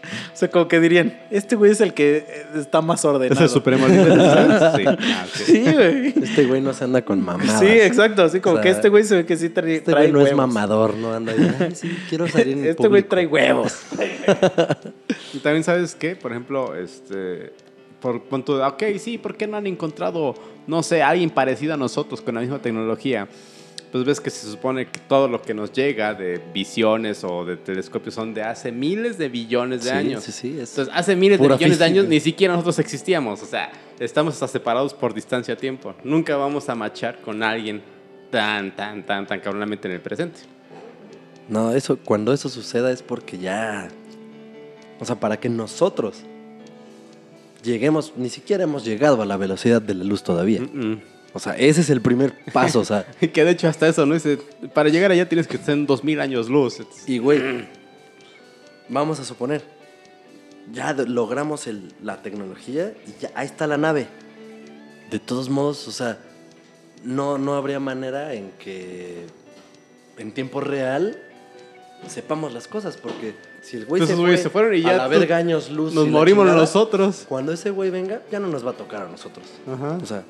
O 0.05 0.37
sea, 0.37 0.51
como 0.51 0.67
que 0.67 0.79
dirían, 0.79 1.19
este 1.31 1.55
güey 1.55 1.71
es 1.71 1.81
el 1.81 1.95
que 1.95 2.17
eh, 2.17 2.45
está 2.57 2.81
más 2.81 3.03
ordenado. 3.05 3.33
¿Es 3.33 3.41
el 3.41 3.49
supremo 3.49 3.87
líder? 3.87 4.13
Sí. 4.75 4.83
Ah. 4.85 5.25
Sí, 5.33 5.63
güey. 5.63 6.13
Este 6.23 6.45
güey 6.45 6.61
no 6.61 6.73
se 6.73 6.83
anda 6.83 7.03
con 7.03 7.23
mamadas. 7.23 7.59
Sí, 7.59 7.65
exacto. 7.65 8.21
Así 8.21 8.39
como 8.39 8.57
O 8.57 8.57
sea, 8.57 8.63
que 8.63 8.69
este 8.69 8.89
güey 8.89 9.03
se 9.03 9.15
ve 9.15 9.25
que 9.25 9.35
sí 9.35 9.49
trae, 9.49 9.77
Este 9.77 9.91
trae 9.91 10.11
güey 10.11 10.23
no 10.23 10.29
es 10.29 10.35
mamador, 10.35 10.95
no 10.95 11.11
anda 11.11 11.31
ahí. 11.31 11.55
Ay, 11.59 11.75
sí, 11.75 11.97
quiero 12.07 12.27
salir 12.27 12.55
en 12.55 12.65
Este 12.67 12.87
güey 12.87 13.01
público". 13.01 13.09
trae 13.09 13.25
huevos. 13.25 13.79
Y 15.33 15.39
también 15.39 15.63
sabes 15.63 15.95
qué, 15.95 16.15
por 16.15 16.31
ejemplo, 16.31 16.75
este, 16.75 17.53
por 17.99 18.21
punto 18.23 18.57
de, 18.59 18.63
ok, 18.63 18.83
sí, 18.99 19.17
¿por 19.17 19.35
qué 19.35 19.47
no 19.47 19.57
han 19.57 19.65
encontrado, 19.65 20.35
no 20.67 20.83
sé, 20.83 21.01
alguien 21.01 21.31
parecido 21.31 21.73
a 21.73 21.77
nosotros 21.77 22.21
con 22.21 22.35
la 22.35 22.41
misma 22.41 22.59
tecnología? 22.59 23.27
Pues 23.95 24.03
ves 24.03 24.19
que 24.19 24.29
se 24.29 24.51
supone 24.51 24.87
que 24.87 24.99
todo 24.99 25.29
lo 25.29 25.41
que 25.41 25.53
nos 25.53 25.71
llega 25.71 26.13
de 26.13 26.41
visiones 26.53 27.23
o 27.23 27.45
de 27.45 27.55
telescopios 27.55 28.13
son 28.13 28.33
de 28.33 28.43
hace 28.43 28.69
miles 28.73 29.17
de 29.17 29.29
billones 29.29 29.85
de 29.85 29.91
Sí, 29.91 29.95
años. 29.95 30.23
sí, 30.25 30.33
sí, 30.33 30.59
es 30.59 30.71
Entonces, 30.71 30.93
hace 30.93 31.15
miles 31.15 31.39
de 31.39 31.47
billones 31.47 31.79
de 31.79 31.85
años 31.85 32.05
ni 32.05 32.19
siquiera 32.19 32.51
nosotros 32.55 32.77
existíamos. 32.79 33.41
O 33.41 33.45
sea, 33.45 33.71
estamos 33.97 34.33
hasta 34.33 34.49
separados 34.49 34.93
por 34.93 35.13
distancia-tiempo. 35.13 35.95
Nunca 36.03 36.35
vamos 36.35 36.67
a 36.67 36.75
machar 36.75 37.21
con 37.21 37.41
alguien 37.41 37.81
tan, 38.31 38.75
tan, 38.75 39.05
tan, 39.05 39.27
tan 39.27 39.39
cabronamente 39.39 39.87
en 39.87 39.93
el 39.93 40.01
presente. 40.01 40.41
No, 41.47 41.71
eso, 41.71 41.95
cuando 41.95 42.33
eso 42.33 42.49
suceda 42.49 42.91
es 42.91 43.01
porque 43.01 43.37
ya. 43.37 43.87
O 44.99 45.05
sea, 45.05 45.17
para 45.17 45.39
que 45.39 45.47
nosotros 45.47 46.17
lleguemos, 47.63 48.11
ni 48.17 48.27
siquiera 48.27 48.65
hemos 48.65 48.83
llegado 48.83 49.21
a 49.21 49.25
la 49.25 49.37
velocidad 49.37 49.81
de 49.81 49.93
la 49.93 50.03
luz 50.03 50.21
todavía. 50.21 50.59
Mm. 50.59 50.99
O 51.35 51.39
sea, 51.39 51.53
ese 51.57 51.81
es 51.81 51.89
el 51.89 51.99
primer 52.01 52.33
paso, 52.53 52.79
o 52.79 52.85
sea. 52.85 53.05
Que 53.33 53.43
de 53.43 53.51
hecho 53.51 53.67
hasta 53.67 53.87
eso, 53.87 54.05
¿no? 54.05 54.13
Dice, 54.13 54.37
para 54.73 54.87
llegar 54.89 55.11
allá 55.11 55.27
tienes 55.27 55.47
que 55.47 55.57
estar 55.57 55.73
en 55.73 55.85
2000 55.85 56.21
años 56.21 56.49
luz. 56.49 56.77
Y 57.07 57.17
güey, 57.19 57.67
vamos 58.89 59.19
a 59.19 59.25
suponer, 59.25 59.61
ya 60.71 60.93
logramos 60.93 61.67
el- 61.67 61.93
la 62.01 62.21
tecnología 62.21 62.93
y 63.05 63.21
ya 63.21 63.31
ahí 63.35 63.45
está 63.45 63.67
la 63.67 63.77
nave. 63.77 64.07
De 65.11 65.19
todos 65.19 65.49
modos, 65.49 65.87
o 65.87 65.91
sea, 65.91 66.17
no, 67.03 67.37
no 67.37 67.55
habría 67.55 67.79
manera 67.79 68.33
en 68.33 68.51
que 68.57 69.25
en 70.17 70.31
tiempo 70.31 70.61
real 70.61 71.21
sepamos 72.07 72.53
las 72.53 72.67
cosas, 72.67 72.97
porque 72.97 73.35
si 73.61 73.77
el 73.77 73.85
güey 73.85 74.05
se, 74.07 74.15
fue 74.15 74.37
se 74.37 74.49
fueron 74.49 74.73
y 74.75 74.79
a 74.79 74.91
ya 74.91 74.97
la 74.97 75.03
tú- 75.05 75.09
verga 75.11 75.37
años 75.37 75.69
luz 75.69 75.93
Nos 75.93 76.05
la 76.05 76.11
morimos 76.11 76.43
chingada, 76.45 76.61
nosotros. 76.61 77.25
Cuando 77.27 77.51
ese 77.51 77.71
güey 77.71 77.89
venga, 77.89 78.21
ya 78.31 78.39
no 78.39 78.47
nos 78.47 78.65
va 78.65 78.71
a 78.71 78.77
tocar 78.77 79.01
a 79.03 79.09
nosotros. 79.09 79.45
Ajá. 79.71 79.97
O 80.01 80.05
sea, 80.05 80.23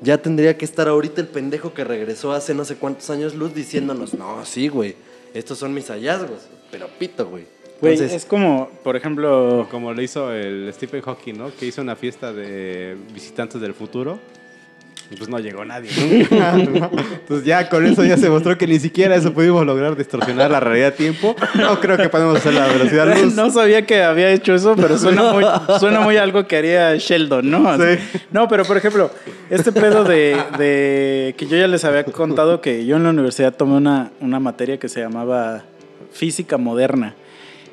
ya 0.00 0.18
tendría 0.18 0.56
que 0.56 0.64
estar 0.64 0.88
ahorita 0.88 1.20
el 1.20 1.28
pendejo 1.28 1.74
que 1.74 1.84
regresó 1.84 2.32
hace 2.32 2.54
no 2.54 2.64
sé 2.64 2.76
cuántos 2.76 3.10
años 3.10 3.34
luz 3.34 3.54
diciéndonos, 3.54 4.14
no, 4.14 4.44
sí, 4.44 4.68
güey, 4.68 4.96
estos 5.34 5.58
son 5.58 5.74
mis 5.74 5.88
hallazgos. 5.88 6.48
Pero 6.70 6.88
pito, 6.98 7.28
güey. 7.28 7.44
Güey, 7.80 7.94
Entonces, 7.94 8.16
es 8.16 8.24
como, 8.24 8.68
por 8.82 8.96
ejemplo, 8.96 9.66
Como 9.70 9.92
le 9.92 10.02
hizo 10.02 10.32
el 10.32 10.72
Stephen 10.72 11.02
Hawking, 11.02 11.34
¿no? 11.34 11.54
Que 11.54 11.66
hizo 11.66 11.82
una 11.82 11.96
fiesta 11.96 12.32
de 12.32 12.96
visitantes 13.12 13.60
del 13.60 13.74
futuro. 13.74 14.18
Pues 15.16 15.28
no 15.28 15.38
llegó 15.38 15.64
nadie. 15.64 15.90
nunca. 15.96 16.54
Entonces 16.54 17.46
ya 17.46 17.68
con 17.68 17.86
eso 17.86 18.04
ya 18.04 18.16
se 18.16 18.28
mostró 18.28 18.56
que 18.58 18.66
ni 18.66 18.78
siquiera 18.78 19.14
eso 19.14 19.32
pudimos 19.32 19.64
lograr 19.64 19.96
distorsionar 19.96 20.50
la 20.50 20.60
realidad 20.60 20.88
a 20.88 20.92
tiempo. 20.92 21.36
No 21.54 21.80
creo 21.80 21.96
que 21.96 22.08
podemos 22.08 22.36
hacer 22.38 22.54
la 22.54 22.66
velocidad 22.66 23.06
de 23.06 23.22
luz. 23.22 23.34
no 23.34 23.50
sabía 23.50 23.86
que 23.86 24.02
había 24.02 24.30
hecho 24.30 24.54
eso, 24.54 24.74
pero 24.76 24.98
suena 24.98 25.32
muy, 25.32 25.44
suena 25.78 26.00
muy 26.00 26.16
algo 26.16 26.46
que 26.46 26.56
haría 26.56 26.96
Sheldon, 26.96 27.50
¿no? 27.50 27.68
Así. 27.68 27.98
No, 28.30 28.48
pero 28.48 28.64
por 28.64 28.76
ejemplo, 28.76 29.10
este 29.50 29.72
pedo 29.72 30.04
de, 30.04 30.36
de 30.58 31.34
que 31.36 31.46
yo 31.46 31.56
ya 31.56 31.68
les 31.68 31.84
había 31.84 32.04
contado 32.04 32.60
que 32.60 32.84
yo 32.86 32.96
en 32.96 33.04
la 33.04 33.10
universidad 33.10 33.54
tomé 33.54 33.76
una, 33.76 34.10
una 34.20 34.40
materia 34.40 34.78
que 34.78 34.88
se 34.88 35.00
llamaba 35.00 35.64
física 36.12 36.56
moderna. 36.58 37.14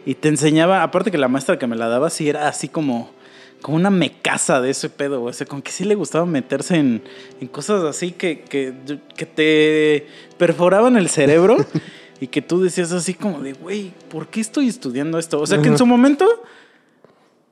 Y 0.05 0.15
te 0.15 0.29
enseñaba, 0.29 0.81
aparte 0.83 1.11
que 1.11 1.17
la 1.17 1.27
maestra 1.27 1.59
que 1.59 1.67
me 1.67 1.75
la 1.75 1.87
daba, 1.87 2.09
sí 2.09 2.27
era 2.27 2.47
así 2.47 2.67
como, 2.67 3.11
como 3.61 3.77
una 3.77 3.89
mecasa 3.89 4.59
de 4.61 4.71
ese 4.71 4.89
pedo, 4.89 5.19
güey. 5.21 5.31
O 5.31 5.33
sea, 5.33 5.45
como 5.47 5.61
que 5.63 5.71
sí 5.71 5.83
le 5.85 5.95
gustaba 5.95 6.25
meterse 6.25 6.75
en, 6.77 7.03
en 7.39 7.47
cosas 7.47 7.83
así 7.83 8.11
que, 8.11 8.41
que, 8.41 8.73
que 9.15 9.25
te 9.25 10.07
perforaban 10.37 10.97
el 10.97 11.09
cerebro 11.09 11.57
y 12.19 12.27
que 12.27 12.41
tú 12.41 12.61
decías 12.61 12.91
así 12.91 13.13
como 13.13 13.41
de, 13.41 13.53
güey, 13.53 13.91
¿por 14.09 14.27
qué 14.27 14.41
estoy 14.41 14.67
estudiando 14.67 15.19
esto? 15.19 15.39
O 15.39 15.45
sea, 15.47 15.61
que 15.61 15.67
en 15.69 15.77
su 15.77 15.85
momento 15.85 16.27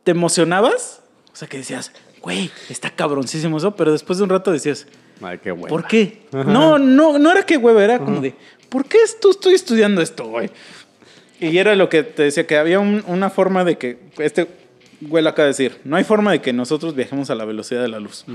te 0.04 0.12
emocionabas, 0.12 1.02
o 1.32 1.36
sea, 1.36 1.48
que 1.48 1.58
decías, 1.58 1.92
güey, 2.22 2.50
está 2.70 2.90
cabroncísimo 2.90 3.58
eso, 3.58 3.76
pero 3.76 3.92
después 3.92 4.18
de 4.18 4.24
un 4.24 4.30
rato 4.30 4.52
decías, 4.52 4.88
Ay, 5.22 5.38
qué 5.40 5.52
bueno. 5.52 5.68
¿por 5.68 5.86
qué? 5.88 6.24
No, 6.32 6.80
no, 6.80 7.18
no 7.20 7.32
era 7.32 7.46
que 7.46 7.58
hueva, 7.58 7.84
era 7.84 8.00
como 8.00 8.22
de, 8.22 8.34
¿por 8.70 8.86
qué 8.86 8.98
esto 9.04 9.30
estoy 9.32 9.54
estudiando 9.54 10.02
esto, 10.02 10.26
güey? 10.26 10.50
Y 11.42 11.58
era 11.58 11.76
lo 11.76 11.88
que 11.88 12.04
te 12.04 12.24
decía, 12.24 12.46
que 12.48 12.58
había 12.58 12.80
un- 12.80 13.04
una 13.08 13.30
forma 13.30 13.64
de 13.64 13.78
que, 13.78 13.98
este 14.18 14.48
güey 15.02 15.26
acaba 15.26 15.46
de 15.46 15.50
decir, 15.50 15.80
no 15.84 15.96
hay 15.96 16.04
forma 16.04 16.32
de 16.32 16.42
que 16.42 16.54
nosotros 16.54 16.96
viajemos 16.96 17.30
a 17.30 17.36
la 17.36 17.46
velocidad 17.46 17.82
de 17.82 17.88
la 17.88 18.00
luz. 18.00 18.26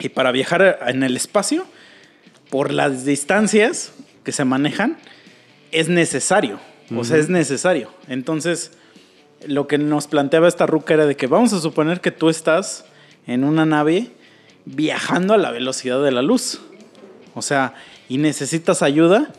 Y 0.00 0.08
para 0.10 0.30
viajar 0.32 0.78
en 0.86 1.02
el 1.02 1.16
espacio, 1.16 1.66
por 2.50 2.72
las 2.72 3.04
distancias 3.04 3.92
que 4.24 4.32
se 4.32 4.44
manejan, 4.44 4.96
es 5.72 5.88
necesario. 5.88 6.60
O 6.96 7.04
sea, 7.04 7.18
es 7.18 7.28
necesario. 7.28 7.90
Entonces, 8.08 8.72
lo 9.46 9.66
que 9.66 9.76
nos 9.76 10.06
planteaba 10.06 10.48
esta 10.48 10.66
ruca 10.66 10.94
era 10.94 11.06
de 11.06 11.16
que 11.16 11.26
vamos 11.26 11.52
a 11.52 11.60
suponer 11.60 12.00
que 12.00 12.10
tú 12.10 12.28
estás 12.30 12.86
en 13.26 13.44
una 13.44 13.66
nave 13.66 14.10
viajando 14.64 15.34
a 15.34 15.38
la 15.38 15.50
velocidad 15.50 16.02
de 16.02 16.12
la 16.12 16.22
luz. 16.22 16.60
O 17.34 17.42
sea, 17.42 17.74
y 18.08 18.18
necesitas 18.18 18.82
ayuda 18.82 19.30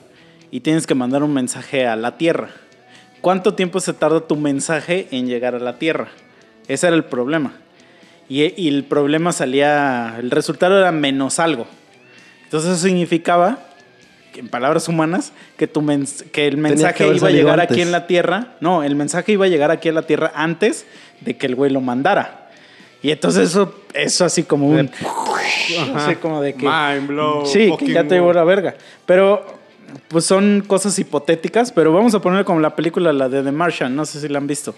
y 0.51 0.59
tienes 0.61 0.85
que 0.85 0.95
mandar 0.95 1.23
un 1.23 1.33
mensaje 1.33 1.87
a 1.87 1.95
la 1.95 2.17
Tierra. 2.17 2.51
¿Cuánto 3.21 3.53
tiempo 3.53 3.79
se 3.79 3.93
tarda 3.93 4.21
tu 4.21 4.35
mensaje 4.35 5.07
en 5.11 5.27
llegar 5.27 5.55
a 5.55 5.59
la 5.59 5.77
Tierra? 5.77 6.07
Ese 6.67 6.87
era 6.87 6.95
el 6.95 7.03
problema. 7.03 7.53
Y, 8.29 8.43
y 8.61 8.67
el 8.67 8.83
problema 8.83 9.31
salía, 9.31 10.15
el 10.19 10.31
resultado 10.31 10.77
era 10.77 10.91
menos 10.91 11.39
algo. 11.39 11.65
Entonces 12.43 12.71
eso 12.71 12.83
significaba, 12.87 13.59
que 14.33 14.39
en 14.39 14.47
palabras 14.47 14.87
humanas, 14.87 15.33
que, 15.57 15.67
tu 15.67 15.81
mens- 15.81 16.23
que 16.31 16.47
el 16.47 16.55
que 16.55 16.61
mensaje 16.61 17.03
haber 17.03 17.17
iba 17.17 17.27
a 17.27 17.31
llegar 17.31 17.59
antes. 17.59 17.71
aquí 17.71 17.81
en 17.81 17.91
la 17.91 18.07
Tierra. 18.07 18.55
No, 18.61 18.83
el 18.83 18.95
mensaje 18.95 19.31
iba 19.33 19.45
a 19.45 19.49
llegar 19.49 19.71
aquí 19.71 19.89
a 19.89 19.93
la 19.93 20.03
Tierra 20.03 20.31
antes 20.35 20.85
de 21.21 21.35
que 21.35 21.47
el 21.47 21.55
güey 21.55 21.71
lo 21.71 21.81
mandara. 21.81 22.49
Y 23.01 23.11
entonces 23.11 23.49
eso, 23.49 23.75
eso 23.93 24.25
así 24.25 24.43
como 24.43 24.67
un... 24.69 24.91
así 25.95 26.15
como 26.15 26.41
de 26.41 26.53
que... 26.53 26.65
Mind 26.67 27.07
blow. 27.07 27.45
Sí, 27.45 27.71
que 27.79 27.87
ya 27.93 28.03
te 28.03 28.15
llevó 28.15 28.33
la 28.33 28.43
verga. 28.43 28.75
Pero, 29.05 29.58
pues 30.07 30.25
son 30.25 30.63
cosas 30.67 30.97
hipotéticas, 30.99 31.71
pero 31.71 31.91
vamos 31.93 32.13
a 32.15 32.21
poner 32.21 32.45
como 32.45 32.59
la 32.59 32.75
película, 32.75 33.11
la 33.13 33.29
de 33.29 33.43
The 33.43 33.51
Martian, 33.51 33.95
no 33.95 34.05
sé 34.05 34.19
si 34.19 34.27
la 34.27 34.37
han 34.39 34.47
visto. 34.47 34.73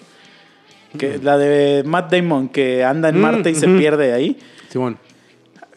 Que, 0.97 1.19
La 1.23 1.37
de 1.37 1.83
Matt 1.85 2.11
Damon, 2.11 2.49
que 2.49 2.83
anda 2.83 3.07
en 3.09 3.17
Mm, 3.17 3.21
Marte 3.21 3.49
y 3.51 3.55
se 3.55 3.65
ujú. 3.67 3.77
pierde 3.77 4.11
ahí. 4.13 4.37
Simón. 4.69 4.97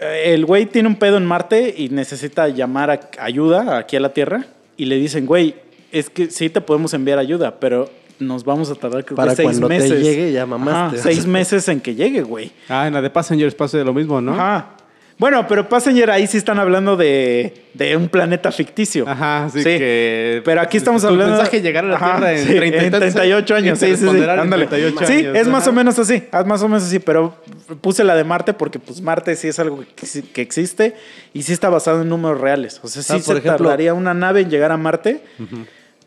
Eh, 0.01 0.33
El 0.35 0.45
güey 0.45 0.67
tiene 0.67 0.89
un 0.89 0.97
pedo 0.97 1.19
en 1.19 1.25
Marte 1.25 1.73
y 1.77 1.89
necesita 1.91 2.49
llamar 2.49 2.91
a 2.91 3.01
ayuda 3.21 3.79
aquí 3.79 3.95
a 3.97 4.01
la 4.01 4.13
Tierra. 4.13 4.45
Y 4.77 4.87
le 4.87 4.97
dicen, 4.97 5.25
güey, 5.25 5.55
es 5.93 6.11
que 6.11 6.31
sí 6.31 6.51
te 6.51 6.61
podemos 6.61 6.95
enviar 6.95 7.21
ayuda, 7.21 7.61
pero 7.61 7.89
nos 8.19 8.45
vamos 8.45 8.71
a 8.71 8.75
tardar 8.75 9.05
creo 9.05 9.15
Para 9.17 9.31
que 9.31 9.37
seis 9.37 9.47
cuando 9.51 9.69
te 9.69 9.75
meses. 9.79 10.03
llegue, 10.03 10.33
ya 10.33 10.47
mamaste. 10.47 10.97
Ajá, 10.97 11.03
seis 11.05 11.27
meses 11.27 11.69
en 11.69 11.81
que 11.81 11.95
llegue, 11.95 12.23
güey. 12.23 12.51
Ah, 12.69 12.89
en 12.89 12.95
la 12.95 13.01
de 13.01 13.09
Passengers 13.11 13.55
pasa 13.55 13.79
de 13.79 13.85
lo 13.85 13.95
mismo, 13.95 14.21
¿no? 14.21 14.33
Ajá. 14.35 14.71
Bueno, 15.17 15.47
pero 15.47 15.69
Passenger 15.69 16.11
ahí 16.11 16.27
sí 16.27 16.37
están 16.39 16.59
hablando 16.59 16.97
de, 16.97 17.67
de 17.75 17.97
un 17.97 18.09
planeta 18.09 18.51
ficticio. 18.51 19.09
Ajá, 19.09 19.49
sí, 19.53 19.63
que- 19.63 20.43
Pero 20.45 20.61
aquí 20.61 20.77
estamos 20.77 21.03
tu 21.03 21.09
hablando. 21.09 21.37
mensaje 21.37 21.63
llegar 21.63 21.85
a 21.85 21.89
la 21.89 21.95
Ajá, 21.97 22.17
Tierra 22.17 22.33
en 22.33 22.39
sí, 22.47 22.55
30 22.57 22.65
y 22.65 22.85
en 22.87 22.91
tantos 22.91 23.13
38 23.15 23.55
años. 23.55 23.79
Sí, 23.79 23.87
sí, 23.87 23.95
sí. 23.97 24.03
responderán 24.03 24.35
en 24.37 24.41
Ándale. 24.43 24.67
38 24.67 25.07
Sí, 25.07 25.13
años, 25.13 25.37
es 25.37 25.47
más 25.47 25.63
ajá. 25.63 25.71
o 25.71 25.73
menos 25.73 25.99
así. 26.01 26.15
Es 26.33 26.47
más 26.47 26.63
o 26.63 26.69
menos 26.69 26.83
así. 26.83 26.99
Pero 26.99 27.37
puse 27.81 28.03
la 28.03 28.17
de 28.17 28.25
Marte 28.25 28.55
porque, 28.55 28.81
pues, 28.81 29.01
Marte 29.01 29.37
sí 29.37 29.47
es 29.47 29.59
algo 29.61 29.85
que, 29.95 30.05
exi- 30.05 30.25
que 30.33 30.43
existe 30.43 30.97
y 31.33 31.43
sí 31.43 31.53
está 31.53 31.71
basado 31.71 32.03
en 32.03 32.09
números 32.09 32.41
reales. 32.41 32.81
O 32.83 32.89
sea, 32.89 33.01
sí 33.03 33.13
Ah, 33.15 33.19
se 33.21 33.25
por 33.25 33.37
ejemplo- 33.37 33.67
tardaría 33.69 33.95
una 33.95 34.15
nave 34.15 34.41
en 34.41 34.51
llegar 34.51 34.73
a 34.73 34.77
Marte. 34.77 35.21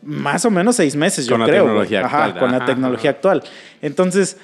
Más 0.02 0.44
o 0.44 0.50
menos 0.50 0.76
seis 0.76 0.94
meses, 0.94 1.26
yo 1.26 1.32
Con 1.32 1.40
la 1.40 1.46
creo. 1.46 1.64
tecnología 1.64 2.04
Ajá, 2.04 2.24
actual, 2.26 2.38
con 2.40 2.50
la 2.52 2.56
ajá, 2.58 2.66
tecnología 2.66 3.10
ajá. 3.10 3.16
actual. 3.16 3.42
Entonces, 3.82 4.36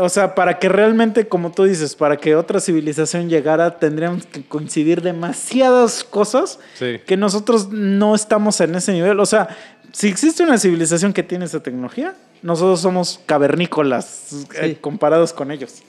o 0.00 0.08
sea, 0.08 0.34
para 0.34 0.58
que 0.58 0.68
realmente, 0.68 1.26
como 1.28 1.50
tú 1.52 1.64
dices, 1.64 1.94
para 1.94 2.16
que 2.16 2.36
otra 2.36 2.60
civilización 2.60 3.28
llegara, 3.28 3.78
tendríamos 3.78 4.26
que 4.26 4.42
coincidir 4.44 5.00
demasiadas 5.02 6.04
cosas 6.04 6.58
Sí. 6.74 7.00
que 7.06 7.16
nosotros 7.16 7.68
no 7.70 8.14
estamos 8.14 8.60
en 8.60 8.74
ese 8.74 8.92
nivel. 8.92 9.18
O 9.20 9.26
sea, 9.26 9.48
si 9.92 10.08
existe 10.08 10.42
una 10.42 10.58
civilización 10.58 11.12
que 11.12 11.22
tiene 11.22 11.44
esa 11.46 11.62
tecnología, 11.62 12.14
nosotros 12.42 12.80
somos 12.80 13.20
cavernícolas 13.26 14.46
eh, 14.60 14.76
comparados 14.80 15.32
con 15.32 15.50
ellos. 15.50 15.82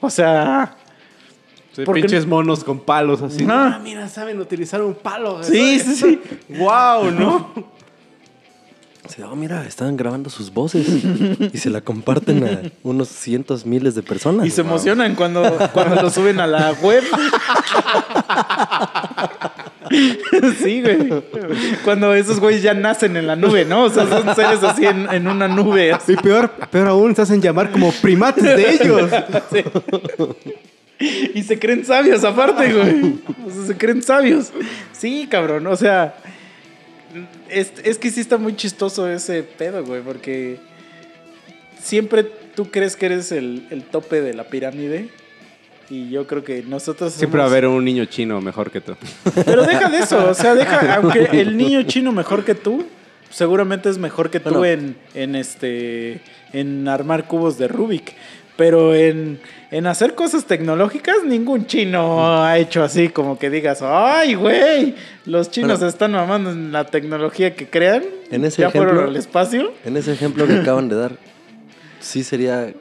O 0.00 0.10
sea, 0.10 0.76
Sí, 1.74 1.82
Porque- 1.84 2.00
pinches 2.00 2.24
monos 2.26 2.64
con 2.64 2.80
palos 2.80 3.20
así. 3.20 3.44
Ajá. 3.44 3.74
Ah, 3.76 3.80
mira, 3.82 4.08
saben 4.08 4.40
utilizar 4.40 4.80
un 4.80 4.94
palo. 4.94 5.42
sí, 5.42 5.78
sí, 5.78 5.94
sí. 5.94 6.20
Wow, 6.48 7.10
¿no? 7.10 7.52
Sí, 9.08 9.22
oh, 9.22 9.34
mira, 9.36 9.64
están 9.66 9.96
grabando 9.96 10.30
sus 10.30 10.52
voces 10.52 10.86
y 11.52 11.58
se 11.58 11.70
la 11.70 11.80
comparten 11.80 12.44
a 12.44 12.62
unos 12.82 13.08
cientos 13.08 13.64
miles 13.66 13.94
de 13.94 14.02
personas. 14.02 14.46
Y 14.46 14.50
se 14.50 14.62
Wow. 14.62 14.70
emocionan 14.72 15.14
cuando, 15.14 15.42
cuando 15.72 16.00
lo 16.02 16.10
suben 16.10 16.40
a 16.40 16.46
la 16.46 16.72
web. 16.82 17.02
Sí, 20.62 20.82
güey. 20.82 21.22
Cuando 21.84 22.12
esos 22.12 22.40
güeyes 22.40 22.60
ya 22.62 22.74
nacen 22.74 23.16
en 23.16 23.26
la 23.28 23.36
nube, 23.36 23.64
¿no? 23.64 23.84
O 23.84 23.90
sea, 23.90 24.04
son 24.06 24.34
seres 24.34 24.62
así 24.64 24.84
en, 24.84 25.08
en 25.12 25.28
una 25.28 25.46
nube. 25.46 25.92
así. 25.92 26.14
Y 26.14 26.16
peor, 26.16 26.50
peor 26.50 26.88
aún, 26.88 27.14
se 27.14 27.22
hacen 27.22 27.40
llamar 27.40 27.70
como 27.70 27.92
primates 27.92 28.42
de 28.42 28.70
ellos. 28.74 29.10
Sí. 30.98 31.08
Y 31.34 31.42
se 31.42 31.58
creen 31.58 31.84
sabios 31.84 32.24
aparte, 32.24 32.72
güey. 32.72 33.16
O 33.46 33.50
sea, 33.50 33.66
se 33.66 33.76
creen 33.76 34.02
sabios. 34.02 34.50
Sí, 34.92 35.28
cabrón. 35.30 35.66
O 35.66 35.76
sea, 35.76 36.16
es, 37.50 37.72
es 37.84 37.98
que 37.98 38.10
sí 38.10 38.20
está 38.20 38.38
muy 38.38 38.56
chistoso 38.56 39.08
ese 39.08 39.42
pedo, 39.42 39.84
güey, 39.84 40.02
porque 40.02 40.58
siempre 41.80 42.24
tú 42.54 42.70
crees 42.70 42.96
que 42.96 43.06
eres 43.06 43.32
el, 43.32 43.66
el 43.70 43.84
tope 43.84 44.20
de 44.20 44.34
la 44.34 44.44
pirámide. 44.44 45.08
Y 45.88 46.10
yo 46.10 46.26
creo 46.26 46.42
que 46.42 46.64
nosotros 46.64 47.12
Siempre 47.12 47.38
va 47.38 47.44
a 47.44 47.48
haber 47.48 47.66
un 47.66 47.84
niño 47.84 48.06
chino 48.06 48.40
mejor 48.40 48.72
que 48.72 48.80
tú. 48.80 48.96
Pero 49.44 49.64
deja 49.64 49.88
de 49.88 49.98
eso, 49.98 50.30
o 50.30 50.34
sea, 50.34 50.54
deja, 50.56 50.94
aunque 50.96 51.28
el 51.32 51.56
niño 51.56 51.82
chino 51.84 52.10
mejor 52.10 52.44
que 52.44 52.56
tú, 52.56 52.84
seguramente 53.30 53.88
es 53.88 53.98
mejor 53.98 54.30
que 54.30 54.40
tú 54.40 54.56
Bueno. 54.56 54.82
en, 54.82 54.96
en 55.14 55.36
este 55.36 56.20
en 56.52 56.88
armar 56.88 57.26
cubos 57.26 57.56
de 57.58 57.68
Rubik. 57.68 58.14
Pero 58.56 58.94
en, 58.94 59.38
en 59.70 59.86
hacer 59.86 60.14
cosas 60.14 60.46
tecnológicas, 60.46 61.16
ningún 61.24 61.66
chino 61.66 62.42
ha 62.42 62.56
hecho 62.58 62.82
así 62.82 63.10
como 63.10 63.38
que 63.38 63.50
digas, 63.50 63.80
ay, 63.82 64.34
güey, 64.34 64.94
los 65.26 65.50
chinos 65.50 65.78
Bueno. 65.78 65.88
están 65.90 66.12
mamando 66.12 66.50
en 66.50 66.72
la 66.72 66.84
tecnología 66.86 67.54
que 67.54 67.68
crean. 67.68 68.02
En 68.30 68.44
ese 68.46 68.62
ya 68.62 68.70
fueron 68.70 68.94
ejemplo- 68.96 69.10
al 69.10 69.16
espacio. 69.16 69.72
En 69.84 69.96
ese 69.98 70.12
ejemplo 70.14 70.46
que 70.46 70.54
acaban 70.54 70.88
de 70.88 70.96
dar, 70.96 71.12
sí 72.00 72.24
sería 72.24 72.72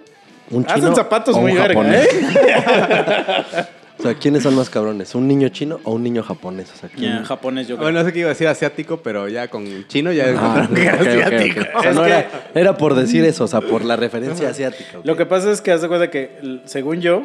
un 0.50 0.64
chino. 0.66 0.78
Hacen 0.78 0.96
zapatos 0.96 1.36
o 1.36 1.42
muy 1.42 1.54
verga. 1.54 1.82
¿eh? 1.94 2.08
O 3.98 4.02
sea, 4.02 4.14
¿quiénes 4.14 4.44
son 4.44 4.56
más 4.56 4.70
cabrones? 4.70 5.16
¿Un 5.16 5.28
niño 5.28 5.48
chino 5.50 5.80
o 5.84 5.94
un 5.94 6.04
niño 6.04 6.22
japonés? 6.22 6.72
O 6.74 6.78
sea, 6.78 6.90
¿quién- 6.90 7.20
Ya, 7.20 7.24
japonés, 7.26 7.68
yo 7.68 7.76
creo. 7.76 7.86
Bueno, 7.86 8.00
no 8.00 8.06
sé 8.06 8.12
qué 8.14 8.20
iba 8.20 8.28
a 8.30 8.34
decir 8.34 8.48
asiático, 8.48 8.98
pero 9.02 9.28
ya 9.30 9.48
con 9.48 9.88
chino 9.88 10.12
ya 10.12 10.26
Ah, 10.26 10.30
encontraron 10.32 10.76
que 10.76 10.84
era 10.84 10.96
ok, 10.96 11.02
ok, 11.02 11.08
ok. 11.08 11.24
asiático. 11.34 11.60
O 11.78 11.82
sea, 11.82 11.90
Es 11.92 11.96
no 11.96 12.02
que- 12.04 12.08
era, 12.10 12.30
era 12.56 12.78
por 12.78 12.94
decir 12.96 13.24
eso, 13.24 13.46
o 13.46 13.48
sea, 13.48 13.62
por 13.62 13.86
la 13.86 13.96
referencia 13.96 14.50
asiática. 14.50 15.00
ok. 15.00 15.06
Lo 15.06 15.16
que 15.16 15.26
pasa 15.26 15.52
es 15.52 15.62
que 15.62 15.72
hace 15.72 15.88
cuenta 15.88 16.10
que, 16.12 16.38
l- 16.42 16.62
según 16.66 17.00
yo, 17.02 17.24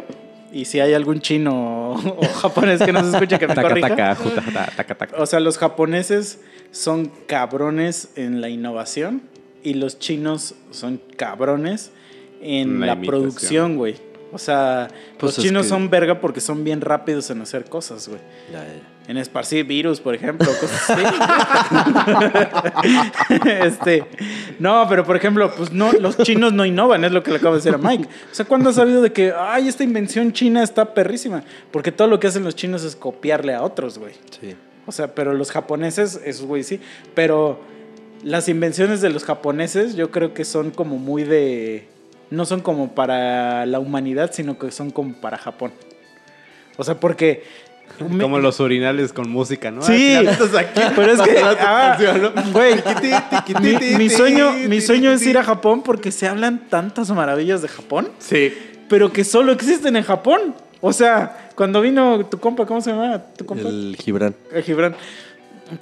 y 0.53 0.65
si 0.65 0.81
hay 0.81 0.95
algún 0.95 1.21
chino 1.21 1.91
o 1.95 2.23
japonés 2.41 2.81
que 2.83 2.93
nos 2.93 3.13
escucha 3.13 3.39
que 3.39 3.47
me 3.49 3.55
Taca, 3.55 3.69
corrija, 3.69 3.89
taca, 3.89 4.15
juta, 4.15 4.43
taca, 4.43 4.73
taca, 4.77 4.95
taca. 4.95 5.17
o 5.23 5.27
sea, 5.27 5.41
los 5.41 5.59
japoneses 5.59 6.41
son 6.71 7.11
cabrones 7.27 8.11
en 8.17 8.41
la 8.41 8.49
innovación 8.49 9.23
y 9.63 9.75
los 9.75 9.99
chinos 9.99 10.55
son 10.71 11.01
cabrones 11.17 11.91
en 12.43 12.81
La 12.81 12.87
la, 12.87 12.93
imitación. 12.95 13.07
producción, 13.23 13.77
güey. 13.77 13.97
O 14.33 14.39
sea, 14.39 14.89
Pues 15.19 15.37
los 15.37 15.45
chinos 15.45 15.65
que- 15.65 15.69
son 15.71 15.91
verga 15.91 16.21
porque 16.21 16.41
son 16.41 16.63
bien 16.65 16.81
rápidos 16.81 17.29
en 17.31 17.41
hacer 17.43 17.65
cosas, 17.65 18.09
güey. 18.09 18.21
Ya, 18.53 18.65
ya. 18.65 18.81
En 19.09 19.17
esparcir 19.17 19.65
virus, 19.65 20.01
por 20.01 20.15
ejemplo, 20.15 20.47
cosas 20.61 20.91
así. 20.91 21.03
este, 23.61 24.05
no, 24.59 24.87
pero 24.89 25.05
por 25.05 25.17
ejemplo, 25.17 25.51
pues 25.57 25.73
no, 25.73 25.93
los 25.93 26.17
chinos 26.19 26.53
no 26.53 26.65
innovan, 26.65 27.05
es 27.05 27.13
lo 27.13 27.23
que 27.23 27.31
le 27.31 27.37
acabo 27.39 27.55
de 27.55 27.59
decir 27.61 27.75
a 27.75 27.79
Mike. 27.79 28.05
O 28.31 28.35
sea, 28.35 28.47
¿cuándo 28.47 28.71
has 28.71 28.77
sabido 28.77 29.03
de 29.03 29.13
que, 29.13 29.33
ay, 29.37 29.69
esta 29.69 29.85
invención 29.85 30.33
china 30.33 30.63
está 30.63 30.95
perrísima? 30.95 31.43
Porque 31.71 31.93
todo 31.93 32.09
lo 32.09 32.21
que 32.21 32.27
hacen 32.29 32.45
los 32.45 32.55
chinos 32.55 32.85
es 32.85 32.97
copiarle 32.97 33.55
a 33.55 33.63
otros, 33.63 33.99
güey. 33.99 34.15
Sí. 34.41 34.55
O 34.87 34.93
sea, 34.93 35.15
pero 35.15 35.35
los 35.35 35.51
japoneses, 35.51 36.21
esos 36.25 36.47
güey 36.47 36.63
sí. 36.63 36.81
Pero 37.15 37.61
las 38.23 38.49
invenciones 38.49 39.01
de 39.01 39.11
los 39.11 39.25
japoneses 39.25 39.95
yo 39.97 40.11
creo 40.11 40.35
que 40.35 40.45
son 40.45 40.71
como 40.71 40.99
muy 40.99 41.25
de... 41.25 41.89
No 42.31 42.45
son 42.45 42.61
como 42.61 42.95
para 42.95 43.67
la 43.67 43.81
humanidad, 43.81 44.31
sino 44.33 44.59
que 44.59 44.71
son 44.71 44.91
como 44.91 45.15
para 45.15 45.39
Japón. 45.39 45.73
O 46.77 46.85
sea, 46.85 46.99
porque... 46.99 47.45
Como 47.99 48.39
los 48.39 48.61
urinales 48.61 49.13
con 49.13 49.29
música, 49.29 49.71
¿no? 49.71 49.83
Sí, 49.83 50.15
aquí. 50.15 50.81
pero 50.97 51.13
es 51.13 51.21
que, 51.21 51.39
ah, 51.43 51.97
canción, 51.99 52.23
¿no? 52.23 52.53
güey, 52.53 52.77
mi, 53.99 54.09
sueño, 54.09 54.53
mi 54.53 54.59
tiquiti, 54.61 54.81
sueño 54.81 55.11
es 55.11 55.27
ir 55.27 55.37
a 55.37 55.43
Japón 55.43 55.83
porque 55.83 56.13
se 56.13 56.29
hablan 56.29 56.69
tantas 56.71 57.11
maravillas 57.11 57.63
de 57.63 57.69
Japón, 57.69 58.09
Sí. 58.19 58.55
pero 58.89 59.13
que 59.13 59.25
solo 59.25 59.53
existen 59.53 59.97
en 59.97 60.05
Japón. 60.05 60.55
O 60.81 60.93
sea, 60.93 61.51
cuando 61.57 61.81
vino 61.83 62.25
tu 62.27 62.39
compa, 62.39 62.65
¿cómo 62.65 62.81
se 62.81 62.91
llama? 62.91 63.23
Tu 63.37 63.45
compa, 63.45 63.69
El 63.69 63.97
Gibran. 64.01 64.35
Eh, 64.53 64.63
Gibran, 64.63 64.95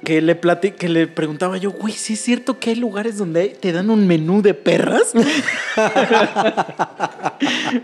que 0.03 0.21
le 0.21 0.39
plati- 0.39 0.73
que 0.75 0.87
le 0.89 1.07
preguntaba 1.07 1.57
yo, 1.57 1.71
güey, 1.71 1.93
¿sí 1.93 2.13
es 2.13 2.21
cierto 2.21 2.59
que 2.59 2.71
hay 2.71 2.75
lugares 2.75 3.17
donde 3.17 3.49
te 3.49 3.71
dan 3.71 3.89
un 3.89 4.05
menú 4.07 4.41
de 4.41 4.53
perras? 4.53 5.13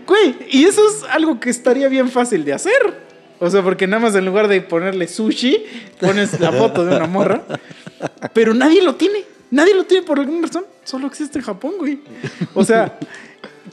güey, 0.06 0.36
y 0.50 0.64
eso 0.64 0.80
es 0.88 1.04
algo 1.10 1.40
que 1.40 1.50
estaría 1.50 1.88
bien 1.88 2.10
fácil 2.10 2.44
de 2.44 2.52
hacer. 2.52 3.06
O 3.38 3.50
sea, 3.50 3.62
porque 3.62 3.86
nada 3.86 4.02
más 4.02 4.14
en 4.14 4.24
lugar 4.24 4.48
de 4.48 4.60
ponerle 4.62 5.06
sushi, 5.08 5.64
pones 6.00 6.40
la 6.40 6.52
foto 6.52 6.84
de 6.86 6.96
una 6.96 7.06
morra. 7.06 7.42
Pero 8.32 8.54
nadie 8.54 8.82
lo 8.82 8.94
tiene. 8.94 9.24
Nadie 9.50 9.74
lo 9.74 9.84
tiene 9.84 10.04
por 10.06 10.18
alguna 10.18 10.46
razón. 10.46 10.64
Solo 10.84 11.06
existe 11.06 11.38
en 11.38 11.44
Japón, 11.44 11.74
güey. 11.78 12.00
O 12.54 12.64
sea, 12.64 12.98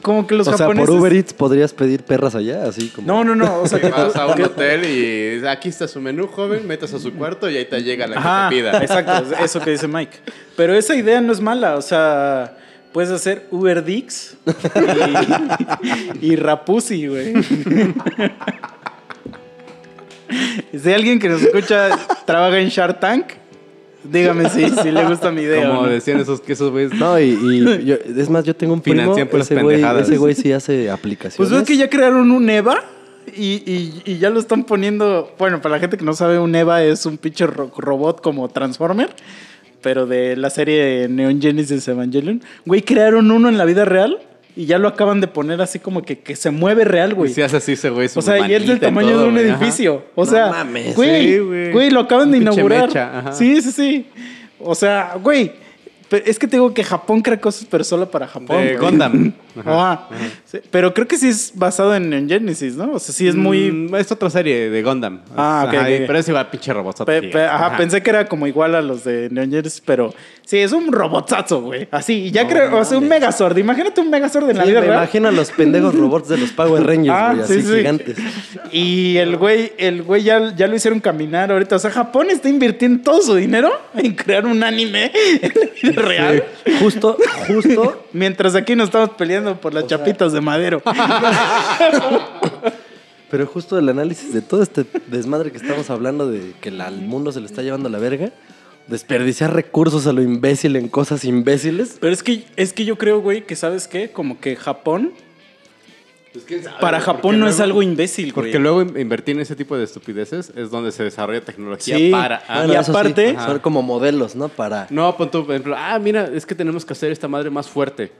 como 0.04 0.26
que 0.26 0.34
los 0.34 0.46
o 0.46 0.50
sea, 0.50 0.58
japoneses... 0.58 0.90
por 0.90 1.00
Uber 1.00 1.14
Eats 1.14 1.32
podrías 1.32 1.72
pedir 1.72 2.04
perras 2.04 2.34
allá, 2.34 2.68
así 2.68 2.90
como. 2.90 3.08
No, 3.08 3.24
no, 3.24 3.34
no. 3.34 3.62
O 3.62 3.66
sea, 3.66 3.80
que 3.80 3.88
Vas 3.88 4.14
a 4.14 4.26
un 4.26 4.42
hotel 4.42 4.84
y 4.84 5.30
dices, 5.30 5.48
aquí 5.48 5.70
está 5.70 5.88
su 5.88 5.98
menú, 5.98 6.26
joven, 6.26 6.66
metas 6.66 6.92
a 6.92 6.98
su 6.98 7.14
cuarto 7.14 7.48
y 7.48 7.56
ahí 7.56 7.64
te 7.64 7.82
llega 7.82 8.06
la 8.06 8.18
Ajá, 8.18 8.50
que 8.50 8.56
te 8.56 8.62
pida. 8.62 8.82
Exacto, 8.82 9.34
es 9.34 9.40
eso 9.40 9.60
que 9.60 9.70
dice 9.70 9.88
Mike. 9.88 10.18
Pero 10.56 10.74
esa 10.74 10.94
idea 10.94 11.22
no 11.22 11.32
es 11.32 11.40
mala, 11.40 11.76
o 11.76 11.82
sea, 11.82 12.54
puedes 12.92 13.10
hacer 13.10 13.46
Uber 13.50 13.82
Dix 13.82 14.36
y, 16.20 16.26
y 16.32 16.36
Rapusi, 16.36 17.06
güey. 17.06 17.32
si 20.78 20.92
alguien 20.92 21.18
que 21.18 21.30
nos 21.30 21.40
escucha 21.40 21.98
trabaja 22.26 22.58
en 22.58 22.68
Shark 22.68 23.00
Tank, 23.00 23.26
dígame 24.04 24.48
si, 24.50 24.68
si 24.70 24.90
le 24.90 25.04
gusta 25.04 25.30
mi 25.30 25.42
idea. 25.42 25.66
Como 25.68 25.82
no. 25.82 25.88
decían 25.88 26.20
esos 26.20 26.40
que 26.40 26.52
esos 26.54 26.70
güeyes. 26.70 26.92
No, 26.94 27.18
y, 27.18 27.24
y 27.24 27.84
yo- 27.84 27.96
es 27.96 28.28
más, 28.30 28.44
yo 28.44 28.54
tengo 28.54 28.72
un 28.74 28.80
primo, 28.80 29.00
Financian 29.00 29.28
puras 29.28 29.50
ese 29.50 29.60
güey, 29.62 29.76
pendejadas. 29.76 30.08
ese 30.08 30.18
güey 30.18 30.34
sí 30.34 30.52
hace 30.52 30.90
aplicaciones. 30.90 31.36
Pues 31.36 31.50
ves 31.50 31.62
que 31.62 31.76
ya 31.76 31.88
crearon 31.90 32.30
un 32.30 32.48
EVA 32.48 32.82
y, 33.36 33.62
y- 33.70 34.02
y 34.04 34.18
ya 34.18 34.30
lo 34.30 34.38
están 34.40 34.64
poniendo. 34.64 35.32
Bueno, 35.38 35.60
para 35.62 35.76
la 35.76 35.80
gente 35.80 35.96
que 35.96 36.04
no 36.04 36.12
sabe, 36.14 36.38
un 36.38 36.54
EVA 36.54 36.84
es 36.84 37.06
un 37.06 37.16
pinche 37.18 37.46
ro- 37.46 37.72
robot 37.76 38.20
como 38.20 38.48
Transformer, 38.48 39.10
pero 39.82 40.06
de 40.06 40.36
la 40.36 40.50
serie 40.50 41.08
Neon 41.08 41.40
Genesis 41.40 41.86
Evangelion. 41.88 42.42
Güey, 42.66 42.82
crearon 42.82 43.30
uno 43.30 43.48
en 43.48 43.58
la 43.58 43.64
vida 43.64 43.84
real 43.84 44.18
y 44.56 44.66
ya 44.66 44.78
lo 44.78 44.88
acaban 44.88 45.20
de 45.20 45.26
poner 45.28 45.60
así 45.60 45.78
como 45.78 46.02
que, 46.02 46.18
que 46.18 46.36
se 46.36 46.50
mueve 46.50 46.84
real, 46.84 47.14
güey. 47.14 47.32
Si 47.32 47.42
hace 47.42 47.56
así 47.56 47.72
ese 47.72 47.90
güey. 47.90 48.08
O 48.14 48.22
sea, 48.22 48.46
y 48.48 48.54
es 48.54 48.66
del 48.66 48.78
tamaño 48.80 49.10
todo, 49.12 49.22
de 49.22 49.28
un 49.28 49.38
ajá. 49.38 49.46
edificio. 49.46 50.04
O 50.14 50.24
No 50.24 50.30
sea, 50.30 50.50
mames. 50.50 50.94
güey, 50.94 51.28
Sí, 51.32 51.38
güey. 51.38 51.72
güey, 51.72 51.90
lo 51.90 52.00
acaban 52.00 52.30
de 52.30 52.36
Un 52.38 52.42
inaugurar. 52.44 52.86
mecha, 52.88 53.18
ajá. 53.18 53.32
Sí, 53.32 53.60
sí, 53.62 53.72
sí. 53.72 54.06
O 54.60 54.74
sea, 54.74 55.14
güey, 55.20 55.52
pe- 56.22 56.30
es 56.30 56.38
que 56.38 56.46
te 56.46 56.56
digo 56.56 56.72
que 56.72 56.84
Japón 56.84 57.20
crea 57.22 57.40
cosas, 57.40 57.66
pero 57.68 57.82
solo 57.82 58.08
para 58.10 58.26
Japón. 58.28 58.62
De. 58.64 58.76
Gundam. 58.76 59.32
Ajá. 59.64 60.08
Sí, 60.46 60.58
pero 60.70 60.92
creo 60.94 61.06
que 61.08 61.16
sí 61.16 61.28
es 61.28 61.52
basado 61.54 61.94
en, 61.94 62.12
en 62.12 62.28
Genesis, 62.28 62.74
¿no? 62.76 62.92
O 62.94 62.98
sea, 62.98 63.14
sí 63.14 63.26
es 63.28 63.34
muy... 63.36 63.70
Mm, 63.70 63.94
es 63.96 64.10
otra 64.12 64.28
serie 64.30 64.68
de 64.70 64.82
Gundam. 64.82 65.20
Ah, 65.36 65.64
ok, 65.68 65.74
Ajá, 65.74 65.82
ok, 65.84 65.90
y- 65.90 65.94
ok. 65.94 66.02
Pero 66.06 66.18
ese 66.18 66.32
va 66.32 66.50
pinche 66.50 66.72
robot. 66.72 67.04
pe- 67.04 67.22
pe- 67.22 67.44
ajá, 67.44 67.76
pensé 67.76 68.02
que 68.02 68.10
era 68.10 68.26
como 68.28 68.46
igual 68.46 68.74
a 68.74 68.82
los 68.82 69.04
de 69.04 69.28
Neon 69.30 69.50
Genesis, 69.50 69.82
pero 69.84 70.12
sí, 70.44 70.58
es 70.58 70.72
un 70.72 70.90
robotazo, 70.92 71.62
güey. 71.62 71.86
Así, 71.90 72.24
y 72.26 72.30
ya 72.30 72.46
creo, 72.48 72.76
o 72.78 72.84
sea, 72.84 72.98
un 72.98 73.08
Megazord. 73.08 73.56
Imagínate 73.58 74.00
un 74.00 74.10
Megazord 74.10 74.50
en 74.50 74.56
la 74.58 74.64
Sí, 74.64 74.70
vida 74.70 74.80
me 74.80 74.86
real. 74.88 74.98
imagino 74.98 75.28
a 75.28 75.32
los 75.32 75.50
pendejos 75.52 75.94
robots 75.94 76.28
de 76.28 76.38
los 76.38 76.50
Power 76.50 76.84
Rangers, 76.84 77.16
Ah, 77.16 77.32
güey, 77.34 77.46
sí, 77.46 77.52
así 77.54 77.62
sí. 77.62 77.74
gigantes. 77.76 78.16
Y 78.72 79.16
el 79.18 79.36
güey, 79.36 79.72
el 79.78 80.02
güey 80.02 80.22
ya, 80.24 80.54
ya 80.56 80.66
lo 80.66 80.74
hicieron 80.76 81.00
caminar 81.00 81.52
ahorita. 81.52 81.76
O 81.76 81.78
sea, 81.78 81.90
Japón 81.90 82.28
está 82.30 82.48
invirtiendo 82.48 83.02
todo 83.02 83.20
su 83.22 83.34
dinero 83.36 83.70
en 83.94 84.14
crear 84.14 84.46
un 84.46 84.62
anime 84.64 85.12
en 85.42 85.52
la 85.54 85.60
vida 85.82 86.02
real. 86.04 86.44
Justo, 86.80 87.16
justo, 87.46 88.06
Mientras 88.12 88.54
aquí 88.54 88.76
nos 88.76 88.86
estamos 88.86 89.10
peleando 89.10 89.60
por 89.60 89.74
las 89.74 89.86
chapitas 89.86 90.32
de 90.32 90.40
madero. 90.40 90.82
pero 93.30 93.46
justo 93.46 93.78
el 93.78 93.88
análisis 93.88 94.32
de 94.32 94.42
todo 94.42 94.62
este 94.62 94.86
desmadre 95.08 95.50
que 95.50 95.56
estamos 95.56 95.90
hablando 95.90 96.30
de 96.30 96.52
que 96.60 96.68
al 96.68 97.00
mundo 97.02 97.32
se 97.32 97.40
le 97.40 97.46
está 97.46 97.62
llevando 97.62 97.88
a 97.88 97.90
la 97.90 97.98
verga, 97.98 98.30
desperdiciar 98.86 99.52
recursos 99.52 100.06
a 100.06 100.12
lo 100.12 100.22
imbécil 100.22 100.76
en 100.76 100.88
cosas 100.88 101.24
imbéciles. 101.24 101.96
Pero 102.00 102.12
es 102.12 102.22
que, 102.22 102.44
es 102.56 102.72
que 102.72 102.84
yo 102.84 102.96
creo, 102.96 103.20
güey, 103.20 103.46
que 103.46 103.56
sabes 103.56 103.88
qué, 103.88 104.10
como 104.10 104.38
que 104.40 104.56
Japón, 104.56 105.12
para 106.80 107.00
Japón 107.00 107.38
no 107.38 107.46
es 107.48 107.60
algo 107.60 107.82
imbécil, 107.82 108.32
güey. 108.32 108.46
Porque 108.46 108.58
luego 108.58 108.82
in- 108.82 108.98
invertir 108.98 109.36
en 109.36 109.42
ese 109.42 109.54
tipo 109.56 109.76
de 109.76 109.84
estupideces 109.84 110.52
es 110.56 110.70
donde 110.70 110.90
se 110.92 111.04
desarrolla 111.04 111.40
tecnología 111.40 111.96
Sí. 111.96 112.10
para. 112.10 112.42
ah, 112.48 112.58
Bueno, 112.58 112.72
y 112.72 112.76
eso 112.76 112.84
sí, 112.92 112.98
aparte- 112.98 113.36
son 113.44 113.58
como 113.60 113.82
modelos, 113.82 114.34
¿no? 114.34 114.48
Para 114.48 114.86
No, 114.90 115.16
pon 115.16 115.30
tú, 115.30 115.44
por 115.46 115.54
ejemplo, 115.54 115.74
ah, 115.78 115.98
mira, 115.98 116.28
es 116.32 116.44
que 116.46 116.54
tenemos 116.54 116.84
que 116.84 116.92
hacer 116.92 117.12
esta 117.12 117.28
madre 117.28 117.50
más 117.50 117.68
fuerte. 117.68 118.10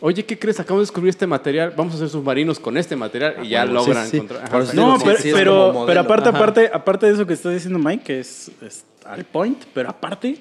Oye, 0.00 0.24
¿qué 0.24 0.38
crees? 0.38 0.60
Acabamos 0.60 0.82
de 0.82 0.90
descubrir 0.92 1.10
este 1.10 1.26
material, 1.26 1.72
vamos 1.76 1.94
a 1.94 1.96
hacer 1.96 2.08
submarinos 2.10 2.58
con 2.60 2.76
este 2.76 2.94
material 2.94 3.36
y 3.42 3.48
ya 3.48 3.64
bueno, 3.64 3.80
sí, 3.80 3.86
logran 3.88 4.06
sí. 4.08 4.16
encontrar. 4.18 4.42
Ajá, 4.44 4.72
No, 4.74 4.98
pero, 5.32 5.84
pero, 5.86 6.00
aparte, 6.00 6.28
Ajá. 6.28 6.36
aparte, 6.38 6.70
aparte 6.72 7.06
de 7.06 7.12
eso 7.14 7.26
que 7.26 7.32
está 7.32 7.48
diciendo 7.50 7.78
Mike, 7.78 8.04
que 8.04 8.20
es, 8.20 8.50
es 8.60 8.84
al 9.06 9.24
point, 9.24 9.62
pero 9.72 9.88
aparte, 9.88 10.36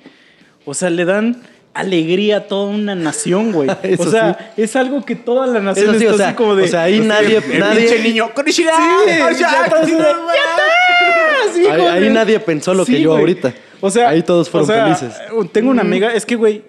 o 0.66 0.74
sea, 0.74 0.90
le 0.90 1.06
dan 1.06 1.42
alegría 1.74 2.38
a 2.38 2.48
toda 2.48 2.70
una 2.70 2.96
nación, 2.96 3.52
güey. 3.52 3.70
O 3.98 4.10
sea, 4.10 4.54
es 4.58 4.76
algo 4.76 5.04
que 5.04 5.16
toda 5.16 5.48
la 5.48 5.60
nación 5.60 5.90
Eso 5.90 6.00
sí, 6.00 6.06
está 6.06 6.16
o 6.16 6.18
sea, 6.18 6.28
así 6.28 6.36
como 6.36 6.56
de. 6.56 6.64
o 6.64 6.68
sea, 6.68 6.84
ahí 6.84 7.00
nadie, 7.00 7.38
El 7.38 7.60
nadie, 7.60 7.82
pinche 7.82 8.04
niño. 8.04 8.32
Sí. 8.48 8.64
Así, 8.64 8.64
ahí, 11.72 11.82
ahí 11.82 12.10
nadie 12.10 12.40
pensó 12.40 12.74
lo 12.74 12.86
que 12.86 12.94
Sí, 12.94 13.02
yo 13.02 13.12
güey. 13.12 13.22
ahorita. 13.22 13.54
O 13.82 13.90
sea, 13.90 14.10
ahí 14.10 14.24
todos 14.24 14.50
fueron 14.50 14.70
o 14.70 14.74
sea, 14.74 14.96
felices. 14.96 15.20
Tengo 15.52 15.72
una 15.72 15.82
amiga, 15.82 16.14
es 16.14 16.26
que, 16.26 16.36
güey, 16.36 16.62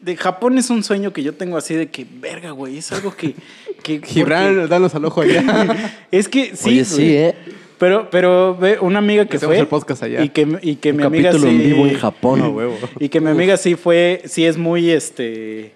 de 0.00 0.16
Japón 0.16 0.56
es 0.56 0.70
un 0.70 0.82
sueño 0.82 1.12
que 1.12 1.22
yo 1.22 1.34
tengo 1.34 1.58
así 1.58 1.74
de 1.74 1.90
que, 1.90 2.06
verga, 2.10 2.52
güey, 2.52 2.78
es 2.78 2.90
algo 2.92 3.14
que. 3.14 3.34
que 3.82 4.00
Gibran, 4.02 4.68
danos 4.68 4.94
al 4.94 5.04
ojo 5.04 5.20
allá. 5.20 5.94
Es 6.10 6.28
que 6.28 6.56
sí. 6.56 6.70
Oye, 6.70 6.84
sí, 6.84 6.94
güey. 6.94 7.16
¿eh? 7.16 7.34
Pero, 7.80 8.10
pero 8.10 8.54
ve 8.54 8.78
una 8.78 8.98
amiga 8.98 9.24
que 9.24 9.38
Hacemos 9.38 9.54
fue. 9.54 9.60
el 9.60 9.66
podcast 9.66 10.02
allá. 10.02 10.22
Y 10.22 10.28
que, 10.28 10.58
y 10.60 10.76
que 10.76 10.90
Un 10.90 10.98
mi 10.98 11.02
amiga 11.02 11.30
capítulo 11.30 11.50
sí. 11.50 11.56
en 11.56 11.62
vivo 11.62 11.86
en 11.86 11.94
Japón. 11.94 12.42
A 12.42 12.48
huevo. 12.50 12.76
Y 13.00 13.08
que 13.08 13.22
mi 13.22 13.30
amiga 13.30 13.56
sí 13.56 13.74
fue. 13.74 14.20
Sí 14.26 14.44
es 14.44 14.58
muy 14.58 14.90
este. 14.90 15.72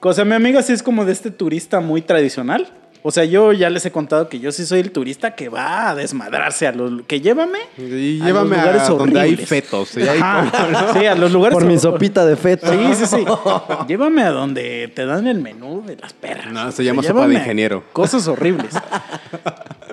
O 0.00 0.12
sea, 0.12 0.26
mi 0.26 0.34
amiga 0.34 0.62
sí 0.62 0.74
es 0.74 0.82
como 0.82 1.06
de 1.06 1.12
este 1.12 1.30
turista 1.30 1.80
muy 1.80 2.02
tradicional. 2.02 2.68
O 3.02 3.10
sea, 3.12 3.24
yo 3.24 3.52
ya 3.52 3.70
les 3.70 3.86
he 3.86 3.92
contado 3.92 4.28
que 4.28 4.40
yo 4.40 4.50
sí 4.50 4.66
soy 4.66 4.80
el 4.80 4.90
turista 4.90 5.34
que 5.36 5.48
va 5.48 5.90
a 5.90 5.94
desmadrarse 5.94 6.66
a 6.66 6.72
los. 6.72 7.02
que 7.06 7.20
llévame. 7.20 7.58
Y 7.78 8.20
a 8.20 8.26
llévame 8.26 8.56
a, 8.56 8.60
lugares 8.60 8.88
donde 8.88 9.20
hay 9.20 9.36
fetos. 9.36 9.96
y 9.96 10.02
ahí 10.02 10.18
Ajá. 10.20 10.50
como, 10.50 10.70
¿no? 10.72 10.92
Sí, 11.00 11.06
a 11.06 11.14
los 11.14 11.32
lugares. 11.32 11.54
Por 11.54 11.64
mi 11.64 11.78
sopita 11.78 12.26
de 12.26 12.36
feto. 12.36 12.66
Sí, 12.72 12.94
sí, 12.96 13.06
sí. 13.06 13.24
Llévame 13.88 14.22
a 14.22 14.30
donde 14.30 14.90
te 14.94 15.06
dan 15.06 15.26
el 15.28 15.40
menú 15.40 15.84
de 15.86 15.96
las 15.96 16.12
perras. 16.12 16.52
No, 16.52 16.62
se 16.64 16.68
O 16.68 16.72
sea, 16.72 16.84
llama 16.84 17.02
sopa 17.02 17.28
de 17.28 17.34
ingeniero. 17.34 17.84
Cosas 17.92 18.26
horribles. 18.26 18.74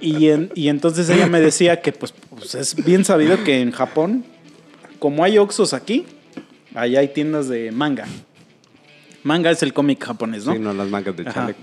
Y, 0.01 0.29
en- 0.29 0.51
y 0.55 0.69
entonces 0.69 1.09
ella 1.09 1.27
me 1.27 1.39
decía 1.39 1.81
que 1.81 1.91
pues, 1.91 2.13
pues, 2.31 2.55
es 2.55 2.75
bien 2.83 3.05
sabido 3.05 3.43
que 3.43 3.61
en 3.61 3.71
Japón, 3.71 4.25
como 4.99 5.23
hay 5.23 5.37
Oxos 5.37 5.73
aquí, 5.73 6.05
allá 6.73 6.99
hay 6.99 7.09
tiendas 7.09 7.47
de 7.49 7.71
manga. 7.71 8.05
Manga 9.23 9.51
es 9.51 9.63
el 9.63 9.73
cómic 9.73 10.03
japonés, 10.03 10.45
¿no? 10.45 10.53
Sí, 10.53 10.59
no, 10.59 10.73
las 10.73 10.87
mangas 10.87 11.15
de 11.15 11.27
Ajá. 11.27 11.53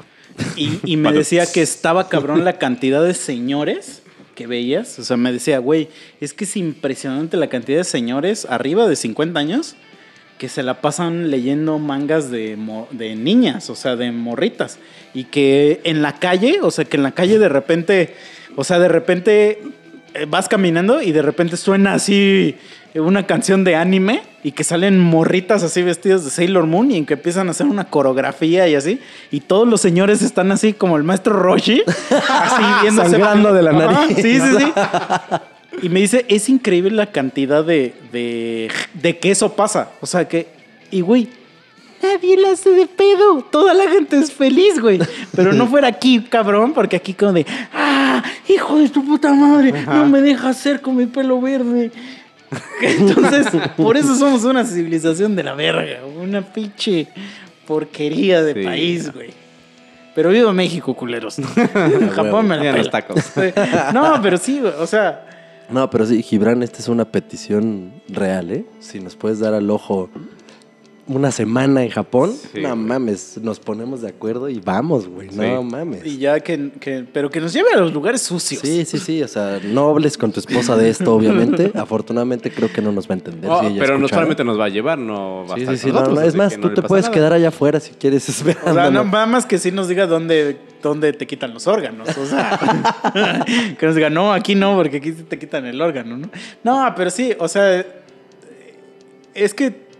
Y, 0.56 0.80
y 0.84 0.96
me 0.96 1.12
decía 1.12 1.46
que 1.46 1.62
estaba 1.62 2.08
cabrón 2.08 2.44
la 2.44 2.58
cantidad 2.58 3.02
de 3.04 3.14
señores 3.14 4.02
que 4.34 4.46
veías. 4.46 4.98
O 4.98 5.04
sea, 5.04 5.16
me 5.16 5.32
decía, 5.32 5.58
güey, 5.58 5.88
es 6.20 6.32
que 6.32 6.44
es 6.44 6.56
impresionante 6.56 7.36
la 7.36 7.48
cantidad 7.48 7.78
de 7.78 7.84
señores 7.84 8.46
arriba 8.48 8.86
de 8.86 8.96
50 8.96 9.38
años 9.38 9.76
que 10.38 10.48
se 10.48 10.64
la 10.64 10.80
pasan 10.80 11.30
leyendo 11.30 11.78
mangas 11.78 12.30
de, 12.30 12.58
de 12.90 13.14
niñas, 13.14 13.70
o 13.70 13.76
sea, 13.76 13.94
de 13.94 14.10
morritas. 14.10 14.78
Y 15.14 15.24
que 15.24 15.80
en 15.84 16.02
la 16.02 16.18
calle, 16.18 16.58
o 16.62 16.70
sea, 16.72 16.84
que 16.84 16.96
en 16.96 17.04
la 17.04 17.12
calle 17.12 17.38
de 17.38 17.48
repente, 17.48 18.14
o 18.56 18.64
sea, 18.64 18.80
de 18.80 18.88
repente 18.88 19.62
eh, 20.14 20.26
vas 20.28 20.48
caminando 20.48 21.00
y 21.00 21.12
de 21.12 21.22
repente 21.22 21.56
suena 21.56 21.94
así 21.94 22.56
una 22.94 23.26
canción 23.26 23.64
de 23.64 23.76
anime 23.76 24.22
y 24.44 24.52
que 24.52 24.64
salen 24.64 24.98
morritas 24.98 25.62
así 25.62 25.82
vestidas 25.82 26.24
de 26.24 26.30
Sailor 26.30 26.66
Moon 26.66 26.90
y 26.90 26.96
en 26.98 27.06
que 27.06 27.14
empiezan 27.14 27.48
a 27.48 27.52
hacer 27.52 27.66
una 27.66 27.84
coreografía 27.84 28.68
y 28.68 28.74
así. 28.74 29.00
Y 29.30 29.40
todos 29.40 29.66
los 29.66 29.80
señores 29.80 30.20
están 30.22 30.52
así 30.52 30.72
como 30.72 30.96
el 30.96 31.04
maestro 31.04 31.34
Roshi, 31.34 31.82
así 32.10 32.62
viéndose. 32.82 33.10
Sangrando 33.10 33.52
de 33.52 33.62
la 33.62 33.72
nariz. 33.72 34.16
Sí, 34.16 34.40
sí, 34.40 34.56
sí. 34.58 34.72
Y 35.80 35.88
me 35.88 36.00
dice, 36.00 36.26
es 36.28 36.48
increíble 36.48 36.90
la 36.90 37.06
cantidad 37.06 37.64
de, 37.64 37.94
de, 38.12 38.70
de 38.92 39.18
que 39.18 39.30
eso 39.30 39.54
pasa. 39.54 39.92
O 40.00 40.06
sea 40.06 40.28
que, 40.28 40.46
y 40.90 41.00
güey, 41.00 41.28
nadie 42.02 42.36
la 42.36 42.50
hace 42.50 42.70
de 42.70 42.86
pedo. 42.86 43.42
Toda 43.50 43.72
la 43.72 43.88
gente 43.88 44.18
es 44.18 44.32
feliz, 44.32 44.80
güey. 44.80 45.00
Pero 45.34 45.52
no 45.52 45.66
fuera 45.66 45.88
aquí, 45.88 46.20
cabrón, 46.20 46.72
porque 46.72 46.96
aquí 46.96 47.14
como 47.14 47.32
de, 47.32 47.46
ah, 47.72 48.22
hijo 48.48 48.78
de 48.78 48.90
tu 48.90 49.04
puta 49.04 49.32
madre, 49.32 49.72
no 49.86 50.06
me 50.06 50.20
dejas 50.20 50.58
hacer 50.58 50.82
con 50.82 50.96
mi 50.96 51.06
pelo 51.06 51.40
verde. 51.40 51.90
Entonces, 52.82 53.46
por 53.76 53.96
eso 53.96 54.14
somos 54.14 54.44
una 54.44 54.64
civilización 54.64 55.34
de 55.36 55.42
la 55.44 55.54
verga, 55.54 56.00
una 56.04 56.42
pinche 56.42 57.08
porquería 57.66 58.42
de 58.42 58.54
Sí. 58.54 58.64
país, 58.64 59.12
güey. 59.12 59.30
Pero 60.14 60.28
viva 60.30 60.52
México, 60.52 60.94
culeros. 60.94 61.36
Japón 62.14 62.48
me 62.48 62.56
la 62.58 62.64
Ya 62.64 62.72
los 62.76 62.88
pela. 62.88 62.90
tacos. 62.90 63.32
No, 63.94 64.20
pero 64.22 64.36
sí, 64.36 64.60
güey, 64.60 64.72
o 64.78 64.86
sea, 64.86 65.26
No, 65.70 65.88
pero 65.88 66.04
sí, 66.04 66.22
Gibran, 66.22 66.62
esta 66.62 66.78
es 66.80 66.88
una 66.88 67.06
petición 67.06 67.92
real, 68.08 68.50
¿eh? 68.50 68.64
Si 68.80 69.00
nos 69.00 69.16
puedes 69.16 69.38
dar 69.38 69.54
al 69.54 69.70
ojo 69.70 70.10
una 71.08 71.32
semana 71.32 71.82
en 71.82 71.90
Japón, 71.90 72.32
Sí, 72.32 72.60
no 72.62 72.68
güey. 72.74 72.76
mames, 72.80 73.36
nos 73.42 73.58
ponemos 73.58 74.02
de 74.02 74.08
acuerdo 74.08 74.48
y 74.48 74.60
vamos, 74.60 75.08
güey, 75.08 75.28
no 75.30 75.62
mames. 75.64 76.06
y 76.06 76.18
ya 76.18 76.38
que, 76.38 76.70
que- 76.78 77.04
pero 77.12 77.28
que 77.28 77.40
nos 77.40 77.52
lleve 77.52 77.72
a 77.74 77.76
los 77.78 77.92
lugares 77.92 78.22
sucios. 78.22 78.62
Sí, 78.62 78.84
sí, 78.84 78.98
sí, 78.98 79.20
o 79.22 79.26
sea, 79.26 79.58
no 79.64 79.88
hables 79.90 80.16
con 80.16 80.30
tu 80.30 80.38
esposa 80.38 80.76
de 80.76 80.88
esto, 80.90 81.12
obviamente. 81.12 81.72
Afortunadamente 81.74 82.52
creo 82.52 82.72
que 82.72 82.80
no 82.80 82.92
nos 82.92 83.08
va 83.08 83.14
a 83.14 83.18
entender. 83.18 83.50
Oh, 83.50 83.60
si 83.60 83.66
ella 83.66 83.80
pero 83.80 83.98
no 83.98 84.06
solamente 84.06 84.44
nos 84.44 84.58
va 84.58 84.66
a 84.66 84.68
llevar, 84.68 84.96
no 84.98 85.44
va 85.48 85.54
a 85.54 85.56
Sí, 85.56 85.62
estar 85.62 85.76
sí, 85.76 85.82
sí, 85.88 85.92
no, 85.92 86.06
no, 86.06 86.20
es 86.20 86.34
más, 86.36 86.54
tú 86.54 86.68
no 86.68 86.74
te 86.74 86.82
puedes 86.82 87.08
quedar 87.08 87.32
allá 87.32 87.48
afuera 87.48 87.80
si 87.80 87.90
quieres 87.94 88.28
O 88.64 88.72
sea, 88.72 88.90
no, 88.90 89.02
nada 89.04 89.26
más 89.26 89.44
que 89.44 89.58
sí 89.58 89.72
nos 89.72 89.88
diga 89.88 90.06
dónde, 90.06 90.56
dónde 90.82 91.12
te 91.12 91.26
quitan 91.26 91.52
los 91.52 91.66
órganos. 91.66 92.16
O 92.16 92.26
sea, 92.26 92.60
que 93.78 93.86
nos 93.86 93.96
diga, 93.96 94.08
no, 94.08 94.32
aquí 94.32 94.54
no, 94.54 94.76
porque 94.76 94.98
aquí 94.98 95.10
te 95.12 95.36
quitan 95.38 95.66
el 95.66 95.80
órgano, 95.80 96.16
¿no? 96.16 96.30
No, 96.62 96.92
pero 96.96 97.10
sí, 97.10 97.32
o 97.40 97.48
sea, 97.48 97.84
es 99.34 99.54
que 99.54 99.90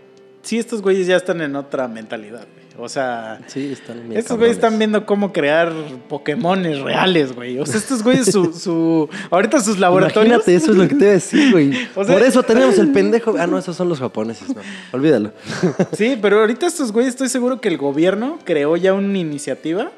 sí, 0.43 0.59
estos 0.59 0.81
güeyes 0.81 1.07
ya 1.07 1.15
están 1.15 1.41
en 1.41 1.55
otra 1.55 1.87
mentalidad, 1.87 2.45
güey. 2.53 2.63
O 2.75 2.89
sea, 2.89 3.39
Sí, 3.45 3.71
están 3.71 4.11
estos 4.13 4.35
güeyes 4.37 4.55
están 4.57 4.79
viendo 4.79 5.05
cómo 5.05 5.31
crear 5.31 5.71
Pokémones 6.09 6.79
reales, 6.79 7.33
güey. 7.35 7.59
O 7.59 7.65
sea, 7.67 7.77
estos 7.77 8.01
güeyes, 8.01 8.31
su, 8.31 8.51
su, 8.51 9.07
ahorita 9.29 9.59
sus 9.61 9.77
laboratorios. 9.77 10.25
Imagínate, 10.47 10.55
eso 10.55 10.71
es 10.71 10.77
lo 10.77 10.87
que 10.87 10.95
te 10.95 11.03
iba 11.03 11.09
a 11.11 11.13
decir, 11.13 11.51
güey. 11.51 11.71
O 11.95 12.03
sea- 12.03 12.15
Por 12.15 12.23
eso 12.25 12.41
tenemos 12.41 12.77
el 12.79 12.91
pendejo. 12.91 13.35
Ah, 13.37 13.45
no, 13.45 13.59
esos 13.59 13.75
son 13.75 13.89
los 13.89 13.99
japoneses, 13.99 14.49
no. 14.55 14.61
Olvídalo. 14.91 15.33
Sí, 15.95 16.17
pero 16.19 16.39
ahorita 16.39 16.65
estos 16.65 16.91
güeyes 16.91 17.13
estoy 17.13 17.29
seguro 17.29 17.61
que 17.61 17.69
el 17.69 17.77
gobierno 17.77 18.39
creó 18.43 18.75
ya 18.75 18.93
una 18.93 19.19
iniciativa 19.19 19.91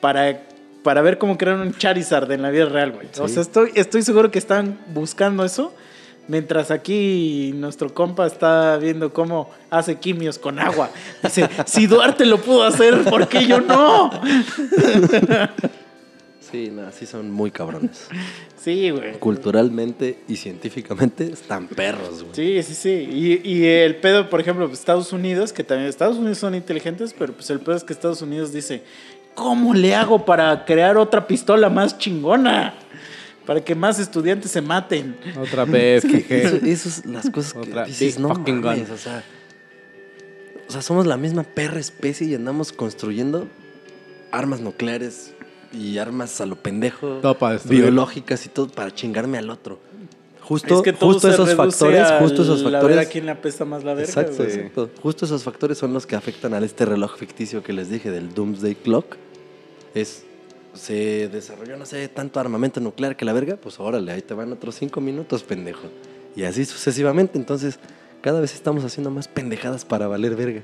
para, 0.00 0.42
para 0.84 1.02
ver 1.02 1.18
cómo 1.18 1.36
crear 1.36 1.56
un 1.58 1.74
Charizard 1.74 2.30
en 2.30 2.42
la 2.42 2.50
vida 2.50 2.66
real, 2.66 2.92
güey. 2.92 3.08
O 3.18 3.26
sea, 3.26 3.42
estoy, 3.42 3.72
estoy 3.74 4.02
seguro 4.02 4.30
que 4.30 4.38
están 4.38 4.78
buscando 4.94 5.44
eso. 5.44 5.74
Mientras 6.28 6.70
aquí 6.70 7.52
nuestro 7.54 7.94
compa 7.94 8.26
está 8.26 8.76
viendo 8.78 9.12
cómo 9.12 9.50
hace 9.70 9.96
quimios 9.96 10.38
con 10.38 10.58
agua. 10.58 10.90
Dice, 11.22 11.48
si 11.66 11.86
Duarte 11.86 12.26
lo 12.26 12.38
pudo 12.38 12.64
hacer, 12.64 13.04
¿por 13.04 13.28
qué 13.28 13.46
yo 13.46 13.60
no? 13.60 14.10
Sí, 16.50 16.70
no, 16.70 16.90
sí 16.92 17.06
son 17.06 17.30
muy 17.30 17.50
cabrones. 17.50 18.08
Sí, 18.56 18.90
güey. 18.90 19.18
Culturalmente 19.18 20.18
y 20.28 20.36
científicamente 20.36 21.32
están 21.32 21.68
perros, 21.68 22.22
güey. 22.22 22.34
Sí, 22.34 22.62
sí, 22.62 22.74
sí. 22.74 23.40
Y, 23.44 23.48
y 23.48 23.66
el 23.66 23.96
pedo, 23.96 24.30
por 24.30 24.40
ejemplo, 24.40 24.66
pues, 24.66 24.78
Estados 24.78 25.12
Unidos, 25.12 25.52
que 25.52 25.64
también 25.64 25.88
Estados 25.88 26.16
Unidos 26.16 26.38
son 26.38 26.54
inteligentes, 26.54 27.14
pero 27.16 27.32
pues 27.32 27.50
el 27.50 27.60
pedo 27.60 27.76
es 27.76 27.84
que 27.84 27.92
Estados 27.92 28.22
Unidos 28.22 28.52
dice, 28.52 28.82
¿cómo 29.34 29.74
le 29.74 29.94
hago 29.94 30.24
para 30.24 30.64
crear 30.64 30.96
otra 30.96 31.26
pistola 31.26 31.68
más 31.68 31.98
chingona? 31.98 32.74
Para 33.46 33.64
que 33.64 33.74
más 33.74 33.98
estudiantes 34.00 34.50
se 34.50 34.60
maten. 34.60 35.16
Otra 35.40 35.64
vez, 35.64 36.04
jeje. 36.04 36.42
Eso, 36.46 36.56
eso 36.56 36.88
es 36.88 37.06
las 37.06 37.30
cosas 37.30 37.52
que 37.54 37.58
Otra 37.60 37.84
dices, 37.84 38.16
big 38.16 38.20
no 38.20 38.34
fucking 38.34 38.60
mames, 38.60 38.88
gun". 38.88 38.94
o 38.94 38.98
sea, 38.98 39.24
o 40.68 40.72
sea, 40.72 40.82
somos 40.82 41.06
la 41.06 41.16
misma 41.16 41.44
perra 41.44 41.78
especie 41.78 42.26
y 42.26 42.34
andamos 42.34 42.72
construyendo 42.72 43.46
armas 44.32 44.60
nucleares 44.60 45.32
y 45.72 45.98
armas 45.98 46.40
a 46.40 46.46
lo 46.46 46.56
pendejo, 46.56 47.20
biológicas 47.64 48.44
y 48.46 48.48
todo 48.48 48.68
para 48.68 48.92
chingarme 48.92 49.38
al 49.38 49.48
otro. 49.50 49.78
Justo, 50.40 50.76
es 50.76 50.82
que 50.82 50.92
todo 50.92 51.12
justo 51.12 51.28
se 51.28 51.34
esos 51.34 51.54
factores, 51.54 52.00
al- 52.02 52.18
justo 52.20 52.42
esos 52.42 52.62
factores. 52.62 52.98
a 52.98 53.04
quién 53.06 53.26
le 53.26 53.32
apesta 53.32 53.64
más 53.64 53.82
la 53.82 53.94
verga, 53.94 54.08
Exacto, 54.08 54.36
güey. 54.44 54.48
exacto. 54.56 54.90
Justo 55.02 55.24
esos 55.24 55.42
factores 55.42 55.76
son 55.78 55.92
los 55.92 56.06
que 56.06 56.14
afectan 56.14 56.54
a 56.54 56.58
este 56.58 56.84
reloj 56.84 57.16
ficticio 57.16 57.62
que 57.64 57.72
les 57.72 57.90
dije 57.90 58.10
del 58.12 58.32
Doomsday 58.32 58.74
Clock. 58.76 59.16
Es 59.94 60.24
se 60.76 61.28
desarrolló, 61.28 61.76
no 61.76 61.86
sé, 61.86 62.06
tanto 62.08 62.38
armamento 62.40 62.80
nuclear 62.80 63.16
que 63.16 63.24
la 63.24 63.32
verga, 63.32 63.56
pues 63.56 63.78
órale, 63.80 64.12
ahí 64.12 64.22
te 64.22 64.34
van 64.34 64.52
otros 64.52 64.74
cinco 64.76 65.00
minutos, 65.00 65.42
pendejo. 65.42 65.88
Y 66.34 66.44
así 66.44 66.64
sucesivamente. 66.64 67.38
Entonces, 67.38 67.78
cada 68.20 68.40
vez 68.40 68.54
estamos 68.54 68.84
haciendo 68.84 69.10
más 69.10 69.28
pendejadas 69.28 69.84
para 69.84 70.06
valer 70.06 70.36
verga. 70.36 70.62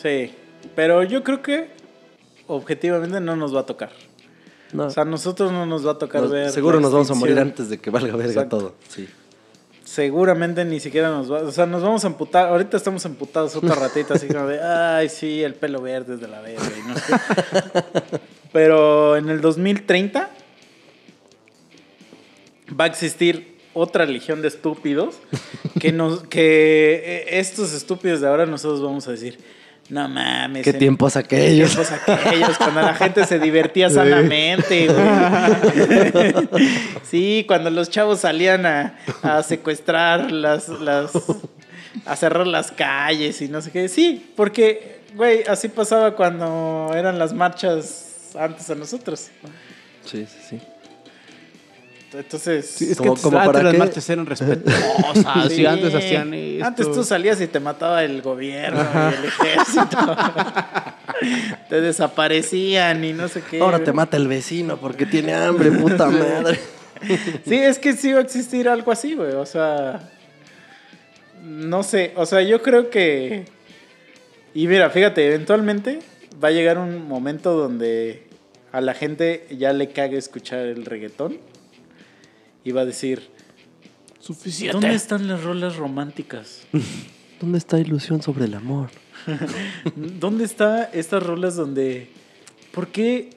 Sí, 0.00 0.32
pero 0.74 1.02
yo 1.02 1.22
creo 1.22 1.42
que 1.42 1.68
objetivamente 2.46 3.20
no 3.20 3.36
nos 3.36 3.54
va 3.54 3.60
a 3.60 3.66
tocar. 3.66 3.90
No, 4.72 4.86
O 4.86 4.90
sea, 4.90 5.02
a 5.02 5.06
nosotros 5.06 5.52
no 5.52 5.66
nos 5.66 5.86
va 5.86 5.92
a 5.92 5.98
tocar 5.98 6.22
nos- 6.22 6.30
ver. 6.30 6.50
seguro 6.50 6.80
nos 6.80 6.92
vamos 6.92 7.10
a 7.10 7.14
morir 7.14 7.38
antes 7.38 7.68
de 7.68 7.78
que 7.78 7.90
valga 7.90 8.16
verga 8.16 8.32
Exacto. 8.32 8.58
todo. 8.58 8.74
Sí. 8.88 9.06
Seguramente 9.84 10.64
ni 10.64 10.80
siquiera 10.80 11.10
nos 11.10 11.30
va, 11.30 11.40
o 11.42 11.52
sea, 11.52 11.66
nos 11.66 11.82
vamos 11.82 12.02
a 12.04 12.06
emputar, 12.06 12.48
ahorita 12.48 12.78
estamos 12.78 13.04
emputados 13.04 13.54
otra 13.56 13.74
ratita, 13.74 14.14
así 14.14 14.26
como 14.26 14.46
de, 14.46 14.62
ay, 14.62 15.10
sí, 15.10 15.42
el 15.42 15.54
pelo 15.54 15.82
verde 15.82 16.14
es 16.14 16.20
de 16.20 16.28
la 16.28 16.40
verga. 16.40 16.62
y 16.78 16.88
no 16.88 16.94
sé 16.96 17.12
qué". 18.10 18.20
Pero 18.52 19.16
en 19.16 19.28
el 19.28 19.40
2030 19.40 20.30
va 22.78 22.84
a 22.84 22.86
existir 22.86 23.56
otra 23.74 24.04
legión 24.06 24.42
de 24.42 24.48
estúpidos 24.48 25.16
que 25.80 25.92
nos, 25.92 26.22
que 26.24 27.02
eh, 27.04 27.38
estos 27.40 27.72
estúpidos 27.72 28.20
de 28.20 28.28
ahora 28.28 28.44
nosotros 28.46 28.82
vamos 28.82 29.08
a 29.08 29.12
decir, 29.12 29.38
no 29.88 30.08
mames. 30.08 30.62
¿Qué 30.64 30.70
en- 30.70 30.78
tiempos 30.78 31.16
aquellos? 31.16 31.70
tiempos 31.74 31.90
aquellos, 31.92 32.56
cuando 32.58 32.82
la 32.82 32.94
gente 32.94 33.24
se 33.26 33.38
divertía 33.38 33.88
sanamente, 33.90 34.86
güey. 34.86 36.34
Sí, 37.10 37.44
cuando 37.46 37.70
los 37.70 37.90
chavos 37.90 38.20
salían 38.20 38.64
a, 38.64 38.98
a 39.22 39.42
secuestrar 39.42 40.30
las, 40.32 40.68
las. 40.68 41.12
a 42.06 42.16
cerrar 42.16 42.46
las 42.46 42.72
calles 42.72 43.42
y 43.42 43.48
no 43.48 43.60
sé 43.60 43.70
qué. 43.70 43.88
Sí, 43.88 44.30
porque, 44.34 45.00
güey, 45.14 45.42
así 45.46 45.68
pasaba 45.68 46.14
cuando 46.16 46.90
eran 46.94 47.18
las 47.18 47.34
marchas 47.34 48.11
antes 48.36 48.68
a 48.70 48.74
nosotros. 48.74 49.28
Sí, 50.04 50.26
sí, 50.26 50.38
sí. 50.50 50.60
Entonces. 52.14 52.68
Sí, 52.68 52.90
es 52.90 52.98
que 52.98 53.08
¿Cómo- 53.08 53.12
antes, 53.12 53.30
para 53.30 53.62
las 53.62 53.72
qué? 53.72 53.78
marchas 53.78 54.10
eran 54.10 54.26
respetuosas. 54.26 55.14
sí, 55.48 55.56
Sí, 55.56 55.66
antes 55.66 55.94
hacían 55.94 56.34
esto. 56.34 56.66
Antes 56.66 56.92
tú 56.92 57.04
salías 57.04 57.40
y 57.40 57.46
te 57.46 57.60
mataba 57.60 58.04
el 58.04 58.20
gobierno 58.22 58.80
y 58.82 59.14
el 59.14 59.24
ejército. 59.24 60.16
te 61.68 61.80
desaparecían 61.80 63.04
y 63.04 63.12
no 63.12 63.28
sé 63.28 63.42
qué. 63.42 63.60
Ahora 63.60 63.82
te 63.82 63.92
mata 63.92 64.16
el 64.16 64.28
vecino 64.28 64.76
porque 64.76 65.06
tiene 65.06 65.34
hambre, 65.34 65.70
puta 65.72 66.08
madre. 66.10 66.58
Sí, 67.44 67.56
es 67.56 67.80
que 67.80 67.94
sí 67.94 68.12
va 68.12 68.20
a 68.20 68.22
existir 68.22 68.68
algo 68.68 68.92
así, 68.92 69.14
güey. 69.16 69.32
O 69.32 69.44
sea, 69.44 70.08
no 71.42 71.82
sé. 71.82 72.12
O 72.14 72.24
sea, 72.26 72.42
yo 72.42 72.62
creo 72.62 72.90
que... 72.90 73.44
Y 74.54 74.68
mira, 74.68 74.88
fíjate, 74.88 75.26
eventualmente 75.26 75.98
va 76.42 76.48
a 76.48 76.50
llegar 76.50 76.78
un 76.78 77.08
momento 77.08 77.52
donde 77.52 78.26
a 78.72 78.80
la 78.80 78.94
gente 78.94 79.46
ya 79.50 79.72
le 79.72 79.92
cague 79.92 80.16
escuchar 80.16 80.60
el 80.60 80.84
reggaetón 80.84 81.38
y 82.64 82.72
va 82.72 82.82
a 82.82 82.84
decir, 82.84 83.28
Suficiente. 84.20 84.72
¿dónde 84.72 84.94
están 84.94 85.28
las 85.28 85.42
rolas 85.42 85.76
románticas? 85.76 86.62
¿Dónde 87.40 87.58
está 87.58 87.78
ilusión 87.78 88.22
sobre 88.22 88.44
el 88.44 88.54
amor? 88.54 88.90
¿Dónde 89.96 90.44
están 90.44 90.88
estas 90.92 91.22
rolas 91.22 91.56
donde... 91.56 92.08
¿Por 92.72 92.88
qué 92.88 93.30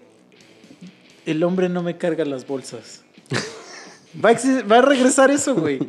el 1.25 1.43
hombre 1.43 1.69
no 1.69 1.83
me 1.83 1.97
carga 1.97 2.23
las 2.23 2.47
bolsas? 2.47 3.03
Va 4.23 4.29
a, 4.29 4.63
va 4.63 4.77
a 4.77 4.81
regresar 4.81 5.29
eso, 5.29 5.55
güey. 5.55 5.79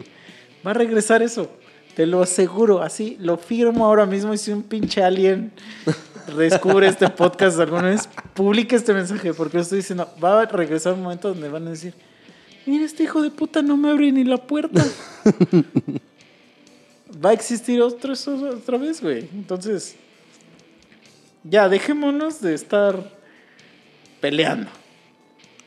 Va 0.66 0.72
a 0.72 0.74
regresar 0.74 1.22
eso. 1.22 1.48
Te 1.94 2.06
lo 2.06 2.20
aseguro, 2.20 2.82
así, 2.82 3.16
lo 3.20 3.38
firmo 3.38 3.86
ahora 3.86 4.04
mismo 4.04 4.34
y 4.34 4.38
si 4.38 4.50
un 4.50 4.64
pinche 4.64 5.04
alien 5.04 5.52
descubre 6.34 6.88
este 6.88 7.08
podcast 7.08 7.58
alguna 7.60 7.90
vez, 7.90 8.08
publique 8.34 8.76
este 8.76 8.92
mensaje, 8.92 9.32
porque 9.34 9.58
estoy 9.58 9.78
diciendo, 9.78 10.08
va 10.22 10.42
a 10.42 10.46
regresar 10.46 10.94
un 10.94 11.02
momento 11.02 11.28
donde 11.28 11.48
van 11.48 11.66
a 11.66 11.70
decir, 11.70 11.94
mira, 12.64 12.84
este 12.84 13.04
hijo 13.04 13.22
de 13.22 13.30
puta 13.30 13.62
no 13.62 13.76
me 13.76 13.90
abre 13.90 14.12
ni 14.12 14.24
la 14.24 14.38
puerta. 14.38 14.84
va 17.24 17.30
a 17.30 17.32
existir 17.32 17.80
otro, 17.80 18.12
otra 18.12 18.78
vez, 18.78 19.00
güey. 19.00 19.28
Entonces, 19.32 19.96
ya, 21.44 21.68
dejémonos 21.68 22.40
de 22.40 22.54
estar 22.54 23.12
peleando. 24.20 24.70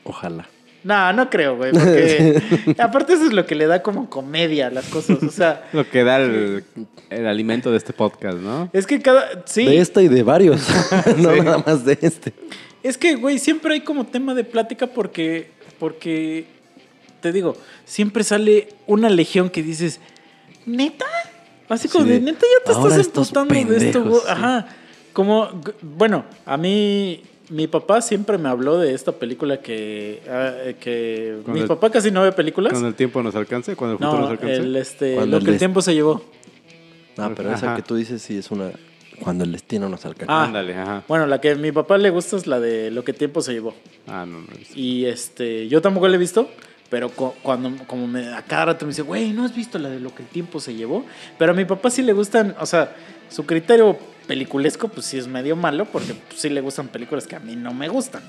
Ojalá. 0.04 0.46
No, 0.82 1.12
no 1.12 1.28
creo, 1.28 1.56
güey, 1.56 1.72
porque 1.72 2.42
aparte 2.78 3.12
eso 3.12 3.26
es 3.26 3.32
lo 3.32 3.44
que 3.46 3.54
le 3.54 3.66
da 3.66 3.82
como 3.82 4.08
comedia 4.08 4.68
a 4.68 4.70
las 4.70 4.86
cosas, 4.86 5.22
o 5.22 5.30
sea, 5.30 5.68
Lo 5.72 5.88
que 5.88 6.04
da 6.04 6.16
el, 6.18 6.64
el 7.10 7.26
alimento 7.26 7.70
de 7.70 7.76
este 7.76 7.92
podcast, 7.92 8.38
¿no? 8.38 8.70
es 8.72 8.86
que 8.86 9.00
cada, 9.02 9.42
sí, 9.44 9.66
De 9.66 9.78
este 9.78 10.02
y 10.04 10.08
de 10.08 10.22
varios. 10.22 10.66
no 11.18 11.34
Sí. 11.34 11.40
nada 11.40 11.62
más 11.66 11.84
de 11.84 11.98
este. 12.00 12.32
es 12.82 12.96
que, 12.96 13.16
güey, 13.16 13.38
siempre 13.38 13.74
hay 13.74 13.80
como 13.82 14.06
tema 14.06 14.34
de 14.34 14.42
plática 14.44 14.86
porque, 14.86 15.50
porque, 15.78 16.46
te 17.20 17.30
digo, 17.32 17.56
siempre 17.84 18.24
sale 18.24 18.68
una 18.86 19.10
legión 19.10 19.50
que 19.50 19.62
dices, 19.62 20.00
¿neta? 20.64 21.04
Así 21.68 21.88
como 21.88 22.04
Sí, 22.06 22.10
de, 22.12 22.20
¿neta 22.20 22.40
ya 22.40 22.64
te 22.64 22.72
"Ahora 22.78 22.96
estás 22.96 23.06
emputando 23.06 23.54
de 23.54 23.60
esto, 23.60 24.02
pendejos", 24.02 24.08
güey? 24.08 24.20
sí. 24.22 24.26
Ajá, 24.30 24.66
como, 25.12 25.48
bueno, 25.82 26.24
a 26.46 26.56
mí... 26.56 27.22
Mi 27.50 27.66
papá 27.66 28.00
siempre 28.00 28.38
me 28.38 28.48
habló 28.48 28.78
de 28.78 28.94
esta 28.94 29.12
película 29.12 29.58
que... 29.60 30.22
ah, 30.30 30.52
eh, 30.64 30.76
que 30.80 31.36
mi 31.46 31.60
el- 31.60 31.66
papá 31.66 31.90
casi 31.90 32.10
no 32.10 32.22
ve 32.22 32.30
películas. 32.32 32.70
Cuando 32.72 32.88
el 32.88 32.94
tiempo 32.94 33.22
nos 33.22 33.34
alcance, 33.34 33.74
cuando 33.76 33.94
el 33.94 33.98
futuro 33.98 34.12
No, 34.14 34.20
nos 34.22 34.30
alcance. 34.30 34.56
el, 34.56 34.76
este, 34.76 35.26
lo 35.26 35.36
el 35.38 35.44
que 35.44 35.50
el 35.50 35.58
tiempo 35.58 35.82
se 35.82 35.92
llevó. 35.94 36.24
Ah, 37.18 37.30
pero 37.36 37.52
esa 37.52 37.74
que 37.76 37.82
tú 37.82 37.96
dices 37.96 38.22
sí 38.22 38.38
es 38.38 38.50
una. 38.50 38.70
Cuando 39.20 39.44
el 39.44 39.52
destino 39.52 39.88
nos 39.88 40.06
alcanza. 40.06 40.32
Ah. 40.32 40.44
Ándale, 40.44 40.74
ajá. 40.74 41.02
Bueno, 41.08 41.26
la 41.26 41.40
que 41.40 41.50
a 41.50 41.54
mi 41.56 41.72
papá 41.72 41.98
le 41.98 42.08
gusta 42.08 42.36
es 42.36 42.46
la 42.46 42.58
de 42.60 42.90
lo 42.90 43.04
que 43.04 43.12
tiempo 43.12 43.42
se 43.42 43.52
llevó. 43.52 43.74
Ah, 44.06 44.24
no, 44.26 44.38
no. 44.40 44.46
es- 44.58 44.74
Y 44.76 45.04
este, 45.04 45.68
yo 45.68 45.82
tampoco 45.82 46.08
la 46.08 46.14
he 46.14 46.18
visto, 46.18 46.48
pero 46.88 47.10
cu- 47.10 47.34
cuando 47.42 47.70
como 47.86 48.06
me 48.06 48.28
a 48.32 48.42
cada 48.42 48.66
rato 48.66 48.86
me 48.86 48.90
dice, 48.92 49.02
güey, 49.02 49.32
¿no 49.32 49.44
has 49.44 49.54
visto 49.54 49.78
la 49.78 49.90
de 49.90 50.00
lo 50.00 50.14
que 50.14 50.22
el 50.22 50.28
tiempo 50.28 50.60
se 50.60 50.72
llevó? 50.74 51.04
Pero 51.36 51.52
a 51.52 51.54
mi 51.54 51.64
papá 51.66 51.90
sí 51.90 52.00
le 52.02 52.12
gustan, 52.14 52.54
o 52.60 52.64
sea, 52.64 52.94
su 53.28 53.44
criterio 53.44 53.98
peliculesco, 54.26 54.88
pues 54.88 55.06
sí 55.06 55.18
es 55.18 55.26
medio 55.26 55.56
malo, 55.56 55.84
porque 55.86 56.14
pues, 56.14 56.40
sí 56.40 56.48
le 56.48 56.60
gustan 56.60 56.88
películas 56.88 57.26
que 57.26 57.36
a 57.36 57.40
mí 57.40 57.56
no 57.56 57.72
me 57.74 57.88
gustan. 57.88 58.22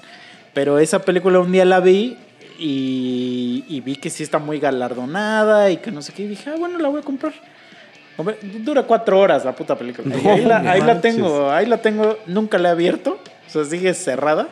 Pero 0.54 0.80
esa 0.80 1.04
película 1.04 1.40
un 1.40 1.52
día 1.52 1.66
la 1.66 1.80
vi 1.80 2.18
y, 2.60 3.64
y 3.68 3.82
vi 3.82 3.96
que 3.96 4.10
sí 4.10 4.24
está 4.24 4.40
muy 4.40 4.60
galardonada 4.60 5.72
y 5.72 5.78
que 5.78 5.92
no 5.92 6.02
sé 6.02 6.14
qué. 6.14 6.24
Y 6.24 6.28
dije, 6.28 6.50
ah, 6.50 6.56
bueno, 6.58 6.78
la 6.78 6.90
voy 6.90 7.02
a 7.02 7.04
comprar. 7.04 7.34
Hombre, 8.18 8.38
dura 8.42 8.84
cuatro 8.84 9.20
horas 9.20 9.46
la 9.46 9.56
puta 9.56 9.78
película. 9.78 10.16
Y 10.16 10.28
ahí, 10.28 10.46
la, 10.46 10.58
ahí 10.72 10.82
la 10.82 11.02
tengo, 11.02 11.50
ahí 11.50 11.66
la 11.66 11.78
tengo, 11.78 12.18
nunca 12.28 12.58
la 12.58 12.70
he 12.70 12.72
abierto, 12.74 13.20
o 13.48 13.50
sea, 13.50 13.64
sigue 13.66 13.94
cerrada. 13.94 14.48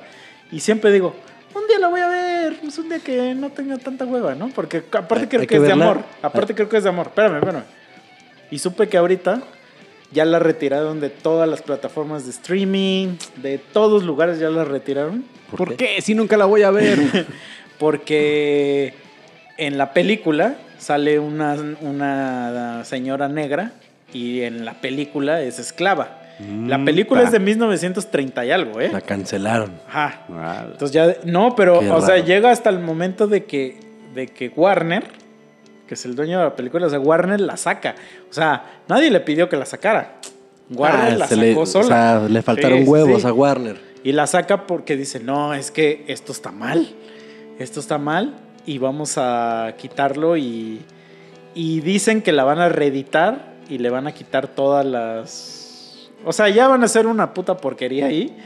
Y 0.52 0.62
siempre 0.62 0.92
digo, 0.92 1.16
un 1.54 1.68
día 1.68 1.78
la 1.78 1.90
voy 1.90 2.00
a 2.00 2.08
ver, 2.08 2.60
pues 2.62 2.78
un 2.80 2.90
día 2.90 3.00
que 3.00 3.36
no 3.36 3.50
tenga 3.50 3.78
tanta 3.78 4.06
hueva, 4.06 4.34
¿no? 4.34 4.50
Porque 4.50 4.84
aparte 4.94 5.28
creo 5.28 5.42
que, 5.42 5.48
que 5.48 5.56
es 5.58 5.62
de 5.62 5.72
amor, 5.72 6.04
aparte 6.22 6.56
creo 6.56 6.70
que 6.70 6.78
es 6.78 6.84
de 6.84 6.90
amor. 6.90 7.08
Espérame, 7.08 7.36
espérame. 7.36 7.64
Y 8.50 8.58
supe 8.58 8.88
que 8.88 8.98
ahorita 8.98 9.42
ya 10.12 10.26
la 10.26 10.40
retiraron 10.40 11.00
de 11.00 11.10
todas 11.10 11.48
las 11.48 11.62
plataformas 11.62 12.26
de 12.26 12.32
streaming, 12.32 13.16
de 13.38 13.58
todos 13.58 14.04
lugares 14.04 14.40
ya 14.40 14.50
la 14.50 14.66
retiraron. 14.66 15.24
¿Por, 15.56 15.76
qué? 15.76 16.02
Si 16.02 16.16
nunca 16.16 16.38
la 16.38 16.46
voy 16.46 16.64
a 16.64 16.72
ver. 16.72 16.98
Porque 17.80 18.94
en 19.58 19.78
la 19.78 19.94
película 19.94 20.56
sale 20.78 21.18
una, 21.20 21.56
una 21.82 22.84
señora 22.86 23.28
negra 23.30 23.72
y 24.14 24.42
en 24.42 24.66
la 24.66 24.74
película 24.82 25.42
es 25.42 25.60
esclava. 25.60 26.18
La 26.68 26.78
Mm, 26.78 26.86
película 26.86 27.22
ta. 27.22 27.28
es 27.28 27.32
de 27.34 27.40
1930 27.40 28.46
y 28.46 28.52
algo, 28.52 28.80
¿eh? 28.80 28.90
La 28.94 29.02
cancelaron. 29.02 29.74
Ajá. 29.90 30.22
Entonces 30.72 30.92
ya, 30.92 31.16
no, 31.26 31.54
pero, 31.56 31.82
Qué 31.82 31.90
o 31.92 32.02
sea, 32.02 32.20
llega 32.24 32.50
hasta 32.52 32.70
el 32.70 32.80
momento 32.80 33.28
de 33.28 33.44
que, 33.44 33.78
de 34.16 34.28
que 34.28 34.48
Warner, 34.56 35.04
que 35.90 35.96
es 35.96 36.06
el 36.06 36.16
dueño 36.16 36.38
de 36.38 36.44
la 36.46 36.56
película, 36.56 36.86
o 36.86 36.90
sea, 36.92 37.00
Warner 37.00 37.42
la 37.42 37.58
saca. 37.58 37.96
O 38.30 38.34
sea, 38.34 38.84
nadie 38.88 39.10
le 39.10 39.22
pidió 39.22 39.50
que 39.50 39.58
la 39.58 39.66
sacara. 39.66 40.20
Warner 40.70 41.14
Ah, 41.14 41.18
la 41.18 41.28
sacó 41.28 41.42
le, 41.42 41.66
sola. 41.66 41.86
O 41.86 41.88
sea, 41.88 42.30
le 42.30 42.44
faltaron 42.44 42.84
sí, 42.84 42.88
huevos 42.88 43.24
sí. 43.24 43.28
a 43.28 43.34
Warner. 43.34 43.82
Y 44.04 44.12
la 44.12 44.28
saca 44.28 44.68
porque 44.68 44.96
dice, 44.96 45.20
no, 45.20 45.56
es 45.56 45.72
que 45.72 46.06
esto 46.08 46.32
está 46.32 46.52
mal. 46.52 46.94
Esto 47.58 47.80
está 47.80 47.98
mal 47.98 48.36
y 48.68 48.78
vamos 48.78 49.16
a 49.18 49.74
quitarlo 49.80 50.38
y, 50.38 50.80
y 51.56 51.82
dicen 51.82 52.22
que 52.22 52.34
la 52.34 52.44
van 52.44 52.60
a 52.60 52.70
reeditar 52.70 53.56
y 53.68 53.80
le 53.80 53.90
van 53.90 54.06
a 54.06 54.12
quitar 54.12 54.48
todas 54.48 54.86
las... 54.86 56.12
O 56.24 56.32
sea, 56.34 56.50
ya 56.50 56.68
van 56.68 56.84
a 56.84 56.86
hacer 56.86 57.08
una 57.08 57.34
puta 57.34 57.58
porquería 57.58 58.06
ahí 58.06 58.38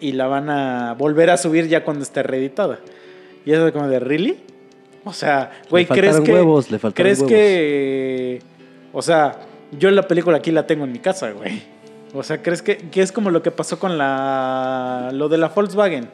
y 0.00 0.12
la 0.12 0.26
van 0.26 0.48
a 0.48 0.94
volver 0.94 1.28
a 1.28 1.36
subir 1.36 1.68
ya 1.68 1.84
cuando 1.84 2.02
esté 2.02 2.22
reeditada. 2.22 2.78
Y 3.44 3.52
eso 3.52 3.66
es 3.66 3.74
como 3.74 3.88
de, 3.88 4.00
¿really? 4.00 4.55
O 5.06 5.12
sea, 5.12 5.52
güey, 5.70 5.86
¿crees 5.86 6.20
que... 6.20 6.32
huevos, 6.32 6.68
le 6.68 6.80
faltaron 6.80 7.04
¿Crees 7.04 7.20
huevos. 7.20 7.30
que... 7.30 8.42
O 8.92 9.00
sea, 9.02 9.38
yo 9.70 9.88
la 9.92 10.02
película 10.08 10.38
aquí 10.38 10.50
la 10.50 10.66
tengo 10.66 10.84
en 10.84 10.90
mi 10.90 10.98
casa, 10.98 11.30
güey. 11.30 11.62
O 12.12 12.24
sea, 12.24 12.42
¿crees 12.42 12.60
que, 12.60 12.76
que 12.76 13.02
es 13.02 13.12
como 13.12 13.30
lo 13.30 13.40
que 13.40 13.52
pasó 13.52 13.78
con 13.78 13.98
la... 13.98 15.10
Lo 15.12 15.28
de 15.28 15.38
la 15.38 15.46
Volkswagen? 15.46 16.08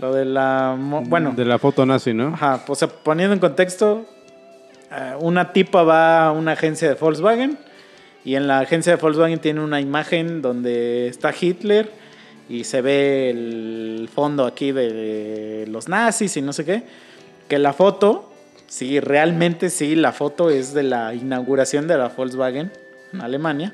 Lo 0.00 0.12
de 0.12 0.24
la... 0.24 0.76
Bueno, 1.06 1.34
De 1.36 1.44
la 1.44 1.60
foto 1.60 1.86
nazi, 1.86 2.12
¿no? 2.12 2.34
Ajá, 2.34 2.64
o 2.66 2.74
sea, 2.74 2.88
poniendo 2.88 3.32
en 3.32 3.38
contexto, 3.38 4.06
eh, 4.90 5.14
una 5.20 5.52
tipa 5.52 5.84
va 5.84 6.26
a 6.26 6.32
una 6.32 6.52
agencia 6.52 6.88
de 6.88 6.94
Volkswagen 6.96 7.58
y 8.24 8.34
en 8.34 8.48
la 8.48 8.58
agencia 8.58 8.96
de 8.96 9.00
Volkswagen 9.00 9.38
tiene 9.38 9.60
una 9.60 9.80
imagen 9.80 10.42
donde 10.42 11.06
está 11.06 11.32
Hitler 11.40 11.92
y 12.48 12.64
se 12.64 12.80
ve 12.80 13.30
el 13.30 14.10
fondo 14.12 14.46
aquí 14.46 14.72
de 14.72 15.64
los 15.68 15.88
nazis 15.88 16.36
y 16.36 16.42
no 16.42 16.52
sé 16.52 16.64
qué. 16.64 16.82
Que 17.48 17.58
la 17.58 17.72
foto, 17.72 18.30
sí, 18.66 19.00
realmente 19.00 19.70
sí, 19.70 19.94
la 19.94 20.12
foto 20.12 20.50
es 20.50 20.74
de 20.74 20.82
la 20.82 21.14
inauguración 21.14 21.88
de 21.88 21.96
la 21.96 22.08
Volkswagen 22.08 22.70
en 23.12 23.20
Alemania. 23.20 23.72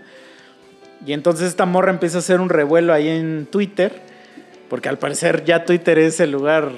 Y 1.07 1.13
entonces 1.13 1.49
esta 1.49 1.67
morra 1.67 1.91
empieza 1.91 2.19
a 2.19 2.21
hacer 2.21 2.41
un 2.41 2.49
revuelo 2.49 2.93
ahí 2.93 3.09
en 3.09 3.47
Twitter, 3.51 3.93
porque 4.71 4.89
al 4.89 4.99
parecer 4.99 5.45
ya 5.45 5.65
Twitter 5.65 5.99
es 5.99 6.21
el 6.21 6.31
lugar 6.31 6.71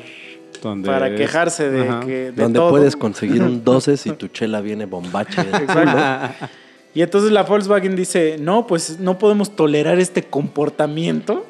Donde 0.62 0.88
para 0.88 1.14
quejarse 1.14 1.70
de, 1.70 1.88
Ajá. 1.88 2.00
que, 2.00 2.32
de 2.32 2.42
Donde 2.42 2.58
todo. 2.58 2.70
puedes 2.70 2.96
conseguir 2.96 3.42
un 3.42 3.62
12 3.64 3.96
si 3.96 4.10
tu 4.12 4.28
chela 4.28 4.60
viene 4.60 4.86
bombache. 4.86 5.40
Exacto. 5.42 6.46
Y 6.94 7.02
entonces 7.02 7.30
la 7.30 7.42
Volkswagen 7.42 7.94
dice, 7.94 8.38
no, 8.40 8.66
pues 8.66 8.98
no 8.98 9.18
podemos 9.18 9.54
tolerar 9.54 9.98
este 10.00 10.22
comportamiento. 10.22 11.44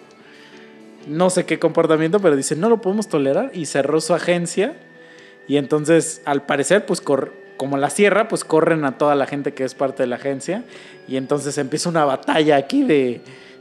No 1.07 1.31
sé 1.31 1.47
qué 1.47 1.61
comportamiento, 1.61 2.19
pero 2.19 2.35
dice, 2.35 2.57
no 2.57 2.69
lo 2.69 2.81
podemos 2.81 3.07
tolerar. 3.09 3.53
Y 3.55 3.67
cerró 3.67 4.01
su 4.01 4.13
agencia. 4.13 4.75
Y 5.49 5.57
entonces, 5.59 6.23
al 6.25 6.43
parecer, 6.47 6.87
pues 6.87 7.01
cor- 7.01 7.33
como 7.57 7.77
la 7.79 7.89
cierra, 7.91 8.29
pues 8.29 8.45
corren 8.45 8.85
a 8.85 8.99
toda 8.99 9.15
la 9.15 9.27
gente 9.27 9.55
que 9.55 9.65
es 9.65 9.75
parte 9.75 10.03
de 10.03 10.09
la 10.09 10.17
agencia. 10.17 10.65
Y 11.09 11.17
entonces 11.17 11.57
empieza 11.59 11.89
una 11.89 12.05
batalla 12.05 12.57
aquí 12.57 12.83
de, 12.83 13.21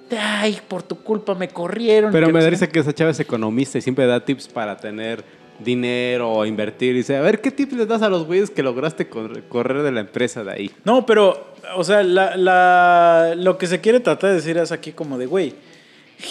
de, 0.09 0.17
ay, 0.19 0.59
por 0.67 0.83
tu 0.83 0.97
culpa 1.01 1.35
me 1.35 1.47
corrieron. 1.47 2.11
Pero 2.11 2.29
me 2.29 2.43
dice 2.49 2.67
que 2.69 2.79
esa 2.79 2.93
chava 2.93 3.11
es 3.11 3.19
economista 3.19 3.77
y 3.77 3.81
siempre 3.81 4.05
da 4.05 4.25
tips 4.25 4.47
para 4.47 4.77
tener 4.77 5.23
dinero 5.59 6.29
o 6.31 6.45
invertir. 6.45 6.93
Y 6.95 6.97
dice, 6.97 7.15
a 7.15 7.21
ver, 7.21 7.39
¿qué 7.39 7.51
tips 7.51 7.73
les 7.73 7.87
das 7.87 8.01
a 8.01 8.09
los 8.09 8.25
güeyes 8.25 8.49
que 8.49 8.63
lograste 8.63 9.07
cor- 9.07 9.43
correr 9.43 9.83
de 9.83 9.91
la 9.91 10.01
empresa 10.01 10.43
de 10.43 10.51
ahí? 10.51 10.71
No, 10.83 11.05
pero, 11.05 11.53
o 11.77 11.83
sea, 11.83 12.03
la, 12.03 12.35
la- 12.35 13.33
lo 13.37 13.57
que 13.57 13.67
se 13.67 13.79
quiere 13.79 13.99
tratar 14.01 14.31
de 14.31 14.35
decir 14.37 14.57
es 14.57 14.71
aquí 14.73 14.91
como 14.91 15.17
de, 15.17 15.27
güey, 15.27 15.53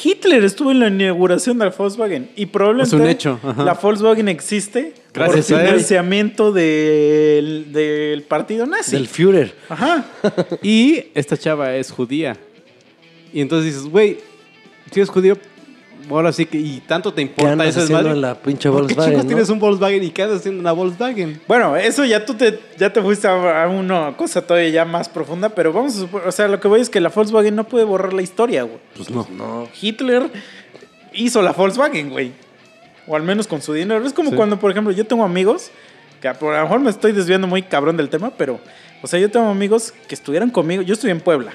Hitler 0.03 0.45
estuvo 0.45 0.71
en 0.71 0.81
la 0.81 0.89
inauguración 0.89 1.59
de 1.59 1.67
la 1.67 1.71
Volkswagen 1.71 2.31
y 2.37 2.47
probablemente 2.47 2.97
Es 2.97 3.01
un 3.01 3.09
hecho, 3.09 3.41
ajá. 3.43 3.65
la 3.65 3.75
Volkswagen 3.75 4.29
existe 4.29 4.95
Gracias 5.13 5.47
por 5.51 5.61
financiamiento 5.61 6.53
del, 6.53 7.73
del 7.73 8.23
partido 8.23 8.67
nazi. 8.67 8.93
Del 8.93 9.07
Führer. 9.07 9.55
Ajá. 9.69 10.05
Y 10.63 11.07
esta 11.15 11.37
chava 11.37 11.77
es 11.77 11.91
judía. 11.91 12.37
Y 13.33 13.41
entonces 13.41 13.75
dices, 13.75 13.89
güey, 13.89 14.19
si 14.91 15.01
es 15.01 15.09
judío, 15.09 15.37
ahora 16.11 16.33
sí 16.33 16.47
que, 16.47 16.59
y 16.59 16.81
tanto 16.81 17.13
te 17.13 17.17
¿Qué 17.23 17.23
importa 17.23 17.53
andas 17.53 17.69
ese 17.69 17.81
haciendo 17.81 17.99
desmadre? 18.09 18.17
en 18.17 18.21
la 18.23 18.35
pinche 18.35 18.69
¿Por 18.69 18.79
qué 18.79 18.83
Volkswagen? 18.95 19.13
chicos 19.13 19.25
no? 19.25 19.29
tienes 19.29 19.49
un 19.51 19.59
Volkswagen 19.59 20.05
y 20.05 20.11
qué 20.11 20.23
andas 20.23 20.39
haciendo 20.41 20.57
en 20.59 20.61
una 20.61 20.73
Volkswagen? 20.73 21.41
Bueno, 21.49 21.77
eso 21.77 22.05
ya 22.05 22.25
tú 22.25 22.35
te, 22.35 22.59
ya 22.79 22.93
te 22.93 23.01
fuiste 23.03 23.27
a, 23.29 23.65
a 23.65 23.69
una 23.69 24.17
cosa 24.17 24.43
todavía 24.43 24.69
ya 24.71 24.85
más 24.85 25.09
profunda, 25.09 25.49
pero 25.49 25.73
vamos 25.73 25.97
a 25.97 26.01
suponer, 26.01 26.29
o 26.29 26.33
sea, 26.33 26.49
lo 26.49 26.61
que 26.61 26.69
voy 26.69 26.81
es 26.81 26.91
que 26.91 27.01
la 27.01 27.09
Volkswagen 27.09 27.55
no 27.57 27.65
puede 27.65 27.85
borrar 27.85 28.13
la 28.13 28.23
historia, 28.23 28.63
güey. 28.65 28.79
Pues 28.97 29.11
no. 29.11 29.27
No. 29.37 29.69
Hitler 29.81 30.31
hizo 31.13 31.43
la 31.43 31.53
Volkswagen, 31.53 32.11
güey. 32.11 32.33
O 33.07 33.17
al 33.17 33.23
menos 33.23 33.47
con 33.47 33.61
su 33.61 33.73
dinero. 33.73 34.05
Es 34.07 34.13
como 34.15 34.31
Sí. 34.31 34.37
cuando, 34.37 34.59
por 34.59 34.71
ejemplo, 34.71 34.93
yo 34.93 35.07
tengo 35.07 35.25
amigos, 35.25 35.71
que 36.23 36.29
a 36.29 36.37
lo 36.41 36.51
mejor 36.63 36.81
me 36.81 36.91
estoy 36.91 37.13
desviando 37.13 37.47
muy 37.47 37.63
cabrón 37.63 37.97
del 37.99 38.09
tema, 38.09 38.31
pero, 38.37 38.59
o 39.03 39.07
sea, 39.07 39.21
yo 39.21 39.31
tengo 39.31 39.47
amigos 39.49 39.93
que 40.09 40.15
estuvieron 40.15 40.49
conmigo. 40.51 40.83
Yo 40.83 40.95
estuve 40.95 41.11
en 41.11 41.21
Puebla. 41.21 41.53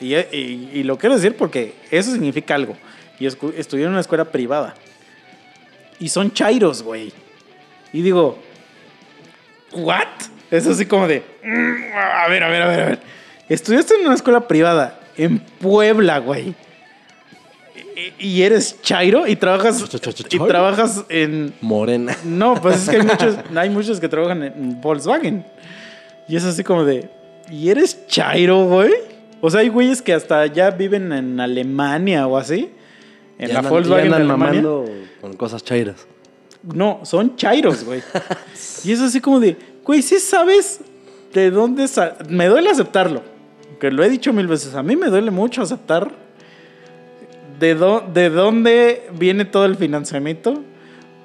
Y, 0.00 0.14
y- 0.14 0.70
y 0.74 0.82
lo 0.84 0.96
quiero 0.98 1.14
decir 1.16 1.36
porque 1.36 1.74
eso 1.90 2.12
significa 2.12 2.54
algo. 2.54 2.76
Y 3.18 3.26
estudié 3.26 3.84
en 3.84 3.90
una 3.90 4.00
escuela 4.00 4.24
privada. 4.26 4.74
Y 5.98 6.08
son 6.08 6.32
chairos, 6.32 6.82
güey. 6.82 7.12
Y 7.92 8.02
digo, 8.02 8.38
¿what? 9.72 10.06
Es 10.50 10.66
así 10.66 10.86
como 10.86 11.06
de, 11.08 11.22
"Mm, 11.42 11.74
a 11.94 12.28
ver, 12.28 12.42
a 12.44 12.48
ver, 12.48 12.62
a 12.62 12.68
ver, 12.68 12.80
a 12.80 12.86
ver. 12.86 12.98
Estudiaste 13.48 13.94
en 13.94 14.06
una 14.06 14.14
escuela 14.14 14.46
privada 14.46 15.00
en 15.16 15.38
Puebla, 15.40 16.18
güey. 16.18 16.54
Y- 18.18 18.28
Y 18.28 18.42
eres 18.42 18.80
chairo 18.82 19.26
y 19.26 19.34
trabajas, 19.34 19.82
y 20.30 20.38
trabajas 20.38 21.04
en... 21.08 21.52
Morena. 21.60 22.16
No, 22.24 22.54
pues 22.60 22.82
es 22.84 22.88
que 22.90 22.96
hay 22.96 23.02
muchos, 23.02 23.36
hay 23.56 23.70
muchos 23.70 23.98
que 23.98 24.08
trabajan 24.08 24.42
en 24.44 24.80
Volkswagen. 24.80 25.44
Y 26.28 26.36
es 26.36 26.44
así 26.44 26.62
como 26.62 26.84
de, 26.84 27.10
¿y 27.50 27.70
eres 27.70 28.06
chairo, 28.06 28.66
güey? 28.66 28.92
O 29.40 29.50
sea, 29.50 29.60
hay 29.60 29.68
güeyes 29.68 30.02
que 30.02 30.12
hasta 30.14 30.46
ya 30.46 30.70
viven 30.70 31.12
en 31.12 31.38
Alemania 31.40 32.26
o 32.26 32.36
así. 32.36 32.70
En 33.38 33.52
la 33.52 33.60
andan- 33.60 33.70
Volkswagen 33.70 34.10
de 34.10 34.16
andan 34.16 34.30
Alemania. 34.30 34.62
mamando 34.62 34.84
con 35.20 35.32
cosas 35.34 35.62
chairas. 35.62 36.06
No, 36.62 37.00
son 37.04 37.36
chairos, 37.36 37.84
güey. 37.84 38.02
y 38.84 38.92
es 38.92 39.00
así 39.00 39.20
como 39.20 39.38
de, 39.38 39.56
güey, 39.84 40.02
¿sí 40.02 40.18
sabes 40.18 40.80
de 41.32 41.50
dónde 41.50 41.86
Me 42.28 42.46
duele 42.46 42.70
aceptarlo. 42.70 43.22
Que 43.78 43.92
lo 43.92 44.02
he 44.02 44.08
dicho 44.10 44.32
mil 44.32 44.48
veces. 44.48 44.74
A 44.74 44.82
mí 44.82 44.96
me 44.96 45.06
duele 45.06 45.30
mucho 45.30 45.62
aceptar 45.62 46.10
de 47.60 47.74
dónde 48.30 49.08
viene 49.18 49.44
todo 49.44 49.64
el 49.66 49.76
financiamiento 49.76 50.62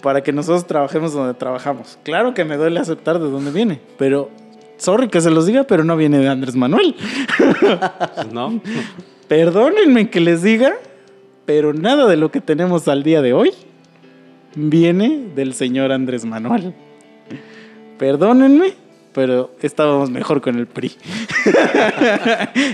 para 0.02 0.22
que 0.22 0.32
nosotros 0.34 0.68
trabajemos 0.68 1.14
donde 1.14 1.34
trabajamos. 1.34 1.98
Claro 2.04 2.34
que 2.34 2.44
me 2.44 2.58
duele 2.58 2.80
aceptar 2.80 3.20
de 3.20 3.30
dónde 3.30 3.52
viene, 3.52 3.80
pero 3.98 4.30
sorry 4.78 5.08
que 5.08 5.22
se 5.22 5.30
los 5.30 5.46
diga, 5.46 5.64
pero 5.64 5.84
no 5.84 5.96
viene 5.98 6.20
de 6.20 6.30
Andrés 6.30 6.56
Manuel. 6.56 6.96
Pues 7.38 8.32
no. 8.32 8.62
Perdónenme 9.28 10.10
que 10.10 10.20
les 10.20 10.44
diga, 10.44 10.74
pero 11.46 11.74
nada 11.74 12.08
de 12.08 12.18
lo 12.18 12.32
que 12.32 12.42
tenemos 12.42 12.88
al 12.88 13.04
día 13.04 13.22
de 13.22 13.34
hoy 13.34 13.52
viene 14.56 15.30
del 15.36 15.54
señor 15.54 15.92
Andrés 15.92 16.26
Manuel. 16.26 16.74
Perdónenme, 17.98 18.74
pero 19.14 19.56
estábamos 19.62 20.10
mejor 20.10 20.42
con 20.42 20.58
el 20.58 20.68
PRI. 20.68 20.88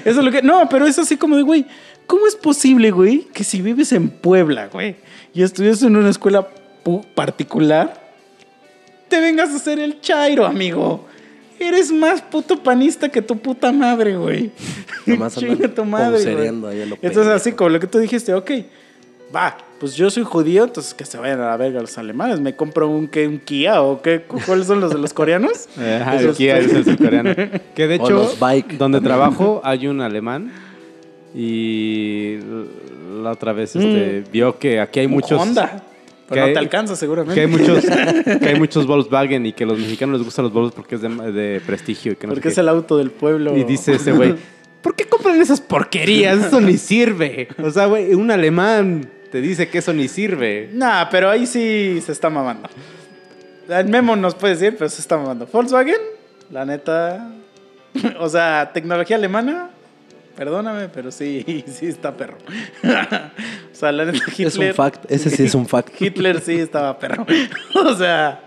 eso 0.05 0.19
es 0.19 0.25
lo 0.25 0.31
que. 0.31 0.41
No, 0.41 0.67
pero 0.69 0.85
es 0.85 0.97
así 0.99 1.17
como 1.17 1.35
de, 1.35 1.43
güey, 1.43 1.65
¿cómo 2.07 2.27
es 2.27 2.35
posible, 2.35 2.91
güey, 2.91 3.27
que 3.33 3.43
si 3.43 3.61
vives 3.61 3.91
en 3.91 4.09
Puebla, 4.09 4.67
güey, 4.67 4.95
y 5.33 5.43
estudias 5.43 5.83
en 5.83 5.95
una 5.95 6.09
escuela 6.09 6.47
particular, 7.15 8.09
te 9.07 9.19
vengas 9.19 9.51
a 9.51 9.57
hacer 9.57 9.79
el 9.79 10.01
chairo, 10.01 10.45
amigo? 10.45 11.05
Eres 11.59 11.91
más 11.91 12.21
puto 12.21 12.61
panista 12.63 13.09
que 13.09 13.21
tu 13.21 13.37
puta 13.37 13.71
madre, 13.71 14.15
güey. 14.15 14.51
Chinga 15.35 15.67
tu 15.67 15.83
madre, 15.85 16.33
güey. 16.33 16.47
Entonces, 16.47 16.99
pendejo. 17.01 17.31
así 17.31 17.51
como 17.51 17.69
lo 17.71 17.79
que 17.79 17.87
tú 17.87 17.99
dijiste, 17.99 18.33
ok, 18.33 18.51
va, 19.35 19.57
pues 19.79 19.95
yo 19.95 20.09
soy 20.09 20.23
judío, 20.23 20.63
entonces 20.63 20.93
que 20.93 21.03
se 21.05 21.17
vayan 21.17 21.41
a 21.41 21.47
la 21.49 21.57
verga 21.57 21.81
los 21.81 21.97
alemanes. 21.97 22.39
Me 22.39 22.55
compro 22.55 22.87
un, 22.89 23.07
¿qué, 23.07 23.27
un 23.27 23.39
Kia 23.39 23.81
o 23.81 24.01
qué, 24.01 24.21
cu- 24.21 24.39
¿cuáles 24.45 24.67
son 24.67 24.79
los 24.79 24.91
de 24.91 24.99
los 24.99 25.13
coreanos? 25.13 25.67
Ajá, 25.77 26.15
el 26.19 26.33
Kia 26.33 26.57
es 26.59 26.73
el 26.73 26.85
surcoreano. 26.85 27.33
Que 27.75 27.87
de 27.87 27.97
O 27.97 28.05
hecho, 28.05 28.09
los 28.11 28.39
bike 28.39 28.77
donde 28.77 28.97
también. 28.99 29.03
trabajo 29.03 29.61
hay 29.63 29.87
un 29.87 29.99
alemán 30.01 30.51
y 31.35 32.37
la 33.21 33.31
otra 33.31 33.53
vez 33.53 33.75
este, 33.75 34.23
vio 34.31 34.57
que 34.57 34.79
aquí 34.79 35.01
hay 35.01 35.05
un 35.05 35.11
muchos... 35.13 35.39
Honda. 35.41 35.83
Que 36.29 36.35
Pero 36.35 36.47
no 36.47 36.53
te 36.53 36.59
alcanza 36.59 36.95
seguramente. 36.95 37.35
Que 37.35 37.41
hay 37.41 37.47
muchos, 37.47 37.83
que 38.39 38.47
hay 38.47 38.59
muchos 38.59 38.85
Volkswagen 38.87 39.45
y 39.45 39.53
que 39.53 39.63
a 39.63 39.67
los 39.67 39.79
mexicanos 39.79 40.17
les 40.19 40.25
gustan 40.25 40.45
los 40.45 40.53
Volkswagen 40.53 40.75
porque 40.75 40.95
es 40.95 41.01
de, 41.01 41.31
de 41.31 41.61
prestigio 41.61 42.13
y 42.13 42.15
que 42.15 42.27
no 42.27 42.33
Porque 42.33 42.43
qué. 42.43 42.49
es 42.49 42.57
el 42.57 42.69
auto 42.69 42.97
del 42.97 43.11
pueblo. 43.11 43.57
Y 43.57 43.63
dice 43.63 43.95
ese 43.95 44.11
güey, 44.11 44.35
¿por 44.81 44.95
qué 44.95 45.05
compran 45.05 45.41
esas 45.41 45.59
porquerías? 45.59 46.45
Eso 46.45 46.61
ni 46.61 46.77
sirve. 46.77 47.47
O 47.63 47.69
sea, 47.71 47.87
güey, 47.87 48.13
un 48.13 48.31
alemán 48.31 49.09
te 49.31 49.41
dice 49.41 49.67
que 49.69 49.79
eso 49.79 49.91
ni 49.93 50.07
sirve. 50.07 50.69
Nah, 50.73 51.05
pero 51.09 51.29
ahí 51.29 51.45
sí 51.45 51.99
se 52.05 52.11
está 52.11 52.29
mamando. 52.29 52.69
El 53.67 53.87
memo 53.87 54.15
nos 54.15 54.33
puede 54.35 54.55
decir, 54.55 54.75
pero 54.77 54.89
se 54.89 55.01
está 55.01 55.17
mamando. 55.17 55.47
Volkswagen, 55.51 55.99
la 56.51 56.65
neta. 56.65 57.31
O 58.19 58.29
sea, 58.29 58.69
tecnología 58.71 59.15
alemana, 59.15 59.71
perdóname, 60.39 60.87
pero 60.87 61.11
sí, 61.11 61.65
sí 61.67 61.87
está 61.87 62.15
perro. 62.15 62.37
o 62.83 63.75
sea, 63.75 63.91
la 63.91 64.05
neta, 64.05 64.23
Hitler. 64.25 64.47
Es 64.47 64.57
un 64.57 64.73
fact, 64.73 65.11
ese 65.11 65.29
sí 65.29 65.43
es 65.43 65.53
un 65.53 65.67
fact. 65.67 65.89
Hitler 66.01 66.39
sí 66.39 66.55
estaba 66.55 66.97
perro. 66.97 67.27
o 67.75 67.93
sea. 67.93 68.45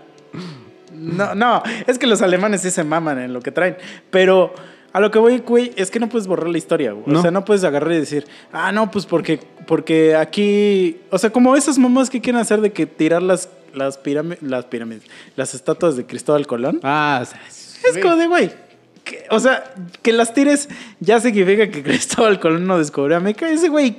No, 0.91 1.35
no, 1.35 1.61
es 1.85 1.99
que 1.99 2.07
los 2.07 2.23
alemanes 2.23 2.61
sí 2.61 2.71
se 2.71 2.83
maman 2.83 3.19
en 3.19 3.31
lo 3.33 3.41
que 3.41 3.51
traen. 3.51 3.77
Pero 4.09 4.55
a 4.91 4.99
lo 4.99 5.11
que 5.11 5.19
voy, 5.19 5.37
güey, 5.39 5.71
es 5.75 5.91
que 5.91 5.99
no 5.99 6.09
puedes 6.09 6.27
borrar 6.27 6.49
la 6.49 6.57
historia, 6.57 6.93
güey. 6.93 7.05
No. 7.05 7.19
O 7.19 7.21
sea, 7.21 7.29
no 7.29 7.45
puedes 7.45 7.63
agarrar 7.63 7.91
y 7.91 7.97
decir, 7.97 8.25
ah, 8.51 8.71
no, 8.71 8.89
pues 8.89 9.05
porque, 9.05 9.39
porque 9.67 10.15
aquí. 10.15 10.99
O 11.11 11.19
sea, 11.19 11.29
como 11.29 11.55
esas 11.55 11.77
mamás 11.77 12.09
que 12.09 12.21
quieren 12.21 12.41
hacer 12.41 12.59
de 12.61 12.71
que 12.73 12.87
tirar 12.87 13.21
las, 13.21 13.49
las, 13.75 13.99
pirámides, 13.99 14.41
las 14.41 14.65
pirámides, 14.65 15.03
las 15.35 15.53
estatuas 15.53 15.95
de 15.95 16.07
Cristóbal 16.07 16.47
Colón. 16.47 16.79
Ah, 16.81 17.19
o 17.21 17.25
sea, 17.25 17.39
es 17.47 17.99
como 18.01 18.15
de, 18.15 18.27
güey. 18.27 18.62
Que- 19.03 19.25
O 19.29 19.39
sea, 19.39 19.63
que 20.01 20.11
las 20.13 20.33
tires 20.33 20.69
ya 20.99 21.19
significa 21.19 21.69
que 21.69 21.83
Cristóbal 21.83 22.39
Colón 22.39 22.65
no 22.67 22.77
descubrió 22.77 23.17
América. 23.17 23.49
Ese 23.49 23.69
güey. 23.69 23.97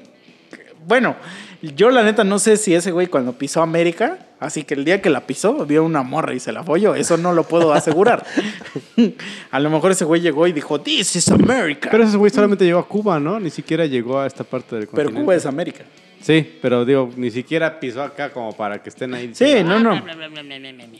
Bueno, 0.87 1.17
yo 1.63 1.91
la 1.91 2.03
neta 2.03 2.25
no 2.25 2.39
sé 2.39 2.57
si 2.59 2.75
ese 2.75 2.91
güey 2.91 3.07
cuando 3.07 3.33
pisó 3.33 3.63
América, 3.63 4.19
así 4.39 4.65
que 4.65 4.75
el 4.75 4.85
día 4.85 5.01
que 5.01 5.09
la 5.09 5.27
pisó, 5.27 5.65
vio 5.65 5.83
una 5.83 6.03
morra 6.03 6.35
y 6.35 6.41
se 6.41 6.53
la 6.53 6.63
folló. 6.63 6.95
Eso 6.95 7.17
no 7.17 7.33
lo 7.33 7.45
puedo 7.45 7.73
asegurar. 7.73 8.25
a 9.51 9.61
lo 9.61 9.71
mejor 9.71 9.93
ese 9.93 10.05
güey 10.05 10.21
llegó 10.21 10.47
y 10.47 10.53
dijo, 10.53 10.81
This 10.81 11.17
is 11.17 11.31
America. 11.31 11.89
Pero 11.91 12.05
ese 12.05 12.17
güey 12.19 12.31
solamente 12.31 12.65
llegó 12.67 12.81
a 12.81 12.87
Cuba, 12.89 13.19
¿no? 13.19 13.41
Ni 13.41 13.49
siquiera 13.51 13.87
llegó 13.87 14.21
a 14.21 14.27
esta 14.27 14.45
parte 14.45 14.77
del 14.77 14.87
Pero 14.87 14.95
continente. 14.95 15.25
Cuba 15.25 15.35
es 15.37 15.47
América. 15.47 15.85
Sí, 16.25 16.59
pero 16.63 16.87
digo, 16.87 17.11
ni 17.17 17.31
siquiera 17.31 17.79
pisó 17.79 18.03
acá 18.03 18.33
como 18.33 18.57
para 18.57 18.83
que 18.83 18.89
estén 18.89 19.13
ahí. 19.13 19.31
Sí, 19.35 19.63
no, 19.63 19.79
no. 19.79 20.03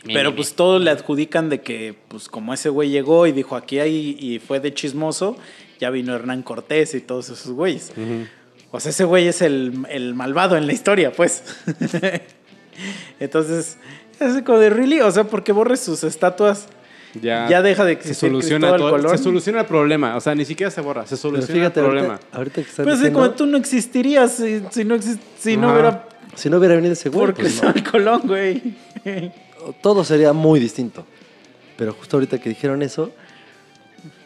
Pero 0.05 0.35
pues 0.35 0.53
todos 0.53 0.79
le 0.79 0.91
adjudican 0.91 1.49
de 1.49 1.61
que, 1.61 1.95
pues 2.07 2.29
como 2.29 2.53
ese 2.53 2.69
güey 2.69 2.91
llegó 2.91 3.25
y 3.25 3.31
dijo 3.31 3.55
aquí 3.55 3.79
hay 3.79 4.15
y 4.19 4.37
fue 4.37 4.59
de 4.59 4.71
chismoso, 4.71 5.35
ya 5.79 5.89
vino 5.89 6.13
Hernán 6.13 6.43
Cortés 6.43 6.93
y 6.93 7.01
todos 7.01 7.29
esos 7.29 7.53
güeyes. 7.53 7.91
O 8.69 8.79
sea, 8.79 8.91
ese 8.91 9.03
güey 9.03 9.27
es 9.27 9.41
el, 9.41 9.87
el 9.89 10.13
malvado 10.13 10.57
en 10.57 10.67
la 10.67 10.73
historia, 10.73 11.11
pues. 11.11 11.43
Entonces, 13.19 13.79
es 14.19 14.43
como 14.43 14.59
de 14.59 14.69
really, 14.69 15.01
o 15.01 15.09
sea, 15.09 15.23
porque 15.23 15.51
borres 15.51 15.79
sus 15.79 16.03
estatuas, 16.03 16.67
Ya, 17.21 17.47
ya, 17.49 17.61
deja 17.61 17.85
de 17.85 17.93
se 17.93 17.99
existir 17.99 18.29
soluciona, 18.29 18.67
Cristóbal 18.69 18.79
todo- 18.91 19.01
Colón. 19.03 19.17
se 19.17 19.23
soluciona 19.23 19.59
el 19.61 19.65
problema. 19.65 20.15
O 20.17 20.21
sea, 20.21 20.35
ni 20.35 20.43
siquiera 20.45 20.69
se 20.71 20.81
borra, 20.81 21.03
se 21.03 21.09
Pero 21.11 21.17
soluciona 21.17 21.53
fíjate, 21.61 21.79
el 21.79 21.85
problema. 21.85 22.13
ahorita, 22.15 22.37
ahorita 22.37 22.55
que 22.55 22.61
estás 22.61 22.83
Pues 22.83 22.93
es 22.95 22.99
diciendo, 22.99 23.19
como 23.19 23.31
tú 23.31 23.45
no 23.45 23.57
existirías 23.57 24.31
si, 24.33 24.61
si 24.71 24.83
no, 24.83 24.95
exist- 24.95 25.19
si 25.39 25.55
no 25.57 25.71
hubiera 25.71 26.07
si 26.35 26.49
no 26.49 26.57
hubiera 26.57 26.75
venido 26.75 26.91
ese 26.93 27.07
güey, 27.09 27.27
por 27.27 27.35
pues 27.35 27.63
no. 27.63 27.73
Colón, 27.91 28.21
güey. 28.25 28.61
todo 29.81 30.03
sería 30.03 30.33
muy 30.33 30.59
distinto. 30.59 31.05
Pero 31.77 31.93
justo 31.93 32.17
ahorita 32.17 32.37
que 32.39 32.49
dijeron 32.49 32.81
eso, 32.81 33.11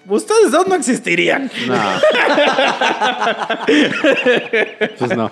Ustedes 0.08 0.50
dos 0.52 0.68
no 0.68 0.74
existirían. 0.74 1.52
No. 1.68 1.76
pues 4.98 5.16
no. 5.16 5.32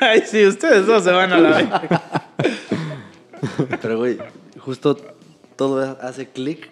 Ay, 0.00 0.22
sí, 0.26 0.44
ustedes 0.46 0.86
dos 0.86 1.04
se 1.04 1.12
van 1.12 1.32
a 1.32 1.38
la 1.38 1.88
pero 3.82 3.98
güey, 3.98 4.18
justo 4.58 4.98
todo 5.56 5.98
hace 6.00 6.28
clic 6.28 6.68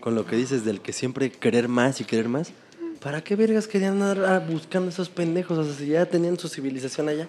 con 0.00 0.14
lo 0.14 0.26
que 0.26 0.36
dices 0.36 0.64
del 0.64 0.80
que 0.80 0.92
siempre 0.92 1.30
querer 1.30 1.68
más 1.68 2.00
y 2.00 2.04
querer 2.04 2.28
más. 2.28 2.52
¿Para 3.00 3.22
qué 3.22 3.34
vergas 3.36 3.66
querían 3.66 4.00
andar 4.02 4.24
ah, 4.24 4.38
buscando 4.38 4.88
esos 4.90 5.08
pendejos? 5.08 5.58
O 5.58 5.64
sea, 5.64 5.74
si 5.74 5.86
ya 5.88 6.06
tenían 6.06 6.38
su 6.38 6.48
civilización 6.48 7.08
allá. 7.08 7.26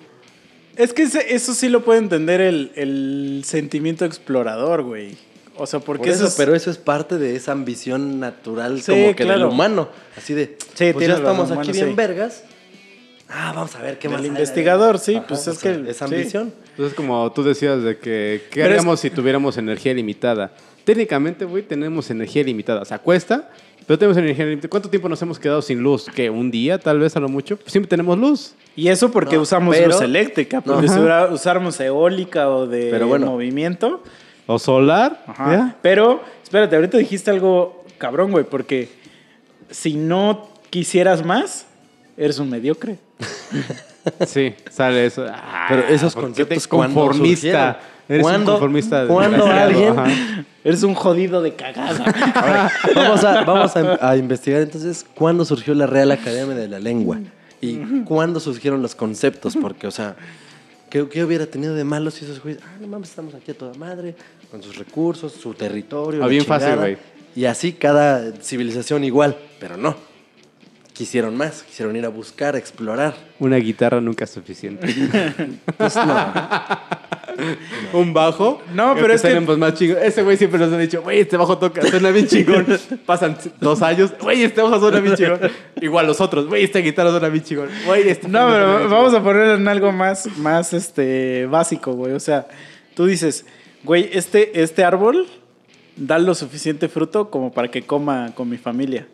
Es 0.76 0.94
que 0.94 1.04
ese- 1.04 1.34
eso 1.36 1.54
sí 1.54 1.70
lo 1.70 1.84
puede 1.84 2.00
entender 2.00 2.42
el, 2.42 2.72
el 2.76 3.44
sentimiento 3.46 4.06
explorador, 4.06 4.84
güey. 4.84 5.16
O 5.56 5.68
sea, 5.68 5.80
porque 5.80 6.00
Por 6.06 6.10
eso, 6.10 6.18
eso 6.24 6.28
es- 6.30 6.34
pero 6.36 6.56
eso 6.56 6.72
es 6.72 6.78
parte 6.78 7.18
de 7.20 7.36
esa 7.36 7.52
ambición 7.52 8.20
natural 8.20 8.82
Sí, 8.82 8.92
como 8.92 9.16
que 9.16 9.24
claro. 9.24 9.42
del 9.46 9.50
humano. 9.50 9.90
Así 10.18 10.34
de, 10.34 10.58
Sí, 10.74 10.92
pues 10.94 11.08
ya 11.08 11.16
estamos 11.16 11.52
aquí 11.52 11.72
bien 11.72 11.90
sí. 11.90 11.94
vergas. 11.96 12.44
Ah, 13.30 13.52
vamos 13.56 13.76
a 13.76 13.82
ver 13.82 13.98
qué 14.00 14.10
más. 14.10 14.22
hay, 14.22 14.28
investigador, 14.28 15.00
sí, 15.00 15.20
pues 15.28 15.42
es 15.42 15.48
o 15.48 15.54
sea, 15.60 15.74
que- 15.84 15.90
Esa 15.90 16.08
sí. 16.08 16.14
ambición. 16.16 16.54
Entonces, 16.72 16.96
como 16.96 17.32
tú 17.32 17.44
decías 17.44 17.82
de 17.84 17.98
que, 17.98 18.44
¿qué 18.52 18.62
Pero 18.62 18.66
es- 18.68 18.72
haríamos 18.80 19.00
si 19.00 19.10
tuviéramos 19.10 19.58
energía 19.58 19.94
limitada? 19.94 20.54
Técnicamente, 20.84 21.46
güey, 21.46 21.64
tenemos 21.64 22.10
energía 22.12 22.44
limitada. 22.44 22.82
O 22.82 22.86
sea, 22.86 23.00
cuesta, 23.00 23.50
pero 23.88 23.98
tenemos 23.98 24.18
energía 24.18 24.46
limitada. 24.46 24.70
¿Cuánto 24.70 24.90
tiempo 24.90 25.08
nos 25.10 25.22
hemos 25.22 25.40
quedado 25.40 25.62
sin 25.62 25.80
luz? 25.80 26.08
¿Qué? 26.14 26.30
¿Un 26.30 26.52
día, 26.52 26.78
tal 26.78 27.00
vez, 27.00 27.16
a 27.16 27.20
lo 27.20 27.30
mucho? 27.30 27.58
Pues 27.58 27.72
siempre 27.72 27.90
tenemos 27.90 28.18
luz. 28.18 28.54
Y 28.76 28.88
eso 28.90 29.12
porque 29.12 29.36
No, 29.38 29.44
usamos 29.44 29.76
pero- 29.76 29.92
luz 29.92 30.02
eléctrica. 30.02 30.58
No. 30.66 30.74
Porque 30.74 30.88
si 30.90 31.00
usáramos 31.32 31.80
eólica 31.80 32.50
o 32.50 32.68
de 32.68 32.90
Pero 32.92 33.08
bueno. 33.08 33.28
movimiento. 33.28 34.04
¿O 34.46 34.60
solar? 34.60 35.24
Ajá. 35.28 35.52
¿ya? 35.54 35.76
Pero, 35.82 36.22
espérate, 36.44 36.76
ahorita 36.76 36.98
dijiste 36.98 37.32
algo 37.32 37.86
cabrón, 37.98 38.32
güey, 38.32 38.44
porque 38.44 38.90
si 39.70 39.94
no 39.94 40.50
quisieras 40.70 41.24
más, 41.26 41.66
eres 42.18 42.40
un 42.40 42.50
mediocre. 42.50 42.98
Sí, 44.28 44.54
sale 44.70 45.06
eso. 45.06 45.26
Ah, 45.30 45.66
Pero 45.70 45.84
esos 45.88 46.14
¿por 46.14 46.24
qué 46.24 46.28
conceptos 46.28 46.68
conformista. 46.68 47.80
Eres 48.10 48.24
¿Cuándo- 48.24 48.54
un 48.54 48.60
conformista. 48.60 49.06
desgraciado, 49.06 49.46
alguien- 49.52 50.00
ajá. 50.00 50.12
Eres 50.64 50.84
un 50.84 50.94
jodido 50.94 51.42
de 51.42 51.56
cagada. 51.56 52.04
Ahora, 52.36 52.72
vamos 52.96 53.24
a, 53.24 53.44
vamos 53.44 53.76
a, 53.76 54.10
a 54.10 54.16
investigar 54.18 54.62
entonces 54.62 55.06
cuándo 55.16 55.44
surgió 55.44 55.74
la 55.74 55.88
Real 55.88 56.10
Academia 56.12 56.56
de 56.56 56.68
la 56.70 56.80
Lengua 56.80 57.20
y 57.60 57.76
cuándo 58.06 58.40
surgieron 58.40 58.82
los 58.82 58.96
conceptos, 58.96 59.56
porque, 59.60 59.88
o 59.88 59.92
sea, 59.92 60.16
¿qué, 60.90 61.08
qué 61.10 61.24
hubiera 61.24 61.46
tenido 61.48 61.76
de 61.76 61.84
malo 61.84 62.12
si 62.12 62.24
esos 62.26 62.42
güeyes, 62.42 62.62
ah, 62.66 62.78
no 62.80 62.88
mames, 62.88 63.10
estamos 63.10 63.34
aquí 63.36 63.52
a 63.52 63.58
toda 63.58 63.74
madre, 63.76 64.16
con 64.52 64.62
sus 64.64 64.78
recursos, 64.78 65.32
su 65.34 65.54
territorio, 65.54 66.24
Ah, 66.24 66.28
bien 66.28 66.46
fácil, 66.46 66.68
chingada", 66.70 66.82
güey. 66.88 66.98
Y 67.36 67.46
así 67.46 67.74
cada 67.74 68.32
civilización 68.42 69.04
igual, 69.04 69.36
pero 69.60 69.76
no. 69.76 69.96
Quisieron 70.94 71.36
más, 71.36 71.64
quisieron 71.64 71.96
ir 71.96 72.06
a 72.06 72.10
buscar, 72.10 72.54
a 72.56 72.60
explorar. 72.60 73.16
Una 73.40 73.58
guitarra 73.58 74.00
nunca 74.00 74.26
es 74.26 74.30
suficiente. 74.32 74.88
Pues 75.78 75.96
no. 75.96 76.34
un 77.94 78.14
bajo. 78.14 78.62
No, 78.74 78.94
que 78.94 79.02
pero 79.02 79.20
te 79.20 79.28
es 79.28 79.36
que- 79.36 79.42
pues, 79.42 79.58
más. 79.58 79.82
Ese 79.82 80.22
güey 80.24 80.38
siempre 80.38 80.60
nos 80.60 80.72
ha 80.72 80.78
dicho, 80.78 81.02
güey, 81.02 81.22
este 81.22 81.36
bajo 81.36 81.58
toca, 81.58 81.82
suena 81.82 82.12
bien 82.12 82.28
chingón. 82.28 82.66
Pasan 83.08 83.38
dos 83.60 83.82
años, 83.82 84.14
güey, 84.22 84.44
este 84.44 84.62
bajo 84.62 84.80
suena 84.80 85.00
bien 85.00 85.16
chingón. 85.16 85.40
Igual 85.82 86.06
los 86.08 86.22
otros, 86.22 86.46
güey, 86.48 86.64
esta 86.64 86.80
guitarra 86.80 87.10
suena 87.10 87.30
bien 87.30 87.44
chingón. 87.44 87.70
Güey, 87.88 88.08
este 88.10 88.28
No, 88.28 88.48
pero 88.50 88.88
vamos 88.90 89.14
a 89.16 89.24
poner 89.24 89.60
en 89.60 89.68
algo 89.68 89.92
más, 89.92 90.28
más 90.38 90.74
este, 90.74 91.48
básico, 91.48 91.94
güey. 91.94 92.14
O 92.14 92.20
sea, 92.20 92.48
tú 92.94 93.06
dices, 93.08 93.46
güey, 93.84 94.10
este, 94.14 94.62
este 94.62 94.84
árbol 94.84 95.26
da 95.96 96.20
lo 96.20 96.36
suficiente 96.36 96.88
fruto 96.88 97.30
como 97.32 97.52
para 97.52 97.70
que 97.70 97.82
coma 97.82 98.32
con 98.36 98.48
mi 98.50 98.58
familia. 98.58 99.08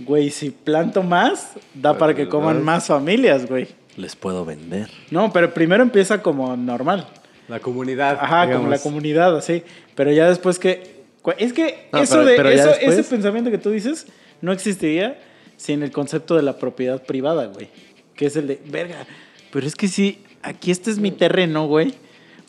Güey, 0.00 0.30
si 0.30 0.50
planto 0.50 1.02
más, 1.02 1.52
da 1.74 1.98
para 1.98 2.14
que 2.14 2.28
coman 2.28 2.62
más 2.62 2.86
familias, 2.86 3.46
güey. 3.46 3.68
Les 3.96 4.14
puedo 4.14 4.44
vender. 4.44 4.88
No, 5.10 5.32
pero 5.32 5.52
primero 5.52 5.82
empieza 5.82 6.22
como 6.22 6.56
normal. 6.56 7.06
La 7.48 7.58
comunidad. 7.60 8.18
Ajá, 8.20 8.52
como 8.52 8.68
la 8.68 8.78
comunidad, 8.78 9.36
así. 9.36 9.64
Pero 9.94 10.12
ya 10.12 10.28
después 10.28 10.58
que... 10.58 10.98
Es 11.36 11.52
que 11.52 11.88
No, 11.92 11.98
eso 12.00 12.14
pero- 12.14 12.24
de 12.26 12.36
pero 12.36 12.50
ya 12.50 12.56
eso, 12.62 12.68
después- 12.70 12.98
ese 12.98 13.10
pensamiento 13.10 13.50
que 13.50 13.58
tú 13.58 13.70
dices 13.70 14.06
no 14.40 14.52
existiría 14.52 15.18
sin 15.56 15.82
el 15.82 15.90
concepto 15.90 16.36
de 16.36 16.42
la 16.42 16.58
propiedad 16.58 17.02
privada, 17.02 17.46
güey. 17.46 17.68
Que 18.14 18.26
es 18.26 18.36
el 18.36 18.46
de, 18.46 18.62
verga, 18.66 19.04
pero 19.52 19.66
es 19.66 19.74
que 19.74 19.88
si 19.88 20.22
aquí 20.42 20.70
este 20.70 20.90
es 20.92 20.98
mi 20.98 21.10
terreno, 21.10 21.66
güey, 21.66 21.94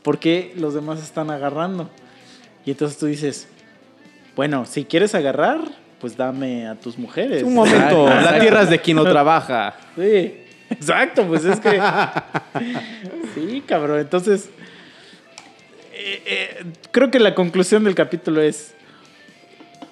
¿por 0.04 0.20
qué 0.20 0.54
los 0.56 0.74
demás 0.76 1.02
están 1.02 1.30
agarrando? 1.32 1.90
Y 2.66 2.72
entonces 2.72 2.98
tú 3.00 3.08
dices, 3.08 3.48
bueno, 4.36 4.66
si 4.66 4.86
quieres 4.86 5.16
agarrar, 5.16 5.60
pues 6.00 6.16
dame 6.16 6.68
a 6.68 6.76
tus 6.76 6.98
mujeres. 6.98 7.44
Un 7.44 7.54
momento, 7.54 8.08
la 8.10 8.40
tierra 8.40 8.64
es 8.64 8.70
de 8.70 8.80
quien 8.80 8.98
no 8.98 9.04
trabaja. 9.04 9.76
Sí, 9.96 10.34
exacto, 10.70 11.26
pues 11.28 11.46
es 11.46 11.60
que. 11.60 11.82
sí, 13.36 13.64
cabrón. 13.66 14.00
Entonces, 14.00 14.50
eh, 15.94 16.24
eh, 16.26 16.66
creo 16.92 17.12
que 17.12 17.20
la 17.20 17.36
conclusión 17.36 17.84
del 17.84 17.96
capítulo 17.96 18.42
es: 18.42 18.74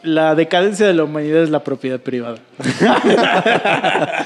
la 0.04 0.36
decadencia 0.36 0.88
de 0.88 0.94
la 0.94 1.04
humanidad 1.04 1.44
es 1.44 1.50
la 1.50 1.64
propiedad 1.64 2.00
privada. 2.00 2.40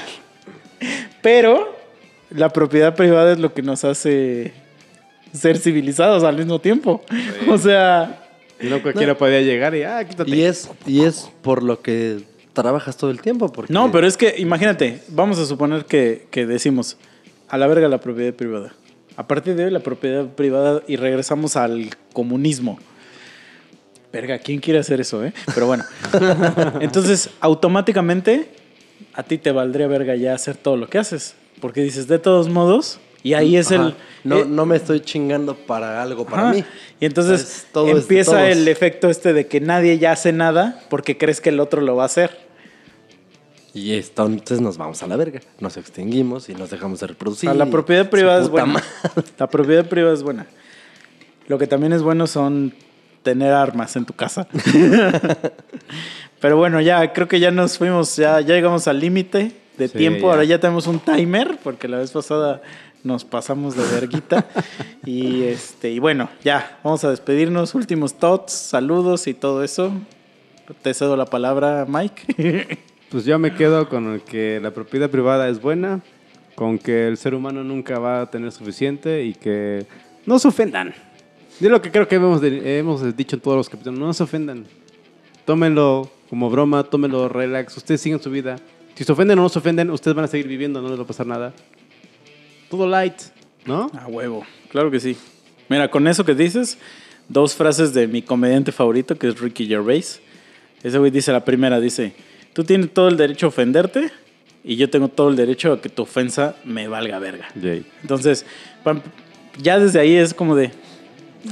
Pero 1.22 1.76
la 2.30 2.48
propiedad 2.48 2.94
privada 2.94 3.32
es 3.32 3.38
lo 3.38 3.52
que 3.54 3.62
nos 3.62 3.84
hace 3.84 4.52
ser 5.32 5.58
civilizados 5.58 6.24
al 6.24 6.36
mismo 6.36 6.60
tiempo. 6.60 7.02
O 7.48 7.58
sea. 7.58 8.21
No 8.62 8.82
cualquiera 8.82 9.16
podía 9.16 9.40
llegar 9.40 9.74
y, 9.74 9.82
ah, 9.82 10.04
quítate. 10.06 10.30
Y 10.30 10.42
es, 10.42 10.70
y 10.86 11.04
es 11.04 11.30
por 11.42 11.62
lo 11.62 11.80
que 11.80 12.22
trabajas 12.52 12.96
todo 12.96 13.10
el 13.10 13.20
tiempo. 13.20 13.50
Porque 13.50 13.72
No, 13.72 13.90
pero 13.90 14.06
es 14.06 14.16
que 14.16 14.34
imagínate, 14.38 15.02
vamos 15.08 15.38
a 15.38 15.46
suponer 15.46 15.84
que, 15.84 16.26
que 16.30 16.46
decimos 16.46 16.96
a 17.48 17.58
la 17.58 17.66
verga 17.66 17.88
la 17.88 18.00
propiedad 18.00 18.32
privada. 18.34 18.74
A 19.16 19.26
partir 19.26 19.54
de 19.54 19.66
hoy 19.66 19.70
la 19.70 19.80
propiedad 19.80 20.26
privada 20.26 20.82
y 20.86 20.96
regresamos 20.96 21.56
al 21.56 21.90
comunismo. 22.12 22.78
Verga, 24.12 24.38
¿quién 24.38 24.60
quiere 24.60 24.78
hacer 24.78 25.00
eso, 25.00 25.24
eh? 25.24 25.32
Pero 25.54 25.66
bueno. 25.66 25.84
Entonces, 26.80 27.30
automáticamente, 27.40 28.50
a 29.14 29.22
ti 29.22 29.38
te 29.38 29.52
valdría 29.52 29.86
verga 29.86 30.14
ya 30.16 30.34
hacer 30.34 30.56
todo 30.56 30.76
lo 30.76 30.88
que 30.88 30.98
haces. 30.98 31.34
Porque 31.60 31.82
dices, 31.82 32.08
de 32.08 32.18
todos 32.18 32.48
modos, 32.48 33.00
y 33.22 33.34
ahí 33.34 33.56
es 33.56 33.70
Ajá. 33.72 33.86
el. 33.88 33.94
No, 34.24 34.38
eh, 34.38 34.44
no 34.48 34.66
me 34.66 34.76
estoy 34.76 35.00
chingando 35.00 35.54
para 35.56 36.00
algo 36.02 36.24
para 36.24 36.42
Ajá. 36.44 36.52
mí. 36.52 36.64
Y 37.00 37.06
entonces 37.06 37.40
Es- 37.42 37.66
todo 37.72 37.86
es 37.88 37.94
de 37.94 38.00
empieza 38.00 38.48
el 38.48 38.68
efecto 38.68 39.08
este 39.10 39.32
de 39.32 39.46
que 39.46 39.60
nadie 39.60 39.98
ya 39.98 40.12
hace 40.12 40.32
nada 40.32 40.80
porque 40.90 41.18
crees 41.18 41.40
que 41.40 41.48
el 41.50 41.58
otro 41.60 41.80
lo 41.80 41.96
va 41.96 42.04
a 42.04 42.06
hacer. 42.06 42.38
Y 43.74 43.94
entonces 43.94 44.60
nos 44.60 44.76
vamos 44.76 45.02
a 45.02 45.06
la 45.06 45.16
verga. 45.16 45.40
Nos 45.58 45.76
extinguimos 45.78 46.48
y 46.50 46.54
nos 46.54 46.70
dejamos 46.70 47.00
de 47.00 47.06
reproducir. 47.06 47.48
Sea, 47.48 47.54
la 47.54 47.66
propiedad 47.66 48.10
privada 48.10 48.40
es 48.42 48.48
buena. 48.50 48.82
La 49.38 49.46
propiedad 49.48 49.86
privada 49.88 50.12
es 50.14 50.22
buena. 50.22 50.46
Lo 51.48 51.58
que 51.58 51.66
también 51.66 51.92
es 51.94 52.02
bueno 52.02 52.26
son 52.26 52.74
tener 53.22 53.52
armas 53.52 53.96
en 53.96 54.04
tu 54.04 54.12
casa. 54.12 54.46
Pero 56.40 56.56
bueno, 56.56 56.80
ya 56.80 57.12
creo 57.12 57.28
que 57.28 57.40
ya 57.40 57.50
nos 57.50 57.78
fuimos, 57.78 58.16
ya, 58.16 58.40
ya 58.40 58.54
llegamos 58.54 58.88
al 58.88 58.98
límite 59.00 59.52
de 59.78 59.88
Sí, 59.88 59.96
tiempo. 59.98 60.26
ya. 60.26 60.32
Ahora 60.32 60.44
ya 60.44 60.58
tenemos 60.60 60.86
un 60.86 60.98
timer, 60.98 61.58
porque 61.62 61.88
la 61.88 61.98
vez 61.98 62.10
pasada 62.10 62.62
nos 63.04 63.24
pasamos 63.24 63.76
de 63.76 63.84
verguita. 63.84 64.46
y 65.04 65.42
este, 65.44 65.90
y 65.90 65.98
bueno, 65.98 66.28
ya, 66.44 66.78
vamos 66.82 67.04
a 67.04 67.10
despedirnos. 67.10 67.74
Últimos 67.74 68.14
thoughts, 68.14 68.52
saludos 68.52 69.26
y 69.26 69.34
todo 69.34 69.62
eso. 69.62 69.92
Te 70.82 70.94
cedo 70.94 71.16
la 71.16 71.26
palabra, 71.26 71.86
Mike. 71.88 72.78
Pues 73.12 73.26
yo 73.26 73.38
me 73.38 73.54
quedo 73.54 73.90
con 73.90 74.14
el 74.14 74.22
que 74.22 74.58
la 74.58 74.70
propiedad 74.70 75.10
privada 75.10 75.46
es 75.50 75.60
buena, 75.60 76.00
con 76.54 76.78
que 76.78 77.08
el 77.08 77.18
ser 77.18 77.34
humano 77.34 77.62
nunca 77.62 77.98
va 77.98 78.22
a 78.22 78.30
tener 78.30 78.50
suficiente 78.52 79.22
y 79.22 79.34
que 79.34 79.84
no 80.24 80.38
se 80.38 80.48
ofendan. 80.48 80.94
Es 81.60 81.70
lo 81.70 81.82
que 81.82 81.90
creo 81.90 82.08
que 82.08 82.14
hemos, 82.14 82.42
hemos 82.42 83.14
dicho 83.14 83.36
en 83.36 83.42
todos 83.42 83.58
los 83.58 83.68
capítulos, 83.68 84.00
no 84.00 84.14
se 84.14 84.22
ofendan. 84.22 84.64
Tómenlo 85.44 86.10
como 86.30 86.48
broma, 86.48 86.84
tómenlo 86.84 87.28
relax, 87.28 87.76
ustedes 87.76 88.00
sigan 88.00 88.18
su 88.18 88.30
vida. 88.30 88.56
Si 88.94 89.04
se 89.04 89.12
ofenden 89.12 89.38
o 89.38 89.42
no 89.42 89.48
se 89.50 89.58
ofenden, 89.58 89.90
ustedes 89.90 90.14
van 90.14 90.24
a 90.24 90.28
seguir 90.28 90.48
viviendo, 90.48 90.80
no 90.80 90.88
les 90.88 90.98
va 90.98 91.02
a 91.02 91.06
pasar 91.06 91.26
nada. 91.26 91.52
Todo 92.72 92.86
light, 92.86 93.20
¿no? 93.66 93.90
A 93.92 94.06
huevo, 94.06 94.46
claro 94.70 94.90
que 94.90 94.98
sí. 94.98 95.14
Mira, 95.68 95.90
con 95.90 96.08
eso 96.08 96.24
que 96.24 96.34
dices, 96.34 96.78
dos 97.28 97.54
frases 97.54 97.92
de 97.92 98.06
mi 98.06 98.22
comediante 98.22 98.72
favorito, 98.72 99.18
que 99.18 99.28
es 99.28 99.38
Ricky 99.38 99.66
Gervais. 99.66 100.22
Ese 100.82 100.96
güey 100.96 101.10
dice 101.10 101.32
la 101.32 101.44
primera, 101.44 101.80
dice, 101.80 102.14
tú 102.54 102.64
tienes 102.64 102.94
todo 102.94 103.08
el 103.08 103.18
derecho 103.18 103.44
a 103.44 103.48
ofenderte 103.50 104.10
y 104.64 104.76
yo 104.76 104.88
tengo 104.88 105.08
todo 105.08 105.28
el 105.28 105.36
derecho 105.36 105.74
a 105.74 105.82
que 105.82 105.90
tu 105.90 106.04
ofensa 106.04 106.56
me 106.64 106.88
valga 106.88 107.18
verga. 107.18 107.46
Jay. 107.60 107.84
Entonces, 108.00 108.46
ya 109.58 109.78
desde 109.78 110.00
ahí 110.00 110.14
es 110.14 110.32
como 110.32 110.56
de, 110.56 110.70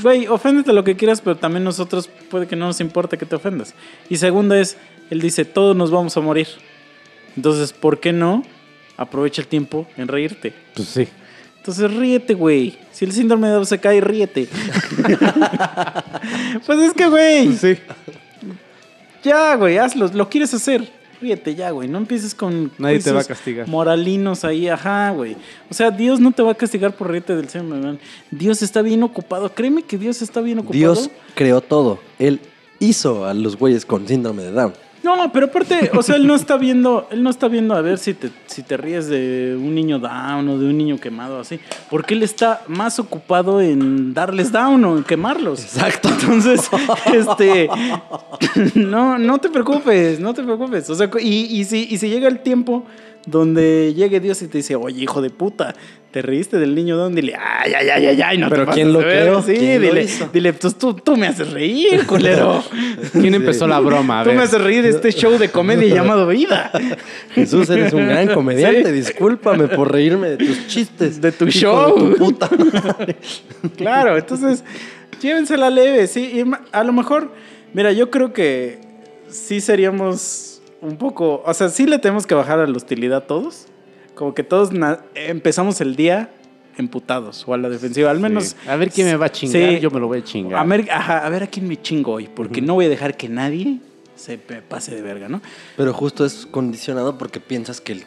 güey, 0.00 0.26
oféndete 0.26 0.72
lo 0.72 0.84
que 0.84 0.96
quieras, 0.96 1.20
pero 1.20 1.36
también 1.36 1.64
nosotros 1.64 2.08
puede 2.30 2.46
que 2.46 2.56
no 2.56 2.64
nos 2.64 2.80
importe 2.80 3.18
que 3.18 3.26
te 3.26 3.36
ofendas. 3.36 3.74
Y 4.08 4.16
segunda 4.16 4.58
es, 4.58 4.78
él 5.10 5.20
dice, 5.20 5.44
todos 5.44 5.76
nos 5.76 5.90
vamos 5.90 6.16
a 6.16 6.20
morir. 6.22 6.48
Entonces, 7.36 7.74
¿por 7.74 8.00
qué 8.00 8.14
no 8.14 8.42
aprovecha 9.00 9.40
el 9.40 9.48
tiempo 9.48 9.86
en 9.96 10.08
reírte? 10.08 10.52
Pues 10.74 10.88
sí. 10.88 11.08
Entonces 11.56 11.92
ríete, 11.92 12.34
güey. 12.34 12.78
Si 12.92 13.04
el 13.04 13.12
síndrome 13.12 13.48
de 13.48 13.54
Down 13.54 13.66
se 13.66 13.78
cae, 13.78 14.00
ríete. 14.00 14.46
pues 16.66 16.78
es 16.80 16.92
que, 16.92 17.08
güey. 17.08 17.52
Sí. 17.54 17.78
Ya, 19.22 19.54
güey, 19.56 19.78
hazlo. 19.78 20.08
Lo 20.08 20.28
quieres 20.28 20.52
hacer. 20.54 20.88
Ríete 21.20 21.54
ya, 21.54 21.70
güey. 21.70 21.88
No 21.88 21.98
empieces 21.98 22.34
con. 22.34 22.72
Nadie 22.78 23.00
te 23.00 23.12
va 23.12 23.20
a 23.20 23.24
castigar. 23.24 23.68
Moralinos 23.68 24.44
ahí, 24.44 24.68
ajá, 24.68 25.10
güey. 25.10 25.36
O 25.70 25.74
sea, 25.74 25.90
Dios 25.90 26.20
no 26.20 26.32
te 26.32 26.42
va 26.42 26.52
a 26.52 26.54
castigar 26.54 26.94
por 26.94 27.10
ríete 27.10 27.36
del 27.36 27.48
síndrome 27.48 27.76
de 27.76 27.86
Down. 27.86 28.00
Dios 28.30 28.62
está 28.62 28.82
bien 28.82 29.02
ocupado. 29.02 29.52
Créeme 29.54 29.82
que 29.82 29.98
Dios 29.98 30.22
está 30.22 30.40
bien 30.40 30.58
ocupado. 30.58 30.78
Dios 30.78 31.10
creó 31.34 31.60
todo. 31.60 31.98
Él 32.18 32.40
hizo 32.78 33.26
a 33.26 33.34
los 33.34 33.56
güeyes 33.56 33.84
con 33.84 34.06
síndrome 34.06 34.44
de 34.44 34.52
Down. 34.52 34.72
No, 35.02 35.32
pero 35.32 35.46
aparte, 35.46 35.90
o 35.94 36.02
sea, 36.02 36.16
él 36.16 36.26
no 36.26 36.34
está 36.34 36.56
viendo, 36.56 37.08
él 37.10 37.22
no 37.22 37.30
está 37.30 37.48
viendo 37.48 37.74
a 37.74 37.80
ver 37.80 37.98
si 37.98 38.12
te, 38.14 38.30
si 38.46 38.62
te 38.62 38.76
ríes 38.76 39.08
de 39.08 39.56
un 39.58 39.74
niño 39.74 39.98
down 39.98 40.48
o 40.48 40.58
de 40.58 40.66
un 40.66 40.76
niño 40.76 40.98
quemado 40.98 41.40
así, 41.40 41.58
porque 41.88 42.14
él 42.14 42.22
está 42.22 42.62
más 42.68 42.98
ocupado 42.98 43.60
en 43.60 44.12
darles 44.12 44.52
down 44.52 44.84
o 44.84 44.98
en 44.98 45.04
quemarlos. 45.04 45.62
Exacto. 45.62 46.10
Entonces, 46.10 46.68
este, 47.14 47.68
no, 48.74 49.18
no 49.18 49.38
te 49.38 49.48
preocupes, 49.48 50.20
no 50.20 50.34
te 50.34 50.42
preocupes. 50.42 50.90
O 50.90 50.94
sea, 50.94 51.08
y, 51.18 51.58
y 51.58 51.64
si, 51.64 51.86
y 51.90 51.96
si 51.96 52.08
llega 52.08 52.28
el 52.28 52.40
tiempo 52.40 52.84
donde 53.26 53.92
llegue 53.94 54.20
Dios 54.20 54.40
y 54.42 54.48
te 54.48 54.58
dice, 54.58 54.76
oye, 54.76 55.02
hijo 55.02 55.20
de 55.22 55.30
puta, 55.30 55.74
te 56.10 56.22
reíste 56.22 56.58
del 56.58 56.74
niño 56.74 56.96
down, 56.96 57.14
dile, 57.14 57.34
ay, 57.38 57.72
ay, 57.72 57.88
ay, 57.88 58.06
ay, 58.06 58.22
ay, 58.22 58.38
no 58.38 58.48
Pero 58.48 58.66
te 58.66 58.72
¿quién 58.72 58.92
lo 58.92 58.98
de 58.98 59.04
ver". 59.04 59.22
creó? 59.22 59.42
Sí, 59.42 59.54
¿Quién 59.56 59.80
lo 59.82 59.88
dile, 59.88 60.02
hizo? 60.02 60.28
dile, 60.32 60.52
pues 60.54 60.74
tú, 60.76 60.94
tú 60.94 61.16
me 61.16 61.28
haces 61.28 61.52
reír, 61.52 62.04
culero. 62.08 62.64
¿Quién 63.12 63.34
empezó 63.34 63.68
la 63.68 63.78
broma? 63.78 64.22
A 64.22 64.24
Tú 64.24 64.32
me 64.32 64.42
haces 64.42 64.60
reír 64.60 64.82
de 64.82 64.88
este 64.88 65.12
show 65.12 65.38
de 65.38 65.50
comedia 65.50 65.94
llamado 65.94 66.26
Vida. 66.26 66.72
Jesús, 67.34 67.70
eres 67.70 67.92
un 67.92 68.08
gran 68.08 68.26
comediante. 68.34 68.86
Sí. 68.86 68.92
Discúlpame 68.92 69.68
por 69.68 69.92
reírme 69.92 70.30
de 70.30 70.36
tus 70.38 70.66
chistes. 70.66 71.20
De 71.20 71.30
tu 71.30 71.46
show. 71.48 71.94
de 72.08 72.12
tu 72.14 72.16
puta. 72.18 72.48
Claro, 73.76 74.16
entonces, 74.16 74.64
llévensela 75.20 75.70
leve, 75.70 76.06
sí. 76.06 76.42
y 76.42 76.44
a 76.72 76.82
lo 76.84 76.92
mejor, 76.92 77.32
mira, 77.72 77.92
yo 77.92 78.10
creo 78.10 78.32
que 78.32 78.80
sí 79.28 79.60
seríamos 79.60 80.49
un 80.82 80.96
poco. 80.96 81.42
O 81.46 81.54
sea, 81.54 81.68
sí 81.68 81.86
le 81.86 81.98
tenemos 81.98 82.26
que 82.26 82.34
bajar 82.34 82.58
a 82.60 82.66
la 82.66 82.76
hostilidad 82.76 83.24
todos. 83.24 83.66
Como 84.14 84.34
que 84.34 84.42
todos 84.42 84.70
empezamos 85.14 85.80
el 85.80 85.96
día 85.96 86.30
emputados 86.76 87.44
o 87.46 87.54
a 87.54 87.58
la 87.58 87.68
defensiva. 87.68 88.10
Al 88.10 88.20
menos. 88.20 88.44
Sí. 88.62 88.68
A 88.68 88.76
ver 88.76 88.90
quién 88.90 89.06
me 89.06 89.16
va 89.16 89.26
a 89.26 89.32
chingar, 89.32 89.70
Sí. 89.74 89.80
yo 89.80 89.90
me 89.90 90.00
lo 90.00 90.06
voy 90.08 90.18
a 90.20 90.24
chingar. 90.24 90.58
A 90.60 90.64
ver, 90.64 90.90
ajá, 90.90 91.26
a 91.26 91.28
ver 91.28 91.42
a 91.44 91.46
quién 91.46 91.66
me 91.68 91.80
chingo 91.80 92.12
hoy, 92.12 92.28
porque 92.34 92.60
no 92.60 92.74
voy 92.74 92.86
a 92.86 92.88
dejar 92.88 93.16
que 93.16 93.28
nadie 93.28 93.80
se 94.16 94.36
pase 94.38 94.94
de 94.94 95.02
verga, 95.02 95.28
¿no? 95.28 95.40
Pero 95.76 95.92
justo 95.94 96.24
es 96.24 96.46
condicionado 96.46 97.16
porque 97.18 97.40
piensas 97.40 97.80
que 97.80 97.92
el, 97.92 98.04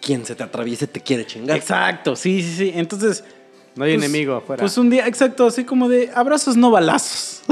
quien 0.00 0.24
se 0.24 0.34
te 0.34 0.42
atraviese 0.42 0.86
te 0.86 1.00
quiere 1.00 1.26
chingar. 1.26 1.56
Exacto, 1.56 2.16
sí, 2.16 2.42
sí, 2.42 2.54
sí. 2.56 2.72
Entonces. 2.74 3.24
No 3.76 3.84
hay 3.84 3.94
pues- 3.96 4.04
enemigo 4.04 4.34
afuera. 4.34 4.60
Pues 4.60 4.76
un 4.78 4.90
día, 4.90 5.06
exacto, 5.06 5.46
así 5.46 5.64
como 5.64 5.88
de 5.88 6.10
abrazos, 6.14 6.56
no 6.56 6.70
balazos. 6.70 7.42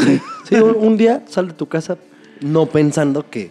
Sí, 0.49 0.55
un, 0.57 0.77
un 0.77 0.97
día 0.97 1.23
sal 1.29 1.49
de 1.49 1.55
tu 1.55 1.67
casa 1.67 1.97
no 2.41 2.67
pensando 2.67 3.29
que 3.29 3.51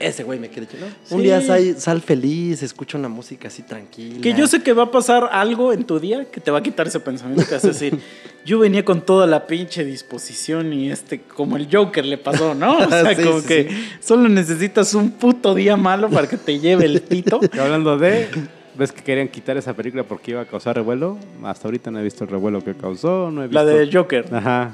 ese 0.00 0.22
güey 0.24 0.38
me 0.38 0.48
quiere 0.48 0.66
chingar. 0.68 0.90
Un 1.10 1.22
día 1.22 1.40
sal, 1.40 1.74
sal 1.78 2.00
feliz, 2.00 2.62
escucha 2.62 2.96
una 2.98 3.08
música 3.08 3.48
así 3.48 3.62
tranquila. 3.62 4.20
Que 4.20 4.34
yo 4.34 4.46
sé 4.46 4.62
que 4.62 4.72
va 4.72 4.84
a 4.84 4.90
pasar 4.90 5.28
algo 5.32 5.72
en 5.72 5.84
tu 5.84 5.98
día 6.00 6.24
que 6.26 6.40
te 6.40 6.50
va 6.50 6.58
a 6.58 6.62
quitar 6.62 6.86
ese 6.86 7.00
pensamiento 7.00 7.44
que 7.46 7.54
vas 7.54 7.64
a 7.64 7.68
decir, 7.68 7.98
yo 8.44 8.58
venía 8.58 8.84
con 8.84 9.02
toda 9.02 9.26
la 9.26 9.46
pinche 9.46 9.84
disposición 9.84 10.72
y 10.72 10.90
este, 10.90 11.20
como 11.20 11.56
el 11.56 11.68
Joker 11.70 12.04
le 12.04 12.18
pasó, 12.18 12.54
¿no? 12.54 12.78
O 12.78 12.88
sea, 12.88 13.14
Sí, 13.14 13.22
como 13.24 13.40
sí, 13.40 13.46
que 13.46 13.68
sí. 13.70 13.88
solo 14.00 14.28
necesitas 14.28 14.94
un 14.94 15.10
puto 15.10 15.54
día 15.54 15.76
malo 15.76 16.08
para 16.08 16.28
que 16.28 16.36
te 16.36 16.58
lleve 16.58 16.84
el 16.84 17.00
pito. 17.02 17.40
Y 17.52 17.58
hablando 17.58 17.98
de, 17.98 18.28
¿ves 18.76 18.92
que 18.92 19.02
querían 19.02 19.28
quitar 19.28 19.56
esa 19.56 19.74
película 19.74 20.04
porque 20.04 20.30
iba 20.32 20.42
a 20.42 20.46
causar 20.46 20.76
revuelo? 20.76 21.18
Hasta 21.42 21.68
ahorita 21.68 21.90
no 21.90 21.98
he 22.00 22.04
visto 22.04 22.24
el 22.24 22.30
revuelo 22.30 22.62
que 22.62 22.74
causó, 22.74 23.30
no 23.30 23.42
he 23.42 23.48
visto... 23.48 23.64
La 23.64 23.64
de 23.64 23.90
Joker. 23.92 24.26
Ajá. 24.32 24.72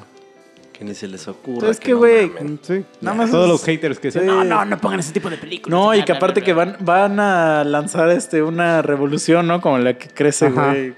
Que 0.77 0.85
ni 0.85 0.93
se 0.95 1.07
les 1.07 1.29
ocurra. 1.29 1.73
Que 1.75 1.93
no 1.93 1.99
güey. 1.99 2.29
mamen. 2.31 2.59
Sí. 2.61 2.85
Nada 3.01 3.17
más 3.17 3.31
Todos 3.31 3.45
es- 3.45 3.51
los 3.53 3.65
haters 3.65 3.99
que 4.01 4.11
Sí. 4.11 4.19
no, 4.25 4.43
no, 4.43 4.65
no 4.65 4.79
pongan 4.81 4.99
ese 5.01 5.13
tipo 5.13 5.31
de 5.31 5.37
películas. 5.37 5.71
No, 5.71 5.95
y 5.95 6.03
que 6.05 6.11
aparte 6.13 6.43
que 6.43 6.53
bla". 6.53 6.65
van, 6.65 6.77
van 6.85 7.21
a 7.21 7.63
lanzar 7.65 8.11
este 8.11 8.43
una 8.43 8.83
revolución, 8.83 9.47
¿no? 9.47 9.61
Como 9.61 9.79
la 9.79 9.97
que 9.97 10.09
crece, 10.09 10.51
güey. 10.51 10.93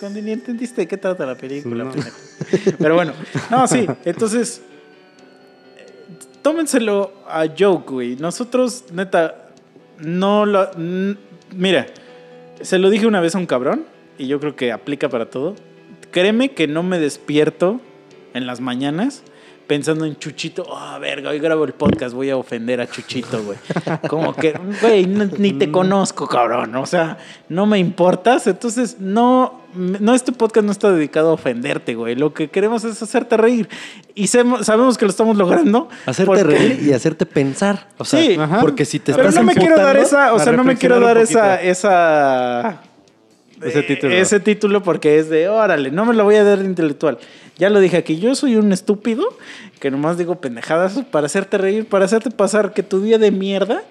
Cuando 0.00 0.20
ni 0.20 0.32
entendiste 0.32 0.80
de 0.82 0.88
qué 0.88 0.96
trata 0.96 1.24
la 1.24 1.36
película, 1.36 1.84
No. 1.84 1.92
Pero 2.78 2.94
bueno, 2.96 3.12
no, 3.50 3.68
sí. 3.68 3.86
Entonces, 4.04 4.60
tómenselo 6.42 7.12
a 7.28 7.46
joke, 7.58 7.90
güey. 7.92 8.16
Nosotros, 8.16 8.84
neta, 8.92 9.50
no 9.98 10.44
lo. 10.44 10.70
mira, 11.52 11.86
se 12.60 12.78
lo 12.78 12.90
dije 12.90 13.06
una 13.06 13.20
vez 13.20 13.34
a 13.34 13.38
un 13.38 13.46
cabrón 13.46 13.84
y 14.18 14.26
yo 14.26 14.40
creo 14.40 14.56
que 14.56 14.72
aplica 14.72 15.08
para 15.08 15.30
todo. 15.30 15.54
Créeme 16.10 16.50
que 16.50 16.66
no 16.68 16.82
me 16.82 16.98
despierto 16.98 17.80
en 18.34 18.46
las 18.46 18.60
mañanas 18.60 19.22
pensando 19.66 20.04
en 20.04 20.16
Chuchito. 20.18 20.66
Ah, 20.76 20.98
verga, 21.00 21.30
hoy 21.30 21.38
grabo 21.38 21.64
el 21.64 21.72
podcast, 21.72 22.14
voy 22.14 22.28
a 22.28 22.36
ofender 22.36 22.82
a 22.82 22.86
Chuchito, 22.86 23.42
güey. 23.42 23.56
Como 24.08 24.36
que, 24.36 24.52
güey, 24.82 25.06
no- 25.06 25.24
ni 25.38 25.54
te 25.54 25.70
conozco, 25.70 26.26
cabrón. 26.28 26.74
O 26.76 26.84
sea, 26.84 27.16
no 27.48 27.64
me 27.64 27.78
importas. 27.78 28.46
Entonces, 28.46 28.96
no, 29.00 29.62
no, 29.74 30.14
este 30.14 30.32
podcast 30.32 30.66
no 30.66 30.72
está 30.72 30.92
dedicado 30.92 31.30
a 31.30 31.32
ofenderte, 31.32 31.94
güey. 31.94 32.14
Lo 32.14 32.34
que 32.34 32.50
queremos 32.50 32.84
es 32.84 33.02
hacerte 33.02 33.38
reír. 33.38 33.66
Y 34.14 34.26
sabemos 34.26 34.98
que 34.98 35.06
lo 35.06 35.10
estamos 35.10 35.34
logrando. 35.38 35.88
Hacerte 36.04 36.26
porque- 36.26 36.42
reír 36.44 36.80
y 36.82 36.92
hacerte 36.92 37.24
pensar. 37.24 37.88
O 37.96 38.04
sea, 38.04 38.20
Sí. 38.20 38.36
Ajá. 38.38 38.60
porque 38.60 38.84
si 38.84 38.98
te 38.98 39.14
Pero 39.14 39.30
estás 39.30 39.42
no 39.42 39.46
me 39.46 39.54
quiero 39.54 39.76
dar 39.78 39.96
esa, 39.96 40.34
o 40.34 40.38
sea, 40.40 40.52
no 40.52 40.62
me 40.64 40.76
quiero 40.76 41.00
dar 41.00 41.16
esa, 41.16 41.62
esa 41.62 42.82
Ese 43.62 43.82
título. 43.82 44.12
ese 44.14 44.40
título 44.40 44.82
porque 44.82 45.18
es 45.18 45.30
de, 45.30 45.48
órale, 45.48 45.90
no 45.90 46.04
me 46.04 46.12
lo 46.12 46.24
voy 46.24 46.34
a 46.34 46.44
dar 46.44 46.58
intelectual. 46.58 47.16
Ya 47.56 47.70
lo 47.70 47.78
dije 47.80 47.96
aquí, 47.96 48.18
yo 48.18 48.34
soy 48.34 48.56
un 48.56 48.72
estúpido 48.72 49.24
que 49.80 49.90
nomás 49.90 50.18
digo 50.18 50.40
pendejadas 50.40 50.94
para 51.10 51.26
hacerte 51.26 51.56
reír, 51.58 51.86
para 51.86 52.04
hacerte 52.04 52.30
pasar 52.30 52.72
que 52.74 52.82
tu 52.82 53.00
día 53.00 53.16
de 53.18 53.30
mierda, 53.30 53.82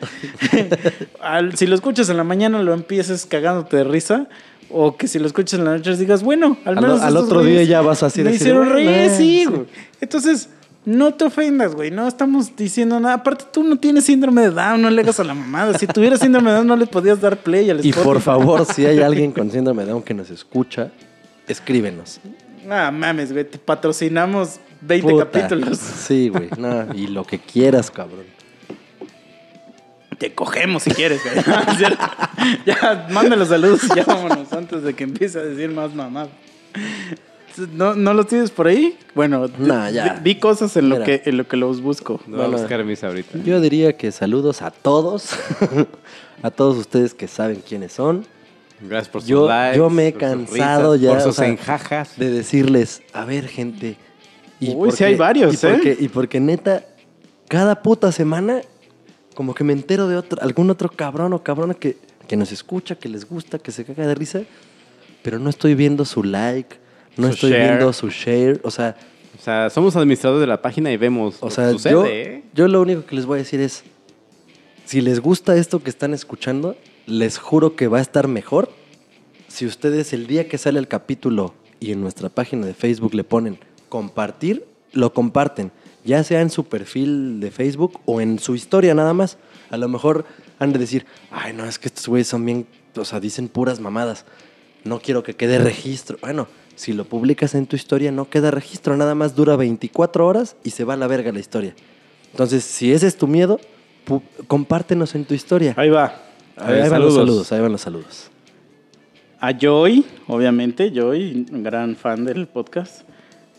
al- 1.22 1.56
si 1.56 1.66
lo 1.68 1.76
escuchas 1.76 2.10
en 2.10 2.18
la 2.18 2.24
mañana 2.24 2.62
lo 2.62 2.74
empieces 2.74 3.26
cagándote 3.26 3.78
de 3.78 3.84
risa. 3.84 4.28
O 4.76 4.98
que 4.98 5.08
si 5.08 5.20
lo 5.20 5.28
escuchas 5.28 5.60
en 5.60 5.66
la 5.66 5.78
noche 5.78 5.96
digas, 5.98 6.24
bueno, 6.24 6.58
al 6.66 6.78
Al- 6.78 6.84
menos. 6.84 7.02
al 7.02 7.10
estos 7.14 7.26
otro 7.26 7.44
día 7.44 7.62
ya 7.64 7.82
vas 7.82 8.02
así 8.02 8.24
Me 8.24 8.32
decir, 8.32 8.42
hicieron 8.48 8.64
"Bueno, 8.70 8.74
reír, 8.76 8.90
eh, 8.90 9.10
sí, 9.10 9.16
sí". 9.42 9.46
güey. 9.46 9.66
Entonces, 10.02 10.50
No 10.86 11.14
te 11.14 11.24
ofendas, 11.24 11.76
güey. 11.76 11.92
No 11.92 12.06
estamos 12.10 12.58
diciendo 12.58 13.00
nada. 13.00 13.16
Aparte, 13.16 13.46
tú 13.54 13.64
no 13.64 13.78
tienes 13.80 14.04
síndrome 14.04 14.42
de 14.42 14.50
Down. 14.50 14.82
No 14.82 14.90
le 14.90 15.02
hagas 15.02 15.18
a 15.22 15.24
la 15.24 15.34
mamada. 15.34 15.78
Si 15.80 15.88
tuvieras 15.88 16.20
síndrome 16.20 16.50
de 16.50 16.58
Down, 16.58 16.68
no 16.68 16.76
le 16.76 16.88
podías 16.88 17.22
dar 17.22 17.38
play 17.38 17.70
al 17.70 17.86
Y 17.86 17.94
por 17.94 18.20
favor, 18.20 18.66
si 18.66 18.86
hay 18.86 19.00
alguien 19.02 19.32
con 19.32 19.50
síndrome 19.50 19.86
de 19.86 19.92
Down 19.92 20.02
que 20.04 20.14
nos 20.14 20.30
escucha, 20.30 20.92
escríbenos. 21.48 22.20
No 22.66 22.92
mames, 22.92 23.32
güey. 23.32 23.44
Te 23.46 23.58
patrocinamos 23.58 24.60
20 24.82 25.10
Puta. 25.12 25.26
capítulos. 25.32 25.78
Sí, 26.08 26.30
güey. 26.30 26.50
No, 26.58 26.94
y 26.94 27.08
lo 27.08 27.24
que 27.26 27.40
quieras, 27.40 27.90
cabrón. 27.92 28.26
Te 30.18 30.34
cogemos 30.34 30.84
si 30.84 30.92
quieres, 30.92 31.22
güey. 31.24 31.44
Ya, 32.66 33.08
mándale 33.10 33.46
saludos 33.46 33.82
y 33.86 33.96
ya 33.96 34.04
vámonos 34.06 34.52
antes 34.52 34.84
de 34.84 34.94
que 34.94 35.04
empiece 35.06 35.40
a 35.40 35.44
decir 35.44 35.70
más 35.70 35.94
mamá. 35.96 36.28
¿No, 37.72 37.94
¿No 37.96 38.14
los 38.14 38.28
tienes 38.28 38.52
por 38.52 38.68
ahí? 38.68 38.98
Bueno, 39.16 39.48
Nah, 39.60 39.90
ya. 39.90 40.16
di 40.16 40.36
cosas 40.36 40.76
en 40.76 40.90
lo, 40.90 41.04
que, 41.04 41.22
en 41.26 41.38
lo 41.38 41.48
que 41.48 41.56
los 41.56 41.82
busco. 41.82 42.20
No 42.28 42.38
voy 42.38 42.46
a 42.46 42.50
buscar 42.50 42.84
mis 42.84 43.04
ahorita. 43.04 43.38
Yo 43.46 43.62
diría 43.62 43.96
que 43.96 44.12
saludos 44.12 44.62
a 44.62 44.72
todos. 44.72 45.30
a 46.42 46.52
todos 46.52 46.78
ustedes 46.78 47.14
que 47.14 47.28
saben 47.28 47.62
quiénes 47.68 47.94
son. 47.94 48.26
Gracias 48.88 49.10
por 49.10 49.22
sus 49.22 49.30
Yo- 49.30 49.48
likes. 49.48 49.78
yo 49.78 49.90
me 49.90 50.08
he 50.08 50.14
cansado 50.14 50.94
risas, 50.94 51.02
ya, 51.02 51.10
Por 51.12 51.22
sus 51.22 51.36
sea, 51.36 51.48
enjajas. 51.48 52.18
De 52.18 52.30
decirles, 52.30 53.02
a 53.14 53.26
ver, 53.26 53.48
gente. 53.48 53.98
Uy, 54.62 54.92
sí 54.92 55.04
hay 55.04 55.16
varios, 55.16 55.54
y 55.62 55.68
¿eh? 55.68 55.70
Porque, 55.72 55.98
y 56.00 56.08
porque 56.10 56.40
neta, 56.40 56.86
cada 57.48 57.82
puta 57.82 58.12
semana, 58.12 58.62
como 59.36 59.54
que 59.54 59.64
me 59.64 59.74
entero 59.74 60.08
de 60.08 60.16
otro, 60.18 60.42
algún 60.42 60.70
otro 60.70 60.90
cabrón 60.90 61.34
o 61.34 61.44
cabrona 61.44 61.74
que, 61.74 61.98
que 62.28 62.36
nos 62.38 62.52
escucha, 62.52 62.96
que 62.96 63.10
les 63.10 63.28
gusta, 63.28 63.60
que 63.60 63.72
se 63.72 63.84
caga 63.84 64.08
de 64.08 64.16
risa, 64.16 64.42
pero 65.22 65.40
no 65.40 65.50
estoy 65.50 65.76
viendo 65.76 66.06
su 66.06 66.24
like, 66.24 66.78
no 67.18 67.28
Su 67.28 67.34
estoy 67.34 67.50
share. 67.52 67.68
viendo 67.70 67.94
su 67.94 68.10
share. 68.10 68.62
O 68.64 68.72
sea, 68.72 68.96
O 69.38 69.42
sea, 69.42 69.70
somos 69.70 69.96
administradores 69.96 70.42
de 70.42 70.48
la 70.48 70.62
página 70.62 70.92
y 70.92 70.98
vemos 70.98 71.38
o 71.42 71.46
lo 71.46 71.52
sea 71.52 71.66
que 71.68 71.72
sucede, 71.74 71.92
yo, 71.92 72.06
¿eh? 72.06 72.44
yo 72.54 72.68
lo 72.68 72.82
único 72.82 73.06
que 73.06 73.16
les 73.16 73.26
voy 73.26 73.38
a 73.40 73.44
decir 73.44 73.60
es, 73.60 73.84
si 74.86 75.02
les 75.02 75.20
gusta 75.20 75.56
esto 75.58 75.82
que 75.84 75.90
están 75.90 76.14
escuchando, 76.14 76.76
les 77.06 77.38
juro 77.38 77.76
que 77.76 77.88
va 77.88 78.00
a 78.00 78.02
estar 78.02 78.28
mejor 78.28 78.70
si 79.54 79.68
ustedes 79.68 80.14
el 80.14 80.26
día 80.26 80.48
que 80.48 80.58
sale 80.58 80.80
el 80.80 80.88
capítulo 80.88 81.54
y 81.80 81.92
en 81.92 82.02
nuestra 82.02 82.30
página 82.30 82.66
de 82.66 82.74
Facebook 82.74 83.14
le 83.14 83.24
ponen 83.24 83.60
compartir, 83.88 84.66
lo 84.94 85.14
comparten, 85.14 85.72
ya 86.04 86.24
sea 86.24 86.42
en 86.42 86.50
su 86.50 86.64
perfil 86.64 87.40
de 87.40 87.52
Facebook 87.52 88.00
o 88.06 88.20
en 88.20 88.40
su 88.40 88.56
historia 88.56 88.96
nada 88.96 89.14
más. 89.14 89.38
A 89.70 89.78
lo 89.78 89.88
mejor 89.88 90.26
han 90.58 90.74
de 90.74 90.80
decir, 90.80 91.06
ay, 91.30 91.54
no, 91.54 91.66
es 91.66 91.78
que 91.78 91.90
estos 91.90 92.08
güeyes 92.08 92.28
son 92.28 92.44
bien, 92.44 92.66
o 92.96 93.06
sea, 93.06 93.20
dicen 93.20 93.48
puras 93.48 93.80
mamadas. 93.80 94.26
No 94.84 95.00
quiero 95.00 95.22
que 95.22 95.36
quede 95.36 95.60
registro. 95.60 96.18
Bueno, 96.22 96.48
si 96.76 96.94
lo 96.94 97.06
publicas 97.06 97.54
en 97.54 97.68
tu 97.68 97.76
historia 97.76 98.12
no 98.12 98.30
queda 98.30 98.50
registro, 98.50 98.98
nada 98.98 99.14
más 99.14 99.36
dura 99.36 99.56
24 99.56 100.26
horas 100.26 100.56
y 100.64 100.72
se 100.72 100.84
va 100.84 100.96
a 100.96 100.98
la 100.98 101.06
verga 101.06 101.32
la 101.32 101.40
historia. 101.40 101.76
Entonces, 102.32 102.64
si 102.64 102.92
ese 102.92 103.06
es 103.06 103.18
tu 103.18 103.28
miedo, 103.28 103.60
compártenos 104.48 105.14
en 105.14 105.26
tu 105.26 105.36
historia. 105.36 105.76
Ahí 105.78 105.90
va. 105.90 106.33
Ahí, 106.58 106.82
ahí 106.82 106.90
van 106.90 107.02
los 107.02 107.16
saludos, 107.16 107.52
ahí 107.52 107.62
van 107.62 107.72
los 107.72 107.82
saludos. 107.82 108.30
A 109.40 109.52
Joy, 109.52 110.06
obviamente, 110.28 110.92
Joy, 110.94 111.48
un 111.52 111.64
gran 111.64 111.96
fan 111.96 112.24
del 112.26 112.48
podcast. 112.48 113.02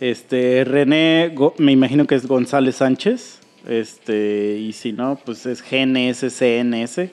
Este, 0.01 0.65
René, 0.65 1.35
me 1.59 1.73
imagino 1.73 2.07
que 2.07 2.15
es 2.15 2.27
González 2.27 2.77
Sánchez. 2.77 3.41
Este, 3.69 4.59
y 4.59 4.73
si 4.73 4.93
no, 4.93 5.19
pues 5.25 5.47
es 5.47 5.62
GNSCNS. 5.62 7.11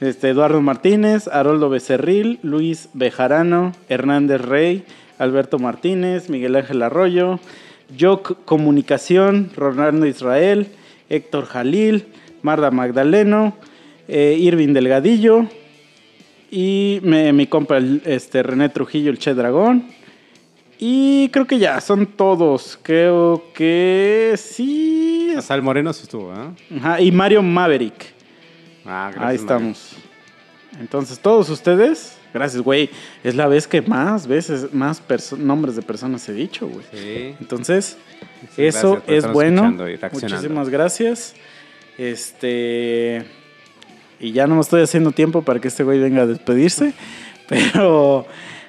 Este, 0.00 0.28
Eduardo 0.28 0.60
Martínez, 0.60 1.28
Haroldo 1.28 1.68
Becerril, 1.68 2.38
Luis 2.42 2.88
Bejarano, 2.94 3.72
Hernández 3.88 4.40
Rey, 4.40 4.84
Alberto 5.18 5.58
Martínez, 5.58 6.28
Miguel 6.30 6.56
Ángel 6.56 6.82
Arroyo, 6.82 7.40
Joc 7.98 8.44
Comunicación, 8.44 9.50
Ronaldo 9.56 10.06
Israel, 10.06 10.68
Héctor 11.08 11.46
Jalil, 11.46 12.06
Marda 12.42 12.70
Magdaleno, 12.70 13.56
eh, 14.08 14.36
Irving 14.38 14.72
Delgadillo, 14.72 15.46
y 16.50 16.98
me- 17.02 17.32
mi 17.32 17.46
compa, 17.46 17.76
el, 17.76 18.00
este, 18.06 18.42
René 18.42 18.68
Trujillo, 18.70 19.10
el 19.10 19.18
Che 19.18 19.34
Dragón. 19.34 19.86
Y 20.80 21.28
creo 21.30 21.46
que 21.46 21.58
ya, 21.58 21.80
son 21.80 22.06
todos. 22.06 22.78
Creo 22.82 23.44
que 23.52 24.34
sí. 24.36 25.34
El 25.50 25.62
Moreno 25.62 25.92
sí 25.92 26.02
estuvo, 26.04 26.30
¿ah? 26.32 26.54
Ajá, 26.78 27.00
y 27.00 27.10
Mario 27.12 27.42
Maverick. 27.42 28.14
Ah, 28.86 29.10
gracias, 29.12 29.16
Ahí 29.16 29.20
Mario. 29.20 29.40
estamos. 29.40 29.92
Entonces, 30.80 31.18
todos 31.18 31.50
ustedes, 31.50 32.16
gracias, 32.32 32.62
güey. 32.62 32.90
Es 33.24 33.34
la 33.34 33.48
vez 33.48 33.66
que 33.66 33.82
más 33.82 34.26
veces, 34.28 34.72
más 34.72 35.02
nombres 35.36 35.74
de 35.76 35.82
personas 35.82 36.28
he 36.28 36.32
dicho, 36.32 36.68
güey. 36.68 36.84
Sí. 36.92 37.34
Entonces, 37.40 37.96
eso 38.56 39.02
es 39.08 39.30
bueno. 39.32 39.74
Muchísimas 40.12 40.68
gracias. 40.68 41.34
Este. 41.98 43.24
Y 44.20 44.32
ya 44.32 44.46
no 44.46 44.54
me 44.56 44.60
estoy 44.60 44.82
haciendo 44.82 45.12
tiempo 45.12 45.42
para 45.42 45.60
que 45.60 45.68
este 45.68 45.84
güey 45.84 45.98
venga 46.00 46.22
a 46.22 46.26
despedirse. 46.26 46.92
Pero 47.48 48.26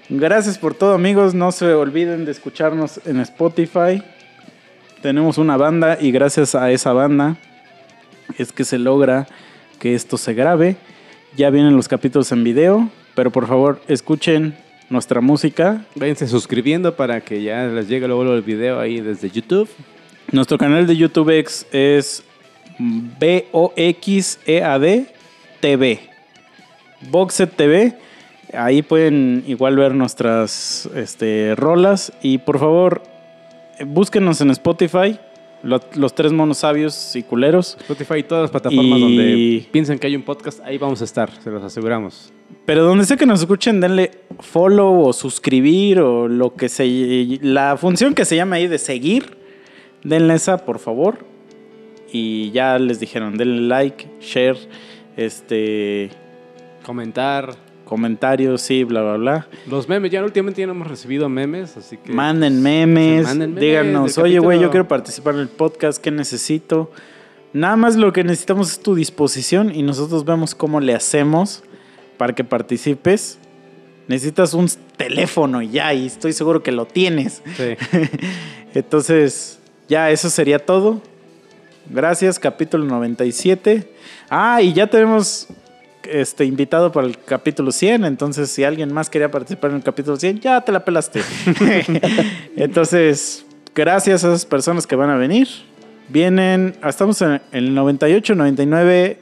gracias 0.09 0.57
por 0.57 0.73
todo, 0.75 0.93
amigos. 0.93 1.33
No 1.33 1.51
se 1.51 1.73
olviden 1.73 2.25
de 2.25 2.31
escucharnos 2.31 2.99
en 3.05 3.19
Spotify. 3.21 4.01
Tenemos 5.01 5.37
una 5.37 5.57
banda 5.57 5.97
y 5.99 6.11
gracias 6.11 6.55
a 6.55 6.71
esa 6.71 6.93
banda 6.93 7.37
es 8.37 8.51
que 8.51 8.63
se 8.63 8.77
logra 8.77 9.27
que 9.79 9.95
esto 9.95 10.17
se 10.17 10.33
grabe. 10.33 10.75
Ya 11.35 11.49
vienen 11.49 11.75
los 11.75 11.87
capítulos 11.87 12.31
en 12.31 12.43
video. 12.43 12.89
Pero 13.15 13.31
por 13.31 13.47
favor, 13.47 13.81
escuchen 13.87 14.55
nuestra 14.89 15.19
música. 15.19 15.83
Váyanse 15.95 16.27
suscribiendo 16.27 16.95
para 16.95 17.21
que 17.21 17.41
ya 17.43 17.65
les 17.65 17.87
llegue 17.89 18.07
luego 18.07 18.23
el 18.33 18.41
video 18.43 18.79
ahí 18.79 19.01
desde 19.01 19.29
YouTube. 19.29 19.67
Nuestro 20.31 20.57
canal 20.57 20.85
de 20.87 20.95
YouTube 20.95 21.29
ex- 21.31 21.65
es 21.71 22.23
B-O-X-E-A-D 23.89 25.07
TV. 25.59 25.99
Boxet 27.09 27.55
TV. 27.55 27.93
Ahí 28.53 28.81
pueden 28.81 29.43
igual 29.47 29.75
ver 29.77 29.93
nuestras 29.93 30.89
este, 30.95 31.53
rolas. 31.55 32.11
Y 32.21 32.39
por 32.39 32.59
favor, 32.59 33.03
búsquenos 33.85 34.41
en 34.41 34.49
Spotify. 34.51 35.19
lo- 35.61 35.81
los 35.95 36.15
tres 36.15 36.31
monos 36.31 36.59
sabios 36.59 37.17
y 37.17 37.21
culeros. 37.23 37.75
Spotify 37.81 38.19
y 38.19 38.23
todas 38.23 38.43
las 38.43 38.51
plataformas 38.51 38.97
Y- 38.97 39.01
donde 39.01 39.67
piensen 39.73 39.99
que 39.99 40.07
hay 40.07 40.15
un 40.15 40.21
podcast, 40.23 40.61
ahí 40.63 40.77
vamos 40.77 41.01
a 41.01 41.03
estar, 41.03 41.29
se 41.43 41.49
los 41.51 41.61
aseguramos. 41.61 42.31
Pero 42.65 42.85
donde 42.85 43.03
sea 43.03 43.17
que 43.17 43.25
nos 43.25 43.41
escuchen, 43.41 43.81
denle 43.81 44.11
follow 44.39 45.01
o 45.05 45.11
suscribir 45.11 45.99
o 45.99 46.29
lo 46.29 46.55
que 46.55 46.69
se... 46.69 47.39
La 47.41 47.75
función 47.75 48.13
que 48.15 48.23
se 48.23 48.37
llama 48.37 48.55
ahí 48.55 48.67
de 48.67 48.77
seguir, 48.77 49.35
denle 50.01 50.35
esa, 50.35 50.59
por 50.65 50.79
favor. 50.79 51.25
Y 52.09 52.51
ya 52.51 52.79
les 52.79 53.01
dijeron, 53.01 53.35
denle 53.37 53.59
like, 53.67 54.07
share, 54.21 54.55
este, 55.19 56.09
Comentar. 56.85 57.55
comentarios, 57.85 58.61
sí, 58.61 58.83
bla, 58.83 59.01
bla, 59.01 59.17
bla. 59.17 59.47
Los 59.67 59.89
memes, 59.89 60.11
ya 60.11 60.23
últimamente 60.23 60.61
ya 60.61 60.67
no 60.67 60.73
hemos 60.73 60.87
recibido 60.87 61.27
memes, 61.27 61.75
así 61.75 61.97
que... 61.97 62.13
Manden 62.13 62.61
memes, 62.61 63.25
manden 63.25 63.49
memes 63.55 63.61
díganos, 63.61 64.17
oye, 64.17 64.39
güey, 64.39 64.57
yo 64.57 64.67
capítulo". 64.67 64.71
quiero 64.71 64.87
participar 64.87 65.35
en 65.35 65.41
el 65.41 65.49
podcast, 65.49 66.01
¿qué 66.01 66.11
necesito? 66.11 66.91
Nada 67.51 67.75
más 67.75 67.95
lo 67.95 68.13
que 68.13 68.23
necesitamos 68.23 68.71
es 68.71 68.79
tu 68.79 68.95
disposición 68.95 69.73
y 69.73 69.83
nosotros 69.83 70.23
vemos 70.23 70.55
cómo 70.55 70.79
le 70.79 70.93
hacemos 70.93 71.63
para 72.17 72.33
que 72.33 72.43
participes. 72.43 73.39
Necesitas 74.07 74.53
un 74.53 74.67
teléfono 74.97 75.61
y 75.61 75.69
ya, 75.69 75.93
y 75.93 76.05
estoy 76.05 76.33
seguro 76.33 76.63
que 76.63 76.71
lo 76.71 76.85
tienes. 76.85 77.41
Sí. 77.57 77.75
Entonces, 78.73 79.59
ya, 79.87 80.11
eso 80.11 80.29
sería 80.29 80.59
todo. 80.59 81.01
Gracias, 81.89 82.37
capítulo 82.37 82.85
97. 82.85 83.91
Ah, 84.29 84.61
y 84.61 84.73
ya 84.73 84.87
tenemos 84.87 85.47
este 86.03 86.45
invitado 86.45 86.91
para 86.91 87.07
el 87.07 87.17
capítulo 87.17 87.71
100, 87.71 88.05
entonces 88.05 88.49
si 88.49 88.63
alguien 88.63 88.93
más 88.93 89.09
quería 89.09 89.29
participar 89.29 89.71
en 89.71 89.77
el 89.77 89.83
capítulo 89.83 90.15
100, 90.15 90.39
ya 90.39 90.61
te 90.61 90.71
la 90.71 90.85
pelaste. 90.85 91.21
entonces, 92.55 93.45
gracias 93.73 94.23
a 94.23 94.29
esas 94.29 94.45
personas 94.45 94.85
que 94.85 94.95
van 94.95 95.09
a 95.09 95.17
venir. 95.17 95.47
Vienen, 96.09 96.75
ah, 96.81 96.89
estamos 96.89 97.21
en 97.21 97.41
el 97.51 97.73
98, 97.73 98.35
99 98.35 99.17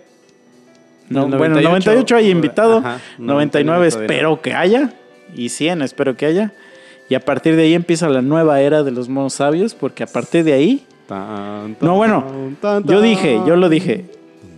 no, 1.10 1.26
El 1.26 1.38
bueno, 1.38 1.56
98, 1.56 1.70
98 1.70 2.16
hay 2.18 2.30
invitado, 2.30 2.78
ajá, 2.80 3.00
99 3.18 3.78
99 3.78 3.88
espero 3.88 4.42
que 4.42 4.54
haya 4.54 4.94
y 5.34 5.50
100 5.50 5.82
espero 5.82 6.18
que 6.18 6.26
haya. 6.26 6.54
Y 7.10 7.16
a 7.16 7.22
partir 7.22 7.56
de 7.56 7.64
ahí 7.64 7.74
empieza 7.74 8.10
la 8.10 8.22
nueva 8.22 8.60
era 8.60 8.84
de 8.84 8.92
los 8.92 9.08
monos 9.08 9.36
sabios, 9.36 9.74
porque 9.74 10.04
a 10.04 10.08
partir 10.08 10.44
de 10.44 10.52
ahí 10.52 10.86
no, 11.10 11.96
bueno, 11.96 12.26
tan, 12.62 12.84
yo 12.84 13.00
tan. 13.00 13.04
dije, 13.04 13.42
yo 13.46 13.56
lo 13.56 13.70
dije. 13.70 14.06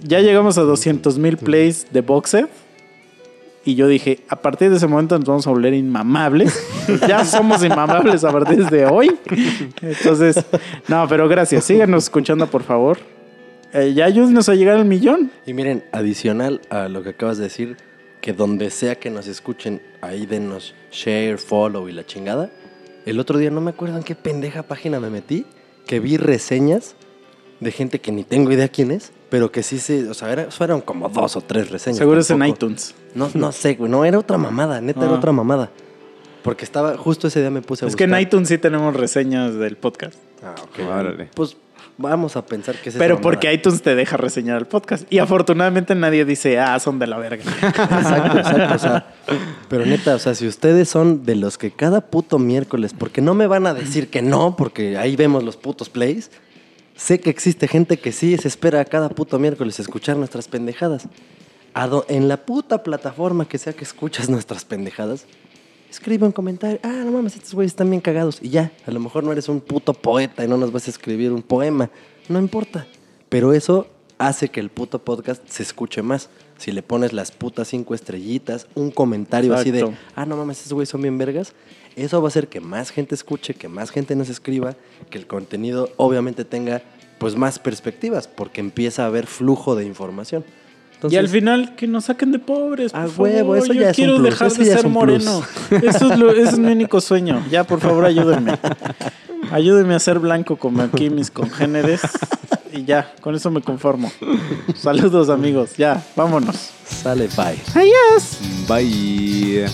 Ya 0.03 0.21
llegamos 0.21 0.57
a 0.57 0.61
200 0.61 1.17
mil 1.17 1.37
plays 1.37 1.87
de 1.91 2.01
Boxed. 2.01 2.47
Y 3.65 3.75
yo 3.75 3.87
dije, 3.87 4.21
a 4.29 4.37
partir 4.37 4.69
de 4.69 4.77
ese 4.77 4.87
momento 4.87 5.17
nos 5.19 5.27
vamos 5.27 5.47
a 5.47 5.49
volver 5.51 5.73
inmamables. 5.73 6.57
ya 7.07 7.25
somos 7.25 7.63
inmamables 7.63 8.23
a 8.23 8.31
partir 8.31 8.65
de 8.69 8.85
hoy. 8.85 9.11
Entonces, 9.81 10.43
no, 10.87 11.07
pero 11.07 11.27
gracias. 11.27 11.65
Síganos 11.65 12.05
escuchando, 12.05 12.47
por 12.47 12.63
favor. 12.63 12.97
Eh, 13.73 13.93
ya 13.93 14.05
ayúdenos 14.05 14.49
a 14.49 14.55
llegar 14.55 14.77
al 14.77 14.85
millón. 14.85 15.31
Y 15.45 15.53
miren, 15.53 15.83
adicional 15.91 16.61
a 16.69 16.87
lo 16.87 17.03
que 17.03 17.09
acabas 17.09 17.37
de 17.37 17.43
decir, 17.43 17.77
que 18.21 18.33
donde 18.33 18.69
sea 18.71 18.95
que 18.95 19.09
nos 19.09 19.27
escuchen, 19.27 19.81
ahí 20.01 20.25
denos 20.25 20.73
share, 20.91 21.37
follow 21.37 21.87
y 21.87 21.91
la 21.91 22.05
chingada. 22.05 22.49
El 23.05 23.19
otro 23.19 23.37
día 23.37 23.51
no 23.51 23.61
me 23.61 23.71
acuerdo 23.71 23.97
en 23.97 24.03
qué 24.03 24.15
pendeja 24.15 24.63
página 24.63 24.99
me 24.99 25.09
metí, 25.09 25.45
que 25.89 25.99
vi 25.99 26.17
reseñas 26.17 26.93
de 27.59 27.71
gente 27.71 27.99
que 27.99 28.11
ni 28.11 28.23
tengo 28.23 28.51
idea 28.51 28.67
quién 28.67 28.91
es, 28.91 29.11
pero 29.31 29.51
que 29.51 29.63
sí 29.63 29.79
se, 29.79 30.07
o 30.07 30.13
sea, 30.13 30.31
era- 30.31 30.51
fueron 30.51 30.81
como 30.81 31.09
dos 31.09 31.35
o 31.35 31.41
tres 31.41 31.71
reseñas. 31.71 31.97
Seguro 31.97 32.19
es 32.19 32.29
en 32.29 32.45
iTunes. 32.45 32.93
No, 33.15 33.27
no 33.33 33.51
sé, 33.51 33.73
güey, 33.73 33.89
no, 33.89 34.05
era 34.05 34.19
otra 34.19 34.37
mamada, 34.37 34.81
neta, 34.81 35.01
era 35.01 35.13
Ah. 35.13 35.17
otra 35.17 35.31
mamada. 35.31 35.71
Porque 36.43 36.63
estaba, 36.63 36.95
justo 36.95 37.27
ese 37.27 37.39
día 37.41 37.49
me 37.49 37.63
puse 37.63 37.85
a 37.85 37.87
Es 37.87 37.95
que 37.95 38.03
en 38.03 38.17
iTunes 38.19 38.49
sí 38.49 38.59
tenemos 38.59 38.95
reseñas 38.95 39.55
del 39.55 39.77
podcast. 39.77 40.15
Ah, 40.43 40.53
ok. 40.63 40.87
Órale. 40.87 41.29
Pues 41.33 41.57
vamos 41.99 42.37
a 42.37 42.45
pensar 42.45 42.75
que 42.77 42.89
es 42.89 42.95
Pero 42.95 43.19
porque 43.19 43.53
iTunes 43.53 43.81
te 43.81 43.93
deja 43.93 44.15
reseñar 44.15 44.57
el 44.57 44.65
podcast. 44.65 45.05
Y 45.11 45.19
afortunadamente 45.19 45.93
nadie 45.95 46.23
dice, 46.23 46.57
ah, 46.57 46.79
son 46.79 46.97
de 46.97 47.07
la 47.07 47.17
verga. 47.17 47.43
Exacto, 47.61 48.37
exacto. 48.37 48.75
O 48.75 48.79
sea, 48.79 49.13
pero 49.67 49.85
neta, 49.85 50.15
o 50.15 50.19
sea, 50.19 50.33
si 50.33 50.47
ustedes 50.47 50.87
son 50.87 51.25
de 51.25 51.35
los 51.35 51.57
que 51.57 51.71
cada 51.71 52.01
puto 52.01 52.39
miércoles, 52.39 52.95
porque 52.97 53.21
no 53.21 53.33
me 53.33 53.47
van 53.47 53.67
a 53.67 53.73
decir 53.73 54.09
que 54.09 54.21
no, 54.21 54.55
porque 54.55 54.97
ahí 54.97 55.15
vemos 55.17 55.43
los 55.43 55.57
putos 55.57 55.89
plays, 55.89 56.31
sé 56.95 57.19
que 57.19 57.29
existe 57.29 57.67
gente 57.67 57.97
que 57.97 58.13
sí 58.13 58.37
se 58.37 58.47
espera 58.47 58.83
cada 58.85 59.09
puto 59.09 59.37
miércoles 59.37 59.79
escuchar 59.79 60.15
nuestras 60.15 60.47
pendejadas. 60.47 61.07
En 62.07 62.27
la 62.27 62.37
puta 62.37 62.81
plataforma 62.81 63.47
que 63.47 63.57
sea 63.57 63.73
que 63.73 63.83
escuchas 63.83 64.29
nuestras 64.29 64.65
pendejadas, 64.65 65.25
escribe 65.89 66.25
un 66.25 66.31
comentario. 66.31 66.79
Ah, 66.83 67.03
no 67.05 67.11
mames, 67.11 67.35
estos 67.35 67.53
güeyes 67.53 67.71
están 67.71 67.89
bien 67.89 68.01
cagados. 68.01 68.39
Y 68.41 68.49
ya, 68.49 68.71
a 68.85 68.91
lo 68.91 68.99
mejor 68.99 69.23
no 69.23 69.31
eres 69.31 69.49
un 69.49 69.61
puto 69.61 69.93
poeta 69.93 70.43
y 70.43 70.47
no 70.47 70.57
nos 70.57 70.71
vas 70.71 70.87
a 70.87 70.91
escribir 70.91 71.31
un 71.31 71.41
poema. 71.41 71.89
No 72.27 72.39
importa. 72.39 72.87
Pero 73.29 73.53
eso 73.53 73.87
hace 74.17 74.49
que 74.49 74.59
el 74.59 74.69
puto 74.69 74.99
podcast 74.99 75.41
se 75.47 75.63
escuche 75.63 76.01
más. 76.01 76.29
Si 76.57 76.71
le 76.71 76.83
pones 76.83 77.13
las 77.13 77.31
putas 77.31 77.69
cinco 77.69 77.95
estrellitas, 77.95 78.67
un 78.75 78.91
comentario 78.91 79.53
así 79.55 79.71
de, 79.71 79.91
ah, 80.15 80.25
no 80.25 80.35
mames, 80.35 80.57
estos 80.57 80.73
güeyes 80.73 80.89
son 80.89 81.01
bien 81.01 81.17
vergas, 81.17 81.53
eso 81.95 82.21
va 82.21 82.27
a 82.27 82.29
hacer 82.29 82.49
que 82.49 82.59
más 82.59 82.91
gente 82.91 83.15
escuche, 83.15 83.53
que 83.53 83.69
más 83.69 83.91
gente 83.91 84.15
nos 84.15 84.29
escriba, 84.29 84.75
que 85.09 85.17
el 85.17 85.25
contenido 85.25 85.89
obviamente 85.95 86.43
tenga 86.43 86.81
pues 87.17 87.35
más 87.35 87.59
perspectivas, 87.59 88.27
porque 88.27 88.61
empieza 88.61 89.03
a 89.03 89.07
haber 89.07 89.25
flujo 89.25 89.75
de 89.75 89.85
información. 89.85 90.43
Y 91.09 91.15
al 91.15 91.27
final, 91.29 91.75
que 91.75 91.87
nos 91.87 92.05
saquen 92.05 92.31
de 92.31 92.39
pobres. 92.39 92.93
A 92.93 93.05
por 93.05 93.27
huevo, 93.27 93.37
favor. 93.53 93.57
eso 93.59 93.73
Yo 93.73 93.81
ya 93.81 93.89
es 93.91 93.97
un 93.97 94.03
quiero 94.03 94.17
plus, 94.17 94.29
dejar 94.29 94.47
eso 94.47 94.59
de 94.59 94.65
ya 94.65 94.71
es 94.73 94.77
ser 94.79 94.87
un 94.87 94.93
moreno. 94.93 95.43
Eso 95.83 96.11
es, 96.13 96.19
lo- 96.19 96.31
ese 96.31 96.49
es 96.49 96.59
mi 96.59 96.71
único 96.71 96.99
sueño. 96.99 97.45
Ya, 97.49 97.63
por 97.63 97.79
favor, 97.79 98.05
ayúdenme. 98.05 98.57
Ayúdenme 99.51 99.95
a 99.95 99.99
ser 99.99 100.19
blanco 100.19 100.57
como 100.57 100.81
aquí 100.81 101.09
mis 101.09 101.31
congéneres. 101.31 102.01
Y 102.73 102.83
ya, 102.85 103.13
con 103.21 103.33
eso 103.33 103.49
me 103.49 103.61
conformo. 103.61 104.11
Saludos, 104.75 105.29
amigos. 105.29 105.71
Ya, 105.77 106.03
vámonos. 106.15 106.55
Sale, 106.85 107.27
bye. 107.35 107.57
Adiós. 107.73 108.37
Bye. 108.67 109.65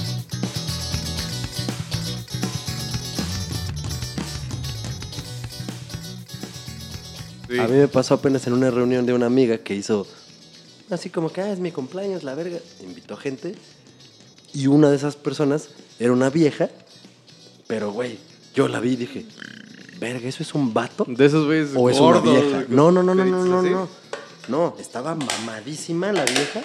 Sí. 7.49 7.59
A 7.59 7.67
mí 7.67 7.77
me 7.77 7.87
pasó 7.87 8.15
apenas 8.15 8.47
en 8.47 8.53
una 8.53 8.71
reunión 8.71 9.05
de 9.05 9.13
una 9.13 9.27
amiga 9.27 9.57
que 9.59 9.75
hizo 9.75 10.07
así 10.89 11.09
como 11.09 11.31
que 11.31 11.41
ah, 11.41 11.51
es 11.51 11.59
mi 11.59 11.71
cumpleaños, 11.71 12.23
la 12.23 12.35
verga. 12.35 12.57
Invitó 12.83 13.15
gente 13.17 13.55
y 14.53 14.67
una 14.67 14.89
de 14.89 14.95
esas 14.97 15.15
personas 15.15 15.69
era 15.99 16.11
una 16.13 16.29
vieja, 16.29 16.69
pero 17.67 17.91
güey, 17.91 18.17
yo 18.53 18.67
la 18.67 18.79
vi 18.79 18.91
y 18.93 18.95
dije, 18.95 19.25
verga, 19.99 20.27
¿eso 20.27 20.43
es 20.43 20.53
un 20.53 20.73
vato? 20.73 21.05
De 21.07 21.25
esos 21.25 21.45
güeyes 21.45 21.69
¿O 21.75 21.89
es 21.89 21.97
gordos, 21.99 22.23
una 22.23 22.39
vieja? 22.39 22.55
güey, 22.57 22.65
No, 22.69 22.91
no, 22.91 23.03
no, 23.03 23.13
no, 23.15 23.25
no, 23.25 23.45
no, 23.45 23.61
no. 23.61 23.89
No, 24.47 24.75
estaba 24.79 25.15
mamadísima 25.15 26.11
la 26.13 26.23
vieja, 26.23 26.61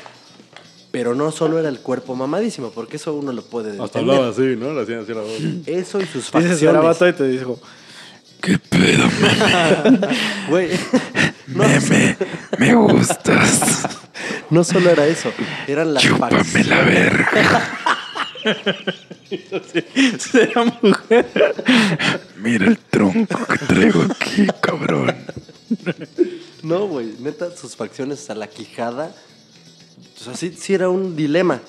pero 0.90 1.14
no 1.14 1.32
solo 1.32 1.59
era 1.59 1.68
el 1.70 1.80
cuerpo 1.80 2.14
mamadísimo, 2.14 2.70
porque 2.70 2.97
eso 2.98 3.14
uno 3.14 3.32
lo 3.32 3.42
puede 3.42 3.70
Hasta 3.70 3.84
defender. 4.01 4.16
hablaba 4.16 4.28
así, 4.32 4.55
¿no? 4.56 4.74
Le 4.74 4.82
hacían 4.82 4.98
así 5.01 5.14
la 5.14 5.22
voz. 5.22 5.30
Eso 5.66 5.98
y 6.01 6.05
sus 6.05 6.14
Dices, 6.26 6.30
facciones. 6.30 6.62
era 6.62 6.80
vato 6.80 7.09
y 7.09 7.12
te 7.14 7.26
dijo, 7.28 7.59
Güey, 10.48 10.68
no, 11.48 11.64
Meme, 11.68 12.16
me 12.59 12.74
gustas. 12.74 13.86
no 14.51 14.65
solo 14.65 14.90
era 14.90 15.07
eso, 15.07 15.32
eran 15.66 15.94
las 15.94 16.02
Chúpame 16.02 16.39
facciones. 16.39 16.66
la 16.69 16.82
verga. 16.82 17.70
será 20.19 20.65
mujer. 20.82 21.27
Mira 22.36 22.66
el 22.66 22.78
tronco 22.78 23.47
que 23.47 23.59
traigo 23.66 24.02
aquí, 24.02 24.47
cabrón. 24.61 25.15
No, 26.62 26.86
güey, 26.86 27.15
neta, 27.20 27.55
sus 27.57 27.77
facciones 27.77 28.28
a 28.31 28.35
la 28.35 28.47
quijada. 28.48 29.15
O 30.20 30.23
sea, 30.23 30.35
sí, 30.35 30.55
sí 30.57 30.74
era 30.74 30.90
un 30.90 31.16
dilema. 31.16 31.61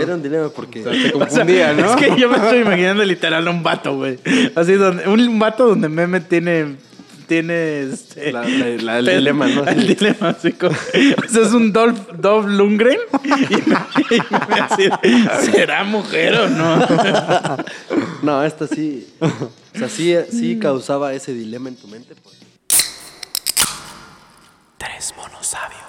Era 0.00 0.14
un 0.14 0.22
dilema 0.22 0.48
porque. 0.48 0.80
O 0.80 0.84
sea, 0.84 0.92
te 0.92 1.08
O 1.14 1.18
sea, 1.18 1.44
confundía, 1.44 1.72
¿no? 1.74 1.90
Es 1.90 1.96
que 1.96 2.18
yo 2.18 2.28
me 2.30 2.36
estoy 2.36 2.60
imaginando 2.60 3.04
literal 3.04 3.46
a 3.46 3.50
un 3.50 3.62
vato, 3.62 3.96
güey. 3.96 4.18
Así, 4.54 4.74
donde, 4.74 5.06
un 5.06 5.38
vato 5.38 5.66
donde 5.68 5.88
Meme 5.88 6.20
tiene. 6.20 6.76
Tiene 7.28 7.82
este. 7.82 8.32
La- 8.32 8.42
la- 8.42 8.66
la- 8.76 8.98
el 8.98 9.06
dilema, 9.18 9.46
¿no? 9.46 9.64
El 9.66 9.86
dilema, 9.86 10.34
como. 10.58 10.72
O 10.74 11.28
sea, 11.28 11.42
es 11.42 11.52
un 11.52 11.72
Dolph, 11.72 11.98
Dolph 12.18 12.46
Lundgren. 12.48 12.98
Y 13.22 13.28
me, 13.68 13.76
y 14.16 14.20
me 14.48 14.60
así, 14.60 14.88
¿será 15.52 15.84
mujer 15.84 16.34
o 16.34 16.48
no? 16.48 16.86
No, 18.22 18.42
esta 18.44 18.66
sí. 18.66 19.06
O 19.20 19.78
sea, 19.78 19.88
sí, 19.88 20.14
sí 20.30 20.58
causaba 20.58 21.12
ese 21.14 21.32
dilema 21.32 21.68
en 21.68 21.76
tu 21.76 21.86
mente. 21.86 22.14
pues. 22.22 22.36
Tres 24.78 25.12
monos 25.16 25.46
sabios. 25.46 25.87